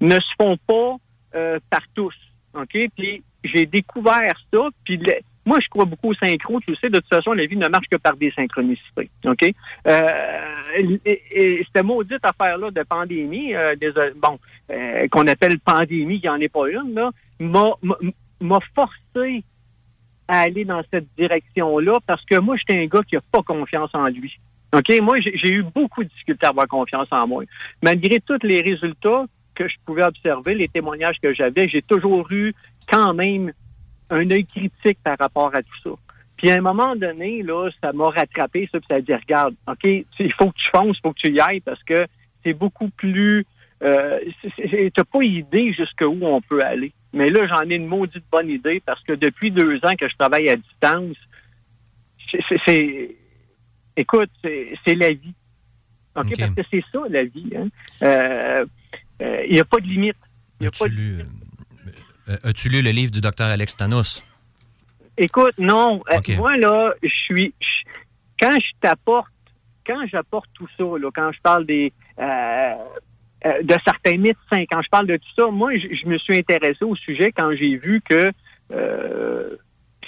ne 0.00 0.14
se 0.14 0.34
font 0.40 0.56
pas 0.66 0.96
euh, 1.34 1.58
par 1.70 1.82
tous. 1.94 2.14
OK? 2.54 2.76
Puis 2.96 3.22
j'ai 3.44 3.66
découvert 3.66 4.34
ça, 4.52 4.68
puis 4.84 5.00
moi, 5.44 5.58
je 5.60 5.68
crois 5.68 5.84
beaucoup 5.84 6.10
au 6.10 6.14
synchro. 6.14 6.60
Tu 6.60 6.70
le 6.70 6.76
sais, 6.76 6.88
de 6.88 6.98
toute 6.98 7.08
façon, 7.08 7.32
la 7.32 7.46
vie 7.46 7.56
ne 7.56 7.68
marche 7.68 7.88
que 7.90 7.96
par 7.96 8.16
des 8.16 8.30
synchronicités. 8.30 9.10
OK? 9.24 9.50
Euh, 9.86 10.96
et, 11.04 11.22
et 11.32 11.66
cette 11.74 11.84
maudite 11.84 12.20
affaire-là 12.22 12.70
de 12.70 12.82
pandémie, 12.82 13.54
euh, 13.54 13.74
bon, 14.16 14.38
euh, 14.70 15.08
qu'on 15.08 15.26
appelle 15.26 15.58
pandémie, 15.58 16.16
il 16.16 16.22
n'y 16.22 16.28
en 16.28 16.40
est 16.40 16.48
pas 16.48 16.68
une, 16.70 16.94
là, 16.94 17.10
m'a- 17.40 18.58
forcé 18.74 19.44
à 20.28 20.40
aller 20.42 20.64
dans 20.64 20.82
cette 20.92 21.06
direction-là 21.18 21.98
parce 22.06 22.24
que 22.24 22.38
moi, 22.38 22.56
j'étais 22.56 22.80
un 22.80 22.86
gars 22.86 23.02
qui 23.06 23.16
n'a 23.16 23.20
pas 23.32 23.42
confiance 23.42 23.90
en 23.94 24.06
lui. 24.06 24.38
OK? 24.74 25.00
Moi, 25.02 25.16
j'ai 25.20 25.50
eu 25.52 25.62
beaucoup 25.62 26.04
de 26.04 26.08
difficultés 26.08 26.46
à 26.46 26.50
avoir 26.50 26.68
confiance 26.68 27.08
en 27.10 27.26
moi. 27.26 27.44
Malgré 27.82 28.20
tous 28.20 28.38
les 28.42 28.60
résultats 28.62 29.26
que 29.54 29.68
je 29.68 29.76
pouvais 29.84 30.04
observer, 30.04 30.54
les 30.54 30.68
témoignages 30.68 31.16
que 31.22 31.34
j'avais, 31.34 31.68
j'ai 31.68 31.82
toujours 31.82 32.30
eu 32.32 32.54
quand 32.90 33.12
même 33.12 33.52
un 34.12 34.30
œil 34.30 34.44
critique 34.46 34.98
par 35.02 35.16
rapport 35.18 35.54
à 35.54 35.62
tout 35.62 35.78
ça. 35.82 35.90
Puis 36.36 36.50
à 36.50 36.54
un 36.54 36.60
moment 36.60 36.94
donné, 36.96 37.42
là, 37.42 37.68
ça 37.82 37.92
m'a 37.92 38.10
rattrapé, 38.10 38.68
ça, 38.70 38.78
puis 38.78 38.86
ça 38.90 38.96
a 38.96 39.00
dit, 39.00 39.14
regarde, 39.14 39.54
OK, 39.66 39.84
il 39.84 40.32
faut 40.34 40.50
que 40.50 40.56
tu 40.58 40.68
fonces, 40.74 40.96
il 40.98 41.00
faut 41.02 41.12
que 41.12 41.20
tu 41.20 41.32
y 41.32 41.40
ailles 41.40 41.60
parce 41.60 41.82
que 41.84 42.06
c'est 42.44 42.52
beaucoup 42.52 42.88
plus... 42.90 43.46
Euh, 43.82 44.18
tu 44.56 44.92
n'as 44.96 45.04
pas 45.04 45.22
idée 45.22 45.72
jusqu'où 45.72 46.18
on 46.22 46.40
peut 46.40 46.60
aller. 46.62 46.92
Mais 47.12 47.28
là, 47.28 47.46
j'en 47.48 47.68
ai 47.68 47.74
une 47.74 47.86
maudite 47.86 48.24
bonne 48.30 48.48
idée 48.48 48.80
parce 48.84 49.02
que 49.02 49.12
depuis 49.12 49.50
deux 49.50 49.76
ans 49.84 49.94
que 49.98 50.08
je 50.08 50.14
travaille 50.16 50.48
à 50.48 50.56
distance, 50.56 51.16
c'est-. 52.64 53.16
Écoute, 53.96 54.30
c'est 54.42 54.94
la 54.94 55.08
vie. 55.12 55.34
OK? 56.16 56.32
Parce 56.38 56.54
que 56.54 56.62
c'est 56.70 56.84
ça, 56.92 57.00
la 57.08 57.24
vie. 57.24 57.52
hein. 57.56 57.68
Euh, 58.02 58.64
euh, 59.22 59.44
Il 59.48 59.52
n'y 59.54 59.60
a 59.60 59.64
pas 59.64 59.78
de 59.78 59.86
limite. 59.86 60.16
Il 60.60 60.64
y 60.64 60.66
a 60.66 60.70
pas 60.70 60.88
de- 60.88 60.94
euh, 61.20 61.24
as-tu 62.44 62.68
lu 62.68 62.82
le 62.82 62.90
livre 62.90 63.10
du 63.10 63.20
docteur 63.20 63.48
Alex 63.48 63.76
Thanos? 63.76 64.22
Écoute, 65.18 65.54
non. 65.58 66.02
Euh, 66.10 66.34
moi, 66.36 66.56
là, 66.56 66.92
je 67.02 67.08
suis. 67.08 67.54
quand 68.40 68.52
je 68.58 68.70
t'apporte, 68.80 69.28
quand 69.86 70.04
j'apporte 70.10 70.48
tout 70.54 70.68
ça, 70.78 70.84
là, 70.84 71.10
quand 71.14 71.30
je 71.32 71.40
parle 71.42 71.66
des. 71.66 71.92
euh, 72.18 72.74
euh, 73.44 73.62
de 73.62 73.74
certains 73.84 74.16
médecins, 74.18 74.64
quand 74.70 74.80
je 74.82 74.88
parle 74.88 75.06
de 75.08 75.16
tout 75.16 75.28
ça, 75.36 75.48
moi, 75.50 75.72
je, 75.76 75.94
je 76.00 76.06
me 76.08 76.16
suis 76.18 76.36
intéressé 76.38 76.84
au 76.84 76.94
sujet 76.96 77.32
quand 77.32 77.50
j'ai 77.56 77.76
vu 77.76 78.00
que. 78.08 78.30
euh, 78.72 79.56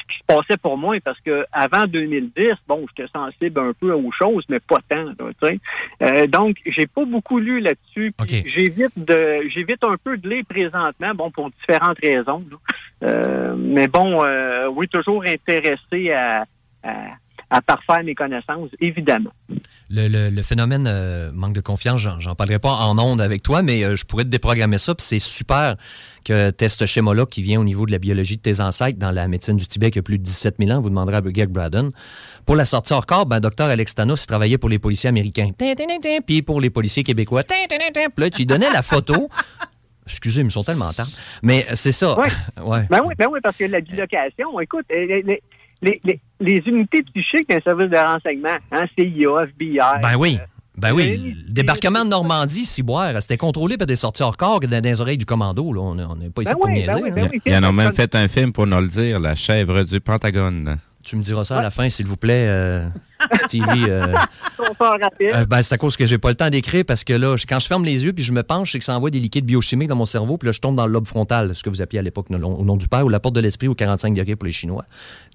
qui 0.09 0.19
se 0.19 0.25
passait 0.27 0.57
pour 0.57 0.77
moi, 0.77 0.97
parce 1.05 1.21
que 1.21 1.45
avant 1.53 1.87
2010, 1.87 2.55
bon, 2.69 2.87
j'étais 2.89 3.11
sensible 3.13 3.61
un 3.61 3.73
peu 3.73 3.93
aux 3.93 4.13
choses, 4.13 4.45
mais 4.49 4.61
pas 4.61 4.79
tant, 4.89 5.05
là, 5.05 5.15
tu 5.19 5.49
sais. 5.49 5.61
Euh, 6.03 6.27
donc, 6.27 6.57
j'ai 6.67 6.87
pas 6.87 7.05
beaucoup 7.05 7.39
lu 7.39 7.61
là-dessus. 7.61 8.13
J'évite 8.47 8.97
de, 8.97 9.49
j'évite 9.49 9.83
un 9.85 9.97
peu 10.03 10.17
de 10.17 10.29
lire 10.29 10.45
présentement, 10.49 11.15
bon, 11.15 11.31
pour 11.31 11.51
différentes 11.51 11.99
raisons. 12.03 12.45
Euh, 13.03 13.55
mais 13.57 13.89
bon, 13.89 14.25
euh, 14.25 14.69
oui, 14.69 14.89
toujours 14.89 15.25
intéressé 15.25 16.13
à, 16.13 16.45
à, 16.83 16.91
à 17.55 17.63
parfaire 17.63 18.03
mes 18.03 18.17
connaissances, 18.17 18.71
évidemment. 18.81 19.31
Le, 19.89 20.09
le- 20.09 20.29
le 20.29 20.43
phénomène 20.43 20.87
euh, 20.89 21.31
manque 21.33 21.53
de 21.53 21.61
confiance, 21.61 22.01
j'en, 22.01 22.35
parlerai 22.35 22.59
pas 22.59 22.73
en 22.73 22.99
ondes 22.99 23.21
avec 23.21 23.45
toi, 23.45 23.63
mais 23.63 23.85
euh, 23.85 23.95
je 23.95 24.05
pourrais 24.05 24.25
te 24.25 24.29
déprogrammer 24.29 24.77
ça. 24.79 24.93
Puis 24.97 25.07
c'est 25.07 25.19
super 25.21 25.77
que 26.25 26.51
tu 26.51 26.69
ce 26.69 26.85
schéma-là 26.85 27.27
qui 27.27 27.43
vient 27.43 27.61
au 27.61 27.65
niveau 27.65 27.87
de 27.87 27.93
la 27.93 27.99
biologie 28.01 28.37
de 28.37 28.43
tes 28.43 28.61
ancêtres 28.61 28.99
dans 28.99 29.13
la 29.13 29.29
médecine 29.29 29.57
du 29.57 29.69
Tibet 29.69 29.93
qui 29.93 30.01
a 30.01 30.03
plus 30.03 30.19
de 30.19 30.25
17 30.25 30.57
000 30.59 30.73
ans. 30.73 30.81
Vous 30.81 30.89
demanderez 30.89 31.17
à 31.17 31.21
Greg 31.21 31.49
Braden. 31.49 31.93
Pour 32.45 32.57
la 32.57 32.65
sortie 32.65 32.93
hors 32.93 33.07
corps, 33.07 33.27
ben, 33.27 33.39
docteur 33.39 33.69
Alex 33.69 33.95
Thanos, 33.95 34.25
il 34.25 34.27
travaillait 34.27 34.59
pour 34.59 34.69
les 34.69 34.81
policiers 34.81 35.11
américains. 35.11 35.51
Puis 36.27 36.43
pour 36.43 36.61
les 36.61 36.71
policiers 36.71 37.05
québécois. 37.05 37.45
Tin, 37.45 37.55
tin, 37.69 37.77
tin, 37.79 37.93
tin. 37.93 38.11
Puis 38.13 38.25
là, 38.25 38.31
tu 38.31 38.39
lui 38.39 38.47
donnais 38.47 38.71
la 38.73 38.83
photo. 38.83 39.29
Excusez, 40.07 40.41
ils 40.41 40.45
me 40.45 40.51
sont 40.51 40.65
tellement 40.65 40.93
tard. 40.93 41.09
Mais 41.43 41.65
c'est 41.75 41.93
ça. 41.93 42.19
Ouais. 42.19 42.29
ouais. 42.63 42.87
Ben 42.91 43.01
oui, 43.07 43.15
ben 43.17 43.29
oui, 43.31 43.39
parce 43.43 43.57
que 43.57 43.65
la 43.65 43.81
bilocation, 43.81 44.59
écoute, 44.61 44.87
euh, 44.91 45.37
les, 45.85 46.01
les- 46.05 46.21
les 46.41 46.63
unités 46.67 47.03
psychiques 47.03 47.49
d'un 47.49 47.61
service 47.61 47.91
de 47.91 47.97
renseignement, 47.97 48.57
hein, 48.73 48.85
CIA, 48.99 49.45
FBI. 49.45 49.79
Ben 50.03 50.17
oui. 50.19 50.39
euh, 50.41 50.45
Ben 50.77 50.93
oui, 50.93 51.37
le 51.47 51.53
débarquement 51.53 52.05
de 52.05 52.11
Normandie, 52.11 52.65
Ciboire, 52.65 53.13
c'était 53.23 53.37
contrôlé 53.37 53.77
par 53.77 53.87
des 53.87 53.95
sorties 53.97 54.23
hors 54.25 54.37
corps 54.37 54.61
dans, 54.61 54.69
dans 54.69 54.83
les 54.83 55.01
oreilles 55.01 55.19
du 55.19 55.25
commando. 55.27 55.73
Là. 55.73 55.81
On 55.83 56.17
n'est 56.17 56.31
pas 56.31 56.43
ici 56.43 56.53
Ben 56.53 56.59
pour 56.59 56.67
oui, 56.67 56.75
niaiser. 56.75 56.87
ben 56.89 57.01
oui, 57.03 57.11
ben 57.13 57.29
oui. 57.33 57.41
Ils 57.47 57.55
en 57.55 57.65
ont 57.65 57.73
même 57.73 57.93
fait 57.93 58.15
un 58.17 58.27
film 58.29 58.53
pour 58.53 58.67
nous 58.67 58.81
le 58.81 58.89
dire, 58.89 59.21
La 59.21 59.35
chèvre 59.37 59.85
du 59.85 60.01
Pentagone. 60.01 60.79
Tu 61.05 61.17
me 61.17 61.23
diras 61.23 61.45
ça 61.45 61.59
à 61.59 61.63
la 61.63 61.71
fin, 61.71 61.89
s'il 61.91 62.07
vous 62.07 62.17
plaît. 62.17 62.47
euh. 62.49 62.87
Stevie. 63.35 63.85
euh, 63.89 64.15
euh, 65.35 65.45
ben, 65.47 65.63
c'est 65.63 65.75
à 65.75 65.79
cause 65.79 65.97
que 65.97 66.07
j'ai 66.07 66.19
pas 66.19 66.29
le 66.31 66.35
temps 66.35 66.51
d'écrire 66.51 66.85
parce 66.87 67.05
que 67.05 67.13
là, 67.13 67.37
je- 67.37 67.47
quand 67.47 67.59
je 67.59 67.67
ferme 67.67 67.85
les 67.85 68.05
yeux 68.05 68.13
puis 68.13 68.25
je 68.25 68.33
me 68.33 68.43
penche, 68.43 68.73
c'est 68.73 68.79
que 68.79 68.85
ça 68.85 68.97
envoie 68.97 69.11
des 69.11 69.21
liquides 69.21 69.45
biochimiques 69.47 69.89
dans 69.89 69.97
mon 69.97 70.05
cerveau 70.05 70.39
puis 70.39 70.47
là, 70.47 70.53
je 70.53 70.61
tombe 70.61 70.77
dans 70.77 70.87
le 70.87 70.93
lobe 70.93 71.07
frontal, 71.07 71.55
ce 71.55 71.63
que 71.63 71.71
vous 71.71 71.83
appeliez 71.83 71.99
à 71.99 72.03
l'époque 72.03 72.27
au 72.31 72.39
nom 72.65 72.77
du 72.77 72.89
père 72.89 73.05
ou 73.05 73.09
la 73.09 73.21
porte 73.21 73.35
de 73.35 73.41
l'esprit 73.41 73.69
au 73.69 73.75
45 73.75 74.15
degrés 74.15 74.37
pour 74.37 74.47
les 74.47 74.53
Chinois. 74.53 74.85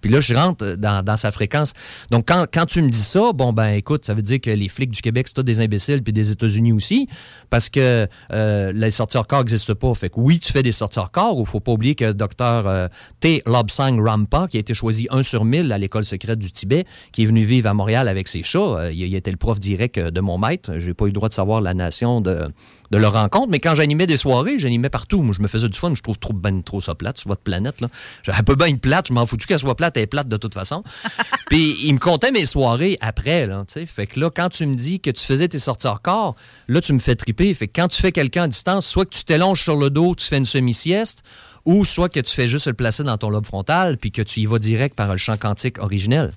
Puis 0.02 0.10
là, 0.11 0.20
je 0.22 0.34
rentre 0.36 0.64
euh, 0.66 0.76
dans, 0.76 1.03
dans 1.03 1.18
sa 1.18 1.32
fréquence. 1.32 1.74
Donc, 2.10 2.26
quand, 2.28 2.45
quand 2.52 2.66
tu 2.66 2.82
me 2.82 2.90
dis 2.90 2.98
ça, 3.02 3.32
bon, 3.34 3.52
ben, 3.53 3.70
écoute, 3.74 4.06
ça 4.06 4.14
veut 4.14 4.22
dire 4.22 4.40
que 4.41 4.49
les 4.49 4.70
flics 4.70 4.91
du 4.91 5.02
Québec, 5.02 5.28
c'est 5.28 5.34
tous 5.34 5.44
des 5.44 5.60
imbéciles, 5.61 6.02
puis 6.02 6.14
des 6.14 6.32
États-Unis 6.32 6.72
aussi, 6.72 7.07
parce 7.49 7.70
que 7.70 8.07
euh, 8.32 8.72
les 8.74 8.91
sorties 8.91 9.18
hors 9.18 9.28
corps 9.28 9.40
n'existent 9.40 9.76
pas. 9.76 9.94
Fait 9.94 10.10
que 10.10 10.16
oui, 10.18 10.40
tu 10.40 10.52
fais 10.52 10.64
des 10.64 10.72
sorties 10.72 10.99
hors 10.99 11.11
corps, 11.11 11.36
il 11.38 11.45
faut 11.45 11.60
pas 11.60 11.72
oublier 11.74 11.95
que 11.95 12.06
le 12.06 12.14
docteur 12.14 12.90
T. 13.20 13.41
Lobsang 13.45 13.99
Rampa, 14.02 14.48
qui 14.49 14.57
a 14.57 14.60
été 14.61 14.74
choisi 14.74 15.07
1 15.11 15.24
sur 15.24 15.44
1000 15.45 15.72
à 15.72 15.78
l'école 15.78 16.03
secrète 16.06 16.40
du 16.40 16.52
Tibet, 16.52 16.86
qui 17.11 17.24
est 17.24 17.26
venu 17.26 17.44
vivre 17.44 17.70
à 17.70 17.74
Montréal 17.80 18.07
avec 18.07 18.27
ses 18.27 18.43
chats, 18.43 18.60
euh, 18.60 18.91
il, 18.91 18.99
il 18.99 19.15
était 19.15 19.31
le 19.31 19.38
prof 19.38 19.60
direct 19.60 19.97
euh, 19.97 20.11
de 20.11 20.19
mon 20.19 20.38
maître. 20.38 20.73
J'ai 20.77 20.93
pas 20.93 21.06
eu 21.06 21.10
le 21.10 21.14
droit 21.14 21.30
de 21.30 21.34
savoir 21.34 21.61
la 21.61 21.73
nation 21.73 22.22
de, 22.22 22.51
de 22.91 22.97
leur 22.97 23.14
rencontre, 23.14 23.47
mais 23.49 23.60
quand 23.60 23.76
j'animais 23.76 24.07
des 24.07 24.18
soirées, 24.18 24.60
j'animais 24.60 24.89
partout. 24.89 25.22
Moi, 25.22 25.35
je 25.38 25.41
me 25.41 25.47
faisais 25.47 25.69
du 25.69 25.77
fun. 25.77 25.93
Je 25.95 26.01
trouve 26.01 26.18
trop, 26.18 26.34
ben, 26.34 26.64
trop 26.64 26.81
ça 26.81 26.95
plate 26.95 27.18
sur 27.18 27.30
votre 27.30 27.41
planète. 27.41 27.81
Là. 27.81 27.88
Un 28.27 28.43
peu 28.43 28.56
bien 28.56 28.68
une 28.68 28.80
plate. 28.80 29.07
Je 29.07 29.14
m'en 29.14 29.26
foutu 29.26 29.47
qu'elle 29.47 29.60
soit 29.60 29.76
plate. 29.76 29.97
Elle 29.97 30.03
est 30.03 30.07
plate 30.07 30.27
de 30.27 30.38
toute 30.38 30.53
façon. 30.53 30.84
Puis 31.49 31.77
il 31.84 31.93
me 31.93 31.99
comptait 31.99 32.31
mes 32.31 32.45
soirées 32.45 32.97
après. 33.01 33.47
Là, 33.47 33.64
fait 33.85 34.07
que 34.07 34.19
là, 34.19 34.30
quand 34.30 34.49
tu 34.49 34.65
me 34.65 34.76
dis 34.76 34.99
que 34.99 35.11
tu 35.11 35.23
faisais 35.23 35.47
tes 35.47 35.60
sorties 35.60 35.88
hors 35.88 36.01
corps, 36.01 36.35
là, 36.68 36.81
tu 36.81 36.93
me 36.93 36.99
fais 36.99 37.15
triper. 37.15 37.53
Fait 37.53 37.68
que 37.68 37.80
quand 37.80 37.88
tu 37.88 38.01
fais 38.01 38.11
quelqu'un 38.11 38.43
à 38.43 38.47
distance, 38.47 38.88
soit 38.88 39.06
que 39.06 39.15
tu 39.15 39.23
t'élonges 39.23 39.61
sur 39.61 39.76
le 39.76 39.89
dos, 39.89 40.15
tu 40.15 40.26
fais 40.26 40.38
une 40.38 40.45
semi-sieste, 40.45 41.23
ou 41.65 41.85
soit 41.85 42.10
que 42.10 42.19
tu 42.19 42.34
fais 42.34 42.47
juste 42.47 42.68
le 42.68 42.73
placer 42.73 43.03
dans 43.03 43.18
ton 43.18 43.30
lobe 43.30 43.45
frontal, 43.45 43.97
puis 43.97 44.11
que 44.11 44.22
tu 44.22 44.41
y 44.41 44.45
vas 44.45 44.60
direct 44.60 44.95
par 44.95 45.10
le 45.10 45.18
champ 45.18 45.38
quantique 45.38 45.80
originel. 45.80 46.34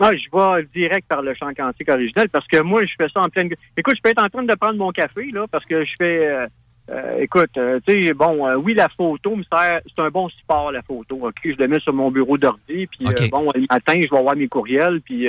Moi, 0.00 0.12
je 0.16 0.28
vais 0.32 0.68
direct 0.74 1.08
par 1.08 1.22
le 1.22 1.34
champ 1.34 1.52
quantique 1.54 1.88
originel 1.88 2.28
parce 2.28 2.46
que 2.46 2.60
moi, 2.62 2.84
je 2.84 2.92
fais 2.98 3.08
ça 3.08 3.20
en 3.20 3.28
pleine. 3.28 3.50
Écoute, 3.76 3.94
je 3.96 4.02
peux 4.02 4.10
être 4.10 4.22
en 4.22 4.28
train 4.28 4.42
de 4.42 4.54
prendre 4.54 4.78
mon 4.78 4.90
café, 4.90 5.30
là, 5.32 5.46
parce 5.50 5.64
que 5.64 5.84
je 5.84 5.92
fais. 5.98 6.30
euh, 6.30 6.46
euh, 6.90 7.20
écoute, 7.20 7.56
euh, 7.56 7.80
tu 7.86 8.02
sais, 8.02 8.12
bon, 8.12 8.46
euh, 8.46 8.56
oui, 8.56 8.74
la 8.74 8.90
photo 8.90 9.36
me 9.36 9.42
sert. 9.44 9.80
C'est 9.86 10.02
un 10.02 10.10
bon 10.10 10.28
support, 10.28 10.70
la 10.70 10.82
photo. 10.82 11.16
OK, 11.28 11.34
je 11.42 11.56
le 11.58 11.66
mets 11.66 11.80
sur 11.80 11.94
mon 11.94 12.10
bureau 12.10 12.36
d'ordi, 12.36 12.86
puis 12.86 13.06
euh, 13.06 13.28
bon, 13.30 13.48
le 13.54 13.64
matin, 13.70 13.94
je 13.94 14.14
vais 14.14 14.22
voir 14.22 14.36
mes 14.36 14.48
courriels, 14.48 15.00
puis 15.00 15.26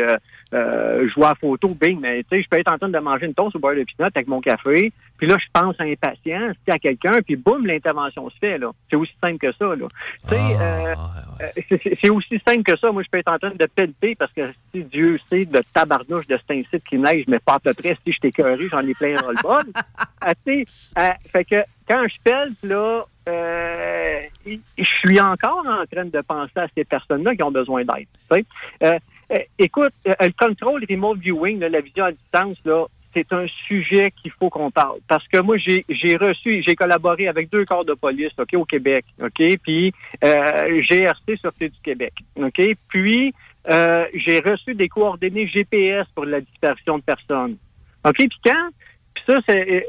euh, 0.53 1.07
je 1.09 1.15
vois 1.15 1.29
la 1.29 1.35
photo, 1.35 1.69
bing, 1.69 1.99
mais 1.99 2.23
tu 2.23 2.37
sais, 2.37 2.43
je 2.43 2.49
peux 2.49 2.57
être 2.59 2.71
en 2.71 2.77
train 2.77 2.89
de 2.89 2.99
manger 2.99 3.25
une 3.25 3.33
toast 3.33 3.55
au 3.55 3.59
beurre 3.59 3.75
de 3.75 3.83
pinot 3.83 4.09
avec 4.13 4.27
mon 4.27 4.41
café, 4.41 4.91
puis 5.17 5.27
là, 5.27 5.37
je 5.39 5.45
pense 5.51 5.75
impatient, 5.79 6.51
c'est 6.65 6.73
à 6.73 6.79
quelqu'un, 6.79 7.19
puis 7.21 7.35
boum, 7.35 7.65
l'intervention 7.65 8.29
se 8.29 8.37
fait, 8.37 8.57
là. 8.57 8.71
C'est 8.89 8.95
aussi 8.95 9.13
simple 9.23 9.37
que 9.39 9.51
ça, 9.53 9.65
là. 9.75 9.87
Tu 10.27 10.35
sais, 10.35 10.41
euh, 10.61 10.95
euh, 11.41 11.77
c'est- 12.01 12.09
aussi 12.09 12.39
simple 12.47 12.63
que 12.63 12.77
ça. 12.77 12.91
Moi, 12.91 13.03
je 13.03 13.09
peux 13.09 13.17
être 13.17 13.31
en 13.31 13.37
train 13.37 13.51
de 13.51 13.65
pelleter 13.65 14.15
parce 14.15 14.31
que 14.33 14.41
si 14.73 14.83
Dieu 14.83 15.17
sait 15.29 15.45
de 15.45 15.61
tabarnouche 15.73 16.27
de 16.27 16.37
cet 16.37 16.51
incite 16.51 16.83
qui 16.85 16.97
neige, 16.97 17.25
mais 17.27 17.39
pas 17.39 17.55
à 17.55 17.59
peu 17.59 17.73
près, 17.73 17.97
si 18.05 18.13
je 18.13 18.19
t'ai 18.19 18.31
j'en 18.69 18.79
ai 18.81 18.93
plein 18.93 19.15
le 19.15 19.41
bol. 19.41 19.63
Ah, 20.21 20.33
tu 20.45 20.63
sais, 20.65 20.65
euh, 20.97 21.09
fait 21.31 21.45
que 21.45 21.55
quand 21.87 22.03
je 22.11 22.19
pelle, 22.23 22.51
là, 22.63 23.05
euh, 23.29 24.21
je 24.45 24.83
suis 24.83 25.19
encore 25.19 25.63
en 25.67 25.85
train 25.85 26.05
de 26.05 26.21
penser 26.27 26.51
à 26.57 26.67
ces 26.75 26.83
personnes-là 26.83 27.35
qui 27.35 27.43
ont 27.43 27.51
besoin 27.51 27.83
d'aide. 27.83 28.07
tu 28.31 28.37
sais. 28.37 28.45
Euh, 28.83 28.97
écoute, 29.57 29.93
euh, 30.07 30.13
le 30.19 30.33
control 30.37 30.85
remote 30.89 31.19
viewing, 31.19 31.59
là, 31.59 31.69
la 31.69 31.81
vision 31.81 32.05
à 32.05 32.11
distance, 32.11 32.57
là, 32.65 32.85
c'est 33.13 33.31
un 33.31 33.47
sujet 33.47 34.11
qu'il 34.11 34.31
faut 34.31 34.49
qu'on 34.49 34.71
parle. 34.71 34.99
Parce 35.07 35.27
que 35.27 35.41
moi, 35.41 35.57
j'ai 35.57 35.85
j'ai 35.89 36.17
reçu, 36.17 36.61
j'ai 36.67 36.75
collaboré 36.75 37.27
avec 37.27 37.49
deux 37.49 37.65
corps 37.65 37.85
de 37.85 37.93
police, 37.93 38.31
OK, 38.37 38.53
au 38.55 38.65
Québec, 38.65 39.05
OK, 39.21 39.41
puis 39.63 39.93
euh, 40.23 40.81
GRC 40.81 41.35
Sûreté 41.35 41.69
du 41.69 41.79
Québec, 41.81 42.13
puis 42.89 43.33
euh, 43.69 44.05
j'ai 44.13 44.39
reçu 44.39 44.75
des 44.75 44.89
coordonnées 44.89 45.47
GPS 45.47 46.05
pour 46.13 46.25
la 46.25 46.41
dispersion 46.41 46.97
de 46.97 47.03
personnes. 47.03 47.57
OK, 48.05 48.17
puis 48.17 48.39
quand, 48.43 48.69
puis 49.13 49.23
ça, 49.25 49.39
c'est, 49.47 49.71
euh, 49.71 49.81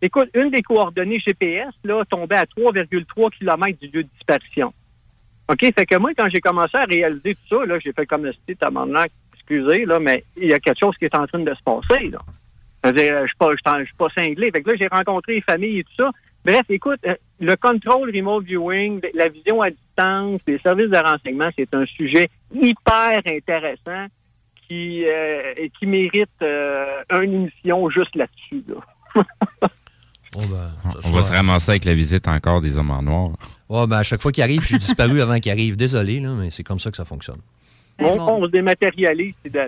écoute, 0.00 0.30
une 0.34 0.50
des 0.50 0.62
coordonnées 0.62 1.18
GPS, 1.18 1.74
là, 1.84 2.04
tombait 2.08 2.36
à 2.36 2.44
3,3 2.44 3.30
km 3.38 3.78
du 3.80 3.88
lieu 3.88 4.02
de 4.04 4.08
disparition. 4.16 4.72
OK, 5.48 5.60
fait 5.60 5.86
que 5.86 5.96
moi, 5.96 6.10
quand 6.16 6.28
j'ai 6.28 6.40
commencé 6.40 6.76
à 6.76 6.84
réaliser 6.84 7.34
tout 7.34 7.58
ça, 7.58 7.66
là, 7.66 7.78
j'ai 7.78 7.92
fait 7.92 8.06
comme 8.06 8.24
le 8.24 8.32
style 8.32 8.56
tabarnak, 8.56 9.10
excusez, 9.34 9.86
là, 9.86 9.98
mais 9.98 10.24
il 10.36 10.48
y 10.48 10.52
a 10.52 10.58
quelque 10.58 10.78
chose 10.78 10.96
qui 10.98 11.06
est 11.06 11.14
en 11.14 11.26
train 11.26 11.38
de 11.38 11.54
se 11.54 11.62
passer, 11.62 12.08
là. 12.08 12.18
Dire, 12.92 13.22
je 13.22 13.26
suis 13.26 13.36
pas, 13.36 13.50
je 13.80 13.84
suis 13.84 13.94
pas 13.96 14.08
cinglé. 14.14 14.50
Fait 14.50 14.62
que 14.62 14.70
là, 14.70 14.76
j'ai 14.78 14.86
rencontré 14.86 15.34
les 15.34 15.40
familles 15.40 15.80
et 15.80 15.84
tout 15.84 15.94
ça. 15.96 16.10
Bref, 16.44 16.62
écoute, 16.68 17.00
euh, 17.06 17.14
le 17.40 17.56
control 17.56 18.10
remote 18.14 18.44
viewing, 18.44 19.00
la 19.14 19.28
vision 19.28 19.60
à 19.60 19.70
distance, 19.70 20.40
les 20.46 20.58
services 20.58 20.90
de 20.90 20.96
renseignement, 20.96 21.50
c'est 21.58 21.74
un 21.74 21.84
sujet 21.86 22.30
hyper 22.54 23.20
intéressant 23.26 24.06
qui, 24.66 25.04
euh, 25.06 25.54
qui 25.78 25.86
mérite 25.86 26.30
euh, 26.42 27.02
une 27.20 27.34
émission 27.34 27.90
juste 27.90 28.14
là-dessus. 28.14 28.64
Là. 28.68 29.24
Oh, 30.36 30.40
ben, 30.40 30.92
On 31.04 31.10
va 31.10 31.22
se 31.22 31.32
ramasser 31.32 31.70
avec 31.70 31.84
la 31.84 31.94
visite 31.94 32.28
encore 32.28 32.60
des 32.60 32.76
hommes 32.78 32.90
en 32.90 33.02
noir. 33.02 33.30
Ouais, 33.68 33.86
ben, 33.86 33.98
à 33.98 34.02
chaque 34.02 34.22
fois 34.22 34.32
qu'il 34.32 34.42
arrive, 34.42 34.60
je 34.60 34.66
suis 34.66 34.78
disparu 34.78 35.20
avant 35.22 35.40
qu'il 35.40 35.52
arrive. 35.52 35.76
Désolé, 35.76 36.20
là, 36.20 36.30
mais 36.30 36.50
c'est 36.50 36.62
comme 36.62 36.78
ça 36.78 36.90
que 36.90 36.96
ça 36.96 37.04
fonctionne. 37.04 37.38
On, 38.00 38.16
on 38.20 38.46
se 38.46 38.50
dématérialise, 38.52 39.34
là. 39.52 39.66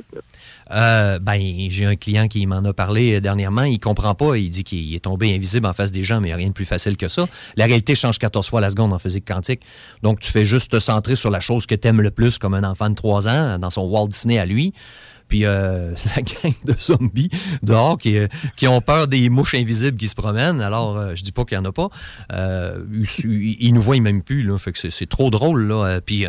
Euh, 0.70 1.18
ben, 1.18 1.40
j'ai 1.68 1.84
un 1.84 1.96
client 1.96 2.28
qui 2.28 2.46
m'en 2.46 2.64
a 2.64 2.72
parlé 2.72 3.16
euh, 3.16 3.20
dernièrement. 3.20 3.64
Il 3.64 3.80
comprend 3.80 4.14
pas. 4.14 4.36
Il 4.36 4.50
dit 4.50 4.62
qu'il 4.62 4.94
est 4.94 5.00
tombé 5.00 5.34
invisible 5.34 5.66
en 5.66 5.72
face 5.72 5.90
des 5.90 6.04
gens, 6.04 6.20
mais 6.20 6.28
il 6.28 6.30
n'y 6.30 6.34
a 6.34 6.36
rien 6.36 6.48
de 6.48 6.52
plus 6.52 6.64
facile 6.64 6.96
que 6.96 7.08
ça. 7.08 7.26
La 7.56 7.64
réalité 7.66 7.96
change 7.96 8.20
14 8.20 8.48
fois 8.48 8.60
la 8.60 8.70
seconde 8.70 8.92
en 8.92 9.00
physique 9.00 9.26
quantique. 9.26 9.62
Donc, 10.02 10.20
tu 10.20 10.30
fais 10.30 10.44
juste 10.44 10.70
te 10.70 10.78
centrer 10.78 11.16
sur 11.16 11.30
la 11.30 11.40
chose 11.40 11.66
que 11.66 11.74
tu 11.74 11.88
aimes 11.88 12.02
le 12.02 12.12
plus, 12.12 12.38
comme 12.38 12.54
un 12.54 12.62
enfant 12.62 12.88
de 12.88 12.94
3 12.94 13.28
ans, 13.28 13.58
dans 13.58 13.70
son 13.70 13.82
Walt 13.82 14.08
Disney 14.08 14.38
à 14.38 14.46
lui. 14.46 14.74
Puis 15.30 15.46
euh, 15.46 15.94
la 16.16 16.22
gang 16.22 16.52
de 16.64 16.74
zombies 16.74 17.30
dehors 17.62 17.96
qui, 17.96 18.18
euh, 18.18 18.26
qui 18.56 18.68
ont 18.68 18.82
peur 18.82 19.08
des 19.08 19.30
mouches 19.30 19.54
invisibles 19.54 19.96
qui 19.96 20.08
se 20.08 20.14
promènent. 20.14 20.60
Alors, 20.60 20.98
euh, 20.98 21.14
je 21.14 21.22
dis 21.22 21.32
pas 21.32 21.44
qu'il 21.46 21.56
y 21.56 21.58
en 21.58 21.64
a 21.64 21.72
pas. 21.72 21.88
Ils, 22.30 23.56
ils- 23.60 23.72
nous 23.72 23.80
voient 23.80 23.98
même 24.00 24.22
plus. 24.22 24.42
Là, 24.42 24.58
fait 24.58 24.72
que 24.72 24.78
c'est- 24.90 25.06
trop 25.08 25.30
drôle. 25.30 25.66
Là. 25.66 26.00
Puis 26.04 26.26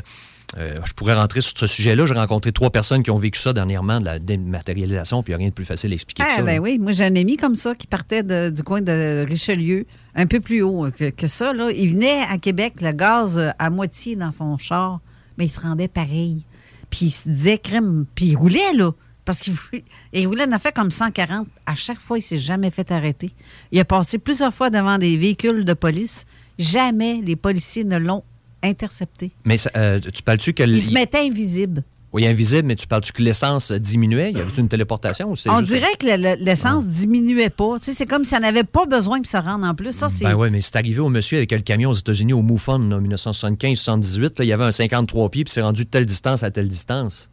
euh, 0.58 0.76
je 0.86 0.94
pourrais 0.94 1.14
rentrer 1.14 1.42
sur 1.42 1.58
ce 1.58 1.66
sujet-là. 1.68 2.06
J'ai 2.06 2.14
rencontré 2.14 2.52
trois 2.52 2.70
personnes 2.72 3.04
qui 3.04 3.12
ont 3.12 3.18
vécu 3.18 3.40
ça 3.40 3.54
dernièrement, 3.54 4.00
de 4.00 4.06
la 4.06 4.20
dématérialisation, 4.20 5.24
puis 5.24 5.32
il 5.32 5.36
n'y 5.36 5.36
a 5.36 5.40
rien 5.40 5.50
de 5.50 5.54
plus 5.54 5.66
facile 5.66 5.92
à 5.92 5.94
expliquer 5.94 6.24
que 6.24 6.28
Ah, 6.30 6.36
ça. 6.38 6.42
ben 6.44 6.56
là. 6.56 6.60
oui, 6.62 6.78
moi 6.78 6.92
j'ai 6.92 7.06
un 7.06 7.16
ami 7.16 7.38
comme 7.38 7.56
ça 7.56 7.74
qui 7.74 7.88
partait 7.88 8.22
de- 8.24 8.50
du 8.50 8.62
coin 8.64 8.82
de 8.82 9.26
Richelieu, 9.28 9.86
un 10.16 10.26
peu 10.28 10.40
plus 10.42 10.62
haut 10.62 10.88
que, 10.92 11.10
que 11.10 11.28
ça. 11.28 11.54
Là. 11.54 11.72
Il 11.72 11.92
venait 11.92 12.22
à 12.30 12.38
Québec, 12.38 12.74
le 12.82 12.92
gaz 12.92 13.42
à 13.58 13.70
moitié 13.70 14.16
dans 14.18 14.32
son 14.32 14.58
char, 14.58 15.00
mais 15.38 15.46
il 15.46 15.50
se 15.50 15.60
rendait 15.62 15.88
pareil. 15.88 16.44
Puis 16.92 17.08
il 17.08 17.10
se 17.10 17.28
disait 17.30 17.58
crème, 17.58 18.06
puis 18.14 18.26
il 18.28 18.36
roulait 18.36 18.74
là. 18.74 18.92
Parce 19.26 19.40
qu'il 19.40 19.54
voulait- 19.54 19.84
il 20.14 20.28
roulait, 20.28 20.46
en 20.48 20.52
a 20.52 20.60
fait 20.60 20.72
comme 20.74 20.92
140. 20.92 21.48
À 21.66 21.74
chaque 21.74 22.00
fois, 22.00 22.18
il 22.20 22.22
s'est 22.22 22.38
jamais 22.40 22.70
fait 22.70 22.92
arrêter. 22.92 23.32
Il 23.72 23.80
a 23.80 23.86
passé 23.86 24.18
plusieurs 24.20 24.54
fois 24.54 24.70
devant 24.70 24.98
des 25.00 25.18
véhicules 25.18 25.64
de 25.66 25.74
police. 25.74 26.26
Jamais 26.60 27.22
les 27.24 27.36
policiers 27.36 27.84
ne 27.86 27.98
l'ont 27.98 28.24
intercepté. 28.64 29.32
Mais 29.46 29.58
ça, 29.58 29.72
euh, 29.76 30.00
tu 30.00 30.22
parles-tu 30.22 30.54
que... 30.54 30.64
Il 30.64 30.82
se 30.82 30.92
mettait 30.92 31.20
invisible. 31.26 31.84
Oui, 32.14 32.28
invisible, 32.28 32.68
mais 32.68 32.76
tu 32.76 32.88
parles-tu 32.88 33.14
que 33.14 33.24
l'essence 33.24 33.72
diminuait? 33.72 34.32
Il 34.32 34.38
y 34.38 34.42
avait 34.42 34.52
une 34.58 34.68
téléportation? 34.68 35.32
Ou 35.32 35.36
c'est 35.38 35.50
On 35.50 35.62
dirait 35.62 35.96
que 35.98 36.06
le- 36.06 36.18
le- 36.36 36.44
l'essence 36.44 36.86
diminuait 36.86 37.50
pas. 37.50 37.78
Tu 37.80 37.86
sais, 37.86 37.94
c'est 37.94 38.06
comme 38.06 38.26
s'il 38.26 38.40
n'avait 38.40 38.66
pas 38.66 38.86
besoin 38.86 39.20
de 39.22 39.26
se 39.28 39.38
rendre 39.38 39.66
en 39.66 39.74
plus. 39.74 39.94
Ça, 39.94 40.10
c'est. 40.10 40.26
Ben 40.26 40.34
oui, 40.36 40.50
mais 40.52 40.60
c'est 40.60 40.76
arrivé 40.76 41.00
au 41.00 41.08
monsieur 41.08 41.38
avec 41.38 41.52
le 41.54 41.60
camion 41.60 41.90
aux 41.92 41.94
États-Unis, 41.94 42.34
au 42.34 42.42
MUFON, 42.42 42.92
en 42.92 43.00
1975-78. 43.02 44.40
là, 44.40 44.46
Il 44.46 44.48
y 44.48 44.54
avait 44.54 44.64
un 44.66 44.72
53 44.72 45.30
pieds, 45.30 45.44
puis 45.46 45.54
c'est 45.54 45.62
rendu 45.62 45.86
de 45.86 45.90
telle 45.90 46.06
distance 46.06 46.44
à 46.44 46.52
telle 46.52 46.68
distance. 46.68 47.30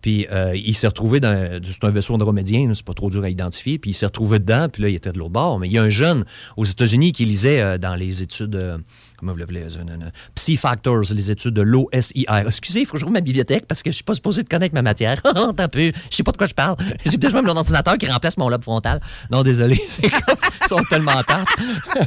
Puis 0.00 0.26
euh, 0.30 0.52
il 0.54 0.74
s'est 0.74 0.86
retrouvé 0.86 1.18
dans. 1.20 1.60
C'est 1.68 1.84
un 1.84 1.90
vaisseau 1.90 2.14
andromédien, 2.14 2.70
c'est 2.74 2.84
pas 2.84 2.94
trop 2.94 3.10
dur 3.10 3.24
à 3.24 3.30
identifier. 3.30 3.78
Puis 3.78 3.90
il 3.90 3.94
s'est 3.94 4.06
retrouvé 4.06 4.38
dedans, 4.38 4.68
puis 4.72 4.82
là, 4.82 4.88
il 4.88 4.94
était 4.94 5.10
de 5.12 5.18
l'autre 5.18 5.32
bord. 5.32 5.58
Mais 5.58 5.66
il 5.68 5.72
y 5.72 5.78
a 5.78 5.82
un 5.82 5.88
jeune 5.88 6.24
aux 6.56 6.64
États-Unis 6.64 7.12
qui 7.12 7.24
lisait 7.24 7.60
euh, 7.60 7.78
dans 7.78 7.96
les 7.96 8.22
études. 8.22 8.54
euh, 8.54 8.78
comment 9.18 9.32
vous 9.32 9.38
l'appelez 9.38 9.62
euh, 9.62 10.10
Psy 10.34 10.56
Factors, 10.56 11.04
les 11.12 11.30
études 11.30 11.54
de 11.54 11.62
l'OSIR. 11.62 12.26
Excusez, 12.46 12.80
il 12.80 12.86
faut 12.86 12.92
que 12.92 12.98
je 12.98 13.04
rouvre 13.04 13.14
ma 13.14 13.20
bibliothèque 13.20 13.66
parce 13.66 13.82
que 13.82 13.90
je 13.90 13.96
suis 13.96 14.04
pas 14.04 14.14
supposé 14.14 14.42
de 14.42 14.48
connaître 14.48 14.74
ma 14.74 14.82
matière. 14.82 15.20
Un 15.24 15.52
peu. 15.52 15.92
Je 16.10 16.16
sais 16.16 16.22
pas 16.22 16.32
de 16.32 16.36
quoi 16.36 16.46
je 16.46 16.54
parle. 16.54 16.76
J'ai 17.04 17.18
peut-être 17.18 17.34
même 17.34 17.46
mon 17.46 17.56
ordinateur 17.56 17.98
qui 17.98 18.06
remplace 18.06 18.38
mon 18.38 18.48
lobe 18.48 18.62
frontal. 18.62 19.00
Non, 19.30 19.42
désolé. 19.42 19.80
C'est 19.86 20.08
comme. 20.08 20.36
Ils 20.62 20.68
sont 20.68 20.82
tellement 20.88 21.22
tartes. 21.24 21.48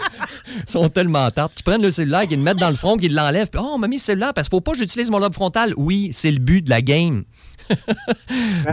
Ils 0.67 0.71
sont 0.71 0.89
tellement 0.89 1.29
tartes. 1.31 1.53
Qu'ils 1.53 1.63
prennent 1.63 1.81
le 1.81 1.89
cellulaire, 1.89 2.27
qu'ils 2.27 2.37
le 2.37 2.43
mettent 2.43 2.59
dans 2.59 2.69
le 2.69 2.75
front, 2.75 2.97
qu'ils 2.97 3.13
l'enlèvent. 3.13 3.49
Puis, 3.49 3.61
oh, 3.63 3.71
on 3.73 3.77
m'a 3.77 3.87
mis 3.87 3.97
le 3.97 4.01
cellulaire 4.01 4.33
parce 4.33 4.47
qu'il 4.47 4.55
faut 4.55 4.61
pas 4.61 4.71
que 4.71 4.77
j'utilise 4.77 5.11
mon 5.11 5.19
lobe 5.19 5.33
frontal. 5.33 5.73
Oui, 5.77 6.09
c'est 6.11 6.31
le 6.31 6.39
but 6.39 6.61
de 6.61 6.69
la 6.69 6.81
game. 6.81 7.23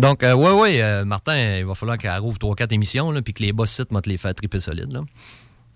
Donc, 0.01 0.23
euh, 0.23 0.35
ouais, 0.35 0.53
ouais, 0.53 0.83
euh, 0.83 1.05
Martin, 1.05 1.59
il 1.59 1.65
va 1.65 1.75
falloir 1.75 1.99
qu'elle 1.99 2.19
rouvre 2.19 2.39
3-4 2.39 2.73
émissions, 2.73 3.13
puis 3.23 3.33
que 3.33 3.43
les 3.43 3.53
boss 3.53 3.71
sites 3.71 3.89
te 3.89 4.09
les 4.09 4.17
faire 4.17 4.35
triper 4.35 4.59
solide. 4.59 4.93
Là. 4.93 5.01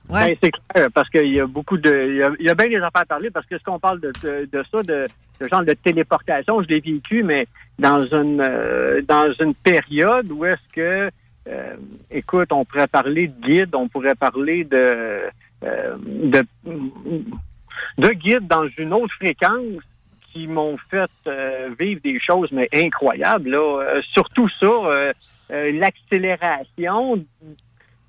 Ben, 0.08 0.34
c'est 0.42 0.50
clair, 0.50 0.88
parce 0.92 1.08
qu'il 1.08 1.32
y 1.32 1.40
a 1.40 1.46
beaucoup 1.46 1.78
de. 1.78 2.08
Il 2.08 2.16
y 2.16 2.22
a, 2.22 2.30
y 2.40 2.48
a 2.50 2.54
bien 2.54 2.68
des 2.68 2.76
affaires 2.76 3.02
à 3.02 3.04
parler, 3.06 3.30
parce 3.30 3.46
que 3.46 3.56
ce 3.58 3.62
qu'on 3.62 3.78
parle 3.78 4.00
de, 4.00 4.12
de, 4.22 4.48
de 4.50 4.64
ça, 4.70 4.82
de 4.82 5.06
ce 5.40 5.48
genre 5.48 5.64
de 5.64 5.72
téléportation, 5.72 6.62
je 6.62 6.68
l'ai 6.68 6.80
vécu, 6.80 7.22
mais 7.22 7.46
dans 7.78 8.04
une 8.04 8.40
euh, 8.40 9.00
dans 9.02 9.32
une 9.40 9.54
période 9.54 10.30
où 10.30 10.44
est-ce 10.44 10.72
que 10.74 11.10
euh, 11.48 11.76
écoute, 12.10 12.52
on 12.52 12.64
pourrait 12.64 12.86
parler 12.86 13.28
de 13.28 13.40
guide, 13.46 13.74
on 13.74 13.88
pourrait 13.88 14.14
parler 14.14 14.64
de 14.64 15.22
euh, 15.64 15.96
de, 15.98 16.44
de 17.98 18.08
guide 18.10 18.46
dans 18.46 18.68
une 18.78 18.92
autre 18.92 19.14
fréquence 19.14 19.76
qui 20.32 20.46
m'ont 20.46 20.76
fait 20.90 21.10
euh, 21.26 21.70
vivre 21.78 22.00
des 22.02 22.18
choses 22.20 22.50
mais 22.52 22.68
incroyables. 22.74 23.50
Là. 23.50 23.82
Euh, 23.82 24.02
surtout 24.12 24.48
ça, 24.48 24.66
euh, 24.66 25.12
l'accélération, 25.50 27.24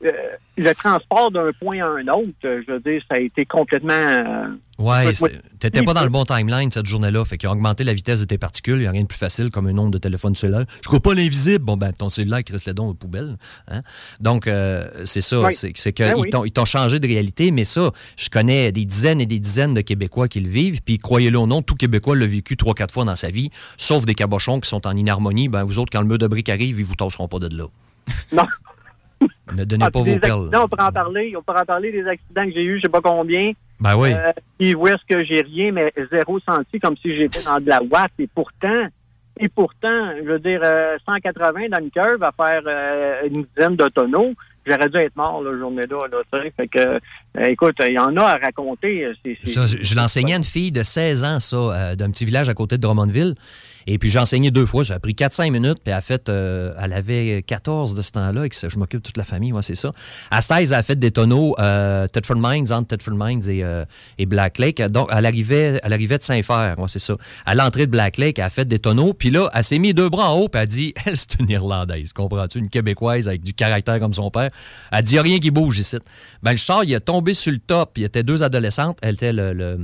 euh, 0.06 0.12
le 0.58 0.74
transport 0.76 1.32
d'un 1.32 1.52
point 1.60 1.80
à 1.80 1.88
un 1.88 2.04
autre. 2.14 2.34
Je 2.44 2.72
veux 2.72 2.80
dire, 2.80 3.02
ça 3.10 3.16
a 3.16 3.20
été 3.20 3.46
complètement. 3.46 3.94
euh, 3.94 4.48
Ouais, 4.80 5.12
t'étais 5.60 5.84
pas 5.84 5.94
dans 5.94 6.04
le 6.04 6.10
bon 6.10 6.24
timeline 6.26 6.72
cette 6.72 6.88
journée-là. 6.88 7.24
Fait 7.26 7.38
qu'ils 7.38 7.48
ont 7.48 7.52
augmenté 7.54 7.84
la 7.84 7.94
vitesse 7.94 8.20
de 8.20 8.26
tes 8.26 8.40
particules. 8.40 8.76
Il 8.78 8.82
n'y 8.82 8.88
a 8.88 8.92
rien 8.92 9.04
de 9.04 9.08
plus 9.08 9.18
facile 9.20 9.52
comme 9.52 9.68
un 9.68 9.74
nombre 9.74 9.92
de 9.92 10.00
téléphone 10.00 10.36
cellulaire. 10.36 10.66
Je 10.82 10.88
crois 10.88 11.00
pas 11.00 11.14
l'invisible. 11.14 11.64
Bon, 11.64 11.78
ben, 11.78 11.94
ton 11.94 12.10
cellulaire, 12.10 12.40
il 12.48 12.52
reste 12.52 12.66
le 12.68 12.74
don 12.74 12.90
aux 12.90 12.94
poubelles. 12.96 13.38
Hein? 13.70 13.82
Donc, 14.20 14.48
euh, 14.48 14.90
c'est 15.06 15.22
ça. 15.22 15.42
Oui. 15.42 15.54
C'est 15.54 15.94
qu'ils 15.94 16.06
Ben 16.06 16.16
oui. 16.18 16.30
t'ont- 16.32 16.44
ils 16.44 16.52
t'ont 16.52 16.66
changé 16.66 17.00
de 17.00 17.08
réalité. 17.08 17.52
Mais 17.52 17.64
ça, 17.66 17.92
je 18.18 18.30
connais 18.30 18.72
des 18.72 18.86
dizaines 18.86 19.22
et 19.22 19.28
des 19.28 19.40
dizaines 19.40 19.76
de 19.76 19.82
Québécois 19.82 20.28
qui 20.28 20.40
le 20.42 20.50
vivent. 20.50 20.82
Puis, 20.84 20.98
croyez-le 20.98 21.38
ou 21.38 21.46
non, 21.48 21.62
tout 21.62 21.76
Québécois 21.76 22.16
l'a 22.16 22.26
vécu 22.26 22.58
trois, 22.58 22.74
quatre 22.74 22.94
fois 22.94 23.06
dans 23.06 23.16
sa 23.16 23.30
vie, 23.30 23.52
sauf 23.78 24.06
des 24.06 24.16
cabochons 24.16 24.60
qui 24.60 24.70
sont 24.70 24.86
en 24.88 24.96
inharmonie. 24.98 25.50
Ben, 25.50 25.64
vous 25.64 25.78
autres, 25.78 25.92
quand 25.92 26.02
le 26.02 26.08
mur 26.08 26.18
de 26.18 26.28
briques 26.28 26.50
arrive, 26.50 26.80
ils 26.80 26.86
vous 26.86 26.96
tasseront 26.96 27.28
pas 27.28 27.40
de 27.40 27.56
là. 27.56 27.66
Non. 28.32 28.44
Ne 29.58 29.64
donnez 29.64 29.86
Ah, 29.86 29.91
pas 29.91 30.00
vos 30.02 30.20
perles. 30.20 30.50
on 30.54 30.68
peut 30.68 30.78
en 30.84 30.91
parler. 30.91 31.34
On 31.38 31.41
peut 31.41 31.58
en 31.58 31.66
parler 31.66 31.91
des 31.91 32.06
accidents 32.08 32.45
que 32.45 32.52
j'ai 32.54 32.64
eus, 32.64 32.78
je 32.78 32.82
sais 32.84 32.90
pas 32.90 33.02
combien. 33.02 33.52
Ben 33.80 33.95
oui. 33.98 34.14
Euh, 34.14 34.32
puis 34.58 34.76
où 34.76 34.88
est-ce 34.88 35.04
que 35.10 35.24
j'ai 35.24 35.41
rien, 35.41 35.72
mais 35.72 35.94
zéro 36.12 36.40
senti, 36.40 36.80
comme 36.80 36.95
si 36.98 37.16
j'étais 37.16 37.44
dans 37.44 37.60
de 37.60 37.68
la 37.70 37.82
ouate. 37.84 38.12
Et 38.20 38.28
pourtant, 38.34 38.88
et 39.40 39.50
pourtant, 39.50 40.12
je 40.18 40.24
veux 40.30 40.40
dire, 40.40 40.62
euh, 40.64 40.98
180 41.06 41.70
dans 41.70 41.80
une 41.80 41.91
curve 41.91 42.24
à 42.24 42.32
faire 42.32 42.62
euh, 42.66 43.28
une 43.28 43.45
dizaine 43.56 43.76
de 43.76 43.88
tonneaux, 43.90 44.34
j'aurais 44.66 44.90
dû 44.90 44.98
être 44.98 45.16
mort 45.16 45.41
la 45.44 45.58
journée-là. 45.58 46.08
Là, 46.12 46.41
fait 46.56 46.68
que, 46.68 46.80
euh, 46.80 47.00
écoute, 47.45 47.76
il 47.86 47.94
y 47.94 48.00
en 48.00 48.16
a 48.16 48.24
à 48.24 48.38
raconter. 48.38 49.06
euh, 49.06 49.14
Ça, 49.44 49.66
je 49.66 49.80
je 49.82 49.95
l'enseignais 49.95 50.34
à 50.36 50.38
une 50.38 50.44
fille 50.44 50.72
de 50.72 50.84
16 50.84 51.24
ans, 51.26 51.40
ça, 51.40 51.56
euh, 51.58 51.95
d'un 51.95 52.10
petit 52.12 52.26
village 52.26 52.48
à 52.48 52.54
côté 52.54 52.78
de 52.78 52.82
Drummondville. 52.82 53.36
Et 53.88 53.97
puis 53.97 54.10
j'ai 54.10 54.19
enseigné 54.19 54.51
deux 54.51 54.65
fois. 54.65 54.84
Ça 54.85 54.95
a 54.95 54.99
pris 54.99 55.14
4-5 55.14 55.51
minutes. 55.51 55.80
Puis 55.84 55.91
elle 55.91 55.93
a 55.93 56.01
fait, 56.01 56.30
euh, 56.30 56.73
elle 56.80 56.93
avait 56.93 57.43
14 57.43 57.93
de 57.95 58.01
ce 58.01 58.11
temps-là. 58.11 58.45
Et 58.45 58.49
que 58.49 58.55
je 58.69 58.77
m'occupe 58.77 59.01
de 59.01 59.05
toute 59.07 59.18
la 59.18 59.23
famille, 59.23 59.53
ouais, 59.53 59.61
c'est 59.61 59.76
ça. 59.76 59.91
À 60.31 60.41
16, 60.41 60.72
elle 60.72 60.77
a 60.80 60.84
fait 60.84 60.97
des 60.97 61.11
tonneaux 61.11 61.55
euh, 61.60 62.07
Thetford 62.07 62.38
Mines, 62.39 62.72
entre 62.72 62.88
Thetford 62.88 63.15
Mines 63.15 63.41
et, 63.49 63.64
euh, 63.64 63.85
et 64.18 64.26
Black 64.26 64.57
Lake. 64.60 64.81
Donc, 64.81 65.10
elle 65.11 65.26
arrivait, 65.26 65.80
elle 65.84 65.93
arrivait 65.93 66.18
de 66.18 66.23
Saint-Fer, 66.23 66.76
ouais, 66.77 66.85
c'est 66.88 66.99
ça. 66.99 67.15
À 67.45 67.55
l'entrée 67.55 67.85
de 67.85 67.91
Black 67.91 68.18
Lake, 68.18 68.39
elle 68.39 68.45
a 68.45 68.49
fait 68.49 68.65
des 68.65 68.80
tonneaux. 68.80 69.14
Puis 69.14 69.30
là, 69.30 69.49
elle 69.53 69.64
s'est 69.64 69.80
mis 69.80 69.93
deux 69.93 70.10
bras 70.10 70.31
en 70.31 70.39
haut. 70.39 70.47
Puis 70.49 70.57
elle 70.60 70.64
a 70.64 70.65
dit, 70.65 70.93
elle, 71.05 71.18
c'est 71.18 71.39
une 71.39 71.49
Irlandaise, 71.49 72.14
comprends-tu? 72.14 72.60
Une 72.60 72.69
Québécoise 72.69 73.27
avec 73.27 73.41
du 73.41 73.53
caractère 73.53 73.99
comme 73.99 74.14
son 74.14 74.30
père. 74.31 74.49
Elle 74.91 75.03
dit, 75.03 75.15
il 75.15 75.19
a 75.19 75.22
rien 75.22 75.39
qui 75.39 75.51
bouge 75.51 75.77
ici. 75.80 75.97
Ben, 76.41 76.51
le 76.51 76.57
char, 76.57 76.84
il 76.84 76.93
a 76.95 76.99
tombé 76.99 77.34
sur 77.34 77.51
le 77.51 77.57
top. 77.60 77.91
Il 77.97 78.01
y 78.03 78.05
était 78.05 78.23
deux 78.23 78.43
adolescentes. 78.43 78.97
Elle 79.01 79.15
était 79.15 79.34
le, 79.34 79.53
le, 79.53 79.77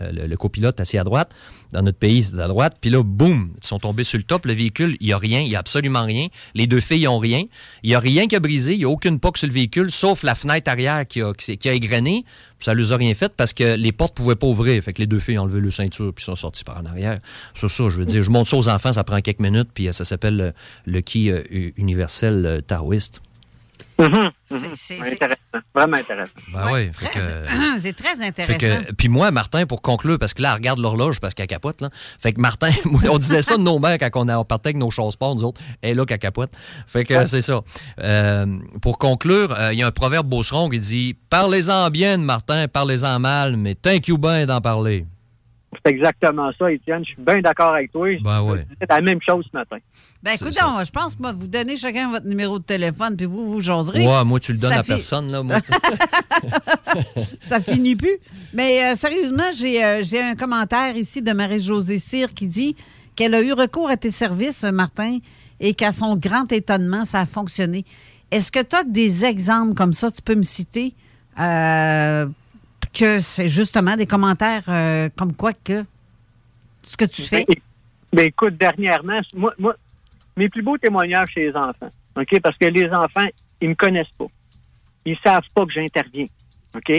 le- 0.00 0.26
le 0.26 0.36
copilote 0.36 0.80
assis 0.80 0.98
à 0.98 1.04
droite. 1.04 1.30
Dans 1.72 1.82
notre 1.82 1.98
pays, 1.98 2.22
c'est 2.24 2.38
à 2.40 2.48
droite. 2.48 2.76
Puis 2.80 2.90
là, 2.90 3.02
boum, 3.02 3.45
ils 3.62 3.66
sont 3.66 3.78
tombés 3.78 4.04
sur 4.04 4.18
le 4.18 4.24
top. 4.24 4.46
Le 4.46 4.52
véhicule, 4.52 4.96
il 5.00 5.08
n'y 5.08 5.12
a 5.12 5.18
rien. 5.18 5.40
Il 5.40 5.48
n'y 5.48 5.56
a 5.56 5.58
absolument 5.58 6.04
rien. 6.04 6.28
Les 6.54 6.66
deux 6.66 6.80
filles 6.80 7.04
n'ont 7.04 7.18
rien. 7.18 7.44
Il 7.82 7.88
n'y 7.88 7.94
a 7.94 8.00
rien 8.00 8.26
qui 8.26 8.36
a 8.36 8.40
brisé. 8.40 8.74
Il 8.74 8.78
n'y 8.78 8.84
a 8.84 8.88
aucune 8.88 9.20
poque 9.20 9.38
sur 9.38 9.46
le 9.46 9.52
véhicule, 9.52 9.90
sauf 9.90 10.22
la 10.22 10.34
fenêtre 10.34 10.70
arrière 10.70 11.06
qui 11.06 11.22
a, 11.22 11.32
qui, 11.32 11.68
égrené. 11.68 12.24
Ça 12.60 12.74
ne 12.74 12.78
les 12.80 12.92
a 12.92 12.96
rien 12.96 13.14
fait 13.14 13.32
parce 13.36 13.52
que 13.52 13.76
les 13.76 13.92
portes 13.92 14.18
ne 14.18 14.22
pouvaient 14.22 14.36
pas 14.36 14.46
ouvrir. 14.46 14.82
Fait 14.82 14.92
que 14.92 14.98
les 14.98 15.06
deux 15.06 15.20
filles 15.20 15.38
ont 15.38 15.42
enlevé 15.42 15.60
le 15.60 15.70
ceinture 15.70 16.12
puis 16.14 16.24
sont 16.24 16.36
sorties 16.36 16.64
par 16.64 16.78
en 16.78 16.86
arrière. 16.86 17.20
C'est 17.54 17.68
ça, 17.68 17.88
je 17.88 17.98
veux 17.98 18.06
dire. 18.06 18.22
Je 18.22 18.30
montre 18.30 18.48
ça 18.48 18.56
aux 18.56 18.68
enfants, 18.68 18.92
ça 18.92 19.04
prend 19.04 19.20
quelques 19.20 19.40
minutes. 19.40 19.68
Puis 19.74 19.88
euh, 19.88 19.92
ça 19.92 20.04
s'appelle 20.04 20.36
le, 20.36 20.52
le 20.86 21.00
qui 21.00 21.30
euh, 21.30 21.42
universel 21.76 22.46
euh, 22.46 22.60
taoïste. 22.60 23.20
Mhm, 23.98 24.30
C'est- 24.44 24.54
mhm. 24.68 24.70
c'est- 24.74 25.12
intéressant. 25.12 25.40
Vraiment 25.74 25.96
intéressant. 25.96 26.32
Ben 26.52 26.66
oui. 26.72 26.90
C'est 27.80 27.96
très 27.96 28.22
intéressant. 28.22 28.82
puis 28.98 29.08
moi, 29.08 29.30
Martin, 29.30 29.64
pour 29.66 29.80
conclure, 29.80 30.18
parce 30.18 30.34
que 30.34 30.42
là, 30.42 30.50
elle 30.50 30.54
regarde 30.56 30.78
l'horloge 30.80 31.18
parce 31.20 31.32
qu'elle 31.34 31.46
capote. 31.46 31.80
Là. 31.80 31.88
Fait 32.18 32.32
que 32.32 32.40
Martin, 32.40 32.70
on 33.10 33.18
disait 33.18 33.40
ça 33.42 33.56
de 33.56 33.62
nos 33.62 33.78
mères 33.78 33.98
quand 33.98 34.10
on, 34.14 34.28
a- 34.28 34.36
on 34.38 34.44
partait 34.44 34.68
avec 34.68 34.76
nos 34.76 34.90
choses 34.90 35.14
sport, 35.14 35.34
nous 35.34 35.44
autres. 35.44 35.60
Elle 35.82 35.90
est 35.92 35.94
là 35.94 36.04
qu'elle 36.04 36.18
capote. 36.18 36.52
Fait 36.86 37.04
que 37.04 37.26
c'est 37.26 37.40
ça. 37.42 37.60
Euh, 38.00 38.46
pour 38.82 38.98
conclure, 38.98 39.52
euh, 39.58 39.72
il 39.72 39.78
y 39.78 39.82
a 39.82 39.86
un 39.86 39.90
proverbe 39.92 40.26
beauceron 40.28 40.68
qui 40.68 40.78
dit 40.78 41.16
Parlez-en 41.30 41.88
bien 41.90 42.18
de 42.18 42.22
Martin, 42.22 42.68
parlez-en 42.68 43.18
mal, 43.18 43.56
mais 43.56 43.74
thank 43.74 44.08
you 44.08 44.18
bien 44.18 44.44
d'en 44.46 44.60
parler. 44.60 45.06
C'est 45.74 45.90
exactement 45.90 46.50
ça, 46.58 46.70
Étienne. 46.70 47.04
Je 47.04 47.10
suis 47.10 47.22
bien 47.22 47.40
d'accord 47.40 47.74
avec 47.74 47.92
toi. 47.92 48.08
Ben 48.22 48.42
ouais. 48.42 48.64
disais 48.64 48.86
la 48.88 49.00
même 49.00 49.20
chose 49.20 49.44
ce 49.50 49.56
matin. 49.56 49.78
Ben 50.22 50.32
écoute, 50.32 50.54
je 50.54 50.90
pense 50.90 51.14
que 51.14 51.22
moi, 51.22 51.32
vous 51.32 51.48
donnez 51.48 51.76
chacun 51.76 52.10
votre 52.10 52.26
numéro 52.26 52.58
de 52.58 52.64
téléphone, 52.64 53.16
puis 53.16 53.26
vous, 53.26 53.52
vous 53.52 53.60
jaserez. 53.60 54.06
Ouais, 54.06 54.24
moi, 54.24 54.40
tu 54.40 54.52
le 54.52 54.58
donnes 54.58 54.72
Ça 54.72 54.80
à 54.80 54.82
personne, 54.82 55.30
là. 55.30 55.42
Moi, 55.42 55.56
ça 57.40 57.60
finit 57.60 57.96
plus. 57.96 58.16
Mais 58.54 58.84
euh, 58.84 58.94
sérieusement, 58.94 59.50
j'ai 59.54 59.84
euh, 59.84 60.02
j'ai 60.02 60.22
un 60.22 60.34
commentaire 60.34 60.96
ici 60.96 61.20
de 61.20 61.32
Marie-Josée 61.32 61.98
Cyr 61.98 62.32
qui 62.32 62.46
dit 62.46 62.76
qu'elle 63.16 63.34
a 63.34 63.42
eu 63.42 63.52
recours 63.52 63.88
à 63.88 63.96
tes 63.96 64.10
services, 64.10 64.62
Martin, 64.64 65.18
et 65.60 65.74
qu'à 65.74 65.92
son 65.92 66.16
grand 66.16 66.50
étonnement, 66.52 67.04
ça 67.04 67.20
a 67.20 67.26
fonctionné. 67.26 67.84
Est-ce 68.30 68.50
que 68.50 68.62
tu 68.62 68.76
as 68.76 68.84
des 68.84 69.24
exemples 69.24 69.74
comme 69.74 69.92
ça, 69.92 70.10
tu 70.10 70.22
peux 70.22 70.34
me 70.34 70.42
citer, 70.42 70.94
euh, 71.38 72.26
que 72.96 73.20
c'est 73.20 73.48
justement 73.48 73.96
des 73.96 74.06
commentaires 74.06 74.64
euh, 74.68 75.08
comme 75.16 75.34
quoi 75.34 75.52
que 75.52 75.84
ce 76.82 76.96
que 76.96 77.04
tu 77.04 77.22
fais? 77.22 77.44
Ben, 77.46 77.56
ben, 78.12 78.26
écoute, 78.26 78.56
dernièrement, 78.56 79.20
moi, 79.34 79.52
moi, 79.58 79.74
mes 80.36 80.48
plus 80.48 80.62
beaux 80.62 80.78
témoignages 80.78 81.28
chez 81.34 81.48
les 81.48 81.56
enfants, 81.56 81.90
OK? 82.16 82.40
Parce 82.40 82.56
que 82.56 82.66
les 82.66 82.88
enfants, 82.90 83.26
ils 83.60 83.68
me 83.68 83.74
connaissent 83.74 84.06
pas. 84.18 84.26
Ils 85.04 85.18
savent 85.22 85.46
pas 85.54 85.66
que 85.66 85.72
j'interviens. 85.72 86.26
OK? 86.74 86.90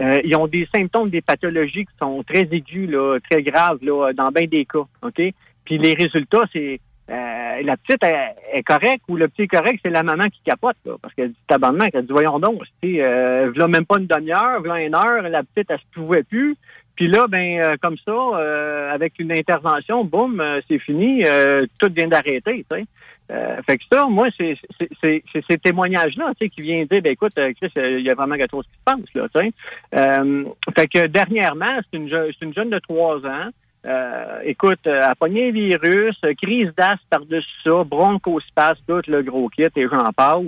Euh, 0.00 0.20
ils 0.24 0.36
ont 0.36 0.46
des 0.46 0.68
symptômes, 0.74 1.10
des 1.10 1.20
pathologies 1.20 1.86
qui 1.86 1.96
sont 1.98 2.22
très 2.24 2.48
aigus, 2.50 2.90
là, 2.90 3.18
très 3.30 3.42
graves, 3.42 3.78
là, 3.82 4.12
dans 4.12 4.30
bien 4.30 4.46
des 4.46 4.64
cas. 4.64 4.84
OK? 5.02 5.22
Puis 5.64 5.78
les 5.78 5.94
résultats, 5.94 6.44
c'est 6.52 6.80
euh, 7.10 7.62
la 7.62 7.76
petite 7.76 8.02
est, 8.02 8.34
est 8.52 8.62
correcte 8.62 9.02
ou 9.08 9.16
le 9.16 9.28
petit 9.28 9.42
est 9.42 9.46
correct, 9.48 9.80
c'est 9.84 9.90
la 9.90 10.02
maman 10.02 10.24
qui 10.24 10.40
capote, 10.44 10.76
là, 10.86 10.94
parce 11.02 11.12
qu'elle 11.14 11.30
dit 11.30 11.36
tabarnak, 11.46 11.90
elle 11.94 12.06
dit 12.06 12.12
voyons 12.12 12.38
donc, 12.38 12.62
tu 12.82 12.94
sais, 12.94 13.02
euh, 13.02 13.50
v'là 13.54 13.68
même 13.68 13.84
pas 13.84 13.98
une 13.98 14.06
demi-heure, 14.06 14.60
v'là 14.62 14.80
une 14.82 14.94
heure, 14.94 15.22
la 15.22 15.42
petite, 15.42 15.70
elle 15.70 15.78
se 15.78 15.84
pouvait 15.94 16.22
plus. 16.22 16.56
Puis 16.96 17.08
là, 17.08 17.26
ben 17.28 17.60
euh, 17.60 17.74
comme 17.82 17.96
ça, 18.04 18.12
euh, 18.12 18.92
avec 18.94 19.18
une 19.18 19.32
intervention, 19.32 20.04
boum, 20.04 20.40
euh, 20.40 20.60
c'est 20.68 20.78
fini, 20.78 21.24
euh, 21.26 21.66
tout 21.80 21.90
vient 21.94 22.08
d'arrêter, 22.08 22.64
tu 22.70 22.76
sais. 22.76 22.84
Euh, 23.32 23.56
fait 23.66 23.78
que 23.78 23.84
ça, 23.90 24.04
moi, 24.06 24.28
c'est 24.38 24.54
ces 25.00 25.58
témoignages-là, 25.58 26.32
tu 26.38 26.44
sais, 26.46 26.50
qui 26.50 26.60
viennent 26.60 26.86
dire, 26.86 27.00
ben 27.02 27.12
écoute, 27.12 27.32
Chris, 27.34 27.70
il 27.76 28.00
y 28.02 28.10
a 28.10 28.14
vraiment 28.14 28.36
quelque 28.36 28.50
chose 28.50 28.66
qui 28.66 28.78
se 28.78 28.84
passe, 28.84 29.14
là, 29.14 29.28
tu 29.34 29.40
sais. 29.40 30.44
Fait 30.76 30.86
que 30.88 31.06
dernièrement, 31.06 31.80
c'est 31.90 31.98
une, 31.98 32.08
je- 32.08 32.32
c'est 32.38 32.44
une 32.44 32.54
jeune 32.54 32.70
de 32.70 32.78
trois 32.78 33.16
ans. 33.26 33.48
Euh, 33.86 34.40
écoute, 34.44 34.86
euh, 34.86 35.12
pogné 35.18 35.48
un 35.48 35.52
virus, 35.52 36.16
euh, 36.24 36.32
crise 36.40 36.72
d'asthme 36.76 37.04
par-dessus 37.10 37.60
ça, 37.62 37.84
bronchospasme, 37.84 38.82
tout 38.86 39.02
le 39.08 39.22
gros 39.22 39.48
kit, 39.48 39.64
et 39.76 39.86
j'en 39.88 40.10
passe. 40.12 40.46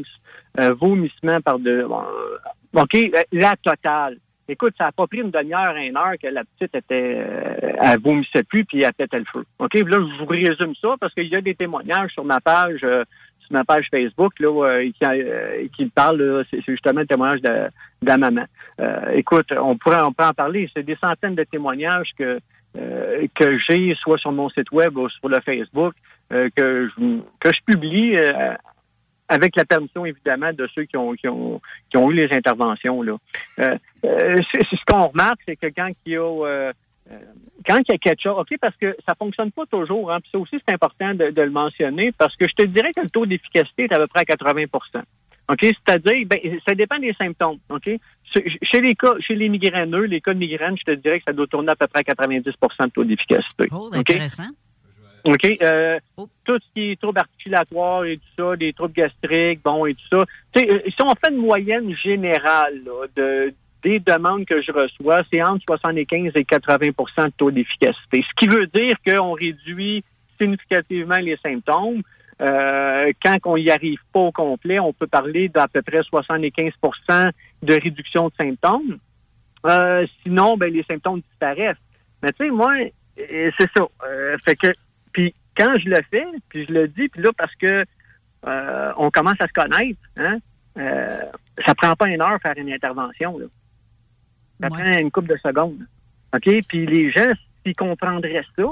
Euh, 0.58 0.72
vomissement 0.72 1.38
par 1.42 1.58
de... 1.58 1.84
bon, 1.86 2.00
euh, 2.00 2.80
OK, 2.80 2.94
euh, 2.94 3.22
la 3.32 3.54
totale. 3.56 4.16
Écoute, 4.48 4.74
ça 4.78 4.84
n'a 4.84 4.92
pas 4.92 5.06
pris 5.06 5.18
une 5.18 5.30
demi-heure, 5.30 5.76
une 5.76 5.96
heure 5.96 6.14
que 6.22 6.28
la 6.28 6.44
petite 6.44 6.74
était, 6.74 7.26
elle 7.80 8.00
vomissait 8.00 8.44
plus 8.44 8.64
puis 8.64 8.82
elle 8.82 8.94
pétait 8.94 9.18
le 9.18 9.24
feu. 9.24 9.44
OK, 9.58 9.74
là, 9.74 9.98
je 9.98 10.18
vous 10.18 10.26
résume 10.26 10.74
ça 10.80 10.94
parce 10.98 11.12
qu'il 11.12 11.28
y 11.28 11.34
a 11.34 11.40
des 11.40 11.56
témoignages 11.56 12.12
sur 12.12 12.24
ma 12.24 12.40
page, 12.40 12.78
sur 12.80 13.50
ma 13.50 13.64
page 13.64 13.88
Facebook, 13.90 14.38
là, 14.38 14.68
euh, 14.68 14.90
qui, 14.92 15.70
qui 15.76 15.86
parle, 15.86 16.44
c'est 16.50 16.62
justement 16.66 17.00
le 17.00 17.06
témoignage 17.06 17.42
de, 17.42 17.68
de 18.02 18.06
la 18.06 18.16
maman. 18.16 18.44
Écoute, 19.12 19.52
on 19.52 19.76
pourrait, 19.76 20.00
on 20.00 20.12
peut 20.12 20.24
en 20.24 20.32
parler. 20.32 20.70
C'est 20.74 20.84
des 20.84 20.96
centaines 20.96 21.34
de 21.34 21.44
témoignages 21.44 22.12
que, 22.16 22.38
euh, 22.76 23.26
que 23.34 23.58
j'ai, 23.58 23.94
soit 23.94 24.18
sur 24.18 24.32
mon 24.32 24.48
site 24.50 24.70
web 24.72 24.96
ou 24.96 25.08
sur 25.08 25.28
le 25.28 25.40
Facebook, 25.40 25.94
euh, 26.32 26.48
que, 26.54 26.88
je, 26.88 27.20
que 27.40 27.52
je 27.52 27.60
publie 27.64 28.16
euh, 28.16 28.54
avec 29.28 29.56
la 29.56 29.64
permission, 29.64 30.04
évidemment, 30.04 30.52
de 30.52 30.68
ceux 30.74 30.84
qui 30.84 30.96
ont, 30.96 31.14
qui 31.14 31.28
ont, 31.28 31.60
qui 31.90 31.96
ont 31.96 32.10
eu 32.10 32.14
les 32.14 32.28
interventions. 32.36 33.02
Là. 33.02 33.16
Ce 33.58 34.84
qu'on 34.86 35.06
remarque, 35.08 35.40
c'est 35.46 35.56
que 35.56 35.66
quand 35.66 35.90
il 36.04 36.12
y 36.12 36.16
a... 36.16 36.72
quand 37.66 37.78
il 37.78 37.92
y 37.92 37.94
a 37.94 37.98
quelque 37.98 38.28
OK, 38.28 38.48
parce 38.60 38.76
que 38.76 38.96
ça 39.06 39.14
fonctionne 39.14 39.52
pas 39.52 39.66
toujours, 39.66 40.12
hein, 40.12 40.20
puis 40.20 40.30
ça 40.32 40.38
aussi, 40.38 40.56
c'est 40.66 40.74
important 40.74 41.14
de, 41.14 41.30
de 41.30 41.42
le 41.42 41.50
mentionner, 41.50 42.12
parce 42.12 42.36
que 42.36 42.46
je 42.48 42.54
te 42.54 42.62
dirais 42.62 42.92
que 42.94 43.00
le 43.00 43.10
taux 43.10 43.26
d'efficacité 43.26 43.84
est 43.84 43.92
à 43.92 43.98
peu 43.98 44.06
près 44.06 44.20
à 44.20 44.24
80 44.24 44.64
OK, 45.48 45.60
c'est-à-dire, 45.62 46.26
ben, 46.26 46.40
ça 46.66 46.74
dépend 46.74 46.98
des 46.98 47.12
symptômes, 47.14 47.58
OK? 47.70 47.90
Chez 48.62 48.80
les 48.80 48.94
cas, 48.94 49.14
chez 49.20 49.36
les 49.36 49.48
migraineux, 49.48 50.04
les 50.04 50.20
cas 50.20 50.34
de 50.34 50.38
migraine, 50.38 50.76
je 50.76 50.82
te 50.82 50.90
dirais 50.92 51.18
que 51.18 51.24
ça 51.28 51.32
doit 51.32 51.46
tourner 51.46 51.70
à 51.70 51.76
peu 51.76 51.86
près 51.86 52.00
à 52.00 52.04
90 52.04 52.42
de 52.42 52.90
taux 52.90 53.04
d'efficacité. 53.04 53.66
Oh, 53.70 53.88
OK? 53.88 53.96
intéressant. 53.96 54.48
OK? 55.24 55.58
Euh, 55.62 55.98
Tout 56.44 56.58
ce 56.58 56.72
qui 56.74 56.90
est 56.90 57.00
troubles 57.00 57.18
articulatoires 57.18 58.04
et 58.04 58.16
tout 58.16 58.42
ça, 58.44 58.56
des 58.56 58.72
troubles 58.72 58.94
gastriques, 58.94 59.60
bon, 59.62 59.86
et 59.86 59.94
tout 59.94 60.08
ça. 60.10 60.24
Tu 60.52 60.60
sais, 60.60 60.72
euh, 60.72 60.80
si 60.86 61.02
on 61.02 61.14
fait 61.14 61.30
une 61.30 61.38
moyenne 61.38 61.94
générale 61.96 62.82
là, 62.84 63.06
de, 63.14 63.54
des 63.82 64.00
demandes 64.00 64.44
que 64.44 64.60
je 64.60 64.72
reçois, 64.72 65.22
c'est 65.32 65.42
entre 65.42 65.62
75 65.68 66.32
et 66.34 66.42
80% 66.42 67.26
de 67.26 67.30
taux 67.36 67.50
d'efficacité. 67.50 68.24
Ce 68.28 68.34
qui 68.36 68.48
veut 68.48 68.66
dire 68.66 68.96
qu'on 69.06 69.32
réduit 69.32 70.02
significativement 70.40 71.16
les 71.16 71.36
symptômes. 71.42 72.02
Euh, 72.40 73.12
quand 73.22 73.36
on 73.44 73.56
n'y 73.56 73.70
arrive 73.70 73.98
pas 74.12 74.20
au 74.20 74.32
complet, 74.32 74.78
on 74.78 74.92
peut 74.92 75.06
parler 75.06 75.48
d'à 75.48 75.68
peu 75.68 75.82
près 75.82 76.00
75% 76.00 77.30
de 77.62 77.74
réduction 77.74 78.28
de 78.28 78.34
symptômes. 78.38 78.98
Euh, 79.64 80.06
sinon, 80.22 80.56
ben, 80.56 80.72
les 80.72 80.82
symptômes 80.84 81.20
disparaissent. 81.20 81.76
Mais 82.22 82.32
tu 82.32 82.44
sais, 82.44 82.50
moi, 82.50 82.74
et 83.16 83.50
c'est 83.58 83.70
ça. 83.74 83.86
Euh, 84.06 84.36
fait 84.44 84.56
que, 84.56 84.68
puis 85.12 85.34
quand 85.56 85.76
je 85.78 85.88
le 85.88 86.00
fais, 86.10 86.26
puis 86.48 86.66
je 86.66 86.72
le 86.72 86.88
dis, 86.88 87.08
puis 87.08 87.22
là, 87.22 87.30
parce 87.36 87.54
que 87.56 87.84
euh, 88.46 88.92
on 88.96 89.10
commence 89.10 89.40
à 89.40 89.46
se 89.46 89.52
connaître, 89.52 90.00
hein, 90.16 90.38
euh, 90.78 91.20
ça 91.64 91.74
prend 91.74 91.94
pas 91.96 92.08
une 92.08 92.20
heure 92.20 92.38
faire 92.42 92.56
une 92.56 92.72
intervention. 92.72 93.38
Là. 93.38 93.46
Ça 94.60 94.68
prend 94.68 94.98
une 94.98 95.10
couple 95.10 95.28
de 95.28 95.38
secondes. 95.38 95.86
OK? 96.34 96.48
Puis 96.68 96.86
les 96.86 97.10
gens, 97.10 97.32
s'ils 97.64 97.74
comprendraient 97.74 98.44
ça, 98.56 98.64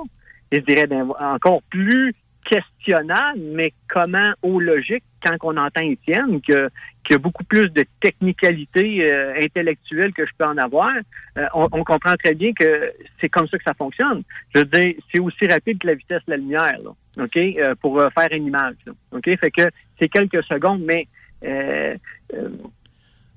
ils 0.53 0.61
se 0.61 0.65
diraient 0.65 0.87
ben, 0.87 1.11
encore 1.21 1.63
plus 1.71 2.13
questionnable, 2.45 3.41
mais 3.41 3.73
comment 3.89 4.33
au 4.43 4.61
logique, 4.61 5.05
quand 5.23 5.37
on 5.43 5.57
entend 5.57 5.83
Étienne, 5.83 6.41
que 6.41 6.69
qu'il 7.05 7.13
y 7.13 7.17
a 7.17 7.19
beaucoup 7.19 7.45
plus 7.45 7.69
de 7.69 7.85
technicalité 8.01 9.13
euh, 9.13 9.35
intellectuelle 9.41 10.13
que 10.15 10.25
je 10.25 10.31
peux 10.39 10.47
en 10.47 10.57
avoir, 10.57 10.93
euh, 11.37 11.47
on, 11.55 11.69
on 11.73 11.85
comprend 11.85 12.15
très 12.17 12.35
bien 12.35 12.53
que 12.55 12.93
c'est 13.21 13.29
comme 13.29 13.47
ça 13.49 13.59
que 13.59 13.65
ça 13.65 13.75
fonctionne. 13.75 14.23
Je 14.55 14.61
veux 14.61 14.65
dire, 14.67 14.95
c'est 15.13 15.21
aussi 15.21 15.47
rapide 15.47 15.79
que 15.79 15.87
la 15.87 15.95
vitesse 15.95 16.23
de 16.27 16.31
la 16.31 16.37
lumière, 16.39 16.79
là, 16.83 17.25
OK, 17.25 17.37
euh, 17.37 17.75
pour 17.81 18.01
faire 18.01 18.29
une 18.33 18.47
image. 18.47 18.77
là. 18.87 18.93
OK? 19.13 19.39
Fait 19.39 19.51
que 19.51 19.71
c'est 19.99 20.09
quelques 20.09 20.43
secondes, 20.45 20.83
mais 20.83 21.07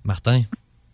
Martin? 0.06 0.44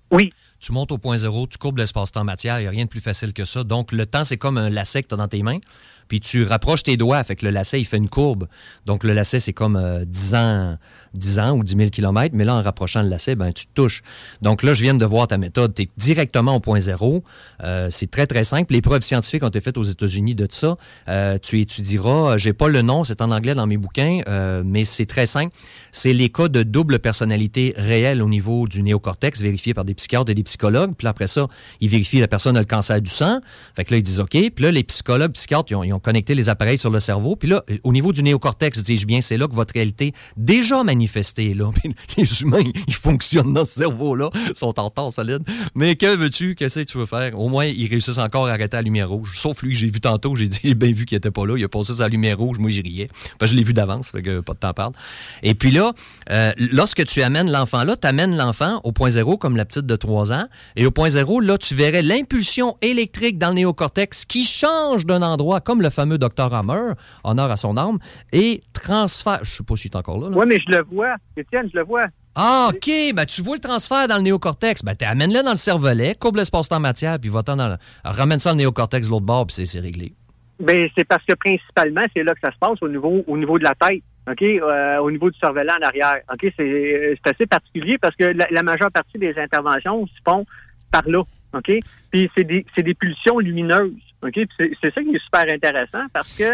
Oui. 0.10 0.32
Tu 0.60 0.72
montes 0.72 0.92
au 0.92 0.98
point 0.98 1.18
zéro, 1.18 1.46
tu 1.46 1.58
courbes 1.58 1.80
l'espace-temps 1.80 2.24
matière, 2.24 2.60
il 2.60 2.62
n'y 2.64 2.68
a 2.68 2.72
rien 2.72 2.86
de 2.86 2.90
plus 2.90 3.02
facile 3.02 3.34
que 3.34 3.46
ça. 3.46 3.64
Donc, 3.64 3.92
le 3.92 4.06
temps, 4.06 4.24
c'est 4.24 4.38
comme 4.38 4.58
un 4.58 4.70
lacet 4.70 5.04
que 5.04 5.10
tu 5.10 5.14
as 5.14 5.18
dans 5.18 5.28
tes 5.28 5.44
mains. 5.44 5.60
Puis 6.08 6.20
tu 6.20 6.44
rapproches 6.44 6.84
tes 6.84 6.98
doigts, 6.98 7.24
fait 7.24 7.36
que 7.36 7.46
le 7.46 7.52
lacet, 7.52 7.80
il 7.80 7.86
fait 7.86 7.98
une 7.98 8.10
courbe. 8.10 8.48
Donc, 8.86 9.04
le 9.04 9.14
lacet, 9.14 9.40
c'est 9.40 9.54
comme 9.54 9.76
euh, 9.76 10.06
10 10.06 10.36
ans, 10.36 10.78
10 11.14 11.40
ans 11.40 11.52
ou 11.58 11.64
10 11.64 11.76
000 11.78 11.90
km, 11.90 12.36
mais 12.36 12.46
là, 12.46 12.56
en 12.56 12.62
rapprochant 12.62 13.02
le 13.02 13.10
lacet, 13.10 13.36
ben, 13.36 13.52
tu 13.52 13.66
te 13.66 13.72
touches. 13.74 14.02
Donc 14.42 14.64
là, 14.64 14.74
je 14.74 14.82
viens 14.82 14.94
de 14.94 15.06
voir 15.06 15.28
ta 15.28 15.38
méthode. 15.38 15.74
Tu 15.74 15.84
es 15.84 15.90
directement 15.98 16.56
au 16.56 16.60
point 16.60 16.80
zéro. 16.80 17.24
Euh, 17.64 17.88
c'est 17.90 18.10
très, 18.10 18.28
très 18.28 18.44
simple. 18.44 18.74
Les 18.74 18.82
preuves 18.82 19.02
scientifiques 19.02 19.44
ont 19.44 19.50
été 19.50 19.62
faites 19.62 19.78
aux 19.78 19.84
États-Unis 19.84 20.36
de 20.36 20.48
ça. 20.50 20.78
Euh, 21.08 21.38
tu 21.42 21.60
étudieras, 21.60 22.38
j'ai 22.38 22.54
pas 22.54 22.68
le 22.68 22.82
nom, 22.82 23.04
c'est 23.04 23.22
en 23.22 23.32
anglais 23.32 23.56
dans 23.56 23.68
mes 23.68 23.78
bouquins, 23.78 24.22
euh, 24.28 24.64
mais 24.66 24.86
c'est 24.86 25.06
très 25.06 25.26
simple. 25.26 25.56
C'est 25.92 26.14
les 26.14 26.30
cas 26.30 26.48
de 26.48 26.64
double 26.64 27.00
personnalité 27.00 27.74
réelle 27.78 28.22
au 28.22 28.30
niveau 28.30 28.68
du 28.68 28.82
néocortex, 28.84 29.42
vérifiés 29.42 29.74
par 29.74 29.86
des 29.86 29.94
psychiatres 29.94 30.32
et 30.32 30.36
des 30.36 30.44
psychologues. 30.44 30.94
Puis 30.98 31.06
là, 31.06 31.12
après 31.12 31.28
ça, 31.28 31.48
ils 31.80 31.90
vérifient 31.90 32.20
la 32.20 32.28
personne 32.28 32.58
a 32.58 32.60
le 32.60 32.66
cancer 32.66 33.02
du 33.02 33.12
sang. 33.12 33.40
Fait 33.76 33.86
que 33.86 33.94
là, 33.94 33.98
ils 33.98 34.04
disent 34.04 34.20
OK. 34.20 34.32
Puis 34.32 34.64
là, 34.64 34.72
les 34.72 34.84
psychologues, 34.84 35.32
psychiatres, 35.34 35.74
ont 35.74 35.93
connecté 36.00 36.36
les 36.36 36.50
appareils 36.50 36.78
sur 36.78 36.90
le 36.90 37.00
cerveau. 37.00 37.36
Puis 37.36 37.50
là, 37.50 37.64
au 37.84 37.92
niveau 37.92 38.14
du 38.14 38.24
néocortex, 38.24 38.84
dis-je 38.84 39.06
bien, 39.06 39.22
c'est 39.22 39.38
là 39.38 39.48
que 39.48 39.56
votre 39.56 39.74
réalité 39.74 40.14
déjà 40.38 40.84
manifestée 40.84 41.52
est 41.52 41.56
là. 41.56 41.72
Les 42.18 42.42
humains, 42.42 42.64
ils 42.88 42.94
fonctionnent 42.94 43.54
dans 43.54 43.66
ce 43.66 43.80
cerveau-là, 43.80 44.30
ils 44.50 44.56
sont 44.56 44.80
en 44.80 44.90
temps 44.90 45.10
solide. 45.10 45.44
Mais 45.76 45.96
que 45.96 46.16
veux-tu, 46.16 46.56
qu'est-ce 46.56 46.82
que 46.82 46.86
tu 46.86 46.98
veux 46.98 47.06
faire? 47.06 47.40
Au 47.40 47.50
moins, 47.50 47.66
ils 47.66 47.88
réussissent 47.88 48.18
encore 48.18 48.48
à 48.48 48.52
arrêter 48.52 48.78
la 48.78 48.84
lumière 48.84 49.10
rouge. 49.10 49.36
Sauf 49.38 49.64
lui, 49.64 49.74
j'ai 49.74 49.88
vu 49.88 50.00
tantôt, 50.00 50.36
j'ai 50.36 50.48
dit, 50.48 50.60
j'ai 50.64 50.76
bien 50.76 50.92
vu 50.92 51.06
qu'il 51.06 51.18
était 51.18 51.32
pas 51.32 51.46
là. 51.46 51.56
Il 51.58 51.64
a 51.64 51.70
passé 51.70 51.94
sa 51.94 52.08
lumière 52.08 52.38
rouge, 52.38 52.60
moi, 52.60 52.70
j'y 52.70 52.82
riais. 52.82 53.10
Parce 53.40 53.52
je 53.52 53.56
l'ai 53.56 53.64
vu 53.64 53.74
d'avance, 53.74 54.12
fait 54.12 54.22
que 54.22 54.40
pas 54.40 54.54
de 54.54 54.60
temps 54.60 54.74
perdre. 54.74 55.00
Et 55.44 55.54
puis 55.54 55.72
là, 55.72 55.94
euh, 56.30 56.52
lorsque 56.58 57.06
tu 57.06 57.22
amènes 57.22 57.52
l'enfant 57.52 57.84
là, 57.84 57.96
tu 57.96 58.08
amènes 58.08 58.36
l'enfant 58.36 58.82
au 58.84 58.92
point 58.92 59.10
zéro, 59.10 59.38
comme 59.38 59.58
la 59.58 59.66
petite 59.66 59.86
de 59.86 59.96
3 59.96 60.32
ans. 60.32 60.46
Et 60.76 60.86
au 60.86 60.92
point 60.92 61.10
zéro, 61.10 61.40
là, 61.40 61.58
tu 61.58 61.76
verrais 61.76 62.02
l'impulsion 62.02 62.76
électrique 62.82 63.38
dans 63.38 63.50
le 63.50 63.56
néocortex 63.56 64.26
qui 64.26 64.44
change 64.44 65.06
d'un 65.06 65.22
endroit, 65.22 65.62
comme 65.62 65.82
le 65.84 65.90
fameux 65.90 66.18
Dr. 66.18 66.54
Hammer, 66.54 66.94
honneur 67.24 67.52
à 67.52 67.58
son 67.58 67.78
âme, 67.78 68.00
et 68.32 68.64
transfère. 68.74 69.40
Je 69.44 69.52
sais 69.52 69.64
pas 69.64 69.76
si 69.76 69.90
tu 69.90 69.96
es 69.96 69.98
encore 70.00 70.20
là. 70.20 70.30
là. 70.30 70.38
oui, 70.38 70.46
mais 70.48 70.60
je 70.60 70.72
le 70.76 70.84
vois. 70.92 71.16
Étienne, 71.38 71.70
je 71.72 71.78
le 71.78 71.86
vois. 71.86 72.06
Ah, 72.36 72.70
OK. 72.74 72.90
Ben, 73.14 73.26
tu 73.26 73.42
vois 73.44 73.56
le 73.56 73.62
transfert 73.62 74.08
dans 74.08 74.16
le 74.16 74.24
néocortex. 74.24 74.84
Ben, 74.84 74.96
amène-le 75.08 75.44
dans 75.44 75.52
le 75.52 75.56
cervelet, 75.56 76.16
courbe 76.20 76.38
l'espace-temps 76.38 76.80
matière, 76.80 77.20
puis 77.20 77.30
va-t'en 77.30 77.56
dans 77.56 77.68
le... 77.70 77.76
Ramène 78.04 78.40
ça 78.40 78.54
au 78.54 78.56
néocortex 78.56 79.08
de 79.08 79.12
l'autre 79.12 79.26
bord, 79.26 79.46
puis 79.46 79.68
c'est- 79.68 79.80
réglé. 79.80 80.14
Ben, 80.60 80.88
c'est 80.98 81.04
parce 81.04 81.24
que 81.26 81.34
principalement, 81.34 82.04
c'est 82.16 82.24
là 82.24 82.34
que 82.34 82.40
ça 82.42 82.52
se 82.52 82.58
passe 82.58 82.78
au 82.82 82.88
niveau, 82.88 83.24
au 83.28 83.38
niveau 83.38 83.60
de 83.60 83.64
la 83.64 83.76
tête. 83.76 84.02
OK? 84.30 84.42
Euh, 84.42 84.98
au 85.00 85.12
niveau 85.12 85.30
du 85.30 85.38
surveillant 85.38 85.74
en 85.82 85.86
arrière. 85.86 86.20
OK? 86.32 86.52
C'est 86.58 87.20
c'est 87.24 87.34
assez 87.34 87.46
particulier 87.46 87.98
parce 87.98 88.16
que 88.16 88.24
la, 88.24 88.48
la 88.50 88.64
majeure 88.64 88.90
partie 88.92 89.18
des 89.18 89.34
interventions 89.38 90.08
se 90.08 90.14
font 90.26 90.46
par 90.92 91.04
là. 91.08 91.24
OK? 91.54 91.72
Puis 92.12 92.32
c'est 92.36 92.46
des, 92.46 92.66
c'est 92.76 92.84
des 92.84 92.94
pulsions 92.94 93.40
lumineuses. 93.40 93.92
OK? 94.24 94.40
C'est 94.60 94.94
ça 94.94 95.02
qui 95.04 95.16
est 95.16 95.24
super 95.24 95.46
intéressant 95.54 96.06
parce 96.14 96.38
que 96.38 96.54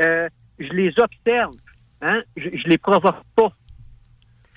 euh, 0.00 0.28
je 0.58 0.72
les 0.72 0.92
observe. 0.98 1.50
Hein? 2.00 2.22
Je, 2.36 2.48
je 2.52 2.68
les 2.68 2.78
provoque 2.78 3.22
pas. 3.36 3.52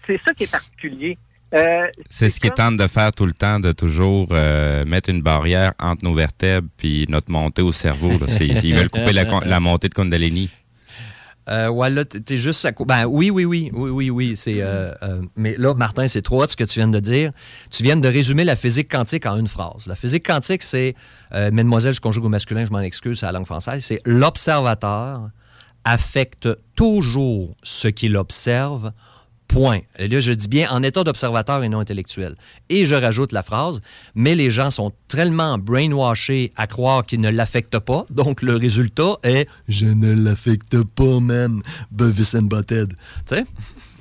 C'est 0.08 0.20
ça 0.24 0.34
qui 0.34 0.44
est 0.44 0.52
particulier. 0.52 1.18
Euh, 1.54 1.88
C'est 2.10 2.30
ce 2.30 2.40
qu'ils 2.40 2.52
tentent 2.52 2.78
de 2.78 2.88
faire 2.88 3.14
tout 3.14 3.26
le 3.26 3.34
temps, 3.34 3.60
de 3.60 3.72
toujours 3.72 4.28
euh, 4.32 4.84
mettre 4.86 5.10
une 5.10 5.22
barrière 5.22 5.74
entre 5.80 6.04
nos 6.04 6.14
vertèbres 6.14 6.68
puis 6.78 7.06
notre 7.08 7.32
montée 7.32 7.62
au 7.62 7.72
cerveau. 7.72 8.10
là. 8.12 8.26
Ils 8.40 8.76
veulent 8.76 8.90
couper 8.90 9.14
la, 9.14 9.24
la 9.46 9.60
montée 9.60 9.88
de 9.88 9.94
Kundalini. 9.94 10.50
Euh, 11.48 11.68
ouais, 11.70 11.90
là, 11.90 12.06
t'es 12.06 12.38
juste 12.38 12.66
à 12.66 12.72
Ben 12.72 13.06
oui, 13.06 13.30
oui, 13.30 13.46
oui, 13.46 13.70
oui, 13.74 13.90
oui, 13.90 14.10
oui. 14.10 14.36
C'est, 14.36 14.62
euh, 14.62 14.92
euh, 15.04 15.22
mais 15.36 15.56
là, 15.58 15.74
Martin, 15.76 16.08
c'est 16.08 16.22
trop 16.22 16.46
ce 16.48 16.56
que 16.56 16.64
tu 16.64 16.80
viens 16.80 16.88
de 16.88 17.00
dire. 17.00 17.32
Tu 17.70 17.84
viens 17.84 17.98
de 17.98 18.08
résumer 18.08 18.44
la 18.44 18.56
physique 18.56 18.90
quantique 18.90 19.26
en 19.26 19.38
une 19.38 19.48
phrase. 19.48 19.86
La 19.86 19.96
physique 19.96 20.26
quantique, 20.26 20.64
c'est, 20.64 20.96
euh, 21.34 21.52
mesdemoiselle, 21.52 21.94
je 21.94 22.02
conjugue 22.02 22.26
au 22.26 22.30
masculin, 22.30 22.66
je 22.66 22.72
m'en 22.72 22.80
excuse, 22.80 23.20
c'est 23.20 23.26
la 23.28 23.32
langue 23.34 23.46
française, 23.46 23.84
c'est 23.84 24.02
l'observateur 24.06 25.30
affecte 25.84 26.50
toujours 26.76 27.56
ce 27.62 27.88
qu'il 27.88 28.18
observe. 28.18 28.92
Point. 29.48 29.82
Et 29.98 30.08
là, 30.08 30.20
je 30.20 30.34
dis 30.34 30.48
bien 30.48 30.70
en 30.70 30.84
état 30.84 31.04
d'observateur 31.04 31.64
et 31.64 31.70
non 31.70 31.80
intellectuel. 31.80 32.36
Et 32.70 32.84
je 32.84 32.96
rajoute 32.96 33.32
la 33.32 33.44
phrase, 33.44 33.82
mais 34.16 34.36
les 34.36 34.50
gens 34.50 34.70
sont 34.70 34.92
tellement 35.08 35.58
brainwashés 35.58 36.52
à 36.58 36.68
croire 36.68 37.06
qu'ils 37.06 37.22
ne 37.22 37.30
l'affectent 37.30 37.80
pas, 37.80 38.06
donc 38.10 38.42
le 38.42 38.56
résultat 38.56 39.18
est 39.24 39.48
Je 39.68 39.86
ne 39.86 40.14
l'affecte 40.14 40.84
pas, 40.84 41.20
man. 41.20 41.62
Beavis 41.92 42.36
and 42.36 42.44
Butthead. 42.44 42.94
Tu 43.26 43.36
sais? 43.36 43.46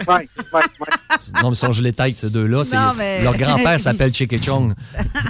Ouais, 0.09 0.15
ouais, 0.53 0.61
ouais. 0.81 1.41
Non, 1.43 1.51
mais 1.51 1.55
sont 1.55 1.71
les 1.83 1.93
têtes, 1.93 2.17
ces 2.17 2.31
deux-là. 2.31 2.65
c'est- 2.65 2.77
mais- 2.97 3.23
Leur 3.23 3.37
grand-père 3.37 3.79
s'appelle 3.79 4.13
Chicky 4.13 4.43
Chong. 4.43 4.75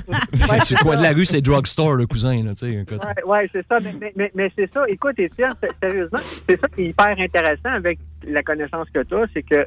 Le 0.08 0.82
coin 0.82 0.96
de 0.96 1.02
la 1.02 1.12
rue, 1.12 1.24
c'est 1.24 1.40
Drugstore, 1.40 1.94
le 1.94 2.06
cousin. 2.06 2.42
Là, 2.42 2.54
tu 2.54 2.66
sais, 2.66 2.72
écoute. 2.80 3.00
Ouais, 3.26 3.48
c'est 3.52 3.66
ça. 3.68 3.78
Mais, 3.82 3.92
mais- 4.00 4.12
mais, 4.16 4.32
mais 4.34 4.52
c'est 4.56 4.72
ça. 4.72 4.84
Écoute, 4.88 5.18
Étienne, 5.18 5.52
sé- 5.62 5.68
sérieusement, 5.82 6.18
c'est 6.48 6.60
ça 6.60 6.68
qui 6.68 6.82
est 6.82 6.86
hyper 6.88 7.14
intéressant 7.18 7.70
avec 7.74 7.98
la 8.26 8.42
connaissance 8.42 8.88
que 8.92 9.02
tu 9.02 9.14
as. 9.14 9.26
C'est 9.34 9.42
que 9.42 9.66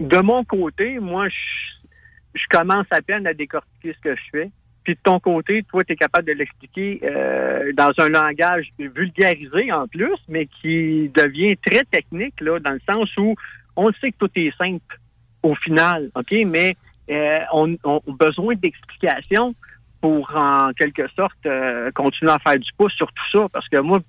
de 0.00 0.18
mon 0.18 0.44
côté, 0.44 0.98
moi, 0.98 1.28
je, 1.28 2.38
je 2.38 2.44
commence 2.50 2.86
à 2.90 3.00
peine 3.02 3.26
à 3.26 3.34
décortiquer 3.34 3.94
ce 3.94 4.00
que 4.10 4.14
je 4.16 4.22
fais. 4.32 4.50
Puis 4.84 4.94
de 4.94 5.00
ton 5.02 5.18
côté, 5.18 5.64
toi, 5.68 5.82
tu 5.82 5.94
es 5.94 5.96
capable 5.96 6.28
de 6.28 6.32
l'expliquer 6.34 7.00
euh, 7.02 7.72
dans 7.76 7.90
un 7.98 8.08
langage 8.08 8.66
vulgarisé 8.78 9.72
en 9.72 9.88
plus, 9.88 10.14
mais 10.28 10.46
qui 10.60 11.10
devient 11.12 11.56
très 11.56 11.82
technique, 11.90 12.40
là, 12.40 12.60
dans 12.60 12.70
le 12.70 12.80
sens 12.88 13.08
où 13.16 13.34
on 13.76 13.92
sait 14.00 14.12
que 14.12 14.16
tout 14.18 14.30
est 14.36 14.56
simple 14.56 14.98
au 15.42 15.54
final, 15.54 16.10
OK? 16.14 16.34
Mais 16.46 16.76
euh, 17.10 17.38
on, 17.52 17.76
on 17.84 17.98
a 17.98 18.12
besoin 18.18 18.54
d'explications 18.54 19.54
pour, 20.00 20.30
en 20.36 20.72
quelque 20.72 21.08
sorte, 21.14 21.34
euh, 21.46 21.90
continuer 21.92 22.32
à 22.32 22.38
faire 22.38 22.58
du 22.58 22.70
pouce 22.76 22.92
sur 22.94 23.06
tout 23.08 23.24
ça. 23.32 23.46
Parce 23.52 23.68
que 23.68 23.78
moi, 23.78 24.00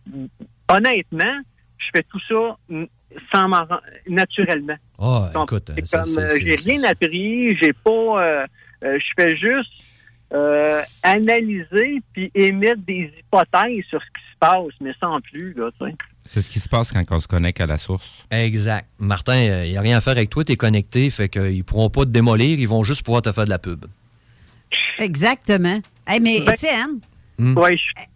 honnêtement, 0.69 1.39
je 1.77 1.85
fais 1.95 2.03
tout 2.03 2.19
ça 2.27 2.57
sans 3.34 3.48
m'en 3.48 3.65
naturellement. 4.07 4.76
Oh, 4.98 5.26
Donc, 5.34 5.52
écoute, 5.52 5.72
c'est 5.76 5.85
ça, 5.85 6.02
comme, 6.02 6.23
euh, 6.23 6.38
j'ai 6.41 6.56
rien 6.56 6.84
appris, 6.84 7.56
j'ai 7.61 7.73
pas, 7.73 7.89
euh, 7.91 8.45
euh, 8.84 8.99
je 8.99 9.23
fais 9.23 9.35
juste 9.38 9.84
euh, 10.34 10.81
analyser 11.03 12.02
puis 12.14 12.31
émettre 12.35 12.81
des 12.81 13.14
hypothèses 13.19 13.85
sur 13.89 14.02
ce 14.02 14.07
qui 14.07 14.31
se 14.31 14.38
passe, 14.39 14.73
mais 14.81 14.94
sans 14.99 15.22
plus, 15.22 15.53
là, 15.53 15.69
tu 15.80 15.88
sais. 15.88 15.95
C'est 16.29 16.41
ce 16.41 16.49
qui 16.49 16.59
se 16.59 16.67
passe 16.69 16.91
quand 16.91 17.03
on 17.11 17.19
se 17.19 17.27
connecte 17.27 17.61
à 17.61 17.65
la 17.65 17.77
source. 17.77 18.23
Exact. 18.29 18.85
Martin, 18.99 19.41
il 19.63 19.71
n'y 19.71 19.77
a 19.77 19.81
rien 19.81 19.97
à 19.97 20.01
faire 20.01 20.11
avec 20.11 20.29
toi, 20.29 20.43
tu 20.43 20.51
es 20.51 20.55
connecté, 20.57 21.09
fait 21.09 21.29
qu'ils 21.29 21.63
pourront 21.63 21.89
pas 21.89 22.01
te 22.01 22.09
démolir, 22.09 22.59
ils 22.59 22.67
vont 22.67 22.83
juste 22.83 23.03
pouvoir 23.03 23.21
te 23.21 23.31
faire 23.31 23.45
de 23.45 23.49
la 23.49 23.59
pub. 23.59 23.85
Exactement. 24.99 25.79
Hey, 26.05 26.19
mais 26.19 26.41
Ben- 26.41 26.53
Étienne, 26.53 26.99
Hmm. 27.39 27.55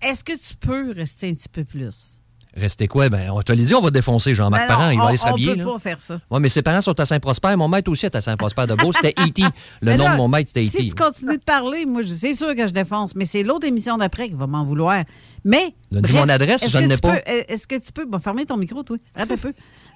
est-ce 0.01 0.23
que 0.23 0.33
tu 0.33 0.55
peux 0.59 0.91
rester 0.91 1.29
un 1.29 1.33
petit 1.35 1.49
peu 1.49 1.63
plus? 1.63 2.19
Restez 2.55 2.87
quoi? 2.87 3.07
Ben, 3.07 3.29
on 3.31 3.41
te 3.41 3.53
l'a 3.53 3.63
dit, 3.63 3.73
on 3.73 3.79
va 3.81 3.91
défoncer 3.91 4.35
Jean-Marc 4.35 4.63
Ben 4.63 4.67
Parent, 4.67 4.89
il 4.89 4.97
va 4.97 5.05
aller 5.07 5.15
s'habiller. 5.17 5.51
On 5.51 5.55
peut 5.55 5.59
là. 5.63 5.71
pas 5.71 5.79
faire 5.79 5.99
ça. 6.01 6.19
Ouais, 6.29 6.39
mais 6.41 6.49
ses 6.49 6.61
parents 6.61 6.81
sont 6.81 6.99
à 6.99 7.05
Saint-Prosper. 7.05 7.55
Mon 7.55 7.69
maître 7.69 7.89
aussi 7.89 8.05
est 8.05 8.15
à 8.15 8.19
Saint-Prosper 8.19 8.67
de 8.67 8.75
Beau. 8.75 8.91
C'était 8.91 9.13
E.T. 9.21 9.41
Le 9.81 9.95
nom 9.95 10.09
de 10.11 10.17
mon 10.17 10.27
maître, 10.27 10.49
c'était 10.53 10.65
E 10.67 10.69
Si 10.69 10.77
E.T. 10.77 10.89
tu 10.89 10.95
continues 10.95 11.37
de 11.37 11.43
parler, 11.43 11.85
moi, 11.85 12.01
je- 12.01 12.07
c'est 12.07 12.33
sûr 12.33 12.53
que 12.53 12.67
je 12.67 12.73
défonce, 12.73 13.15
mais 13.15 13.23
c'est 13.23 13.43
l'autre 13.43 13.65
émission 13.65 13.95
d'après 13.95 14.27
qui 14.27 14.33
va 14.35 14.47
m'en 14.47 14.65
vouloir. 14.65 15.03
Mais. 15.45 15.73
Dis 15.91 16.11
mon 16.11 16.27
adresse, 16.27 16.63
est-ce 16.63 16.71
je 16.73 16.77
que 16.79 16.83
n'ai 16.83 16.95
tu 16.95 17.01
pas. 17.01 17.13
peux- 17.17 17.31
euh, 17.31 17.43
Est-ce 17.47 17.67
que 17.67 17.75
tu 17.79 17.91
peux. 17.93 18.05
Bon, 18.05 18.19
fermer 18.19 18.45
ton 18.45 18.57
micro, 18.57 18.83
toi. 18.83 18.97
Arrête 19.15 19.31
un 19.31 19.37
peu. 19.37 19.53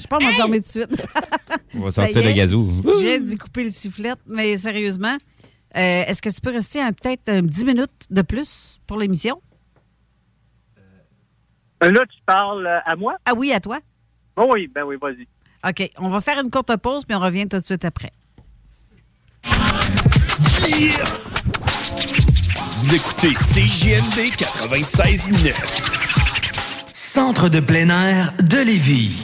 je 0.00 0.06
pas 0.06 0.18
m'endormir 0.20 0.62
tout 0.62 0.66
de 0.80 0.86
suite. 0.86 1.02
On 1.74 1.80
va 1.80 1.90
sortir 1.90 2.22
le 2.22 2.32
gazou. 2.32 2.80
Je 2.84 3.02
viens 3.02 3.18
d'y 3.20 3.36
couper 3.36 3.64
le 3.64 3.70
sifflet, 3.70 4.12
mais 4.26 4.56
sérieusement, 4.56 5.16
euh, 5.76 6.04
est-ce 6.06 6.22
que 6.22 6.28
tu 6.30 6.40
peux 6.40 6.52
rester 6.52 6.78
peut-être 7.02 7.28
un 7.28 7.42
10 7.42 7.64
minutes 7.64 7.90
de 8.10 8.22
plus 8.22 8.78
pour 8.86 8.98
l'émission? 8.98 9.40
Euh, 11.82 11.90
Là, 11.90 12.00
tu 12.06 12.18
parles 12.26 12.66
euh, 12.66 12.78
à 12.84 12.94
moi? 12.96 13.16
Ah 13.24 13.32
oui, 13.36 13.52
à 13.52 13.60
toi? 13.60 13.78
Oh 14.36 14.48
oui, 14.52 14.68
ben 14.72 14.82
oui, 14.84 14.96
vas-y. 15.00 15.26
OK, 15.68 15.90
on 15.98 16.08
va 16.10 16.20
faire 16.20 16.38
une 16.40 16.50
courte 16.50 16.76
pause, 16.76 17.04
puis 17.04 17.16
on 17.16 17.20
revient 17.20 17.48
tout 17.48 17.58
de 17.58 17.64
suite 17.64 17.84
après. 17.84 18.12
Vous 22.76 22.94
écoutez 22.94 23.34
CJMD 23.34 24.30
96.9. 24.36 25.52
Centre 26.92 27.48
de 27.48 27.58
plein 27.60 27.88
air 27.88 28.32
de 28.42 28.58
Lévis. 28.58 29.22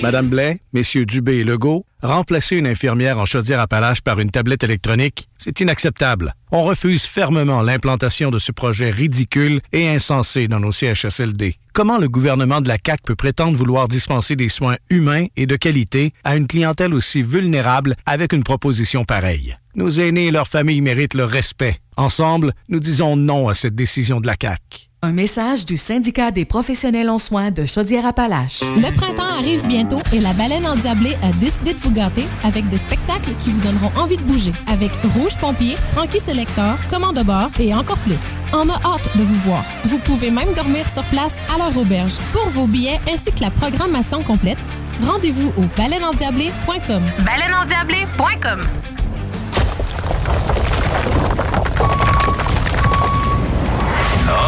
Madame 0.03 0.29
Blais, 0.29 0.59
messieurs 0.73 1.05
Dubé 1.05 1.37
et 1.37 1.43
Legault, 1.43 1.85
remplacer 2.05 2.55
une 2.55 2.67
infirmière 2.67 3.19
en 3.19 3.25
chaudière-appalaches 3.25 4.01
par 4.01 4.19
une 4.19 4.31
tablette 4.31 4.63
électronique, 4.63 5.27
c'est 5.37 5.59
inacceptable. 5.59 6.33
On 6.51 6.63
refuse 6.63 7.03
fermement 7.03 7.61
l'implantation 7.61 8.31
de 8.31 8.39
ce 8.39 8.51
projet 8.51 8.91
ridicule 8.91 9.61
et 9.71 9.89
insensé 9.89 10.47
dans 10.47 10.59
nos 10.59 10.71
CHSLD. 10.71 11.55
Comment 11.73 11.97
le 11.97 12.07
gouvernement 12.07 12.61
de 12.61 12.69
la 12.69 12.77
CAQ 12.83 13.03
peut 13.03 13.15
prétendre 13.15 13.57
vouloir 13.57 13.87
dispenser 13.87 14.35
des 14.35 14.49
soins 14.49 14.77
humains 14.89 15.25
et 15.35 15.45
de 15.45 15.55
qualité 15.55 16.13
à 16.23 16.35
une 16.35 16.47
clientèle 16.47 16.93
aussi 16.93 17.21
vulnérable 17.21 17.95
avec 18.05 18.31
une 18.31 18.43
proposition 18.43 19.03
pareille? 19.03 19.57
Nos 19.75 19.89
aînés 19.89 20.27
et 20.27 20.31
leurs 20.31 20.47
familles 20.47 20.81
méritent 20.81 21.15
le 21.15 21.25
respect. 21.25 21.77
Ensemble, 21.97 22.53
nous 22.69 22.79
disons 22.79 23.17
non 23.17 23.49
à 23.49 23.55
cette 23.55 23.75
décision 23.75 24.21
de 24.21 24.27
la 24.27 24.35
CAQ. 24.41 24.84
Un 25.05 25.11
message 25.11 25.67
du 25.67 25.77
syndicat 25.77 26.31
des 26.31 26.45
professionnels 26.45 27.11
en 27.11 27.19
soins 27.19 27.51
de 27.51 27.63
Chaudière-Appalaches. 27.63 28.61
Le 28.61 28.91
printemps 28.91 29.37
arrive 29.37 29.63
bientôt 29.67 29.99
et 30.11 30.19
la 30.19 30.33
baleine 30.33 30.65
endiablée 30.65 31.15
a 31.21 31.31
décidé 31.33 31.75
de 31.75 31.79
vous 31.79 31.91
gâter 31.91 32.25
avec 32.43 32.67
des 32.69 32.79
spectacles 32.79 33.35
qui 33.37 33.51
vous 33.51 33.59
donneront 33.59 33.91
envie 33.95 34.17
de 34.17 34.23
bouger. 34.23 34.51
Avec 34.65 34.89
Rouge 35.13 35.37
Pompier, 35.39 35.75
Frankie 35.93 36.19
Selector, 36.19 36.75
Commande 36.89 37.17
de 37.17 37.21
bord 37.21 37.49
et 37.59 37.71
encore 37.75 37.99
plus. 37.99 38.23
On 38.51 38.67
a 38.67 38.81
hâte 38.83 39.15
de 39.15 39.21
vous 39.21 39.39
voir. 39.47 39.63
Vous 39.83 39.99
pouvez 39.99 40.31
même 40.31 40.51
dormir 40.55 40.89
sur 40.89 41.03
place 41.09 41.33
à 41.53 41.59
leur 41.59 41.77
auberge. 41.77 42.17
Pour 42.33 42.49
vos 42.49 42.65
billets 42.65 42.99
ainsi 43.07 43.31
que 43.31 43.41
la 43.41 43.51
programmation 43.51 44.23
complète, 44.23 44.57
rendez-vous 45.01 45.53
au 45.55 45.65
baleineendiablée.com. 45.77 47.03
Baleineendiablée.com. 47.23 48.61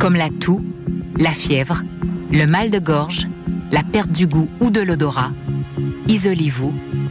comme 0.00 0.16
la 0.16 0.30
toux, 0.30 0.60
la 1.16 1.30
fièvre, 1.30 1.84
le 2.32 2.46
mal 2.46 2.70
de 2.70 2.80
gorge, 2.80 3.28
la 3.70 3.84
perte 3.84 4.10
du 4.10 4.26
goût 4.26 4.48
ou 4.60 4.70
de 4.70 4.80
l'odorat, 4.80 5.30
isolez-vous 6.08 6.74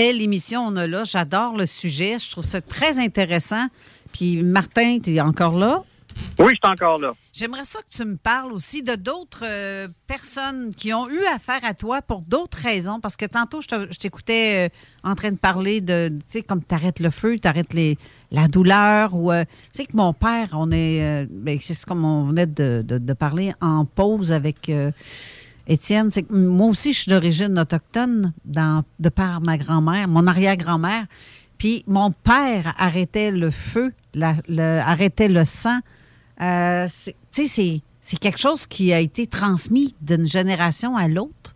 Belle 0.00 0.22
émission 0.22 0.62
on 0.66 0.76
a 0.76 0.86
là. 0.86 1.04
J'adore 1.04 1.58
le 1.58 1.66
sujet. 1.66 2.16
Je 2.18 2.30
trouve 2.30 2.42
ça 2.44 2.62
très 2.62 2.98
intéressant. 2.98 3.66
Puis 4.14 4.42
Martin, 4.42 4.98
tu 4.98 5.14
es 5.14 5.20
encore 5.20 5.58
là? 5.58 5.82
Oui, 6.38 6.52
je 6.52 6.66
suis 6.66 6.72
encore 6.72 6.98
là. 6.98 7.12
J'aimerais 7.34 7.66
ça 7.66 7.80
que 7.80 7.94
tu 7.94 8.02
me 8.06 8.16
parles 8.16 8.50
aussi 8.54 8.82
de 8.82 8.94
d'autres 8.94 9.44
euh, 9.46 9.88
personnes 10.06 10.72
qui 10.74 10.94
ont 10.94 11.06
eu 11.10 11.22
affaire 11.26 11.60
à 11.64 11.74
toi 11.74 12.00
pour 12.00 12.22
d'autres 12.22 12.56
raisons. 12.62 12.98
Parce 12.98 13.18
que 13.18 13.26
tantôt, 13.26 13.60
je 13.60 13.98
t'écoutais 13.98 14.70
euh, 14.70 15.08
en 15.10 15.14
train 15.14 15.32
de 15.32 15.36
parler 15.36 15.82
de, 15.82 16.08
tu 16.08 16.24
sais, 16.28 16.42
comme 16.42 16.64
tu 16.64 16.74
arrêtes 16.74 17.00
le 17.00 17.10
feu, 17.10 17.38
tu 17.38 17.46
arrêtes 17.46 17.74
les, 17.74 17.98
la 18.30 18.48
douleur. 18.48 19.14
ou 19.14 19.30
euh, 19.30 19.44
Tu 19.74 19.82
sais 19.82 19.84
que 19.84 19.94
mon 19.98 20.14
père, 20.14 20.48
on 20.54 20.70
est. 20.72 21.26
ben, 21.30 21.58
c'est 21.60 21.84
comme 21.84 22.06
on 22.06 22.24
venait 22.28 22.46
de, 22.46 22.82
de- 22.86 22.96
de 22.96 23.12
parler 23.12 23.52
en 23.60 23.84
pause 23.84 24.32
avec. 24.32 24.72
Euh, 25.70 25.74
Étienne, 25.74 26.10
c'est 26.10 26.22
que 26.22 26.32
moi 26.34 26.66
aussi, 26.68 26.92
je 26.92 27.00
suis 27.00 27.10
d'origine 27.10 27.58
autochtone 27.58 28.32
de 28.44 29.08
par 29.08 29.40
ma 29.40 29.56
grand-mère, 29.58 30.08
mon 30.08 30.26
arrière-grand-mère. 30.26 31.06
Puis 31.58 31.84
mon 31.86 32.10
père 32.10 32.74
arrêtait 32.78 33.30
le 33.30 33.50
feu, 33.50 33.92
arrêtait 34.18 35.28
le 35.28 35.44
sang. 35.44 35.78
Euh, 36.40 36.88
tu 37.32 37.46
sais, 37.46 37.82
c'est- 38.00 38.16
quelque 38.18 38.38
chose 38.38 38.66
qui 38.66 38.92
a 38.92 39.00
été 39.00 39.26
transmis 39.26 39.94
d'une 40.00 40.26
génération 40.26 40.96
à 40.96 41.06
l'autre. 41.06 41.54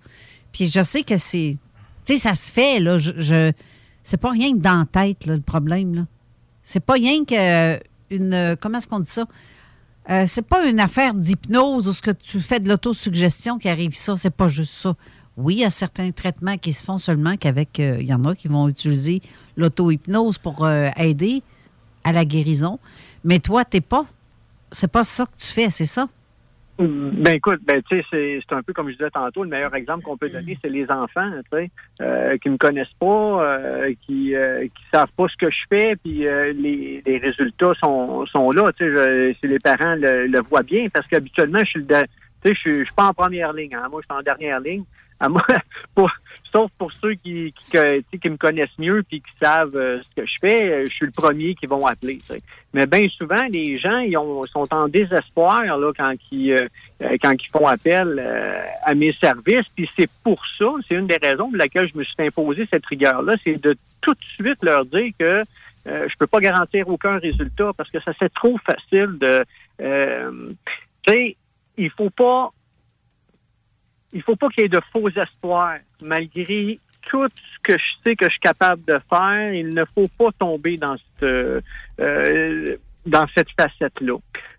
Puis 0.52 0.66
je 0.70 0.82
sais 0.82 1.02
que 1.02 1.16
c'est. 1.16 1.56
Tu 2.04 2.14
sais, 2.14 2.20
ça 2.20 2.34
se 2.34 2.52
fait, 2.52 2.78
là. 2.80 2.98
Je, 2.98 3.50
c'est 4.02 4.18
pas 4.18 4.30
rien 4.30 4.52
que 4.52 4.58
dans 4.58 4.80
la 4.80 4.86
tête, 4.86 5.26
le 5.26 5.40
problème, 5.40 5.94
là. 5.94 6.06
C'est 6.62 6.80
pas 6.84 6.92
rien 6.94 7.24
que 7.24 7.80
une. 8.10 8.56
Comment 8.60 8.78
est-ce 8.78 8.88
qu'on 8.88 9.00
dit 9.00 9.10
ça? 9.10 9.26
Euh, 10.10 10.24
c'est 10.26 10.42
pas 10.46 10.66
une 10.66 10.80
affaire 10.80 11.14
d'hypnose 11.14 11.88
ou 11.88 11.92
ce 11.92 12.02
que 12.02 12.10
tu 12.10 12.40
fais 12.40 12.60
de 12.60 12.68
l'autosuggestion 12.68 13.58
qui 13.58 13.68
arrive 13.68 13.94
ça. 13.94 14.16
C'est 14.16 14.30
pas 14.30 14.48
juste 14.48 14.74
ça. 14.74 14.94
Oui, 15.36 15.54
il 15.54 15.60
y 15.60 15.64
a 15.64 15.70
certains 15.70 16.10
traitements 16.12 16.58
qui 16.58 16.72
se 16.72 16.84
font 16.84 16.98
seulement 16.98 17.36
qu'avec. 17.36 17.80
euh, 17.80 17.96
Il 18.00 18.06
y 18.06 18.14
en 18.14 18.24
a 18.24 18.34
qui 18.34 18.48
vont 18.48 18.68
utiliser 18.68 19.22
l'auto-hypnose 19.56 20.38
pour 20.38 20.64
euh, 20.64 20.90
aider 20.96 21.42
à 22.04 22.12
la 22.12 22.24
guérison. 22.24 22.78
Mais 23.24 23.38
toi, 23.40 23.64
t'es 23.64 23.80
pas. 23.80 24.04
C'est 24.70 24.88
pas 24.88 25.04
ça 25.04 25.24
que 25.26 25.32
tu 25.38 25.46
fais, 25.46 25.70
c'est 25.70 25.86
ça? 25.86 26.08
Ben 26.76 27.34
écoute, 27.34 27.60
ben 27.64 27.80
tu 27.88 28.02
sais, 28.02 28.40
c'est 28.48 28.52
un 28.52 28.62
peu 28.62 28.72
comme 28.72 28.88
je 28.88 28.94
disais 28.94 29.10
tantôt, 29.10 29.44
le 29.44 29.48
meilleur 29.48 29.74
exemple 29.76 30.02
qu'on 30.02 30.16
peut 30.16 30.28
donner, 30.28 30.58
c'est 30.60 30.68
les 30.68 30.90
enfants, 30.90 31.30
tu 31.52 31.56
sais, 31.56 31.70
euh, 32.02 32.36
qui 32.38 32.50
me 32.50 32.56
connaissent 32.56 32.88
pas, 32.98 33.48
euh, 33.48 33.94
qui 34.04 34.34
euh, 34.34 34.64
qui 34.64 34.84
savent 34.92 35.12
pas 35.16 35.26
ce 35.28 35.36
que 35.36 35.52
je 35.52 35.60
fais, 35.68 35.94
puis 35.94 36.26
euh, 36.26 36.50
les, 36.52 37.00
les 37.06 37.18
résultats 37.18 37.74
sont 37.80 38.26
sont 38.26 38.50
là, 38.50 38.72
tu 38.72 38.92
sais, 38.92 39.36
si 39.40 39.46
les 39.46 39.60
parents 39.60 39.94
le, 39.94 40.26
le 40.26 40.40
voient 40.40 40.64
bien, 40.64 40.88
parce 40.92 41.06
qu'habituellement 41.06 41.60
je 41.60 41.70
suis 41.70 41.80
le, 41.80 41.86
tu 41.86 41.94
sais, 41.94 42.54
je 42.54 42.60
suis 42.60 42.74
je 42.80 42.84
suis 42.84 42.94
pas 42.96 43.06
en 43.06 43.14
première 43.14 43.52
ligne, 43.52 43.76
hein, 43.76 43.86
moi 43.88 44.00
je 44.02 44.12
suis 44.12 44.20
en 44.20 44.22
dernière 44.22 44.58
ligne, 44.58 44.82
à 45.24 45.28
moi, 45.28 45.44
sauf 46.54 46.70
pour 46.78 46.92
ceux 46.92 47.14
qui 47.14 47.52
me 47.72 48.36
connaissent 48.36 48.78
mieux 48.78 49.02
puis 49.02 49.20
qui 49.20 49.30
savent 49.40 49.74
euh, 49.74 50.00
ce 50.02 50.20
que 50.20 50.26
je 50.26 50.34
fais, 50.40 50.70
euh, 50.70 50.84
je 50.84 50.90
suis 50.90 51.06
le 51.06 51.12
premier 51.12 51.54
qui 51.54 51.66
vont 51.66 51.84
appeler. 51.84 52.18
Mais 52.72 52.86
bien 52.86 53.06
souvent, 53.08 53.44
les 53.50 53.78
gens 53.78 54.00
sont 54.52 54.72
en 54.72 54.88
désespoir 54.88 55.64
là, 55.64 55.92
quand, 55.96 56.14
ils, 56.30 56.52
euh, 56.52 56.68
quand 57.20 57.32
ils 57.32 57.50
font 57.50 57.66
appel 57.66 58.20
à 58.84 58.94
mes 58.94 59.12
services. 59.14 59.68
Puis 59.74 59.88
c'est 59.96 60.10
pour 60.22 60.40
ça, 60.58 60.66
c'est 60.88 60.94
une 60.94 61.08
des 61.08 61.18
raisons 61.20 61.48
pour 61.48 61.56
laquelle 61.56 61.88
je 61.92 61.98
me 61.98 62.04
suis 62.04 62.14
imposé 62.20 62.68
cette 62.70 62.86
rigueur-là, 62.86 63.34
c'est 63.42 63.60
de 63.60 63.76
tout 64.00 64.14
de 64.14 64.24
suite 64.24 64.62
leur 64.62 64.84
dire 64.84 65.10
que 65.18 65.42
je 65.86 66.14
peux 66.18 66.26
pas 66.26 66.40
garantir 66.40 66.88
aucun 66.88 67.18
résultat 67.18 67.72
parce 67.76 67.90
que 67.90 68.00
ça 68.00 68.12
c'est 68.18 68.32
trop 68.32 68.58
facile 68.58 69.18
de... 69.18 69.44
Tu 71.06 71.12
sais, 71.12 71.36
il 71.76 71.90
faut 71.90 72.10
pas 72.10 72.50
il 74.14 74.22
faut 74.22 74.36
pas 74.36 74.48
qu'il 74.48 74.62
y 74.62 74.66
ait 74.66 74.68
de 74.68 74.80
faux 74.92 75.08
espoirs. 75.10 75.76
Malgré 76.02 76.78
tout 77.02 77.26
ce 77.26 77.58
que 77.62 77.74
je 77.74 77.84
sais 78.06 78.16
que 78.16 78.26
je 78.26 78.30
suis 78.30 78.40
capable 78.40 78.82
de 78.84 78.98
faire, 79.10 79.52
il 79.52 79.74
ne 79.74 79.84
faut 79.94 80.08
pas 80.18 80.30
tomber 80.38 80.76
dans 80.76 80.96
cette, 80.96 81.62
euh, 82.00 82.76
dans 83.04 83.26
cette 83.36 83.48
facette-là. 83.58 84.16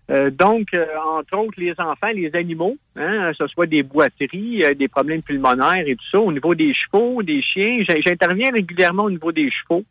Euh, 0.08 0.30
donc, 0.30 0.68
euh, 0.74 0.86
entre 1.18 1.36
autres, 1.36 1.54
les 1.56 1.72
enfants, 1.78 2.12
les 2.14 2.30
animaux, 2.34 2.76
hein, 2.94 3.32
que 3.32 3.36
ce 3.38 3.46
soit 3.48 3.66
des 3.66 3.82
boiteries, 3.82 4.64
euh, 4.64 4.74
des 4.74 4.86
problèmes 4.86 5.22
pulmonaires 5.22 5.82
et 5.84 5.96
tout 5.96 6.04
ça, 6.12 6.20
au 6.20 6.30
niveau 6.30 6.54
des 6.54 6.72
chevaux, 6.74 7.24
des 7.24 7.42
chiens, 7.42 7.82
j'interviens 7.88 8.52
régulièrement 8.52 9.04
au 9.04 9.10
niveau 9.10 9.32
des 9.32 9.50
chevaux. 9.50 9.84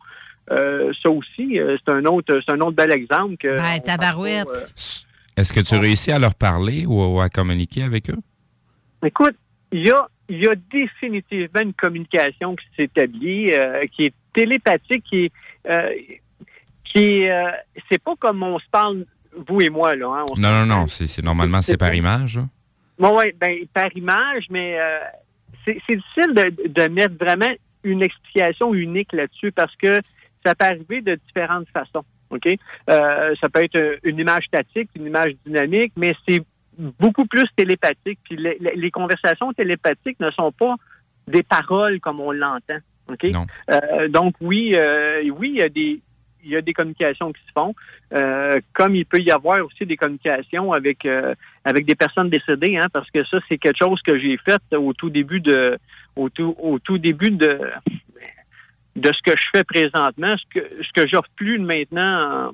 Euh, 0.51 0.93
ça 1.01 1.09
aussi, 1.09 1.59
euh, 1.59 1.75
c'est 1.83 1.91
un 1.91 2.05
autre, 2.05 2.39
c'est 2.45 2.53
un 2.53 2.61
autre 2.61 2.77
bel 2.77 2.91
exemple 2.93 3.35
que. 3.37 3.57
Ben, 3.57 3.81
tabarouette. 3.83 4.47
Est-ce 5.35 5.51
que 5.51 5.59
tu 5.59 5.75
réussis 5.75 6.11
à 6.11 6.19
leur 6.19 6.35
parler 6.35 6.85
ou, 6.85 7.03
ou 7.03 7.19
à 7.19 7.27
communiquer 7.27 7.83
avec 7.83 8.09
eux? 8.09 8.19
Écoute, 9.03 9.35
il 9.75 9.85
y 9.85 9.91
a, 9.91 10.07
il 10.29 10.41
y 10.41 10.47
a 10.47 10.55
définitivement 10.55 11.61
une 11.61 11.73
communication 11.73 12.55
qui 12.55 12.65
s'établit, 12.77 13.51
euh, 13.51 13.83
qui 13.91 14.05
est 14.05 14.13
télépathique, 14.33 15.03
qui 15.03 15.31
euh, 15.69 15.89
qui 16.85 17.27
euh, 17.27 17.51
c'est 17.91 18.01
pas 18.01 18.15
comme 18.17 18.41
on 18.41 18.57
se 18.57 18.65
parle, 18.71 19.05
vous 19.47 19.61
et 19.61 19.69
moi, 19.69 19.93
là. 19.95 20.07
Hein, 20.07 20.25
on 20.31 20.39
Non, 20.39 20.51
non, 20.51 20.65
non. 20.65 20.87
C'est, 20.87 21.21
normalement, 21.21 21.61
c'est 21.61 21.77
par 21.77 21.93
image. 21.93 22.37
là. 22.37 22.45
Oui, 22.99 23.09
ouais, 23.09 23.35
ben, 23.37 23.65
par 23.73 23.95
image, 23.97 24.45
mais 24.49 24.79
euh, 24.79 24.99
c'est 25.65 25.73
difficile 25.73 26.33
de, 26.33 26.69
de 26.69 26.87
mettre 26.87 27.15
vraiment 27.19 27.53
une 27.83 28.01
explication 28.01 28.73
unique 28.73 29.11
là-dessus 29.11 29.51
parce 29.51 29.75
que 29.75 29.99
ça 30.45 30.55
peut 30.55 30.65
arriver 30.65 31.01
de 31.01 31.19
différentes 31.27 31.67
façons. 31.73 32.05
OK? 32.29 32.47
Ça 32.87 33.49
peut 33.51 33.63
être 33.63 33.99
une 34.03 34.19
image 34.19 34.45
statique, 34.45 34.89
une 34.95 35.07
image 35.07 35.33
dynamique, 35.45 35.91
mais 35.97 36.13
c'est 36.27 36.41
beaucoup 36.99 37.25
plus 37.25 37.45
télépathique. 37.55 38.19
Puis 38.23 38.35
les, 38.37 38.57
les- 38.59 38.75
les 38.75 38.91
conversations 38.91 39.53
télépathiques 39.53 40.19
ne 40.19 40.31
sont 40.31 40.51
pas 40.51 40.75
des 41.27 41.43
paroles 41.43 41.99
comme 41.99 42.19
on 42.19 42.31
l'entend. 42.31 42.77
OK? 43.09 43.23
Euh, 43.69 44.07
donc 44.07 44.35
oui, 44.41 44.73
euh, 44.75 45.23
oui, 45.29 45.51
il 45.55 45.59
y 45.59 45.61
a 45.61 45.69
des 45.69 46.01
il 46.43 46.51
y 46.51 46.55
a 46.55 46.61
des 46.61 46.73
communications 46.73 47.33
qui 47.33 47.41
se 47.41 47.51
font, 47.55 47.73
euh, 48.13 48.59
comme 48.73 48.95
il 48.95 49.03
peut 49.07 49.19
y 49.19 49.31
avoir 49.31 49.65
aussi 49.65 49.83
des 49.83 49.97
communications 49.97 50.73
avec 50.73 51.03
euh, 51.05 51.33
avec 51.63 51.85
des 51.87 51.95
personnes 51.95 52.29
décédées, 52.29 52.77
hein, 52.77 52.87
parce 52.93 53.09
que 53.09 53.23
ça 53.25 53.39
c'est 53.49 53.57
quelque 53.57 53.79
chose 53.83 53.99
que 54.03 54.19
j'ai 54.19 54.37
fait 54.37 54.61
au 54.75 54.93
tout 54.93 55.09
début 55.09 55.39
de 55.39 55.79
au 56.15 56.29
tout 56.29 56.55
au 56.59 56.77
tout 56.77 56.99
début 56.99 57.31
de 57.31 57.59
de 58.95 59.11
ce 59.11 59.21
que 59.23 59.31
je 59.35 59.43
fais 59.55 59.63
présentement, 59.63 60.35
ce 60.37 60.59
que 60.59 60.83
ce 60.83 60.91
que 61.01 61.07
j'offre 61.07 61.29
plus 61.35 61.57
maintenant 61.59 62.51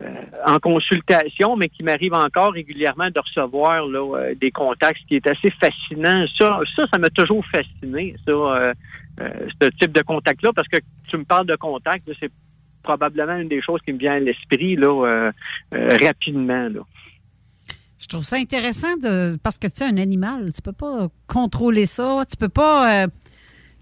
en, 0.00 0.04
euh, 0.04 0.10
en 0.46 0.58
consultation, 0.58 1.56
mais 1.56 1.68
qui 1.68 1.82
m'arrive 1.82 2.14
encore 2.14 2.52
régulièrement 2.52 3.10
de 3.10 3.20
recevoir 3.20 3.86
là, 3.86 4.18
euh, 4.18 4.34
des 4.34 4.50
contacts, 4.50 5.00
ce 5.02 5.06
qui 5.06 5.16
est 5.16 5.26
assez 5.26 5.50
fascinant. 5.60 6.24
Ça, 6.38 6.60
ça, 6.74 6.86
ça 6.92 6.98
m'a 6.98 7.10
toujours 7.10 7.44
fasciné, 7.46 8.16
ça, 8.26 8.32
euh, 8.32 8.72
euh, 9.20 9.30
ce 9.60 9.68
type 9.78 9.92
de 9.92 10.02
contact-là, 10.02 10.52
parce 10.54 10.68
que 10.68 10.78
tu 11.08 11.16
me 11.16 11.24
parles 11.24 11.46
de 11.46 11.56
contact, 11.56 12.10
c'est 12.18 12.30
probablement 12.82 13.36
une 13.36 13.48
des 13.48 13.60
choses 13.60 13.80
qui 13.84 13.92
me 13.92 13.98
vient 13.98 14.14
à 14.14 14.20
l'esprit 14.20 14.76
là, 14.76 14.88
euh, 14.88 15.32
rapidement. 15.72 16.68
Là. 16.68 16.80
Je 17.98 18.06
trouve 18.06 18.22
ça 18.22 18.36
intéressant 18.36 18.96
de 18.96 19.36
parce 19.42 19.58
que 19.58 19.66
tu 19.66 19.82
es 19.82 19.86
un 19.86 19.98
animal, 19.98 20.50
tu 20.54 20.62
peux 20.62 20.72
pas 20.72 21.08
contrôler 21.26 21.84
ça, 21.84 22.24
tu 22.30 22.38
peux 22.38 22.48
pas 22.48 23.06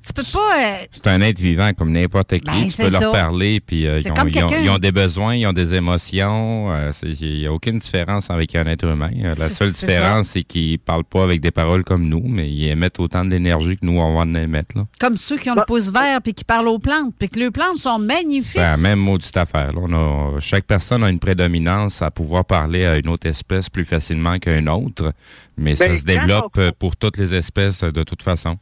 tu 0.07 0.13
peux 0.13 0.23
pas 0.33 0.59
euh, 0.59 0.77
C'est 0.91 1.07
un 1.09 1.21
être 1.21 1.39
vivant 1.39 1.73
comme 1.77 1.93
n'importe 1.93 2.39
qui. 2.39 2.45
Ben, 2.47 2.67
tu 2.67 2.77
peux 2.83 2.89
leur 2.91 3.01
ça. 3.03 3.11
parler, 3.11 3.61
puis 3.61 3.87
euh, 3.87 4.01
ils, 4.01 4.11
ont, 4.11 4.15
comme 4.15 4.29
ils 4.29 4.43
ont- 4.43 4.47
quelqu'un- 4.49 4.63
ils 4.65 4.71
ont 4.71 4.79
des 4.79 4.93
besoins, 4.93 5.35
ils 5.35 5.47
ont 5.47 5.53
des 5.53 5.75
émotions. 5.75 6.73
euh, 6.73 6.93
Il 7.03 7.39
n'y 7.41 7.47
a 7.47 7.53
aucune 7.53 7.79
différence 7.79 8.31
avec 8.31 8.55
un 8.55 8.65
être 8.67 8.85
humain. 8.87 9.11
La 9.23 9.49
seule 9.49 9.73
différence, 9.73 10.29
c'est 10.29 10.43
qu'ils 10.45 10.73
ne 10.73 10.77
parlent 10.79 11.05
pas 11.05 11.25
avec 11.25 11.41
des 11.41 11.51
paroles 11.51 11.85
comme 11.85 12.09
nous, 12.09 12.23
mais 12.27 12.49
ils 12.51 12.69
émettent 12.69 12.99
autant 13.01 13.25
d'énergie 13.25 13.77
que 13.77 13.85
nous, 13.87 13.99
on 13.99 14.15
va 14.15 14.21
en 14.21 14.35
émettre. 14.35 14.77
Là. 14.77 14.87
comme 15.01 15.17
ceux 15.17 15.37
qui 15.39 15.51
ont 15.51 15.55
le 15.55 15.65
pouce 15.67 15.91
vert 15.93 16.21
puis 16.23 16.33
qui 16.35 16.45
parlent 16.45 16.69
aux 16.69 16.79
plantes, 16.79 17.15
puis 17.19 17.29
que 17.29 17.39
les 17.39 17.51
plantes 17.51 17.79
sont 17.79 17.99
magnifiques. 17.99 18.53
C'est 18.53 18.59
la 18.61 18.77
même 18.77 18.99
maudite 18.99 19.37
affaire. 19.37 19.73
là. 19.73 19.81
On 19.83 19.93
a, 20.37 20.41
chaque 20.41 20.65
personne 20.65 21.03
a 21.05 21.09
une 21.11 21.19
prédominance 21.19 22.03
à 22.03 22.11
pouvoir 22.11 22.45
parler 22.45 22.85
à 22.87 22.97
une 22.99 23.09
autre 23.09 23.27
espèce 23.27 23.69
plus 23.69 23.85
facilement 23.85 24.39
qu'une 24.39 24.69
autre, 24.69 25.13
mais 25.57 25.77
ça 25.77 25.87
Ben, 25.89 25.97
se 25.97 26.03
quand 26.05 26.13
développe 26.13 26.61
pour 26.79 26.97
toutes 26.97 27.17
les 27.19 27.35
espèces 27.35 27.83
de 27.85 28.03
toute 28.03 28.23
façon. 28.23 28.57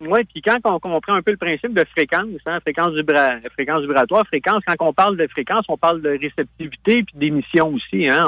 Oui, 0.00 0.24
puis 0.24 0.42
quand 0.42 0.58
on 0.64 0.78
comprend 0.78 1.14
un 1.14 1.22
peu 1.22 1.30
le 1.30 1.36
principe 1.38 1.72
de 1.72 1.84
fréquence, 1.90 2.26
hein, 2.44 2.58
fréquence, 2.60 2.92
vibra 2.94 3.40
fréquence 3.54 3.80
vibratoire, 3.82 4.26
fréquence, 4.26 4.62
quand 4.66 4.74
on 4.86 4.92
parle 4.92 5.16
de 5.16 5.26
fréquence, 5.28 5.64
on 5.68 5.78
parle 5.78 6.02
de 6.02 6.10
réceptivité 6.10 7.02
puis 7.02 7.14
d'émission 7.14 7.68
aussi. 7.74 8.08
Hein, 8.08 8.26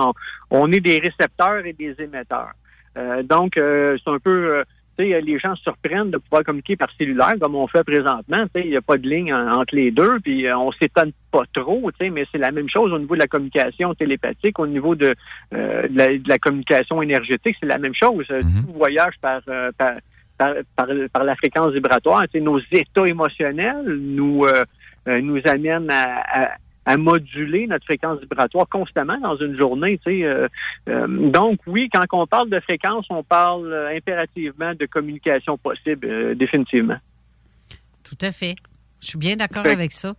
on, 0.50 0.60
on 0.62 0.72
est 0.72 0.80
des 0.80 0.98
récepteurs 0.98 1.66
et 1.66 1.74
des 1.74 1.94
émetteurs. 1.98 2.52
Euh, 2.96 3.22
donc, 3.22 3.56
euh, 3.58 3.96
c'est 4.02 4.10
un 4.10 4.18
peu... 4.18 4.30
euh, 4.56 4.64
tu 4.98 5.04
sais, 5.04 5.20
les 5.20 5.38
gens 5.38 5.54
se 5.54 5.62
surprennent 5.62 6.10
de 6.10 6.16
pouvoir 6.18 6.42
communiquer 6.42 6.74
par 6.74 6.88
cellulaire 6.98 7.34
comme 7.40 7.54
on 7.54 7.68
fait 7.68 7.84
présentement. 7.84 8.44
Tu 8.46 8.50
sais, 8.62 8.66
Il 8.66 8.70
n'y 8.70 8.76
a 8.76 8.80
pas 8.82 8.96
de 8.96 9.06
ligne 9.08 9.32
en- 9.32 9.52
entre 9.60 9.76
les 9.76 9.92
deux, 9.92 10.18
puis 10.20 10.46
euh, 10.48 10.58
on 10.58 10.72
s'étonne 10.72 11.12
pas 11.30 11.44
trop, 11.52 11.88
tu 11.92 11.98
sais, 12.06 12.10
mais 12.10 12.24
c'est 12.32 12.38
la 12.38 12.50
même 12.50 12.68
chose 12.68 12.92
au 12.92 12.98
niveau 12.98 13.14
de 13.14 13.20
la 13.20 13.28
communication 13.28 13.94
télépathique, 13.94 14.58
au 14.58 14.66
niveau 14.66 14.96
de, 14.96 15.14
euh, 15.54 15.86
de, 15.86 15.96
la, 15.98 16.06
de 16.18 16.28
la 16.28 16.38
communication 16.38 17.00
énergétique, 17.02 17.56
c'est 17.60 17.66
la 17.68 17.78
même 17.78 17.94
chose. 17.94 18.24
Euh, 18.32 18.40
Tout 18.42 18.72
voyage 18.72 19.14
par, 19.20 19.40
euh, 19.48 19.70
par, 19.78 19.92
par, 20.38 20.54
par, 20.76 20.86
par 21.12 21.24
la 21.24 21.36
fréquence 21.36 21.72
vibratoire. 21.72 22.22
Tu 22.32 22.38
sais, 22.38 22.40
nos 22.40 22.58
états 22.72 23.06
émotionnels 23.06 23.84
nous, 23.98 24.44
euh, 24.44 24.64
euh, 25.08 25.20
nous 25.20 25.40
amènent 25.44 25.90
à, 25.90 26.22
à- 26.44 26.50
à 26.86 26.96
moduler 26.96 27.66
notre 27.66 27.84
fréquence 27.84 28.18
vibratoire 28.20 28.66
constamment 28.66 29.18
dans 29.20 29.36
une 29.36 29.54
journée. 29.58 29.98
Tu 30.06 30.20
sais, 30.20 30.24
euh, 30.24 30.48
euh, 30.88 31.06
donc 31.28 31.58
oui, 31.66 31.90
quand 31.92 32.02
on 32.12 32.26
parle 32.26 32.48
de 32.48 32.60
fréquence, 32.60 33.04
on 33.10 33.22
parle 33.22 33.74
impérativement 33.94 34.72
de 34.74 34.86
communication 34.86 35.58
possible, 35.58 36.34
définitivement. 36.34 36.96
Tout 38.02 38.16
à 38.22 38.32
fait. 38.32 38.54
Je 39.02 39.08
suis 39.08 39.18
bien 39.18 39.36
d'accord 39.36 39.66
avec 39.66 39.92
ça. 39.92 40.14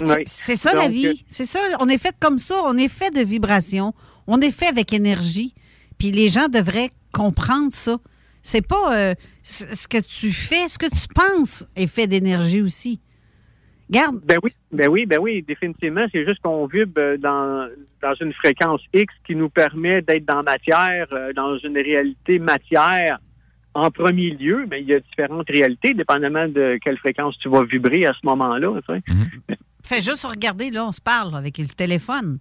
Oui. 0.00 0.24
C'est 0.26 0.56
ça 0.56 0.74
la 0.74 0.88
vie. 0.88 1.24
C'est 1.28 1.44
ça. 1.46 1.60
On 1.78 1.88
est 1.88 1.98
fait 1.98 2.14
comme 2.18 2.38
ça. 2.38 2.56
On 2.64 2.76
est 2.76 2.88
fait 2.88 3.14
de 3.14 3.20
vibrations. 3.22 3.94
On 4.26 4.40
est 4.40 4.50
fait 4.50 4.66
avec 4.66 4.92
énergie. 4.92 5.54
Puis 5.96 6.10
les 6.10 6.28
gens 6.28 6.48
devraient 6.48 6.90
comprendre 7.12 7.72
ça. 7.72 7.98
C'est 8.44 8.64
pas 8.64 8.94
euh, 8.94 9.14
ce 9.42 9.88
que 9.88 9.98
tu 9.98 10.30
fais, 10.30 10.68
ce 10.68 10.78
que 10.78 10.86
tu 10.86 11.08
penses 11.12 11.66
est 11.76 11.86
fait 11.86 12.06
d'énergie 12.06 12.60
aussi. 12.60 13.00
Garde. 13.90 14.20
Ben 14.22 14.38
oui, 14.42 14.50
ben 14.70 14.88
oui, 14.88 15.06
ben 15.06 15.18
oui, 15.18 15.42
définitivement. 15.42 16.04
C'est 16.12 16.26
juste 16.26 16.40
qu'on 16.42 16.66
vibre 16.66 16.92
euh, 16.98 17.16
dans, 17.16 17.68
dans 18.02 18.14
une 18.20 18.34
fréquence 18.34 18.82
X 18.92 19.12
qui 19.26 19.34
nous 19.34 19.48
permet 19.48 20.02
d'être 20.02 20.26
dans 20.26 20.42
matière, 20.42 21.06
euh, 21.12 21.32
dans 21.32 21.56
une 21.58 21.78
réalité 21.78 22.38
matière 22.38 23.18
en 23.72 23.90
premier 23.90 24.30
lieu, 24.30 24.66
mais 24.70 24.82
il 24.82 24.88
y 24.88 24.94
a 24.94 25.00
différentes 25.00 25.48
réalités, 25.48 25.94
dépendamment 25.94 26.46
de 26.46 26.78
quelle 26.84 26.98
fréquence 26.98 27.36
tu 27.38 27.48
vas 27.48 27.64
vibrer 27.64 28.04
à 28.04 28.12
ce 28.12 28.26
moment-là. 28.26 28.80
tu 28.86 28.94
sais. 28.94 29.56
Fais 29.82 30.02
juste 30.02 30.24
regarder, 30.24 30.70
là, 30.70 30.86
on 30.86 30.92
se 30.92 31.00
parle 31.00 31.34
avec 31.34 31.58
le 31.58 31.66
téléphone. 31.66 32.38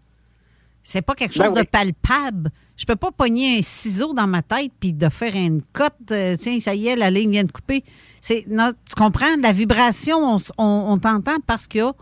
C'est 0.84 1.02
pas 1.02 1.16
quelque 1.16 1.38
Ben 1.38 1.46
chose 1.46 1.54
de 1.54 1.64
palpable. 1.64 2.52
Je 2.76 2.86
peux 2.86 2.96
pas 2.98 3.12
pogner 3.12 3.60
un 3.60 3.62
ciseau 3.62 4.14
dans 4.14 4.28
ma 4.28 4.42
tête 4.42 4.72
puis 4.80 4.92
de 4.94 5.08
faire 5.10 5.34
une 5.36 5.62
cote. 5.72 5.94
euh, 6.12 6.36
tiens, 6.38 6.60
ça 6.60 6.76
y 6.76 6.88
est, 6.88 6.96
la 6.98 7.10
ligne 7.10 7.32
vient 7.32 7.44
de 7.46 7.52
couper. 7.52 7.84
C'est, 8.20 8.46
non, 8.50 8.72
tu 8.88 8.94
comprends? 8.96 9.36
La 9.42 9.54
vibration, 9.54 10.36
on- 10.58 10.64
on 10.92 10.98
t'entend 10.98 11.38
parce 11.48 11.68
qu'il 11.68 11.80
y 11.80 11.84
a 11.84 11.94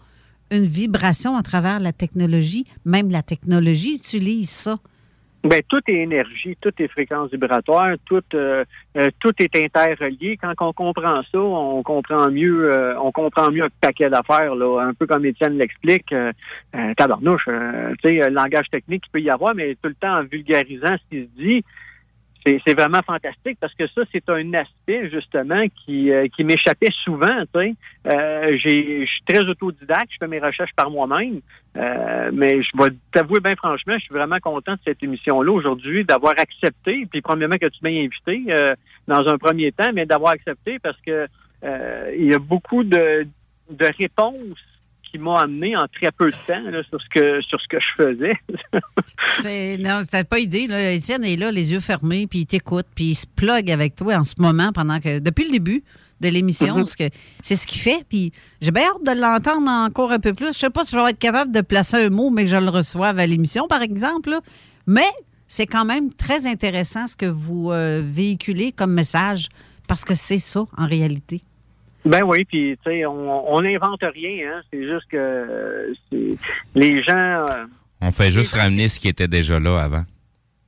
une 0.49 0.64
vibration 0.66 1.36
à 1.38 1.44
travers 1.44 1.80
la 1.80 1.94
technologie. 1.94 2.66
Même 2.84 3.10
la 3.12 3.22
technologie 3.22 3.94
utilise 3.95 4.49
ça. 4.49 4.78
Ben, 5.43 5.59
tout 5.68 5.81
est 5.88 5.95
énergie, 5.95 6.55
tout 6.61 6.72
est 6.77 6.88
fréquence 6.88 7.31
vibratoire, 7.31 7.95
tout, 8.05 8.22
euh, 8.35 8.63
euh, 8.95 9.09
tout 9.19 9.34
est 9.39 9.55
interrelié. 9.55 10.38
Quand 10.38 10.53
on 10.59 10.72
comprend 10.72 11.23
ça, 11.23 11.39
on 11.39 11.81
comprend 11.81 12.30
mieux, 12.30 12.72
euh, 12.72 12.93
on 12.99 13.11
comprend 13.11 13.49
mieux 13.49 13.63
un 13.63 13.69
paquet 13.81 14.07
d'affaires, 14.07 14.53
là, 14.53 14.81
un 14.81 14.93
peu 14.93 15.07
comme 15.07 15.26
Étienne 15.26 15.57
l'explique. 15.57 16.13
Euh, 16.13 16.31
euh, 16.76 16.93
tabarnouche, 16.95 17.45
euh, 17.47 17.91
tu 18.03 18.09
sais, 18.09 18.30
langage 18.30 18.69
technique 18.69 19.03
qu'il 19.03 19.11
peut 19.11 19.22
y 19.22 19.31
avoir, 19.31 19.55
mais 19.55 19.76
tout 19.81 19.89
le 19.89 19.95
temps 19.95 20.19
en 20.19 20.23
vulgarisant 20.23 20.95
ce 20.97 21.09
qui 21.09 21.23
se 21.23 21.43
dit, 21.43 21.63
c'est 22.43 22.73
vraiment 22.73 23.01
fantastique 23.05 23.57
parce 23.59 23.73
que 23.76 23.88
ça, 23.88 24.01
c'est 24.11 24.27
un 24.30 24.53
aspect 24.53 25.09
justement 25.09 25.63
qui, 25.85 26.11
euh, 26.11 26.27
qui 26.35 26.43
m'échappait 26.43 26.91
souvent. 27.03 27.43
Euh, 27.55 28.57
j'ai- 28.57 29.05
je 29.05 29.11
suis 29.11 29.23
très 29.27 29.39
autodidacte, 29.41 30.09
je 30.11 30.18
fais 30.19 30.27
mes 30.27 30.39
recherches 30.39 30.73
par 30.76 30.89
moi-même, 30.89 31.41
euh, 31.77 32.31
mais 32.34 32.61
je 32.63 32.69
vais 32.77 32.89
t'avouer 33.11 33.39
bien 33.39 33.55
franchement, 33.55 33.93
je 33.93 34.03
suis 34.05 34.13
vraiment 34.13 34.39
content 34.39 34.73
de 34.73 34.80
cette 34.85 35.03
émission-là 35.03 35.51
aujourd'hui, 35.51 36.03
d'avoir 36.03 36.34
accepté, 36.38 37.05
puis 37.09 37.22
premièrement 37.22 37.57
que 37.57 37.68
tu 37.68 37.80
m'aies 37.84 38.03
invité 38.03 38.43
euh, 38.53 38.73
dans 39.07 39.27
un 39.27 39.38
premier 39.38 39.72
temps, 39.72 39.91
mais 39.93 40.05
d'avoir 40.05 40.31
accepté 40.34 40.80
parce 40.80 40.99
que 41.05 41.27
euh, 41.63 42.15
il 42.18 42.26
y 42.26 42.34
a 42.34 42.39
beaucoup 42.39 42.84
de, 42.84 43.27
de 43.69 43.85
réponses 43.99 44.57
qui 45.12 45.18
m'ont 45.20 45.36
amené 45.36 45.76
en 45.76 45.86
très 45.88 46.12
peu 46.12 46.30
de 46.30 46.36
temps 46.48 46.70
là, 46.72 46.82
sur 46.90 47.02
ce 47.02 47.10
que 47.10 47.42
sur 47.42 47.60
ce 47.62 47.68
que 47.68 47.78
je 47.80 48.04
faisais. 48.04 48.34
C'est, 49.42 49.78
non, 49.78 50.00
c'était 50.04 50.24
pas 50.24 50.40
idée. 50.40 50.68
Là. 50.68 50.92
Étienne 50.92 51.24
est 51.24 51.36
là, 51.36 51.52
les 51.52 51.72
yeux 51.74 51.80
fermés, 51.80 52.28
puis 52.28 52.40
il 52.40 52.46
t'écoute, 52.46 52.86
puis 52.96 53.12
il 53.12 53.16
se 53.16 53.26
plug 53.28 53.70
avec 53.70 53.96
toi 53.96 54.16
en 54.16 54.24
ce 54.24 54.36
moment, 54.40 54.72
pendant 54.72 55.00
que 55.00 55.20
depuis 55.20 55.46
le 55.46 55.52
début 55.52 55.84
de 56.22 56.30
l'émission, 56.30 56.76
Mhm. 56.76 56.84
parce 56.84 56.96
que 56.96 57.10
c'est 57.42 57.56
ce 57.56 57.66
qu'il 57.68 57.82
fait. 57.82 58.06
Puis 58.08 58.32
j'ai 58.62 58.72
bien 58.72 58.84
hâte 58.84 59.04
de 59.16 59.20
l'entendre 59.20 59.70
encore 59.70 60.12
un 60.12 60.20
peu 60.20 60.34
plus. 60.34 60.48
Je 60.54 60.60
sais 60.60 60.70
pas 60.70 60.84
si 60.84 60.96
je 60.96 61.02
vais 61.02 61.10
être 61.10 61.20
capable 61.20 61.52
de 61.52 61.62
placer 61.62 61.98
un 61.98 62.10
mot, 62.10 62.30
mais 62.30 62.44
que 62.44 62.50
je 62.50 62.58
le 62.58 62.70
reçoive 62.70 63.18
à 63.20 63.26
l'émission, 63.28 63.68
par 63.68 63.82
exemple. 63.82 64.30
là. 64.30 64.42
Mais 64.88 65.10
c'est 65.48 65.66
quand 65.68 65.84
même 65.86 66.14
très 66.14 66.46
intéressant 66.48 67.08
ce 67.08 67.16
que 67.16 67.26
vous 67.26 67.72
euh, 67.72 68.02
véhiculez 68.06 68.72
comme 68.72 68.94
message, 68.94 69.50
parce 69.88 70.06
que 70.06 70.14
c'est 70.14 70.38
ça, 70.38 70.64
en 70.78 70.88
réalité. 70.88 71.42
Ben 72.03 72.23
oui, 72.23 72.45
puis 72.45 72.78
tu 72.84 72.90
sais, 72.91 73.06
on 73.06 73.61
n'invente 73.61 74.02
rien, 74.02 74.49
hein. 74.56 74.61
C'est 74.72 74.84
juste 74.84 75.07
que 75.10 75.18
euh, 75.18 75.94
c'est 76.11 76.36
les 76.73 77.02
gens. 77.03 77.14
euh, 77.15 77.65
On 78.02 78.11
fait 78.11 78.32
juste 78.32 78.56
ramener 78.56 78.90
ce 78.90 78.99
qui 78.99 79.07
était 79.07 79.28
déjà 79.28 79.60
là 79.60 79.80
avant. 79.84 80.03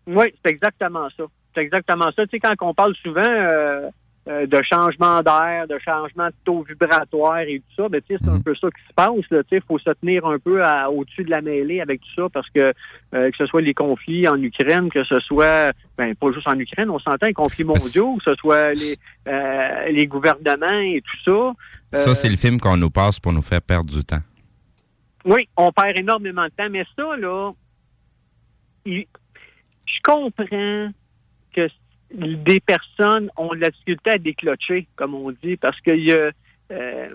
Oui, 0.05 0.25
c'est 0.43 0.51
exactement 0.51 1.07
ça. 1.17 1.23
C'est 1.55 1.61
exactement 1.61 2.11
ça. 2.15 2.23
Tu 2.27 2.31
sais, 2.31 2.39
quand 2.39 2.53
on 2.61 2.73
parle 2.73 2.95
souvent 3.01 3.23
euh, 3.25 3.89
euh, 4.29 4.45
de 4.47 4.61
changement 4.63 5.21
d'air, 5.21 5.67
de 5.67 5.77
changement 5.79 6.27
de 6.27 6.33
taux 6.45 6.61
vibratoire 6.63 7.39
et 7.41 7.59
tout 7.59 7.83
ça, 7.83 7.89
ben, 7.89 8.01
tu 8.01 8.13
sais, 8.15 8.19
c'est 8.23 8.29
un 8.31 8.39
peu 8.39 8.55
ça 8.55 8.69
qui 8.69 8.81
se 8.87 8.93
passe. 8.93 9.29
là. 9.31 9.43
Tu 9.43 9.49
sais, 9.49 9.57
Il 9.57 9.61
faut 9.67 9.77
se 9.79 9.89
tenir 9.89 10.25
un 10.25 10.39
peu 10.39 10.63
à- 10.63 10.89
au-dessus 10.89 11.23
de 11.25 11.29
la 11.29 11.41
mêlée 11.41 11.81
avec 11.81 11.99
tout 12.01 12.13
ça 12.15 12.29
parce 12.29 12.49
que 12.51 12.73
euh, 13.13 13.31
que 13.31 13.37
ce 13.37 13.45
soit 13.47 13.61
les 13.61 13.73
conflits 13.73 14.27
en 14.27 14.41
Ukraine, 14.41 14.89
que 14.89 15.03
ce 15.03 15.19
soit, 15.19 15.73
ben 15.97 16.15
pas 16.15 16.31
juste 16.31 16.47
en 16.47 16.57
Ukraine, 16.57 16.89
on 16.89 16.99
s'entend, 16.99 17.27
les 17.27 17.33
conflits 17.33 17.65
mondiaux, 17.65 18.15
que 18.17 18.23
ce 18.31 18.35
soit 18.35 18.71
les, 18.73 18.95
euh, 19.27 19.85
les 19.91 20.07
gouvernements 20.07 20.79
et 20.79 21.01
tout 21.01 21.53
ça. 21.91 21.97
Ça, 21.99 22.15
c'est 22.15 22.29
le 22.29 22.37
film 22.37 22.59
qu'on 22.59 22.77
nous 22.77 22.89
passe 22.89 23.19
pour 23.19 23.33
nous 23.33 23.41
faire 23.41 23.61
perdre 23.61 23.91
du 23.93 24.03
temps. 24.05 24.21
oui, 25.25 25.47
on 25.57 25.71
perd 25.71 25.99
énormément 25.99 26.43
de 26.45 26.49
temps, 26.51 26.69
mais 26.69 26.85
ça, 26.97 27.15
là, 27.17 27.51
il- 28.85 29.05
je 29.85 29.99
comprends 30.03 30.89
que 31.55 31.67
des 32.13 32.59
personnes 32.59 33.29
ont 33.37 33.53
de 33.53 33.59
la 33.59 33.69
difficulté 33.69 34.11
à 34.11 34.17
déclocher, 34.17 34.87
comme 34.95 35.15
on 35.15 35.31
dit, 35.31 35.57
parce 35.57 35.79
que 35.81 35.91
il 35.91 36.05
y 36.05 36.13
a, 36.13 36.31
euh, 36.71 37.09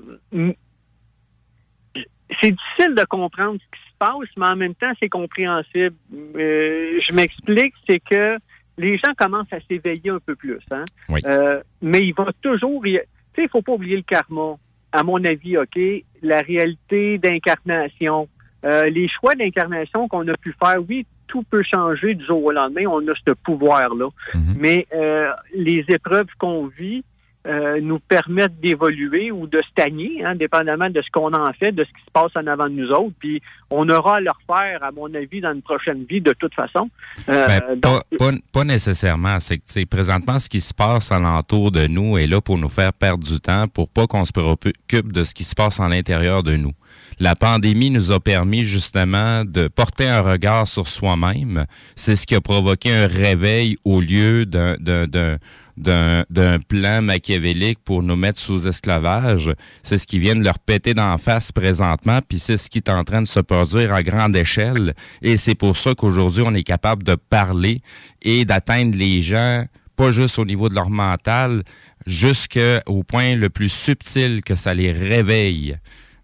c'est 2.41 2.51
difficile 2.51 2.95
de 2.95 3.05
comprendre 3.05 3.59
ce 3.61 3.79
qui 3.79 3.85
se 3.85 3.97
passe, 3.99 4.37
mais 4.37 4.47
en 4.47 4.57
même 4.57 4.75
temps, 4.75 4.93
c'est 5.01 5.09
compréhensible. 5.09 5.97
Euh, 6.37 7.01
je 7.01 7.13
m'explique, 7.13 7.75
c'est 7.89 8.01
que 8.01 8.37
les 8.77 8.97
gens 8.99 9.15
commencent 9.17 9.53
à 9.53 9.61
s'éveiller 9.61 10.11
un 10.11 10.21
peu 10.21 10.37
plus. 10.37 10.61
Hein? 10.71 10.85
Oui. 11.09 11.21
Euh, 11.27 11.63
mais 11.83 12.01
il 12.01 12.15
va 12.15 12.27
toujours... 12.41 12.83
Tu 12.85 12.93
sais, 13.35 13.43
il 13.45 13.49
faut 13.49 13.63
pas 13.63 13.73
oublier 13.73 13.97
le 13.97 14.03
karma. 14.03 14.57
À 14.93 15.03
mon 15.03 15.23
avis, 15.25 15.59
OK, 15.59 15.79
la 16.23 16.41
réalité 16.41 17.19
d'incarnation, 17.19 18.29
euh, 18.65 18.91
les 18.91 19.09
choix 19.09 19.35
d'incarnation 19.35 20.09
qu'on 20.09 20.27
a 20.29 20.37
pu 20.37 20.55
faire, 20.63 20.77
oui, 20.89 21.07
tout 21.27 21.45
peut 21.49 21.63
changer 21.63 22.15
du 22.15 22.25
jour 22.25 22.45
au 22.45 22.53
lendemain. 22.53 22.87
On 22.87 23.07
a 23.09 23.13
ce 23.27 23.33
pouvoir-là. 23.33 24.09
Mais 24.57 24.87
euh, 24.95 25.31
les 25.55 25.85
épreuves 25.89 26.27
qu'on 26.39 26.67
vit 26.67 27.05
euh, 27.47 27.81
nous 27.81 27.99
permettent 28.01 28.61
d'évoluer 28.61 29.31
ou 29.31 29.47
de 29.47 29.61
stagner, 29.71 30.23
hein, 30.25 30.35
dépendamment 30.35 30.91
de 30.91 31.01
ce 31.01 31.09
qu'on 31.11 31.33
en 31.33 31.53
fait, 31.53 31.73
de 31.73 31.85
ce 31.85 31.89
qui 31.89 32.05
se 32.05 32.11
passe 32.13 32.33
en 32.37 32.47
avant 32.47 32.65
de 32.65 32.75
nous 32.75 32.91
autres. 32.91 33.15
Puis 33.19 33.41
on 33.71 33.89
aura 33.89 34.17
à 34.17 34.21
le 34.21 34.31
refaire, 34.31 34.83
à 34.83 34.91
mon 34.91 35.15
avis, 35.15 35.41
dans 35.41 35.55
une 35.55 35.63
prochaine 35.63 36.05
vie, 36.05 36.21
de 36.21 36.33
toute 36.33 36.55
façon. 36.55 36.91
Euh, 37.29 37.47
Ben, 37.47 37.61
donc, 37.81 38.03
pas, 38.19 38.31
pas, 38.33 38.37
pas 38.53 38.65
nécessairement. 38.65 39.39
C'est 39.41 39.57
que 39.57 39.85
présentement, 39.85 40.39
ce 40.39 40.49
qui 40.49 40.61
se 40.61 40.75
passe 40.75 41.13
alentour 41.13 41.71
de 41.71 41.87
nous 41.87 42.19
est 42.19 42.27
là 42.27 42.41
pour 42.41 42.59
nous 42.59 42.69
faire 42.69 42.93
perdre 42.93 43.25
du 43.25 43.41
temps, 43.41 43.67
pour 43.69 43.89
pas 43.89 44.07
qu'on 44.07 44.25
se 44.25 44.33
préoccupe 44.33 45.13
de 45.13 45.25
ce 45.25 45.33
qui 45.33 45.45
se 45.45 45.55
passe 45.55 45.81
à 45.81 45.89
l'intérieur 45.89 46.43
de 46.43 46.57
nous. 46.57 46.73
La 47.21 47.35
pandémie 47.35 47.91
nous 47.91 48.13
a 48.13 48.21
permis 48.21 48.65
justement 48.65 49.45
de 49.45 49.67
porter 49.67 50.09
un 50.09 50.21
regard 50.21 50.69
sur 50.69 50.87
soi-même. 50.87 51.67
C'est 51.97 52.15
ce 52.15 52.29
qui 52.29 52.37
a 52.37 52.41
provoqué 52.41 52.93
un 52.93 53.09
réveil 53.09 53.77
au 53.85 54.01
lieu 54.01 54.47
d'un 54.47 55.39
plan 56.69 57.03
machiavélique 57.03 57.81
pour 57.85 58.05
nous 58.05 58.15
mettre 58.15 58.39
sous 58.39 58.69
esclavage. 58.69 59.53
C'est 59.83 59.99
ce 59.99 60.07
qui 60.07 60.21
vient 60.21 60.37
de 60.37 60.45
leur 60.45 60.61
péter 60.61 60.95
d'en 60.95 61.19
face 61.19 61.51
présentement, 61.51 62.21
puis 62.27 62.39
c'est 62.39 62.57
ce 62.57 62.71
qui 62.71 62.79
est 62.79 62.89
en 62.89 63.03
train 63.03 63.23
de 63.23 63.27
se 63.27 63.41
produire 63.41 63.93
à 63.93 64.05
grande 64.05 64.37
échelle. 64.37 64.95
Et 65.21 65.37
c'est 65.37 65.57
pour 65.57 65.77
ça 65.77 65.97
qu'aujourd'hui, 65.97 66.45
on 66.47 66.55
est 66.55 66.63
capable 66.63 67.03
de 67.03 67.17
parler 67.17 67.83
et 68.23 68.45
d'atteindre 68.45 68.97
les 68.97 69.23
gens, 69.23 69.65
pas 69.97 70.13
juste 70.13 70.39
au 70.39 70.45
niveau 70.45 70.69
de 70.69 70.77
leur 70.77 70.89
mental, 70.89 71.65
jusqu'au 72.07 73.03
point 73.03 73.35
le 73.35 73.51
plus 73.51 73.73
subtil 73.73 74.43
que 74.45 74.55
ça 74.55 74.73
les 74.73 74.93
réveille. 74.93 75.79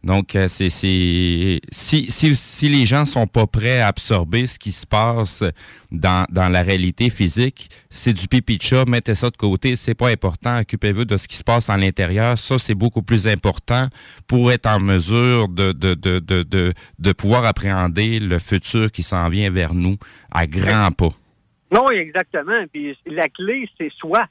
Donc, 0.04 0.36
euh, 0.36 0.48
c'est 0.48 0.68
si, 0.68 1.60
si, 1.70 2.34
si 2.36 2.68
les 2.68 2.84
gens 2.84 3.06
sont 3.06 3.26
pas 3.26 3.46
prêts 3.46 3.80
à 3.80 3.86
absorber 3.86 4.46
ce 4.46 4.58
qui 4.58 4.70
se 4.70 4.86
passe 4.86 5.42
dans, 5.90 6.26
dans 6.30 6.50
la 6.50 6.60
réalité 6.60 7.08
physique, 7.08 7.70
c'est 7.88 8.12
du 8.12 8.28
pipi 8.28 8.58
de 8.58 8.62
chat, 8.62 8.84
mettez 8.84 9.14
ça 9.14 9.30
de 9.30 9.36
côté, 9.36 9.76
c'est 9.76 9.94
pas 9.94 10.10
important, 10.10 10.60
occupez-vous 10.60 11.06
de 11.06 11.16
ce 11.16 11.26
qui 11.26 11.36
se 11.36 11.42
passe 11.42 11.70
à 11.70 11.78
l'intérieur. 11.78 12.36
Ça, 12.36 12.58
c'est 12.58 12.74
beaucoup 12.74 13.02
plus 13.02 13.26
important 13.26 13.88
pour 14.26 14.52
être 14.52 14.66
en 14.66 14.78
mesure 14.78 15.48
de, 15.48 15.72
de, 15.72 15.94
de, 15.94 16.18
de, 16.18 16.42
de, 16.42 16.74
de 16.98 17.12
pouvoir 17.12 17.46
appréhender 17.46 18.20
le 18.20 18.38
futur 18.38 18.92
qui 18.92 19.02
s'en 19.02 19.30
vient 19.30 19.50
vers 19.50 19.72
nous 19.72 19.96
à 20.30 20.46
grands 20.46 20.92
pas. 20.92 21.14
Non, 21.72 21.86
oui, 21.88 21.96
exactement. 21.96 22.62
Puis 22.70 22.94
la 23.06 23.30
clé, 23.30 23.66
c'est 23.78 23.90
soi. 23.98 24.26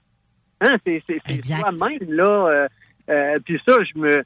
Hein? 0.62 0.78
C'est 0.86 1.02
soi-même, 1.44 2.12
là. 2.12 2.48
Euh, 2.48 2.68
euh, 3.10 3.40
puis 3.44 3.60
ça, 3.68 3.74
je 3.84 4.00
me, 4.00 4.24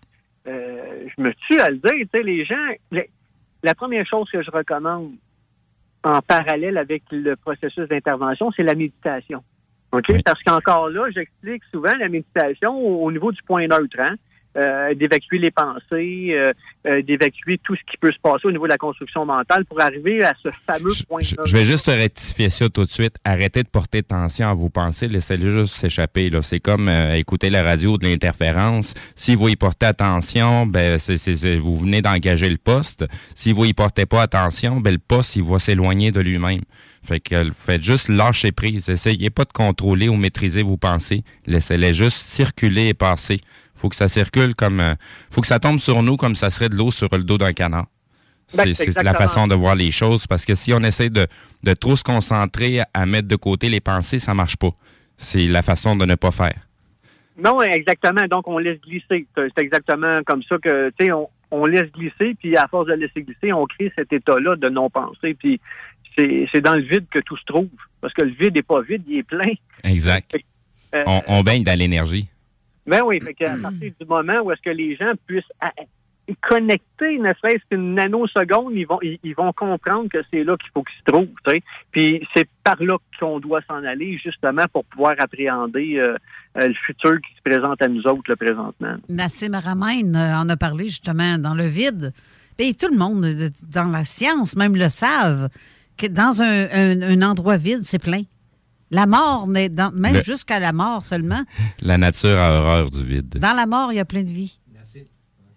euh, 0.48 1.07
je 1.15 1.22
me 1.24 1.34
tue 1.48 1.60
à 1.60 1.69
le 1.69 1.78
dire. 1.78 1.91
Tu 1.91 2.07
sais, 2.14 2.24
les 2.24 2.45
gens, 2.45 2.56
les- 2.91 3.10
la 3.64 3.76
première 3.76 4.06
chose 4.06 4.30
que 4.32 4.41
je 4.41 4.52
recommande 4.52 5.11
en 6.03 6.22
parallèle 6.22 6.78
avec 6.78 7.03
le 7.11 7.36
processus 7.36 7.88
d'intervention, 7.88 8.52
c'est 8.52 8.64
la 8.64 8.76
méditation. 8.76 9.44
OK? 9.91 10.24
Parce 10.24 10.41
qu'encore 10.44 10.90
là, 10.90 11.10
j'explique 11.11 11.64
souvent 11.72 11.94
la 11.98 12.07
méditation 12.10 12.78
au, 12.78 13.06
au 13.06 13.11
niveau 13.11 13.32
du 13.32 13.41
point 13.44 13.68
neutre, 13.68 13.99
hein? 13.99 14.15
Euh, 14.57 14.95
d'évacuer 14.95 15.38
les 15.38 15.51
pensées, 15.51 16.29
euh, 16.31 16.51
euh, 16.88 17.03
d'évacuer 17.03 17.59
tout 17.63 17.75
ce 17.75 17.81
qui 17.91 17.95
peut 18.01 18.11
se 18.11 18.17
passer 18.19 18.47
au 18.47 18.51
niveau 18.51 18.63
de 18.65 18.71
la 18.71 18.77
construction 18.79 19.23
mentale 19.23 19.65
pour 19.65 19.79
arriver 19.79 20.23
à 20.23 20.34
ce 20.41 20.49
fameux 20.65 20.89
point 21.07 21.19
neutre. 21.21 21.45
Je 21.45 21.55
vais 21.55 21.63
juste 21.63 21.85
rectifier 21.85 22.49
ça 22.49 22.67
tout 22.67 22.84
de 22.84 22.89
suite. 22.89 23.17
Arrêtez 23.23 23.61
de 23.61 23.67
porter 23.67 23.99
attention 23.99 24.49
à 24.49 24.55
vos 24.55 24.69
pensées. 24.69 25.07
Laissez-les 25.09 25.51
juste 25.51 25.75
s'échapper. 25.75 26.31
là. 26.31 26.41
C'est 26.41 26.59
comme 26.59 26.89
écouter 27.13 27.51
la 27.51 27.61
radio 27.61 27.99
de 27.99 28.05
l'interférence. 28.07 28.95
Si 29.15 29.35
vous 29.35 29.47
y 29.49 29.55
portez 29.55 29.85
attention, 29.85 30.65
ben, 30.65 30.97
c'est, 30.97 31.19
c'est- 31.19 31.35
c'est- 31.35 31.57
vous 31.57 31.75
venez 31.77 32.01
d'engager 32.01 32.49
le 32.49 32.57
poste. 32.57 33.05
Si 33.35 33.53
vous 33.53 33.65
y 33.65 33.73
portez 33.73 34.07
pas 34.07 34.23
attention, 34.23 34.81
ben, 34.81 34.91
le 34.91 34.97
poste, 34.99 35.35
il 35.35 35.43
va 35.43 35.59
s'éloigner 35.59 36.09
de 36.11 36.19
lui-même. 36.19 36.61
Fait 37.03 37.19
que 37.19 37.51
faites 37.51 37.84
juste 37.84 38.09
lâcher 38.09 38.51
prise. 38.51 38.89
Essayez 38.89 39.29
pas 39.29 39.45
de 39.45 39.53
contrôler 39.53 40.09
ou 40.09 40.15
maîtriser 40.15 40.63
vos 40.63 40.77
pensées. 40.77 41.23
Laissez-les 41.45 41.93
juste 41.93 42.17
circuler 42.17 42.88
et 42.88 42.93
passer. 42.95 43.39
Faut 43.77 43.89
que 43.89 43.95
ça 43.95 44.07
circule 44.07 44.55
comme, 44.55 44.79
euh, 44.79 44.95
faut 45.29 45.41
que 45.41 45.47
ça 45.47 45.59
tombe 45.59 45.77
sur 45.79 46.01
nous 46.03 46.17
comme 46.17 46.35
ça 46.35 46.49
serait 46.49 46.69
de 46.69 46.75
l'eau 46.75 46.91
sur 46.91 47.07
le 47.11 47.23
dos 47.23 47.37
d'un 47.37 47.53
canard. 47.53 47.85
Ben, 48.55 48.73
C'est 48.73 49.03
la 49.03 49.13
façon 49.13 49.47
de 49.47 49.55
voir 49.55 49.75
les 49.75 49.91
choses 49.91 50.25
parce 50.25 50.45
que 50.45 50.55
si 50.55 50.73
on 50.73 50.79
essaie 50.79 51.09
de, 51.09 51.27
de 51.63 51.73
trop 51.73 51.95
se 51.95 52.03
concentrer 52.03 52.79
à 52.93 53.05
mettre 53.05 53.27
de 53.27 53.35
côté 53.35 53.69
les 53.69 53.81
pensées, 53.81 54.19
ça 54.19 54.33
marche 54.33 54.55
pas. 54.57 54.71
C'est 55.17 55.47
la 55.47 55.61
façon 55.61 55.95
de 55.95 56.05
ne 56.05 56.15
pas 56.15 56.31
faire. 56.31 56.55
Non, 57.37 57.61
exactement. 57.61 58.25
Donc, 58.29 58.47
on 58.47 58.57
laisse 58.57 58.79
glisser. 58.81 59.27
C'est 59.35 59.61
exactement 59.61 60.21
comme 60.25 60.41
ça 60.43 60.57
que, 60.57 60.89
tu 60.97 61.05
sais, 61.05 61.11
on, 61.11 61.29
on 61.51 61.65
laisse 61.65 61.91
glisser, 61.91 62.35
puis 62.39 62.55
à 62.57 62.67
force 62.67 62.87
de 62.87 62.93
laisser 62.93 63.21
glisser, 63.21 63.53
on 63.53 63.65
crée 63.65 63.91
cet 63.95 64.11
état-là 64.11 64.55
de 64.55 64.69
non-pensée. 64.69 65.35
Puis 65.35 65.59
c'est 66.17 66.47
c'est 66.51 66.61
dans 66.61 66.75
le 66.75 66.81
vide 66.81 67.05
que 67.11 67.19
tout 67.19 67.37
se 67.37 67.45
trouve. 67.45 67.67
Parce 68.01 68.13
que 68.13 68.23
le 68.23 68.31
vide 68.31 68.55
n'est 68.55 68.63
pas 68.63 68.81
vide, 68.81 69.03
il 69.07 69.19
est 69.19 69.23
plein. 69.23 69.53
Exact. 69.83 70.35
Euh, 70.95 71.03
On, 71.05 71.21
on 71.27 71.43
baigne 71.43 71.63
dans 71.63 71.77
l'énergie. 71.77 72.29
Ben 72.88 73.01
oui, 73.05 73.19
fait 73.19 73.34
qu'à 73.34 73.55
partir 73.61 73.91
du 73.99 74.07
moment 74.07 74.39
où 74.41 74.51
est-ce 74.51 74.61
que 74.61 74.69
les 74.69 74.95
gens 74.95 75.11
puissent 75.26 75.43
à- 75.59 75.72
connecter, 76.41 77.19
ne 77.19 77.34
serait-ce 77.35 77.64
qu'une 77.69 77.95
nanoseconde, 77.95 78.73
ils 78.73 78.85
vont 78.85 78.99
ils, 79.01 79.34
vont 79.34 79.53
comprendre 79.53 80.09
que 80.09 80.18
c'est 80.31 80.43
là 80.43 80.57
qu'il 80.57 80.69
faut 80.73 80.84
qu'ils 80.84 80.99
se 80.99 81.03
trouvent. 81.11 81.27
tu 81.45 81.53
sais. 81.53 81.61
Puis 81.91 82.27
c'est 82.35 82.49
par 82.64 82.81
là 82.84 82.97
qu'on 83.19 83.39
doit 83.39 83.61
s'en 83.68 83.84
aller, 83.84 84.18
justement, 84.23 84.65
pour 84.72 84.84
pouvoir 84.85 85.15
appréhender 85.19 85.97
euh, 85.97 86.15
euh, 86.57 86.68
le 86.68 86.73
futur 86.85 87.15
qui 87.22 87.34
se 87.35 87.41
présente 87.43 87.81
à 87.81 87.88
nous 87.88 88.01
autres, 88.07 88.23
le 88.27 88.35
présentement. 88.35 88.95
Nassim 89.07 89.53
Haramein 89.53 90.14
euh, 90.15 90.35
en 90.35 90.49
a 90.49 90.57
parlé 90.57 90.85
justement 90.85 91.38
dans 91.38 91.53
le 91.53 91.65
vide. 91.65 92.14
Et 92.59 92.73
tout 92.73 92.89
le 92.91 92.97
monde 92.97 93.26
dans 93.72 93.89
la 93.89 94.03
science 94.03 94.55
même 94.55 94.76
le 94.76 94.89
savent 94.89 95.49
que 95.97 96.07
dans 96.07 96.41
un 96.41 97.22
endroit 97.22 97.57
vide, 97.57 97.84
c'est 97.84 97.99
plein. 97.99 98.22
La 98.91 99.05
mort, 99.05 99.47
n'est 99.47 99.69
dans- 99.69 99.91
même 99.91 100.14
Le- 100.15 100.23
jusqu'à 100.23 100.59
la 100.59 100.72
mort 100.73 101.03
seulement, 101.03 101.43
La 101.81 101.97
nature 101.97 102.38
a 102.39 102.59
horreur 102.59 102.89
du 102.91 103.03
vide. 103.03 103.38
dans 103.39 103.53
la 103.53 103.65
mort, 103.65 103.91
il 103.91 103.95
y 103.95 103.99
a 103.99 104.05
plein 104.05 104.23
de 104.23 104.30
vie. 104.30 104.59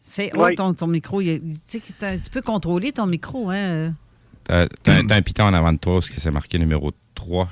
C'est 0.01 0.33
oh, 0.35 0.47
Oui. 0.47 0.57
ton, 0.57 0.75
ton 0.75 0.89
micro, 0.89 1.21
il 1.21 1.41
tu 1.41 1.81
sais 2.01 2.19
tu 2.19 2.31
peux 2.31 2.43
contrôler 2.43 2.91
ton 2.91 3.07
micro, 3.07 3.49
hein? 3.51 3.95
T'as 4.43 4.67
t'as 4.83 4.99
un, 4.99 5.07
t'as 5.07 5.15
un 5.15 5.23
piton 5.23 5.45
en 5.45 5.55
avant 5.55 5.73
de 5.73 5.79
toi, 5.79 5.95
parce 5.95 6.11
que 6.11 6.21
c'est 6.21 6.33
marqué 6.33 6.59
numéro 6.59 6.91
3. 7.15 7.49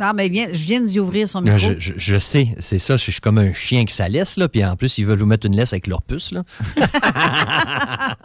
Ah, 0.00 0.12
mais 0.14 0.28
viens- 0.30 0.48
je 0.52 0.64
viens 0.64 0.80
d'y 0.80 0.98
ouvrir 1.00 1.28
son 1.28 1.42
Non, 1.42 1.52
micro. 1.54 1.68
Je, 1.74 1.78
je- 1.78 1.92
je 1.98 2.18
sais, 2.18 2.54
c'est 2.58 2.78
ça. 2.78 2.96
Je 2.96 3.10
suis 3.10 3.20
comme 3.20 3.38
un 3.38 3.52
chien 3.52 3.84
qui 3.84 3.92
ça 3.94 4.08
laisse, 4.08 4.36
là. 4.38 4.48
Puis 4.48 4.64
en 4.64 4.74
plus, 4.76 4.96
ils 4.98 5.04
veulent 5.04 5.18
vous 5.18 5.26
mettre 5.26 5.46
une 5.46 5.54
laisse 5.54 5.72
avec 5.74 5.86
leur 5.86 6.00
puce, 6.02 6.30
là. 6.32 6.44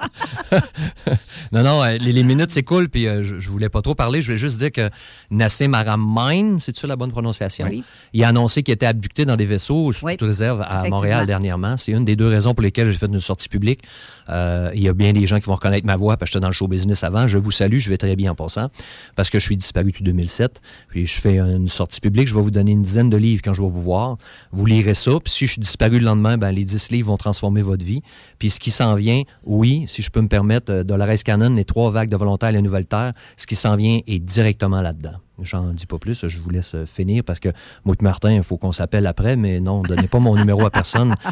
non, 1.51 1.63
non, 1.63 1.83
euh, 1.83 1.97
les, 1.97 2.11
les 2.13 2.23
minutes 2.23 2.51
s'écoulent, 2.51 2.89
puis 2.89 3.07
euh, 3.07 3.21
je, 3.21 3.39
je 3.39 3.49
voulais 3.49 3.69
pas 3.69 3.81
trop 3.81 3.95
parler. 3.95 4.21
Je 4.21 4.27
voulais 4.27 4.37
juste 4.37 4.57
dire 4.59 4.71
que 4.71 4.89
Nassim 5.31 5.73
Haramein, 5.73 6.57
c'est-tu 6.59 6.87
la 6.87 6.95
bonne 6.95 7.11
prononciation? 7.11 7.67
Oui. 7.69 7.83
Il 8.13 8.23
a 8.23 8.29
annoncé 8.29 8.63
qu'il 8.63 8.73
était 8.73 8.85
abducté 8.85 9.25
dans 9.25 9.35
des 9.35 9.45
vaisseaux 9.45 9.91
sous 9.91 10.05
Oui, 10.05 10.17
toute 10.17 10.27
réserve 10.27 10.61
à. 10.61 10.87
Montréal 10.87 11.25
dernièrement. 11.25 11.75
C'est 11.77 11.91
une 11.91 12.05
des 12.05 12.15
deux 12.15 12.27
raisons 12.27 12.53
pour 12.53 12.63
lesquelles 12.63 12.89
j'ai 12.91 12.97
fait 12.97 13.07
une 13.07 13.19
sortie 13.19 13.49
publique. 13.49 13.81
Euh, 14.29 14.71
il 14.73 14.81
y 14.81 14.87
a 14.89 14.93
bien 14.93 15.11
des 15.13 15.25
gens 15.27 15.39
qui 15.39 15.45
vont 15.47 15.55
reconnaître 15.55 15.85
ma 15.85 15.95
voix 15.95 16.15
parce 16.17 16.29
que 16.29 16.33
j'étais 16.33 16.41
dans 16.41 16.47
le 16.47 16.53
show 16.53 16.67
business 16.67 17.03
avant. 17.03 17.27
Je 17.27 17.37
vous 17.37 17.51
salue, 17.51 17.77
je 17.77 17.89
vais 17.89 17.97
très 17.97 18.15
bien 18.15 18.31
en 18.31 18.35
passant 18.35 18.69
parce 19.15 19.29
que 19.29 19.37
je 19.39 19.43
suis 19.45 19.57
disparu 19.57 19.87
depuis 19.87 20.03
2007. 20.03 20.61
Puis 20.89 21.07
je 21.07 21.19
fais 21.19 21.39
une 21.57 21.67
sortie 21.67 21.99
publique. 22.01 22.27
Je 22.27 22.35
vais 22.35 22.41
vous 22.41 22.51
donner 22.51 22.71
une 22.71 22.81
dizaine 22.81 23.09
de 23.09 23.17
livres 23.17 23.41
quand 23.43 23.53
je 23.53 23.61
vais 23.61 23.67
vous 23.69 23.81
voir. 23.81 24.17
Vous 24.51 24.65
lirez 24.65 24.93
ça. 24.93 25.11
Puis 25.23 25.33
si 25.33 25.45
je 25.47 25.51
suis 25.53 25.61
disparu 25.61 25.99
le 25.99 26.05
lendemain, 26.05 26.37
ben, 26.37 26.51
les 26.51 26.63
10 26.63 26.91
livres 26.91 27.07
vont 27.09 27.17
transformer 27.17 27.61
votre 27.61 27.83
vie. 27.85 28.01
Puis 28.39 28.49
ce 28.49 28.59
qui 28.59 28.71
s'en 28.71 28.95
vient, 28.95 29.23
oui, 29.43 29.85
si 29.87 30.01
je 30.01 30.09
peux 30.09 30.21
me 30.21 30.27
permettre, 30.27 30.71
euh, 30.71 30.83
Dolores 30.83 31.23
Cannon, 31.25 31.53
les 31.55 31.65
trois 31.65 31.91
vagues 31.91 32.09
de 32.09 32.15
volontaires 32.15 32.49
et 32.49 32.53
la 32.53 32.61
nouvelle 32.61 32.85
terre, 32.85 33.13
ce 33.35 33.45
qui 33.47 33.55
s'en 33.55 33.75
vient 33.75 33.99
est 34.07 34.19
directement 34.19 34.81
là-dedans. 34.81 35.13
J'en 35.41 35.65
dis 35.71 35.85
pas 35.85 35.99
plus, 35.99 36.27
je 36.27 36.39
vous 36.41 36.49
laisse 36.49 36.73
euh, 36.73 36.85
finir 36.87 37.23
parce 37.23 37.39
que 37.39 37.49
et 37.49 38.01
Martin, 38.01 38.31
il 38.33 38.41
faut 38.43 38.57
qu'on 38.57 38.71
s'appelle 38.71 39.05
après, 39.05 39.35
mais 39.35 39.59
non, 39.59 39.81
donnez 39.83 40.07
pas 40.07 40.17
mon 40.19 40.35
numéro 40.35 40.65
à 40.65 40.71
personne. 40.71 41.13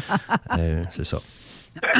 Euh, 0.58 0.82
c'est 0.90 1.04
ça. 1.04 1.18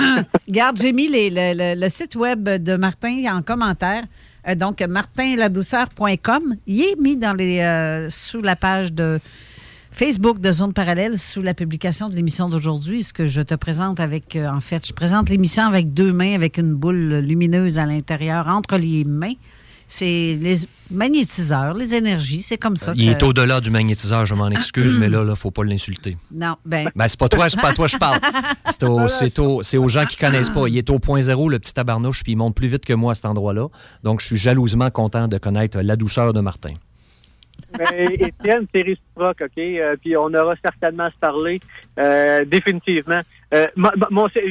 Regarde, 0.49 0.79
j'ai 0.81 0.93
mis 0.93 1.09
les- 1.09 1.31
le, 1.31 1.53
le- 1.75 1.81
le 1.81 1.89
site 1.91 2.15
web 2.17 2.49
de 2.49 2.77
Martin 2.77 3.37
en 3.37 3.43
commentaire. 3.43 4.05
Euh, 4.49 4.55
donc, 4.55 4.81
martinladouceur.com. 4.81 6.57
Il 6.67 6.81
est 6.83 7.01
mis 7.01 7.17
dans 7.17 7.35
les, 7.35 7.61
euh, 7.61 8.09
sous 8.11 8.43
la 8.43 8.57
page 8.57 8.93
de 8.93 9.19
Facebook 9.91 10.41
de 10.41 10.53
Zone 10.53 10.73
Parallèle, 10.73 11.19
sous 11.19 11.43
la 11.43 11.55
publication 11.55 12.09
de 12.09 12.15
l'émission 12.15 12.49
d'aujourd'hui. 12.49 13.03
Ce 13.03 13.13
que 13.13 13.27
je 13.27 13.41
te 13.41 13.55
présente 13.55 13.99
avec, 14.01 14.37
euh, 14.37 14.49
en 14.49 14.61
fait, 14.61 14.87
je 14.87 14.93
présente 14.93 15.29
l'émission 15.29 15.65
avec 15.65 15.95
deux 15.95 16.13
mains, 16.13 16.35
avec 16.35 16.59
une 16.59 16.75
boule 16.75 17.19
lumineuse 17.19 17.79
à 17.79 17.87
l'intérieur, 17.87 18.47
entre 18.49 18.77
les 18.77 19.05
mains. 19.05 19.35
C'est 19.89 20.37
les 20.41 20.57
magnétiseurs, 20.91 21.75
les 21.75 21.95
énergies, 21.95 22.43
c'est 22.43 22.59
comme 22.59 22.77
ça. 22.77 22.93
Il 22.97 23.07
que- 23.07 23.11
est 23.13 23.23
au-delà 23.23 23.61
du 23.61 23.71
magnétiseur, 23.71 24.27
je 24.27 24.35
m'en 24.35 24.49
excuse, 24.51 24.97
mais 24.97 25.09
là, 25.09 25.23
il 25.23 25.29
ne 25.29 25.35
faut 25.35 25.51
pas 25.53 25.63
l'insulter. 25.65 26.17
Non, 26.33 26.57
ben. 26.65 26.89
Ben, 26.97 27.07
c'est 27.07 27.19
pas 27.19 27.29
toi, 27.29 27.49
c'est 27.49 27.61
pas 27.61 27.69
à 27.69 27.73
toi 27.73 27.87
que 27.87 27.93
je 27.93 27.97
parle. 27.99 28.19
C'est 28.69 28.83
aux, 28.83 29.07
c'est 29.09 29.39
aux- 29.39 29.63
c'est 29.63 29.79
aux 29.79 29.89
gens 29.89 30.05
qui 30.05 30.17
connaissent 30.17 30.51
pas. 30.51 30.67
Il 30.69 30.77
est 30.77 30.91
au 30.91 30.99
point 30.99 31.21
zéro, 31.21 31.49
le 31.49 31.59
petit 31.61 31.73
tabarnouche, 31.73 32.23
puis 32.25 32.33
il 32.33 32.37
monte 32.37 32.55
plus 32.57 32.67
vite 32.69 32.85
que 32.85 32.93
moi 32.93 33.13
à 33.13 33.15
cet 33.15 33.27
endroit-là. 33.27 33.69
Donc, 34.03 34.21
je 34.21 34.27
suis 34.27 34.37
jalousement 34.37 34.91
content 34.91 35.29
de 35.29 35.39
connaître 35.39 35.81
la 35.81 35.95
douceur 35.97 36.33
de 36.33 36.41
Martin. 36.41 36.75
Ben, 37.79 37.87
Étienne, 38.13 38.67
c'est 38.75 38.83
réciproque, 38.83 39.41
OK? 39.41 39.59
Euh, 39.59 39.97
puis 40.01 40.17
on 40.17 40.27
aura 40.35 40.55
certainement 40.63 41.05
à 41.05 41.11
se 41.11 41.17
parler, 41.19 41.61
euh, 41.99 42.45
définitivement. 42.45 43.21
Euh, 43.55 43.67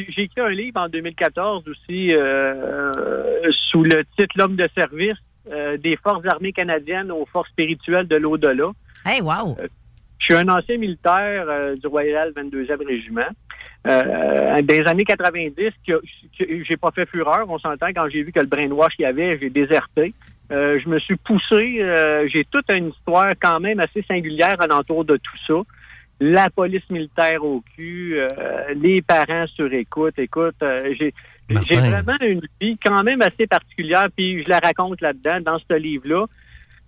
J'ai 0.09 0.23
écrit 0.23 0.41
un 0.41 0.49
livre 0.49 0.79
en 0.79 0.87
2014 0.89 1.63
aussi 1.67 2.09
euh, 2.13 2.91
sous 3.51 3.83
le 3.83 4.03
titre 4.17 4.35
L'homme 4.37 4.55
de 4.55 4.67
service 4.77 5.17
euh, 5.51 5.77
des 5.77 5.97
forces 5.97 6.25
armées 6.25 6.53
canadiennes 6.53 7.11
aux 7.11 7.25
forces 7.25 7.49
spirituelles 7.49 8.07
de 8.07 8.15
l'au-delà. 8.15 8.71
Hey, 9.05 9.21
wow! 9.21 9.57
Je 10.19 10.25
suis 10.25 10.33
un 10.33 10.47
ancien 10.47 10.77
militaire 10.77 11.45
du 11.79 11.87
Royal 11.87 12.31
22e 12.35 12.85
Régiment. 12.87 13.27
Euh, 13.85 14.61
des 14.63 14.81
années 14.87 15.03
90, 15.03 15.53
qui 15.83 15.93
a- 15.93 15.99
qui- 16.35 16.63
j'ai 16.65 16.77
pas 16.77 16.89
fait 16.89 17.05
fureur. 17.07 17.45
On 17.49 17.59
s'entend 17.59 17.87
quand 17.89 18.07
j'ai 18.09 18.23
vu 18.23 18.31
que 18.31 18.39
le 18.39 18.47
brainwash 18.47 18.95
qu'il 18.95 19.03
y 19.03 19.05
avait, 19.05 19.37
j'ai 19.39 19.51
déserté. 19.51 20.13
Euh, 20.51 20.79
je 20.83 20.89
me 20.89 20.97
suis 20.99 21.17
poussé. 21.17 21.77
euh, 21.81 22.27
j'ai 22.33 22.43
toute 22.45 22.65
une 22.75 22.89
histoire 22.89 23.33
quand 23.39 23.59
même 23.59 23.79
assez 23.79 24.01
singulière 24.07 24.59
alentour 24.59 25.05
de 25.05 25.17
tout 25.17 25.37
ça. 25.45 25.53
La 26.19 26.49
police 26.49 26.89
militaire 26.89 27.43
au 27.43 27.61
cul, 27.75 28.15
euh, 28.17 28.27
les 28.75 29.01
parents 29.01 29.47
sur 29.53 29.71
écoute. 29.73 30.13
Écoute, 30.17 30.55
euh, 30.63 30.93
j'ai 30.97 31.13
j'ai 31.49 31.75
vraiment 31.77 32.17
une 32.21 32.41
vie 32.59 32.77
quand 32.83 33.03
même 33.03 33.21
assez 33.21 33.45
particulière, 33.47 34.07
puis 34.15 34.43
je 34.43 34.49
la 34.49 34.59
raconte 34.59 34.99
là-dedans, 35.01 35.39
dans 35.41 35.59
ce 35.59 35.75
livre-là. 35.75 36.25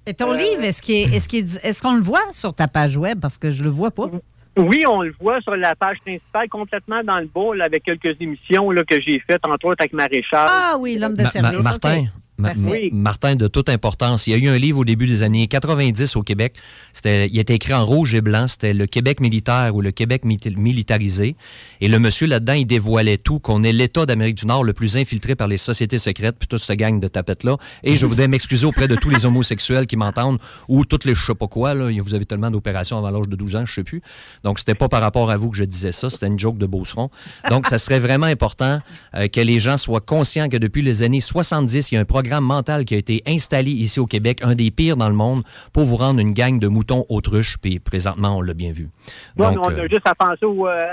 Et 0.05 0.13
ton 0.13 0.31
Euh, 0.31 0.37
livre, 0.37 0.63
est-ce 0.63 0.81
qu'il 0.81 0.95
est- 0.95 1.15
est-ce 1.15 1.27
qu'il 1.29 1.45
est- 1.45 1.63
est-ce 1.65 1.81
qu'on 1.83 1.95
le 1.95 2.01
voit 2.01 2.23
sur 2.31 2.53
ta 2.55 2.67
page 2.67 2.95
web? 2.97 3.19
Parce 3.19 3.37
que 3.37 3.51
je 3.51 3.61
le 3.63 3.69
vois 3.69 3.91
pas. 3.91 4.09
Oui, 4.57 4.83
on 4.87 5.01
le 5.03 5.13
voit 5.19 5.39
sur 5.41 5.55
la 5.55 5.75
page 5.75 5.97
principale, 5.99 6.47
complètement 6.49 7.03
dans 7.03 7.19
le 7.19 7.29
là, 7.57 7.65
avec 7.65 7.83
quelques 7.83 8.19
émissions 8.19 8.71
là, 8.71 8.83
que 8.85 8.99
j'ai 8.99 9.19
faites, 9.19 9.45
entre 9.45 9.67
autres 9.67 9.81
avec 9.81 9.93
Maréchal. 9.93 10.47
Ah 10.49 10.77
oui, 10.79 10.97
l'homme 10.97 11.11
de 11.15 11.17
Ma- 11.17 11.23
ma- 11.25 11.29
service. 11.29 11.63
Martin. 11.63 12.05
Ma- 12.37 12.53
Martin, 12.91 13.35
de 13.35 13.47
toute 13.47 13.69
importance, 13.69 14.27
il 14.27 14.31
y 14.31 14.33
a 14.33 14.37
eu 14.37 14.47
un 14.49 14.57
livre 14.57 14.79
au 14.79 14.85
début 14.85 15.07
des 15.07 15.23
années 15.23 15.47
90 15.47 16.15
au 16.15 16.21
Québec. 16.23 16.55
C'était, 16.93 17.27
il 17.27 17.39
était 17.39 17.55
écrit 17.55 17.73
en 17.73 17.85
rouge 17.85 18.13
et 18.13 18.21
blanc. 18.21 18.47
C'était 18.47 18.73
le 18.73 18.85
Québec 18.85 19.19
militaire 19.19 19.75
ou 19.75 19.81
le 19.81 19.91
Québec 19.91 20.23
mi- 20.23 20.39
militarisé. 20.55 21.35
Et 21.81 21.87
le 21.87 21.97
monsieur 21.99 22.27
là-dedans, 22.27 22.53
il 22.53 22.65
dévoilait 22.67 23.17
tout, 23.17 23.39
qu'on 23.39 23.63
est 23.63 23.71
l'État 23.73 24.05
d'Amérique 24.05 24.37
du 24.37 24.45
Nord 24.45 24.63
le 24.63 24.73
plus 24.73 24.97
infiltré 24.97 25.35
par 25.35 25.47
les 25.47 25.57
sociétés 25.57 25.97
secrètes, 25.97 26.35
puis 26.37 26.47
toute 26.47 26.59
cette 26.61 26.77
gang 26.77 26.99
de 26.99 27.07
tapettes-là. 27.07 27.57
Et 27.83 27.95
je 27.95 28.05
voudrais 28.05 28.27
m'excuser 28.27 28.67
auprès 28.67 28.87
de 28.87 28.95
tous 28.95 29.09
les 29.09 29.25
homosexuels 29.25 29.87
qui 29.87 29.95
m'entendent 29.97 30.39
ou 30.67 30.85
toutes 30.85 31.05
les 31.05 31.15
je 31.15 31.25
sais 31.25 31.35
pas 31.35 31.47
quoi. 31.47 31.73
Là. 31.73 31.89
Vous 32.01 32.13
avez 32.13 32.25
tellement 32.25 32.51
d'opérations 32.51 32.97
avant 32.99 33.09
l'âge 33.09 33.27
de 33.27 33.35
12 33.35 33.55
ans, 33.55 33.65
je 33.65 33.73
sais 33.73 33.83
plus. 33.83 34.01
Donc, 34.43 34.59
c'était 34.59 34.75
pas 34.75 34.89
par 34.89 35.01
rapport 35.01 35.31
à 35.31 35.37
vous 35.37 35.49
que 35.49 35.57
je 35.57 35.63
disais 35.63 35.91
ça. 35.91 36.09
C'était 36.09 36.27
une 36.27 36.37
joke 36.37 36.57
de 36.59 36.67
Beauceron. 36.67 37.09
Donc, 37.49 37.65
ça 37.67 37.77
serait 37.79 37.99
vraiment 37.99 38.27
important 38.27 38.79
euh, 39.15 39.27
que 39.27 39.41
les 39.41 39.59
gens 39.59 39.77
soient 39.77 40.01
conscients 40.01 40.49
que 40.49 40.57
depuis 40.57 40.81
les 40.83 41.01
années 41.01 41.19
70, 41.21 41.91
il 41.91 41.95
y 41.95 41.97
a 41.97 42.01
un 42.01 42.05
programme 42.05 42.26
mental 42.41 42.85
qui 42.85 42.95
a 42.95 42.97
été 42.97 43.23
installé 43.25 43.71
ici 43.71 43.99
au 43.99 44.05
Québec, 44.05 44.39
un 44.43 44.55
des 44.55 44.71
pires 44.71 44.97
dans 44.97 45.09
le 45.09 45.15
monde, 45.15 45.43
pour 45.73 45.83
vous 45.85 45.97
rendre 45.97 46.19
une 46.19 46.33
gang 46.33 46.59
de 46.59 46.67
moutons 46.67 47.05
autruches. 47.09 47.57
Puis 47.57 47.79
présentement, 47.79 48.37
on 48.37 48.41
l'a 48.41 48.53
bien 48.53 48.71
vu. 48.71 48.89
Donc, 49.35 49.57
on 49.59 49.71
euh, 49.71 49.85
a 49.85 49.87
juste 49.87 50.07
à 50.07 50.15
penser 50.15 50.45
au 50.45 50.67
euh, 50.67 50.85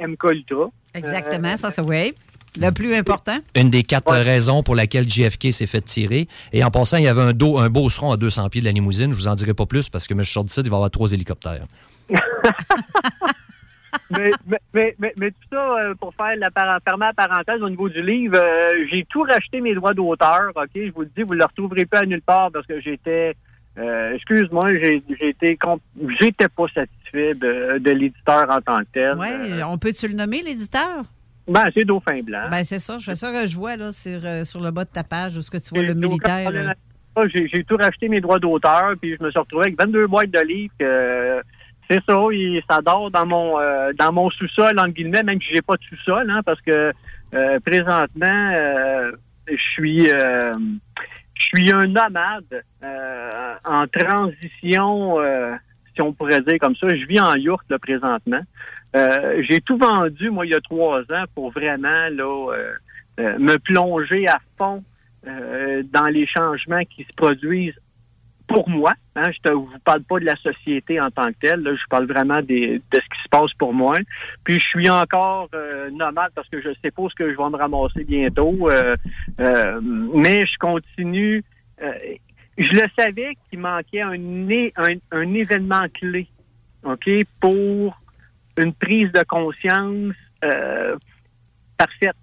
MK 0.00 0.24
Ultra. 0.32 0.70
Exactement, 0.94 1.56
ça, 1.56 1.70
c'est 1.70 1.82
oui. 1.82 2.14
Le 2.58 2.70
plus 2.70 2.94
important. 2.96 3.38
une 3.54 3.70
des 3.70 3.84
quatre 3.84 4.12
raisons 4.12 4.64
pour 4.64 4.74
laquelle 4.74 5.08
JFK 5.08 5.52
s'est 5.52 5.66
fait 5.66 5.80
tirer. 5.82 6.26
Et 6.52 6.64
en 6.64 6.70
passant, 6.70 6.96
il 6.96 7.04
y 7.04 7.08
avait 7.08 7.22
un, 7.22 7.32
dos, 7.32 7.58
un 7.58 7.70
beauceron 7.70 8.10
à 8.10 8.16
200 8.16 8.48
pieds 8.48 8.60
de 8.60 8.66
la 8.66 8.72
limousine. 8.72 9.12
Je 9.12 9.16
vous 9.16 9.28
en 9.28 9.36
dirai 9.36 9.54
pas 9.54 9.66
plus 9.66 9.88
parce 9.88 10.08
que 10.08 10.20
sors 10.24 10.42
d'ici, 10.44 10.60
il 10.60 10.68
va 10.68 10.76
avoir 10.76 10.90
trois 10.90 11.12
hélicoptères. 11.12 11.66
mais, 14.10 14.30
mais, 14.46 14.94
mais, 14.98 15.14
mais, 15.18 15.30
tout 15.30 15.36
ça, 15.52 15.78
euh, 15.78 15.94
pour 15.94 16.14
faire 16.14 16.36
la 16.36 16.50
fermer 16.80 17.06
la 17.06 17.12
parenthèse 17.12 17.62
au 17.62 17.68
niveau 17.70 17.88
du 17.88 18.02
livre, 18.02 18.36
euh, 18.38 18.86
j'ai 18.90 19.04
tout 19.08 19.22
racheté 19.22 19.60
mes 19.60 19.74
droits 19.74 19.94
d'auteur, 19.94 20.50
OK? 20.54 20.70
Je 20.74 20.90
vous 20.92 21.02
le 21.02 21.10
dis, 21.16 21.22
vous 21.22 21.34
ne 21.34 21.38
le 21.38 21.44
retrouverez 21.44 21.86
pas 21.86 22.00
à 22.00 22.06
nulle 22.06 22.22
part 22.22 22.50
parce 22.52 22.66
que 22.66 22.80
j'étais... 22.80 23.34
euh, 23.78 24.14
excuse-moi, 24.14 24.68
j'ai 24.74 25.02
été 25.20 25.58
j'étais 26.20 26.48
pas 26.48 26.66
satisfait 26.74 27.34
de, 27.34 27.78
de 27.78 27.90
l'éditeur 27.90 28.50
en 28.50 28.60
tant 28.60 28.78
que 28.80 28.86
tel. 28.92 29.14
Oui, 29.18 29.28
Euh, 29.30 29.62
on 29.66 29.78
peut-tu 29.78 30.08
le 30.08 30.14
nommer, 30.14 30.42
l'éditeur? 30.42 31.04
ben, 31.48 31.68
c'est 31.74 31.84
Dauphin 31.84 32.20
Blanc. 32.22 32.48
Ben, 32.50 32.62
c'est 32.64 32.78
ça. 32.78 32.96
C'est 33.00 33.16
ça 33.16 33.32
que 33.32 33.46
je 33.48 33.56
vois 33.56 33.76
là, 33.76 33.92
sur, 33.92 34.20
sur 34.44 34.60
le 34.60 34.70
bas 34.70 34.84
de 34.84 34.90
ta 34.90 35.02
page, 35.04 35.36
où 35.36 35.42
ce 35.42 35.50
que 35.50 35.58
tu 35.58 35.74
vois 35.74 35.82
le 35.82 35.94
militaire. 35.94 36.50
J'ai 37.34 37.48
j'ai 37.48 37.64
tout 37.64 37.76
racheté 37.76 38.08
mes 38.08 38.20
droits 38.20 38.38
d'auteur, 38.38 38.94
puis 39.00 39.16
je 39.18 39.22
me 39.24 39.30
suis 39.30 39.38
retrouvé 39.38 39.64
avec 39.66 39.78
22 39.78 40.06
boîtes 40.06 40.30
de 40.30 40.40
livres. 40.40 40.72
que, 40.78 41.40
c'est 41.90 42.00
ça, 42.08 42.14
il- 42.32 42.62
ça 42.70 42.80
dort 42.80 43.10
dans 43.10 43.26
mon 43.26 43.58
euh, 43.58 43.92
dans 43.98 44.12
mon 44.12 44.30
sous-sol, 44.30 44.78
entre 44.78 44.90
guillemets, 44.94 45.22
même 45.24 45.40
si 45.40 45.48
j'ai 45.54 45.62
pas 45.62 45.76
de 45.76 45.82
sous-sol, 45.82 46.30
hein, 46.30 46.40
parce 46.44 46.60
que 46.60 46.92
euh, 47.34 47.58
présentement, 47.60 48.54
euh, 48.58 49.12
je 49.48 49.56
suis 49.72 50.08
euh, 50.10 50.54
je 51.34 51.42
suis 51.46 51.72
un 51.72 51.86
nomade 51.86 52.62
euh, 52.84 53.54
en 53.66 53.86
transition, 53.88 55.16
si 55.94 56.02
on 56.02 56.12
pourrait 56.12 56.42
dire 56.42 56.58
comme 56.60 56.76
ça. 56.76 56.88
Je 56.88 57.06
vis 57.06 57.20
en 57.20 57.34
yourte 57.34 57.64
là, 57.70 57.78
présentement. 57.78 58.40
J'ai 58.94 59.60
tout 59.60 59.78
vendu, 59.78 60.30
moi, 60.30 60.44
il 60.46 60.50
y 60.52 60.54
a 60.54 60.60
trois 60.60 61.00
ans, 61.00 61.24
pour 61.34 61.50
vraiment 61.52 62.08
là, 62.10 62.56
me 63.18 63.56
plonger 63.58 64.26
à 64.28 64.38
fond 64.58 64.84
dans 65.24 66.06
les 66.10 66.26
changements 66.26 66.84
qui 66.84 67.04
se 67.04 67.12
produisent 67.16 67.78
pour 68.50 68.68
moi. 68.68 68.94
Hein, 69.14 69.30
je 69.32 69.50
ne 69.50 69.54
vous 69.54 69.78
parle 69.84 70.02
pas 70.02 70.18
de 70.18 70.24
la 70.24 70.36
société 70.36 71.00
en 71.00 71.10
tant 71.10 71.28
que 71.32 71.38
telle, 71.40 71.60
là, 71.60 71.74
je 71.74 71.86
parle 71.88 72.06
vraiment 72.06 72.42
des, 72.42 72.78
de 72.78 72.96
ce 72.96 72.98
qui 72.98 73.22
se 73.24 73.28
passe 73.30 73.52
pour 73.54 73.72
moi. 73.72 73.98
Puis 74.44 74.54
je 74.60 74.66
suis 74.66 74.90
encore 74.90 75.48
euh, 75.54 75.88
nomade 75.90 76.32
parce 76.34 76.48
que 76.48 76.60
je 76.60 76.70
sais 76.82 76.90
pas 76.90 77.04
ce 77.08 77.14
que 77.14 77.30
je 77.32 77.36
vais 77.36 77.50
me 77.50 77.56
ramasser 77.56 78.04
bientôt. 78.04 78.68
euh, 78.68 78.96
euh, 79.40 79.80
mais 79.82 80.46
je 80.46 80.56
continue. 80.58 81.44
euh, 81.82 81.92
je 82.58 82.72
le 82.72 82.86
savais 82.98 83.36
qu'il 83.48 83.60
manquait 83.60 84.02
un, 84.02 84.14
un, 84.76 84.94
un 85.12 85.34
événement 85.34 85.86
clé, 85.94 86.26
OK, 86.82 87.08
pour 87.40 88.00
une 88.58 88.74
prise 88.74 89.10
de 89.12 89.22
conscience 89.22 90.14
euh, 90.44 90.96
parfaite. 91.78 92.16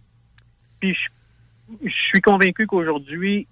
Puis 0.80 0.94
je, 0.94 1.88
je 1.88 1.96
suis 2.10 2.22
convaincu 2.22 2.68
qu'aujourd'hui, 2.68 3.48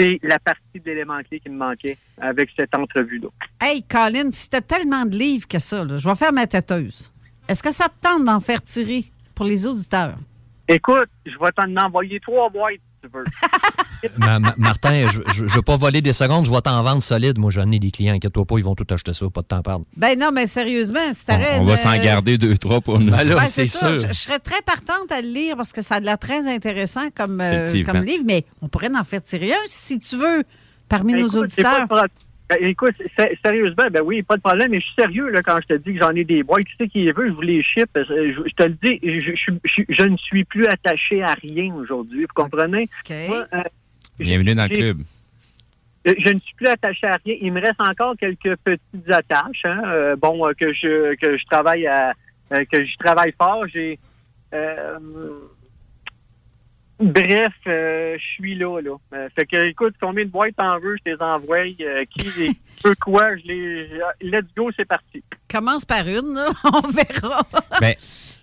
c'est 0.00 0.18
la 0.22 0.38
partie 0.38 0.80
de 0.80 0.82
l'élément 0.84 1.20
clé 1.22 1.40
qui 1.40 1.50
me 1.50 1.58
manquait 1.58 1.98
avec 2.20 2.50
cette 2.56 2.74
entrevue-là. 2.74 3.28
Hey, 3.60 3.82
Colin, 3.82 4.30
si 4.32 4.48
t'as 4.48 4.62
tellement 4.62 5.04
de 5.04 5.16
livres 5.16 5.46
que 5.46 5.58
ça, 5.58 5.84
là, 5.84 5.98
je 5.98 6.08
vais 6.08 6.14
faire 6.14 6.32
ma 6.32 6.46
têteuse. 6.46 7.12
Est-ce 7.46 7.62
que 7.62 7.72
ça 7.72 7.88
te 7.88 8.00
tente 8.00 8.24
d'en 8.24 8.40
faire 8.40 8.62
tirer 8.62 9.04
pour 9.34 9.44
les 9.44 9.66
auditeurs? 9.66 10.16
Écoute, 10.68 11.10
je 11.26 11.32
vais 11.32 11.52
t'en 11.54 11.76
envoyer 11.76 12.20
trois 12.20 12.48
boîtes, 12.48 12.74
si 12.74 13.08
tu 13.08 13.08
veux. 13.12 13.24
Ma- 14.18 14.38
ma- 14.38 14.54
Martin, 14.56 15.06
je, 15.08 15.20
je 15.32 15.44
veux 15.54 15.62
pas 15.62 15.76
voler 15.76 16.00
des 16.00 16.12
secondes, 16.12 16.46
je 16.46 16.50
vais 16.50 16.60
t'en 16.60 16.82
vendre 16.82 17.02
solide. 17.02 17.38
Moi, 17.38 17.50
j'en 17.50 17.70
ai 17.70 17.78
des 17.78 17.90
clients, 17.90 18.14
inquiète-toi 18.14 18.44
pas, 18.44 18.58
ils 18.58 18.64
vont 18.64 18.74
tout 18.74 18.86
acheter 18.92 19.12
ça, 19.12 19.28
pas 19.30 19.42
de 19.42 19.46
temps 19.46 19.58
à 19.58 19.62
perdre. 19.62 19.84
Ben 19.96 20.18
non, 20.18 20.30
mais 20.32 20.46
sérieusement, 20.46 21.00
si 21.12 21.24
t'arrêtes. 21.26 21.60
On 21.60 21.64
va 21.64 21.72
euh, 21.74 21.76
s'en 21.76 21.96
garder 22.02 22.38
deux, 22.38 22.56
trois 22.56 22.80
pour 22.80 22.98
nous. 22.98 23.10
Ben 23.10 23.22
là, 23.24 23.36
Ben, 23.36 23.46
c'est 23.46 23.66
sûr. 23.66 23.94
Je, 23.94 24.08
je 24.08 24.12
serais 24.12 24.38
très 24.38 24.62
partante 24.62 25.10
à 25.10 25.20
le 25.20 25.28
lire 25.28 25.56
parce 25.56 25.72
que 25.72 25.82
ça 25.82 25.96
a 25.96 26.00
l'air 26.00 26.18
très 26.18 26.46
intéressant 26.52 27.08
comme, 27.14 27.40
euh, 27.40 27.66
comme 27.84 28.02
livre, 28.02 28.24
mais 28.26 28.44
on 28.62 28.68
pourrait 28.68 28.90
en 28.94 29.04
faire 29.04 29.22
tirer 29.22 29.52
un 29.52 29.56
si 29.66 29.98
tu 29.98 30.16
veux 30.16 30.44
parmi 30.88 31.12
nos 31.14 31.28
Écoute, 31.28 31.46
c'est 31.50 31.62
pas 31.62 31.80
auditeurs. 31.82 32.04
de 32.04 32.10
Ben, 32.48 32.58
écoute, 32.68 32.94
sé- 33.16 33.38
sérieusement, 33.44 33.84
ben 33.92 34.02
oui, 34.04 34.22
pas 34.22 34.36
de 34.36 34.42
problème, 34.42 34.70
mais 34.72 34.80
je 34.80 34.86
suis 34.86 34.94
sérieux 34.98 35.28
là, 35.30 35.40
quand 35.42 35.56
je 35.62 35.74
te 35.74 35.78
dis 35.80 35.94
que 35.94 36.00
j'en 36.00 36.10
ai 36.16 36.24
des 36.24 36.42
boîtes. 36.42 36.64
Tu 36.64 36.74
sais 36.80 36.88
qui 36.88 37.02
les 37.04 37.12
veut, 37.12 37.28
je 37.28 37.32
vous 37.32 37.40
les 37.42 37.62
ship. 37.62 37.88
Je, 37.94 38.02
je 38.02 38.54
te 38.56 38.62
le 38.64 38.76
dis, 38.82 38.98
je, 39.04 39.30
je- 39.36 39.52
je- 39.64 39.94
je 39.94 40.02
ne 40.02 40.16
suis 40.16 40.44
plus 40.44 40.66
attaché 40.66 41.22
à 41.22 41.34
rien 41.34 41.72
aujourd'hui. 41.74 42.22
Vous 42.22 42.34
comprenez? 42.42 42.88
Moi, 43.28 43.44
euh, 43.54 43.62
Bienvenue 44.20 44.54
dans 44.54 44.70
le 44.70 44.76
club. 44.76 44.98
Je 46.04 46.32
ne 46.32 46.38
suis 46.38 46.54
plus 46.54 46.66
attaché 46.66 47.06
à 47.06 47.18
rien. 47.24 47.36
Il 47.40 47.52
me 47.52 47.60
reste 47.60 47.80
encore 47.80 48.14
quelques 48.18 48.54
petites 48.56 49.10
attaches. 49.10 49.64
hein, 49.64 49.82
euh, 49.86 50.16
bon, 50.16 50.46
euh, 50.46 50.52
que 50.52 50.72
je 50.74 51.14
que 51.14 51.38
je 51.38 51.44
travaille 51.46 51.86
à 51.86 52.12
euh, 52.52 52.64
que 52.70 52.84
je 52.84 52.96
travaille 52.98 53.32
fort. 53.38 53.66
J'ai 53.68 53.98
euh, 54.52 54.98
bref, 57.00 57.52
euh, 57.66 58.16
je 58.18 58.24
suis 58.34 58.54
là 58.54 58.80
là. 58.80 58.96
Euh, 59.14 59.28
fait 59.34 59.46
que 59.46 59.56
écoute, 59.68 59.94
combien 60.00 60.24
de 60.24 60.30
boîtes 60.30 60.56
t'en 60.56 60.78
veux, 60.78 60.96
je 60.98 61.02
te 61.10 61.16
les 61.16 61.22
envoie. 61.22 61.58
Euh, 61.58 62.04
qui 62.16 62.28
veut 62.84 62.94
quoi, 63.00 63.36
je 63.36 63.46
les. 63.46 63.88
Let's 64.20 64.46
go, 64.56 64.70
c'est 64.76 64.84
parti. 64.86 65.22
Commence 65.50 65.84
par 65.84 66.06
une, 66.06 66.34
là, 66.34 66.48
on 66.64 66.88
verra. 66.88 67.42
Ben, 67.80 67.94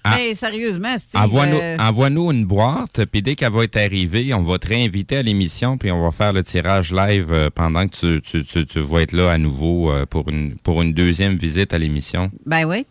en- 0.05 0.09
mais 0.11 0.33
sérieusement, 0.33 0.97
Steve. 0.97 1.21
Envoie-nous 1.21 1.57
euh, 1.57 1.77
envoie-nous 1.79 2.31
une 2.31 2.45
boîte, 2.45 3.05
puis 3.05 3.21
dès 3.21 3.35
qu'elle 3.35 3.51
va 3.53 3.63
être 3.63 3.77
arrivée, 3.77 4.33
on 4.33 4.41
va 4.41 4.57
te 4.59 4.67
réinviter 4.67 5.17
à 5.17 5.21
l'émission, 5.21 5.77
puis 5.77 5.91
on 5.91 6.01
va 6.01 6.11
faire 6.11 6.33
le 6.33 6.43
tirage 6.43 6.91
live 6.93 7.31
euh, 7.31 7.49
pendant 7.49 7.87
que 7.87 7.95
tu, 7.95 8.21
tu, 8.21 8.43
tu, 8.43 8.65
tu 8.65 8.79
vas 8.81 9.01
être 9.01 9.13
là 9.13 9.31
à 9.31 9.37
nouveau 9.37 9.91
euh, 9.91 10.05
pour 10.05 10.29
une, 10.29 10.55
pour 10.57 10.81
une 10.81 10.93
deuxième 10.93 11.35
visite 11.37 11.73
à 11.73 11.77
l'émission. 11.77 12.29
Ben 12.45 12.65
oui. 12.65 12.85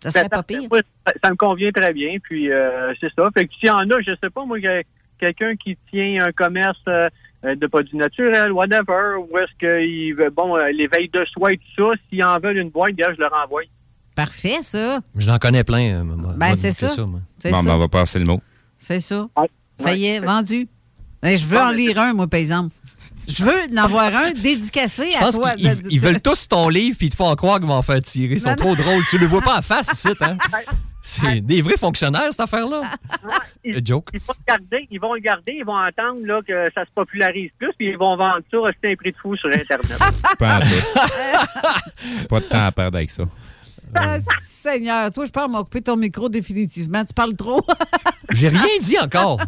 Ça 0.00 0.10
serait 0.10 0.28
pas 0.28 0.44
pire. 0.44 0.62
Ça, 1.04 1.12
ça 1.24 1.30
me 1.30 1.34
convient 1.36 1.72
très 1.72 1.92
bien. 1.92 2.18
Puis 2.22 2.52
euh, 2.52 2.94
c'est 3.00 3.12
ça. 3.16 3.28
Fait 3.34 3.46
que 3.46 3.52
s'il 3.58 3.66
y 3.68 3.70
en 3.70 3.78
a, 3.90 4.00
je 4.00 4.12
sais 4.22 4.30
pas, 4.30 4.44
moi, 4.44 4.60
que- 4.60 4.82
quelqu'un 5.18 5.54
qui 5.56 5.76
tient 5.90 6.26
un 6.26 6.32
commerce 6.32 6.78
euh, 6.88 7.08
euh, 7.44 7.54
de 7.54 7.66
produits 7.66 7.96
naturels, 7.96 8.52
whatever, 8.52 9.16
ou 9.30 9.38
est-ce 9.38 9.52
qu'il 9.58 10.14
veut, 10.14 10.30
bon, 10.30 10.56
euh, 10.56 10.70
les 10.72 10.86
veilles 10.88 11.08
de 11.10 11.24
soie 11.26 11.52
et 11.52 11.58
tout 11.58 11.64
ça, 11.76 11.98
s'ils 12.08 12.24
en 12.24 12.38
veulent 12.38 12.56
une 12.58 12.70
boîte, 12.70 12.94
gars, 12.94 13.12
je 13.14 13.20
leur 13.20 13.32
envoie. 13.44 13.62
Parfait, 14.14 14.62
ça. 14.62 15.00
J'en 15.16 15.38
connais 15.38 15.62
plein. 15.62 16.00
euh, 16.00 16.04
moi. 16.04 16.32
Ben, 16.36 16.46
Moi, 16.48 16.56
c'est 16.56 16.72
ça. 16.72 16.88
moi. 17.06 17.20
C'est 17.38 17.50
Bon, 17.52 17.58
ça. 17.62 17.68
ben, 17.68 17.74
on 17.76 17.78
va 17.78 17.88
passer 17.88 18.18
le 18.18 18.24
mot. 18.24 18.40
C'est 18.76 19.00
ça. 19.00 19.28
Ça 19.78 19.94
y 19.94 20.06
est, 20.06 20.20
vendu. 20.20 20.66
Ben, 21.22 21.36
je 21.38 21.46
veux 21.46 21.58
en 21.58 21.70
lire 21.70 21.98
un, 22.00 22.14
moi, 22.14 22.26
par 22.26 22.40
exemple. 22.40 22.74
Je 23.28 23.44
veux 23.44 23.62
en 23.72 23.76
avoir 23.76 24.14
un 24.14 24.32
dédicacé 24.32 25.10
Je 25.12 25.16
à 25.16 25.20
pense 25.20 25.36
toi. 25.36 25.52
ils- 25.58 25.76
ils 25.90 26.00
veulent 26.00 26.20
tous 26.20 26.48
ton 26.48 26.68
livre 26.68 26.96
puis 26.96 27.06
ils 27.08 27.10
te 27.10 27.16
font 27.16 27.34
croire 27.34 27.58
qu'ils 27.58 27.68
vont 27.68 27.74
en 27.74 27.82
faire 27.82 28.00
tirer. 28.02 28.34
Ils 28.34 28.40
sont 28.40 28.50
Non, 28.50 28.56
trop 28.56 28.74
drôles. 28.74 29.04
Tu 29.10 29.18
le 29.18 29.26
vois 29.26 29.42
pas 29.42 29.58
en 29.58 29.62
face 29.62 29.92
ici, 29.92 30.08
hein? 30.20 30.36
C'est 31.00 31.40
des 31.40 31.62
vrais 31.62 31.76
fonctionnaires, 31.76 32.26
cette 32.30 32.40
affaire-là. 32.40 32.82
Ils, 33.64 33.80
joke. 33.86 34.08
ils 34.12 34.20
vont 34.20 34.34
le 34.36 34.44
garder, 34.46 34.88
ils 34.90 35.00
vont 35.00 35.14
le 35.14 35.20
garder, 35.20 35.52
ils 35.58 35.64
vont 35.64 35.76
attendre 35.76 36.20
là, 36.24 36.40
que 36.46 36.70
ça 36.74 36.84
se 36.84 36.90
popularise 36.94 37.50
plus, 37.58 37.70
puis 37.78 37.88
ils 37.90 37.96
vont 37.98 38.16
vendre 38.16 38.40
ça 38.50 38.56
à 38.58 38.68
un 38.68 38.94
prix 38.96 39.12
de 39.12 39.16
fou 39.22 39.36
sur 39.36 39.48
Internet. 39.50 39.98
Pas. 40.38 40.60
Pas 42.28 42.40
de 42.40 42.44
temps 42.44 42.66
à 42.66 42.72
perdre 42.72 42.96
avec 42.98 43.10
ça. 43.10 43.24
Ah, 43.94 44.16
Seigneur, 44.60 45.10
toi, 45.12 45.24
je 45.24 45.30
pense 45.30 45.48
m'occuper 45.50 45.80
de 45.80 45.84
ton 45.84 45.96
micro 45.96 46.28
définitivement. 46.28 47.04
Tu 47.04 47.14
parles 47.14 47.36
trop. 47.36 47.64
J'ai 48.30 48.48
rien 48.48 48.78
dit 48.80 48.98
encore. 48.98 49.40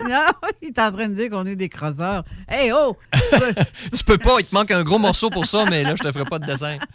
non, 0.08 0.50
il 0.62 0.68
est 0.68 0.78
en 0.78 0.92
train 0.92 1.08
de 1.08 1.14
dire 1.14 1.30
qu'on 1.30 1.46
est 1.46 1.56
des 1.56 1.68
crosseurs. 1.68 2.24
Hey, 2.48 2.72
oh! 2.72 2.96
tu 3.96 4.04
peux 4.04 4.18
pas, 4.18 4.36
il 4.38 4.46
te 4.46 4.54
manque 4.54 4.70
un 4.70 4.82
gros 4.82 4.98
morceau 4.98 5.30
pour 5.30 5.46
ça, 5.46 5.64
mais 5.68 5.82
là, 5.82 5.94
je 5.96 6.02
te 6.02 6.12
ferai 6.12 6.24
pas 6.24 6.38
de 6.38 6.46
dessin. 6.46 6.78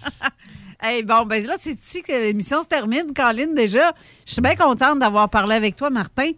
Hey, 0.82 1.03
bon, 1.03 1.26
ben 1.26 1.44
là, 1.48 1.56
c'est 1.57 1.82
ici 1.82 2.03
que 2.03 2.11
l'émission 2.11 2.61
se 2.61 2.68
termine, 2.68 3.14
Colin, 3.15 3.53
déjà. 3.56 3.94
Je 4.26 4.34
suis 4.34 4.41
bien 4.41 4.56
contente 4.56 4.99
d'avoir 4.99 5.30
parlé 5.30 5.56
avec 5.56 5.76
toi, 5.76 5.90
Martin. 5.90 6.32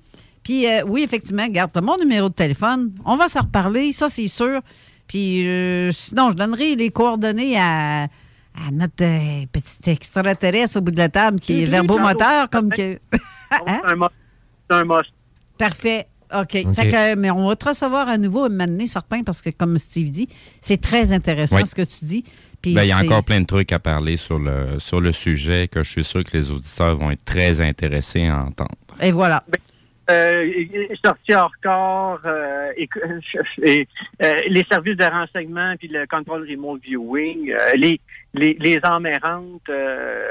Puis, 0.44 0.66
euh, 0.68 0.84
oui, 0.88 1.04
effectivement, 1.04 1.48
garde 1.48 1.72
t'as 1.74 1.82
mon 1.82 1.98
numéro 1.98 2.30
de 2.30 2.34
téléphone. 2.34 2.94
On 3.04 3.18
va 3.18 3.28
se 3.28 3.40
reparler, 3.40 3.92
ça, 3.92 4.08
c'est 4.08 4.28
sûr. 4.28 4.62
Puis, 5.08 5.46
euh, 5.46 5.92
sinon, 5.92 6.30
je 6.30 6.36
donnerai 6.36 6.76
les 6.76 6.92
coordonnées 6.92 7.60
à, 7.60 8.04
à 8.04 8.72
notre 8.72 9.04
euh, 9.04 9.46
petit 9.52 9.90
extraterrestre 9.90 10.78
au 10.78 10.82
bout 10.82 10.92
de 10.92 10.98
la 10.98 11.10
table 11.10 11.40
qui 11.40 11.64
est 11.64 11.66
verbomoteur, 11.66 12.50
comme 12.50 12.70
que. 12.70 13.00
Hein? 13.52 13.80
C'est 13.82 13.92
un 13.92 13.96
must. 13.96 14.12
C'est 14.70 14.76
un 14.78 14.84
must. 14.84 15.12
Parfait. 15.58 16.08
OK. 16.34 16.64
OK. 16.66 16.76
Fait 16.76 16.90
que, 16.90 17.16
mais 17.16 17.32
on 17.32 17.48
va 17.48 17.56
te 17.56 17.68
recevoir 17.70 18.08
à 18.08 18.18
nouveau 18.18 18.46
un 18.46 18.50
moment 18.50 18.66
donné, 18.66 18.88
certain, 18.88 19.24
parce 19.24 19.42
que, 19.42 19.50
comme 19.50 19.78
Steve 19.80 20.10
dit, 20.10 20.28
c'est 20.62 20.82
très 20.82 21.12
intéressant 21.14 21.58
Oui. 21.58 21.68
ce 21.68 21.76
que 21.76 21.84
tu 21.84 22.06
dis. 22.06 22.24
Puis 22.62 22.74
Ben, 22.74 22.84
il 22.84 22.90
y 22.90 22.92
a 22.92 22.98
encore 22.98 23.24
plein 23.24 23.40
de 23.42 23.46
trucs 23.46 23.72
à 23.72 23.80
parler 23.80 24.18
sur 24.18 24.40
le, 24.40 24.80
sur 24.80 25.00
le 25.00 25.12
sujet 25.12 25.68
que 25.68 25.84
je 25.84 25.90
suis 25.90 26.04
sûr 26.04 26.24
que 26.24 26.36
les 26.36 26.50
auditeurs 26.50 26.98
vont 26.98 27.12
être 27.12 27.24
très 27.24 27.62
intéressés 27.62 28.26
à 28.26 28.40
entendre. 28.44 28.76
Et 29.00 29.12
voilà. 29.12 29.44
Euh, 30.10 30.50
sorti 31.04 31.34
hors 31.34 31.52
corps, 31.62 32.20
euh, 32.26 32.72
et, 33.64 33.88
euh, 34.24 34.36
les 34.48 34.64
services 34.72 34.96
de 34.96 35.04
renseignement 35.04 35.74
puis 35.78 35.90
le 35.90 36.06
control 36.08 36.48
remote 36.50 36.82
viewing, 36.82 37.54
les, 37.76 38.00
les, 38.34 38.56
les 38.60 38.80
emmerrantes, 38.84 39.70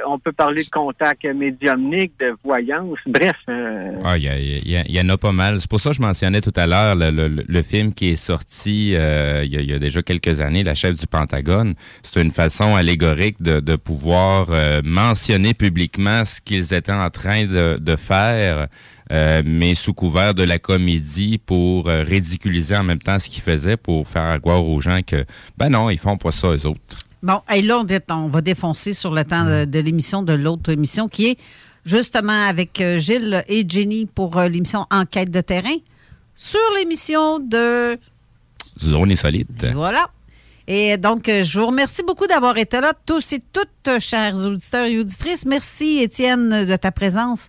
on 0.07 0.19
peut 0.19 0.33
parler 0.33 0.65
de 0.65 0.71
contact 0.71 1.25
médiumnique, 1.27 2.13
de 2.19 2.35
voyance, 2.43 2.99
bref. 3.07 3.37
Ah, 3.49 4.17
il 4.17 4.25
y, 4.25 4.29
a- 4.29 4.39
il 4.39 4.69
y 4.71 4.77
a- 4.77 4.85
y 4.89 5.01
en 5.01 5.09
a 5.11 5.19
pas 5.19 5.33
mal. 5.33 5.61
C'est 5.61 5.69
pour 5.69 5.81
ça 5.81 5.91
que 5.91 5.97
je 5.97 6.03
mentionnais 6.03 6.41
tout 6.41 6.53
à 6.57 6.67
l'heure 6.67 6.95
le, 6.97 7.11
le- 7.11 7.45
le 7.47 7.63
film 7.63 7.93
qui 7.93 8.11
est 8.11 8.17
sorti 8.17 8.93
il, 8.93 9.45
y 9.55 9.63
y 9.67 9.73
a 9.75 9.79
déjà 9.79 10.03
quelques 10.03 10.41
années, 10.41 10.63
La 10.65 10.75
chef 10.75 10.99
du 10.99 11.07
Pentagone. 11.07 11.75
C'est 12.03 12.23
une 12.23 12.31
façon 12.31 12.77
allégorique 12.77 13.43
de, 13.43 13.61
de 13.61 13.77
pouvoir 13.77 14.47
mentionner 14.85 15.53
publiquement 15.55 16.25
ce 16.25 16.41
qu'ils 16.41 16.73
étaient 16.73 16.93
en 16.93 17.11
train 17.11 17.45
de, 17.47 17.77
de 17.79 17.97
faire, 17.97 18.69
euh, 19.13 19.43
mais 19.45 19.75
sous 19.75 19.95
couvert 19.95 20.35
de 20.35 20.43
la 20.43 20.59
comédie 20.59 21.39
pour 21.39 21.89
euh, 21.89 22.03
ridiculiser 22.03 22.77
en 22.77 22.83
même 22.83 22.99
temps 22.99 23.19
ce 23.19 23.29
qu'ils 23.29 23.43
faisaient 23.43 23.77
pour 23.77 24.09
faire 24.09 24.41
croire 24.41 24.65
aux 24.65 24.81
gens 24.81 25.01
que, 25.07 25.25
ben 25.57 25.69
non, 25.69 25.91
ils 25.91 25.99
font 25.99 26.17
pas 26.17 26.33
ça, 26.33 26.49
eux 26.49 26.67
autres. 26.67 26.99
Bon, 27.23 27.41
et 27.55 27.63
là, 27.63 27.81
on, 27.81 28.15
on 28.15 28.29
va 28.29 28.41
défoncer 28.41 28.93
sur 28.93 29.13
le 29.13 29.25
temps 29.25 29.45
de, 29.45 29.65
de 29.65 29.79
l'émission, 29.79 30.23
de 30.23 30.33
l'autre 30.33 30.71
émission, 30.71 31.09
qui 31.09 31.27
est 31.29 31.39
justement 31.85 32.47
avec 32.49 32.81
euh, 32.81 32.99
Gilles 32.99 33.45
et 33.49 33.65
Jenny 33.69 34.07
pour 34.07 34.41
l'émission 34.41 34.87
Enquête 34.91 35.31
de 35.31 35.41
terrain, 35.41 35.77
sur 36.35 36.61
l'émission 36.79 37.39
de... 37.39 37.99
Zone 38.81 39.13
insolite. 39.13 39.63
Et 39.63 39.73
Voilà. 39.73 40.11
Et 40.69 40.97
donc, 40.97 41.27
je 41.29 41.61
vous 41.61 41.67
remercie 41.67 42.03
beaucoup 42.03 42.27
d'avoir 42.27 42.59
été 42.59 42.81
là, 42.81 42.93
tous 43.07 43.33
et 43.33 43.41
toutes, 43.53 44.01
chers 44.01 44.35
auditeurs 44.47 44.87
et 44.87 44.99
auditrices. 44.99 45.47
Merci, 45.47 46.01
Étienne, 46.03 46.67
de 46.67 46.77
ta 46.77 46.91
présence, 46.91 47.49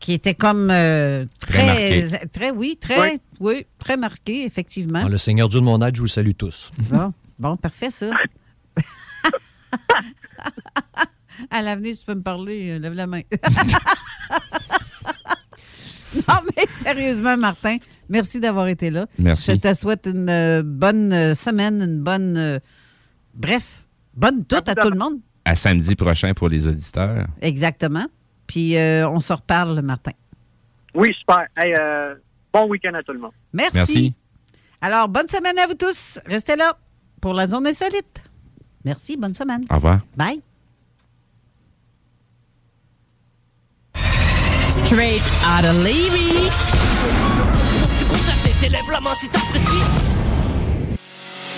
qui 0.00 0.12
était 0.14 0.34
comme 0.34 0.70
euh, 0.70 1.24
Très 1.40 2.08
très, 2.32 2.50
oui, 2.50 2.76
très, 2.80 3.20
oui. 3.38 3.66
très 3.78 3.96
marqué, 3.96 4.44
effectivement. 4.44 5.02
Ah, 5.04 5.08
le 5.08 5.18
Seigneur 5.18 5.48
Dieu 5.48 5.60
de 5.60 5.64
mon 5.64 5.80
aide, 5.82 5.94
je 5.94 6.00
vous 6.00 6.08
salue 6.08 6.32
tous. 6.36 6.72
Bon, 6.90 7.12
bon, 7.38 7.56
parfait, 7.56 7.90
ça. 7.90 8.10
à 11.50 11.62
l'avenir, 11.62 11.94
si 11.94 12.04
tu 12.04 12.10
veux 12.10 12.16
me 12.16 12.22
parler, 12.22 12.70
euh, 12.70 12.78
lève 12.78 12.94
la 12.94 13.06
main. 13.06 13.20
non, 16.28 16.34
mais 16.56 16.66
sérieusement, 16.66 17.36
Martin, 17.36 17.76
merci 18.08 18.40
d'avoir 18.40 18.68
été 18.68 18.90
là. 18.90 19.06
Merci. 19.18 19.52
Je 19.52 19.56
te 19.58 19.74
souhaite 19.74 20.06
une 20.06 20.28
euh, 20.30 20.62
bonne 20.64 21.34
semaine, 21.34 21.82
une 21.82 22.00
bonne. 22.02 22.36
euh, 22.36 22.58
bref, 23.34 23.84
bonne 24.14 24.44
toute 24.44 24.68
à 24.68 24.74
tout 24.74 24.90
le 24.90 24.98
monde. 24.98 25.18
À 25.44 25.54
samedi 25.54 25.94
prochain 25.94 26.32
pour 26.34 26.48
les 26.48 26.66
auditeurs. 26.66 27.26
Exactement. 27.42 28.06
Puis 28.50 28.76
euh, 28.76 29.08
on 29.08 29.20
se 29.20 29.32
reparle, 29.32 29.80
Martin. 29.80 30.10
Oui, 30.92 31.14
super. 31.16 31.46
Hey, 31.56 31.72
euh, 31.78 32.16
bon 32.52 32.66
week-end 32.66 32.94
à 32.94 33.02
tout 33.04 33.12
le 33.12 33.20
monde. 33.20 33.30
Merci. 33.52 34.12
Alors, 34.80 35.08
bonne 35.08 35.28
semaine 35.28 35.56
à 35.56 35.68
vous 35.68 35.74
tous. 35.74 36.18
Restez 36.26 36.56
là 36.56 36.76
pour 37.20 37.32
la 37.32 37.46
zone 37.46 37.68
insolite. 37.68 38.24
Merci, 38.84 39.16
bonne 39.16 39.34
semaine. 39.34 39.66
Au 39.70 39.76
revoir. 39.76 40.00
Bye. 40.16 40.40
Straight 44.66 45.22
out 45.44 45.64
of 45.64 45.76
Levy. 45.84 46.50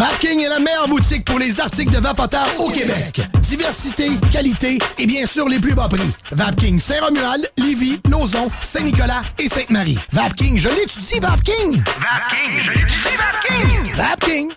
Vapking 0.02 0.40
est 0.40 0.49
la 0.49 0.57
meilleure 0.57 0.88
boutique 0.88 1.23
pour 1.26 1.38
les 1.38 1.60
articles 1.60 1.91
de 1.91 1.99
vapoteurs 1.99 2.49
au 2.57 2.72
Québec. 2.72 3.22
Diversité, 3.41 4.10
qualité 4.32 4.80
et 4.98 5.06
bien 5.06 5.28
sûr 5.28 5.48
les 5.48 5.60
plus 5.60 5.76
bas 5.76 5.88
prix. 5.88 6.11
Vapking 6.32 6.80
Saint-Romuald, 6.80 7.48
Lévis, 7.60 7.99
Lauson, 8.10 8.49
Saint-Nicolas 8.64 9.22
et 9.38 9.48
Sainte-Marie. 9.48 9.99
Vapking, 10.11 10.57
je 10.57 10.69
l'étudie, 10.69 11.19
Vapking! 11.19 11.84
Vapking, 11.84 12.61
je 12.64 12.72
l'étudie, 12.72 13.15
Vapking! 13.19 13.94
Vapking! 13.94 14.52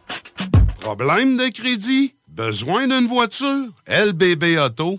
Problème 0.81 1.37
de 1.37 1.49
crédit? 1.49 2.15
Besoin 2.27 2.87
d'une 2.87 3.07
voiture? 3.07 3.67
LBBauto.com 3.87 4.99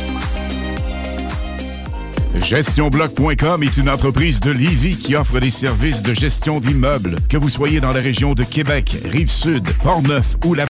GestionBloc.com 2.39 3.63
est 3.63 3.77
une 3.77 3.89
entreprise 3.89 4.39
de 4.39 4.51
Lévis 4.51 4.97
qui 4.97 5.15
offre 5.15 5.39
des 5.39 5.51
services 5.51 6.01
de 6.01 6.13
gestion 6.13 6.59
d'immeubles, 6.59 7.17
que 7.29 7.37
vous 7.37 7.49
soyez 7.49 7.81
dans 7.81 7.91
la 7.91 7.99
région 7.99 8.33
de 8.33 8.43
Québec, 8.43 8.95
Rive-Sud, 9.03 9.67
Portneuf 9.83 10.37
ou 10.45 10.53
la 10.53 10.65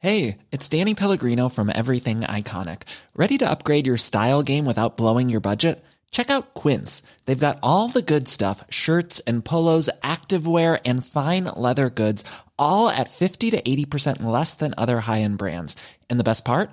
Hey, 0.00 0.38
it's 0.50 0.68
Danny 0.68 0.96
Pellegrino 0.96 1.48
from 1.48 1.70
Everything 1.70 2.22
Iconic. 2.22 2.82
Ready 3.14 3.38
to 3.38 3.48
upgrade 3.48 3.86
your 3.86 3.96
style 3.96 4.42
game 4.42 4.66
without 4.66 4.96
blowing 4.96 5.30
your 5.30 5.40
budget? 5.40 5.84
Check 6.10 6.28
out 6.28 6.54
Quince. 6.54 7.04
They've 7.24 7.38
got 7.38 7.60
all 7.62 7.88
the 7.88 8.02
good 8.02 8.26
stuff 8.26 8.64
shirts 8.68 9.20
and 9.20 9.44
polos, 9.44 9.88
activewear, 10.02 10.80
and 10.84 11.06
fine 11.06 11.44
leather 11.56 11.88
goods, 11.88 12.24
all 12.58 12.88
at 12.88 13.10
50 13.10 13.52
to 13.52 13.62
80% 13.62 14.24
less 14.24 14.54
than 14.54 14.74
other 14.76 15.00
high 15.00 15.22
end 15.22 15.38
brands. 15.38 15.76
And 16.10 16.18
the 16.18 16.24
best 16.24 16.44
part? 16.44 16.72